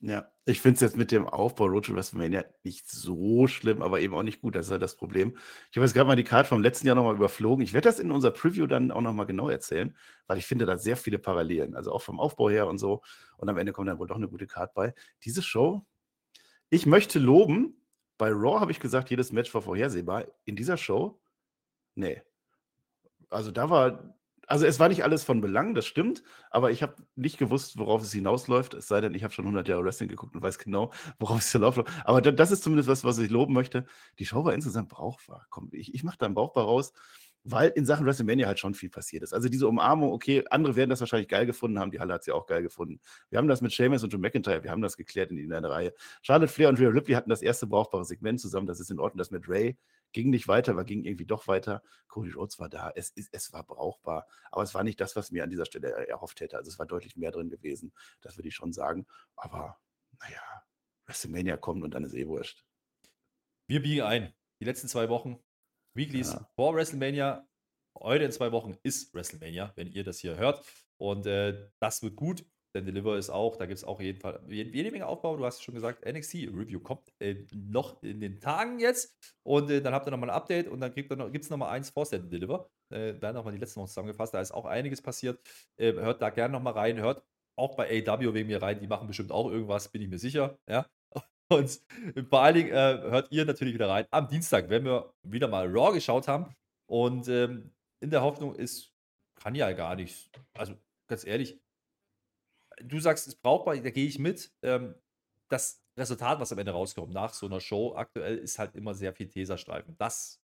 Ja, 0.00 0.30
ich 0.44 0.60
finde 0.60 0.74
es 0.74 0.80
jetzt 0.82 0.96
mit 0.96 1.10
dem 1.12 1.26
Aufbau 1.26 1.64
Road 1.64 1.86
to 1.86 1.94
WrestleMania 1.94 2.44
nicht 2.62 2.90
so 2.90 3.46
schlimm, 3.46 3.80
aber 3.80 4.00
eben 4.00 4.14
auch 4.14 4.22
nicht 4.22 4.42
gut. 4.42 4.54
Das 4.54 4.66
ist 4.66 4.72
halt 4.72 4.82
das 4.82 4.96
Problem. 4.96 5.38
Ich 5.70 5.76
habe 5.76 5.86
jetzt 5.86 5.94
gerade 5.94 6.06
mal 6.06 6.16
die 6.16 6.24
Karte 6.24 6.48
vom 6.48 6.62
letzten 6.62 6.86
Jahr 6.86 6.94
nochmal 6.94 7.14
überflogen. 7.14 7.64
Ich 7.64 7.72
werde 7.72 7.88
das 7.88 7.98
in 7.98 8.10
unserer 8.10 8.32
Preview 8.32 8.66
dann 8.66 8.90
auch 8.90 9.00
nochmal 9.00 9.24
genau 9.24 9.48
erzählen, 9.48 9.96
weil 10.26 10.36
ich 10.36 10.46
finde 10.46 10.66
da 10.66 10.76
sehr 10.76 10.98
viele 10.98 11.18
Parallelen. 11.18 11.74
Also 11.74 11.90
auch 11.90 12.02
vom 12.02 12.20
Aufbau 12.20 12.50
her 12.50 12.66
und 12.66 12.76
so. 12.76 13.02
Und 13.38 13.48
am 13.48 13.56
Ende 13.56 13.72
kommt 13.72 13.88
dann 13.88 13.98
wohl 13.98 14.06
doch 14.06 14.16
eine 14.16 14.28
gute 14.28 14.46
Karte 14.46 14.72
bei. 14.74 14.94
Diese 15.24 15.42
Show, 15.42 15.86
ich 16.68 16.84
möchte 16.84 17.18
loben, 17.18 17.80
bei 18.18 18.30
Raw 18.30 18.60
habe 18.60 18.72
ich 18.72 18.80
gesagt, 18.80 19.10
jedes 19.10 19.32
Match 19.32 19.52
war 19.54 19.62
vorhersehbar. 19.62 20.26
In 20.44 20.56
dieser 20.56 20.76
Show, 20.76 21.20
nee. 21.94 22.22
Also 23.30 23.50
da 23.50 23.70
war, 23.70 24.14
also 24.46 24.66
es 24.66 24.78
war 24.78 24.88
nicht 24.88 25.04
alles 25.04 25.24
von 25.24 25.40
Belang, 25.40 25.74
das 25.74 25.86
stimmt, 25.86 26.22
aber 26.50 26.70
ich 26.70 26.82
habe 26.82 26.96
nicht 27.16 27.38
gewusst, 27.38 27.78
worauf 27.78 28.02
es 28.02 28.12
hinausläuft, 28.12 28.74
es 28.74 28.88
sei 28.88 29.00
denn, 29.00 29.14
ich 29.14 29.24
habe 29.24 29.32
schon 29.32 29.44
100 29.44 29.66
Jahre 29.68 29.84
Wrestling 29.84 30.08
geguckt 30.08 30.34
und 30.34 30.42
weiß 30.42 30.58
genau, 30.58 30.92
worauf 31.18 31.40
es 31.40 31.52
hinausläuft. 31.52 31.90
Aber 32.04 32.20
da, 32.20 32.30
das 32.30 32.50
ist 32.50 32.62
zumindest 32.62 32.88
was, 32.88 33.04
was 33.04 33.18
ich 33.18 33.30
loben 33.30 33.54
möchte. 33.54 33.86
Die 34.18 34.26
Show 34.26 34.44
war 34.44 34.54
insgesamt 34.54 34.90
brauchbar. 34.90 35.46
Komm, 35.50 35.68
ich, 35.72 35.94
ich 35.94 36.04
mache 36.04 36.18
da 36.18 36.26
einen 36.26 36.34
brauchbar 36.34 36.64
raus, 36.64 36.92
weil 37.44 37.68
in 37.70 37.84
Sachen 37.84 38.06
WrestleMania 38.06 38.46
halt 38.46 38.58
schon 38.58 38.74
viel 38.74 38.88
passiert 38.90 39.22
ist. 39.22 39.32
Also 39.34 39.48
diese 39.48 39.68
Umarmung, 39.68 40.12
okay, 40.12 40.44
andere 40.50 40.76
werden 40.76 40.90
das 40.90 41.00
wahrscheinlich 41.00 41.28
geil 41.28 41.44
gefunden 41.46 41.78
haben, 41.78 41.90
die 41.90 42.00
Halle 42.00 42.14
hat 42.14 42.24
sie 42.24 42.32
auch 42.32 42.46
geil 42.46 42.62
gefunden. 42.62 43.00
Wir 43.30 43.38
haben 43.38 43.48
das 43.48 43.60
mit 43.60 43.72
Sheamus 43.72 44.02
und 44.02 44.12
Drew 44.12 44.18
McIntyre, 44.18 44.62
wir 44.64 44.70
haben 44.70 44.82
das 44.82 44.96
geklärt 44.96 45.30
in, 45.30 45.38
in 45.38 45.52
einer 45.52 45.68
Reihe. 45.70 45.92
Charlotte 46.22 46.50
Flair 46.52 46.70
und 46.70 46.78
Rhea 46.80 46.88
Ripley 46.88 47.14
hatten 47.14 47.30
das 47.30 47.42
erste 47.42 47.66
brauchbare 47.66 48.04
Segment 48.04 48.40
zusammen, 48.40 48.66
das 48.66 48.80
ist 48.80 48.90
in 48.90 48.98
Ordnung. 48.98 49.18
Das 49.18 49.30
mit 49.30 49.48
Ray 49.48 49.76
ging 50.12 50.30
nicht 50.30 50.48
weiter, 50.48 50.72
aber 50.72 50.84
ging 50.84 51.04
irgendwie 51.04 51.26
doch 51.26 51.46
weiter. 51.48 51.82
Cody 52.08 52.30
Rhodes 52.30 52.58
war 52.58 52.68
da, 52.68 52.92
es, 52.94 53.10
ist- 53.10 53.28
es 53.32 53.52
war 53.52 53.64
brauchbar, 53.64 54.26
aber 54.50 54.62
es 54.62 54.72
war 54.74 54.82
nicht 54.84 55.00
das, 55.00 55.14
was 55.16 55.30
mir 55.30 55.44
an 55.44 55.50
dieser 55.50 55.66
Stelle 55.66 55.90
erhofft 56.08 56.40
hätte. 56.40 56.56
Also 56.56 56.70
es 56.70 56.78
war 56.78 56.86
deutlich 56.86 57.16
mehr 57.16 57.30
drin 57.32 57.50
gewesen, 57.50 57.92
das 58.20 58.38
würde 58.38 58.48
ich 58.48 58.54
schon 58.54 58.72
sagen. 58.72 59.06
Aber 59.36 59.76
naja, 60.20 60.40
WrestleMania 61.06 61.56
kommt 61.58 61.82
und 61.82 61.92
dann 61.92 62.04
ist 62.04 62.14
eh 62.14 62.26
wurscht. 62.26 62.64
Wir 63.66 63.82
biegen 63.82 64.02
ein. 64.02 64.32
Die 64.60 64.64
letzten 64.64 64.88
zwei 64.88 65.08
Wochen, 65.08 65.38
Weeklies 65.94 66.32
Ja. 66.32 66.48
vor 66.56 66.74
WrestleMania. 66.74 67.46
Heute 67.98 68.24
in 68.24 68.32
zwei 68.32 68.50
Wochen 68.52 68.76
ist 68.82 69.14
WrestleMania, 69.14 69.72
wenn 69.76 69.88
ihr 69.92 70.04
das 70.04 70.18
hier 70.18 70.36
hört. 70.36 70.64
Und 71.00 71.26
äh, 71.26 71.68
das 71.80 72.02
wird 72.02 72.16
gut, 72.16 72.44
denn 72.74 72.86
Deliver 72.86 73.16
ist 73.16 73.30
auch, 73.30 73.56
da 73.56 73.66
gibt 73.66 73.78
es 73.78 73.84
auch 73.84 74.00
jeden 74.00 74.18
Fall 74.20 74.42
jede, 74.48 74.70
jede 74.70 74.90
Menge 74.90 75.06
Aufbau. 75.06 75.36
Du 75.36 75.44
hast 75.44 75.56
es 75.56 75.62
schon 75.62 75.74
gesagt, 75.74 76.04
NXT 76.04 76.34
Review 76.52 76.80
kommt 76.80 77.12
äh, 77.20 77.46
noch 77.52 78.02
in 78.02 78.20
den 78.20 78.40
Tagen 78.40 78.80
jetzt. 78.80 79.16
Und 79.44 79.70
äh, 79.70 79.80
dann 79.80 79.94
habt 79.94 80.06
ihr 80.08 80.10
nochmal 80.10 80.30
ein 80.30 80.36
Update 80.36 80.66
und 80.68 80.80
dann 80.80 80.92
gibt 80.92 81.10
es 81.12 81.16
noch, 81.16 81.30
gibt's 81.30 81.50
noch 81.50 81.56
mal 81.56 81.70
eins 81.70 81.90
vor 81.90 82.04
Stand 82.04 82.32
Deliver. 82.32 82.68
Äh, 82.92 83.14
dann 83.14 83.34
nochmal 83.36 83.52
die 83.52 83.60
letzten 83.60 83.80
Wochen 83.80 83.88
zusammengefasst. 83.88 84.34
Da 84.34 84.40
ist 84.40 84.52
auch 84.52 84.64
einiges 84.66 85.00
passiert. 85.02 85.40
Äh, 85.76 85.92
hört 85.92 86.20
da 86.20 86.30
gerne 86.30 86.52
nochmal 86.52 86.72
rein. 86.72 86.98
Hört 86.98 87.24
auch 87.56 87.76
bei 87.76 88.04
AW 88.04 88.34
wegen 88.34 88.48
mir 88.48 88.60
rein. 88.60 88.80
Die 88.80 88.88
machen 88.88 89.06
bestimmt 89.06 89.30
auch 89.30 89.48
irgendwas, 89.48 89.88
bin 89.88 90.02
ich 90.02 90.08
mir 90.08 90.18
sicher. 90.18 90.58
Ja. 90.68 90.86
Und 91.48 91.80
vor 92.30 92.40
allen 92.40 92.54
Dingen 92.54 92.70
äh, 92.70 92.98
hört 93.10 93.30
ihr 93.30 93.44
natürlich 93.44 93.74
wieder 93.74 93.88
rein 93.88 94.06
am 94.10 94.28
Dienstag, 94.28 94.68
wenn 94.70 94.84
wir 94.84 95.12
wieder 95.22 95.48
mal 95.48 95.66
Raw 95.66 95.92
geschaut 95.92 96.26
haben. 96.26 96.54
Und 96.86 97.28
ähm, 97.28 97.70
in 98.00 98.10
der 98.10 98.22
Hoffnung 98.22 98.54
ist, 98.54 98.92
kann 99.36 99.54
ja 99.54 99.72
gar 99.72 99.94
nicht. 99.94 100.30
Also 100.54 100.74
ganz 101.06 101.24
ehrlich, 101.24 101.60
du 102.82 102.98
sagst, 102.98 103.26
es 103.26 103.34
ist 103.34 103.42
brauchbar, 103.42 103.76
da 103.76 103.90
gehe 103.90 104.06
ich 104.06 104.18
mit. 104.18 104.52
Ähm, 104.62 104.94
das 105.48 105.82
Resultat, 105.96 106.40
was 106.40 106.52
am 106.52 106.58
Ende 106.58 106.72
rauskommt 106.72 107.12
nach 107.12 107.32
so 107.32 107.46
einer 107.46 107.60
Show 107.60 107.94
aktuell, 107.94 108.38
ist 108.38 108.58
halt 108.58 108.74
immer 108.74 108.94
sehr 108.94 109.12
viel 109.12 109.28
Teserstreifen. 109.28 109.96
Das 109.98 110.40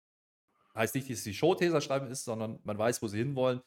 heißt 0.75 0.95
nicht, 0.95 1.09
dass 1.09 1.23
die 1.23 1.33
Show 1.33 1.55
Teserstreifen 1.55 2.09
ist, 2.09 2.23
sondern 2.23 2.59
man 2.63 2.77
weiß, 2.77 3.01
wo 3.01 3.07
sie 3.07 3.17
hinwollen. 3.17 3.61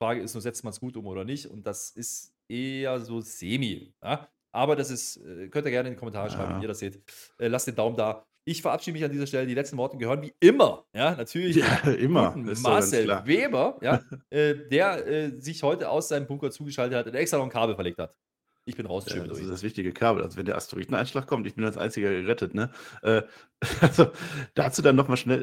Frage 0.00 0.20
ist 0.20 0.34
nur, 0.34 0.42
setzt 0.42 0.64
man 0.64 0.72
es 0.72 0.80
gut 0.80 0.96
um 0.96 1.06
oder 1.06 1.24
nicht? 1.24 1.46
Und 1.46 1.66
das 1.66 1.90
ist 1.90 2.34
eher 2.48 3.00
so 3.00 3.20
semi. 3.20 3.94
Ja? 4.02 4.28
Aber 4.52 4.76
das 4.76 4.90
ist, 4.90 5.18
äh, 5.18 5.48
könnt 5.48 5.66
ihr 5.66 5.70
gerne 5.70 5.88
in 5.88 5.94
die 5.94 5.98
Kommentare 5.98 6.30
schreiben, 6.30 6.52
Ja. 6.52 6.58
wie 6.58 6.62
ihr 6.62 6.68
das 6.68 6.78
seht. 6.78 6.96
Äh, 7.38 7.48
lasst 7.48 7.66
den 7.66 7.74
Daumen 7.74 7.96
da. 7.96 8.24
Ich 8.44 8.62
verabschiede 8.62 8.94
mich 8.94 9.04
an 9.04 9.12
dieser 9.12 9.26
Stelle. 9.26 9.46
Die 9.46 9.54
letzten 9.54 9.76
Worte 9.76 9.98
gehören 9.98 10.22
wie 10.22 10.32
immer, 10.40 10.86
ja, 10.94 11.14
natürlich 11.14 11.56
Ja, 11.56 11.90
immer. 11.90 12.34
ist 12.48 12.62
Marcel. 12.62 13.06
Weber, 13.26 13.78
ja, 13.82 14.00
äh, 14.30 14.54
der 14.70 15.06
äh, 15.06 15.30
sich 15.38 15.62
heute 15.62 15.90
aus 15.90 16.08
seinem 16.08 16.26
Bunker 16.26 16.50
zugeschaltet 16.50 16.96
hat 16.98 17.06
und 17.06 17.14
extra 17.14 17.36
noch 17.36 17.44
ein 17.44 17.50
Kabel 17.50 17.74
verlegt 17.74 17.98
hat. 17.98 18.14
Ich 18.64 18.74
bin 18.76 18.86
raus, 18.86 19.04
Ja, 19.08 19.16
das 19.26 19.38
ist 19.38 19.44
euch. 19.44 19.50
das 19.50 19.62
wichtige 19.62 19.92
Kabel. 19.92 20.22
Also 20.22 20.36
wenn 20.38 20.46
der 20.46 20.56
Asteroideneinschlag 20.56 21.26
kommt, 21.26 21.46
ich 21.46 21.54
bin 21.56 21.64
als 21.64 21.76
einziger 21.78 22.10
gerettet, 22.10 22.54
ne? 22.54 22.70
Äh, 23.02 23.22
also 23.82 24.10
dazu 24.54 24.80
dann 24.82 24.96
nochmal 24.96 25.16
schnell, 25.18 25.42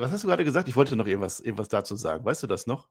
was 0.00 0.10
hast 0.10 0.24
du 0.24 0.28
gerade 0.28 0.44
gesagt? 0.44 0.68
Ich 0.68 0.76
wollte 0.76 0.96
noch 0.96 1.06
irgendwas, 1.06 1.40
irgendwas 1.40 1.68
dazu 1.68 1.96
sagen. 1.96 2.24
Weißt 2.24 2.42
du 2.42 2.46
das 2.46 2.66
noch? 2.66 2.88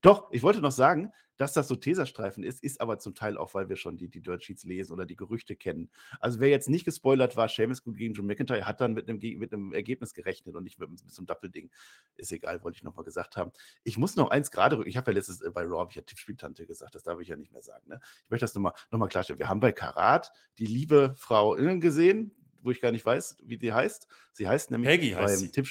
Doch, 0.00 0.30
ich 0.30 0.42
wollte 0.42 0.60
noch 0.60 0.72
sagen, 0.72 1.12
dass 1.40 1.54
das 1.54 1.68
so 1.68 1.74
Tesastreifen 1.74 2.44
ist, 2.44 2.62
ist 2.62 2.82
aber 2.82 2.98
zum 2.98 3.14
Teil 3.14 3.38
auch, 3.38 3.54
weil 3.54 3.70
wir 3.70 3.76
schon 3.76 3.96
die, 3.96 4.08
die 4.08 4.20
Dirt 4.20 4.44
Sheets 4.44 4.64
lesen 4.64 4.92
oder 4.92 5.06
die 5.06 5.16
Gerüchte 5.16 5.56
kennen. 5.56 5.90
Also 6.20 6.38
wer 6.38 6.50
jetzt 6.50 6.68
nicht 6.68 6.84
gespoilert 6.84 7.34
war, 7.34 7.48
Seamus 7.48 7.82
gegen 7.82 8.12
John 8.12 8.26
McIntyre, 8.26 8.66
hat 8.66 8.82
dann 8.82 8.92
mit 8.92 9.08
einem, 9.08 9.18
mit 9.38 9.50
einem 9.54 9.72
Ergebnis 9.72 10.12
gerechnet 10.12 10.54
und 10.54 10.64
nicht 10.64 10.78
mit, 10.78 10.90
mit 10.90 10.98
so 10.98 11.20
einem 11.20 11.26
Doppelding. 11.26 11.70
Ist 12.18 12.30
egal, 12.30 12.62
wollte 12.62 12.76
ich 12.76 12.82
nochmal 12.82 13.06
gesagt 13.06 13.38
haben. 13.38 13.52
Ich 13.84 13.96
muss 13.96 14.16
noch 14.16 14.30
eins 14.30 14.50
gerade, 14.50 14.84
ich 14.86 14.98
habe 14.98 15.12
ja 15.12 15.14
letztes 15.14 15.40
äh, 15.40 15.50
bei 15.50 15.62
Raw, 15.62 15.86
ich 15.88 15.96
ja 15.96 16.02
Tippspieltante 16.02 16.66
gesagt, 16.66 16.94
das 16.94 17.04
darf 17.04 17.18
ich 17.20 17.28
ja 17.28 17.36
nicht 17.36 17.52
mehr 17.52 17.62
sagen. 17.62 17.88
Ne? 17.88 18.00
Ich 18.24 18.30
möchte 18.30 18.44
das 18.44 18.54
nochmal 18.54 18.74
noch 18.90 18.98
mal 18.98 19.08
klarstellen. 19.08 19.38
Wir 19.38 19.48
haben 19.48 19.60
bei 19.60 19.72
Karat 19.72 20.32
die 20.58 20.66
liebe 20.66 21.14
Frau 21.16 21.54
Innen 21.54 21.80
gesehen, 21.80 22.36
wo 22.60 22.70
ich 22.70 22.82
gar 22.82 22.92
nicht 22.92 23.06
weiß, 23.06 23.38
wie 23.44 23.56
die 23.56 23.72
heißt. 23.72 24.08
Sie 24.32 24.46
heißt 24.46 24.70
nämlich 24.72 24.90
Peggy 24.90 25.10
heißt 25.12 25.26
beim 25.26 25.36
sie. 25.38 25.50
Tipp 25.50 25.68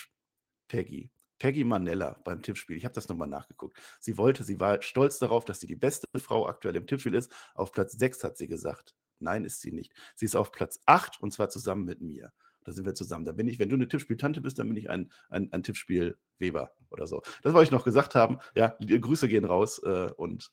Peggy. 0.68 1.12
Peggy 1.40 1.64
Manella 1.64 2.20
beim 2.24 2.42
Tippspiel. 2.42 2.78
Ich 2.78 2.86
habe 2.86 2.94
das 2.94 3.10
nochmal 3.10 3.28
nachgeguckt. 3.28 3.78
Sie 4.00 4.18
wollte, 4.18 4.44
sie 4.44 4.60
war 4.60 4.82
stolz 4.82 5.20
darauf, 5.20 5.46
dass 5.46 5.60
sie 5.60 5.68
die 5.68 5.76
beste 5.76 6.08
Frau 6.20 6.48
aktuell 6.48 6.76
im 6.76 6.86
Tippspiel 6.86 7.16
ist. 7.16 7.32
Auf 7.56 7.72
Platz 7.72 7.94
6 7.94 8.24
hat 8.24 8.38
sie 8.38 8.48
gesagt. 8.48 8.94
Nein, 9.20 9.46
ist 9.46 9.62
sie 9.62 9.72
nicht. 9.72 9.94
Sie 10.16 10.26
ist 10.26 10.36
auf 10.36 10.52
Platz 10.52 10.80
8 10.86 11.22
und 11.22 11.32
zwar 11.32 11.50
zusammen 11.50 11.86
mit 11.86 12.02
mir. 12.02 12.32
Da 12.64 12.72
sind 12.72 12.86
wir 12.86 12.94
zusammen. 12.94 13.26
Da 13.26 13.32
bin 13.32 13.48
ich, 13.48 13.58
wenn 13.58 13.70
du 13.70 13.76
eine 13.76 13.88
Tippspieltante 13.88 14.42
bist, 14.42 14.60
dann 14.60 14.68
bin 14.68 14.78
ich 14.78 14.90
ein, 14.90 15.12
ein, 15.30 15.52
ein 15.52 15.64
Tippspiel-Weber 15.64 16.72
oder 16.90 17.08
so. 17.08 17.22
Das 17.42 17.54
wollte 17.54 17.66
ich 17.66 17.72
noch 17.72 17.84
gesagt 17.84 18.16
haben. 18.16 18.40
Ja, 18.54 18.78
Grüße 18.80 19.28
gehen 19.28 19.46
raus 19.46 19.80
äh, 19.84 20.12
und 20.16 20.52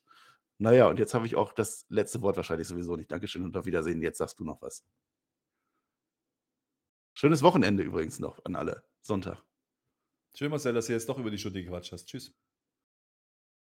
naja, 0.58 0.88
und 0.88 0.98
jetzt 0.98 1.12
habe 1.12 1.26
ich 1.26 1.36
auch 1.36 1.52
das 1.52 1.84
letzte 1.90 2.22
Wort 2.22 2.36
wahrscheinlich 2.36 2.66
sowieso 2.66 2.96
nicht. 2.96 3.12
Dankeschön 3.12 3.44
und 3.44 3.56
auf 3.56 3.66
Wiedersehen. 3.66 4.00
Jetzt 4.00 4.18
sagst 4.18 4.40
du 4.40 4.44
noch 4.44 4.62
was. 4.62 4.84
Schönes 7.14 7.42
Wochenende 7.42 7.82
übrigens 7.82 8.18
noch 8.18 8.42
an 8.44 8.56
alle. 8.56 8.82
Sonntag. 9.02 9.42
Schön, 10.38 10.50
Marcel, 10.50 10.74
dass 10.74 10.86
du 10.86 10.92
jetzt 10.92 11.08
doch 11.08 11.18
über 11.18 11.30
die 11.30 11.38
Stunde 11.38 11.62
gequatscht 11.64 11.92
hast. 11.92 12.08
Tschüss. 12.08 12.34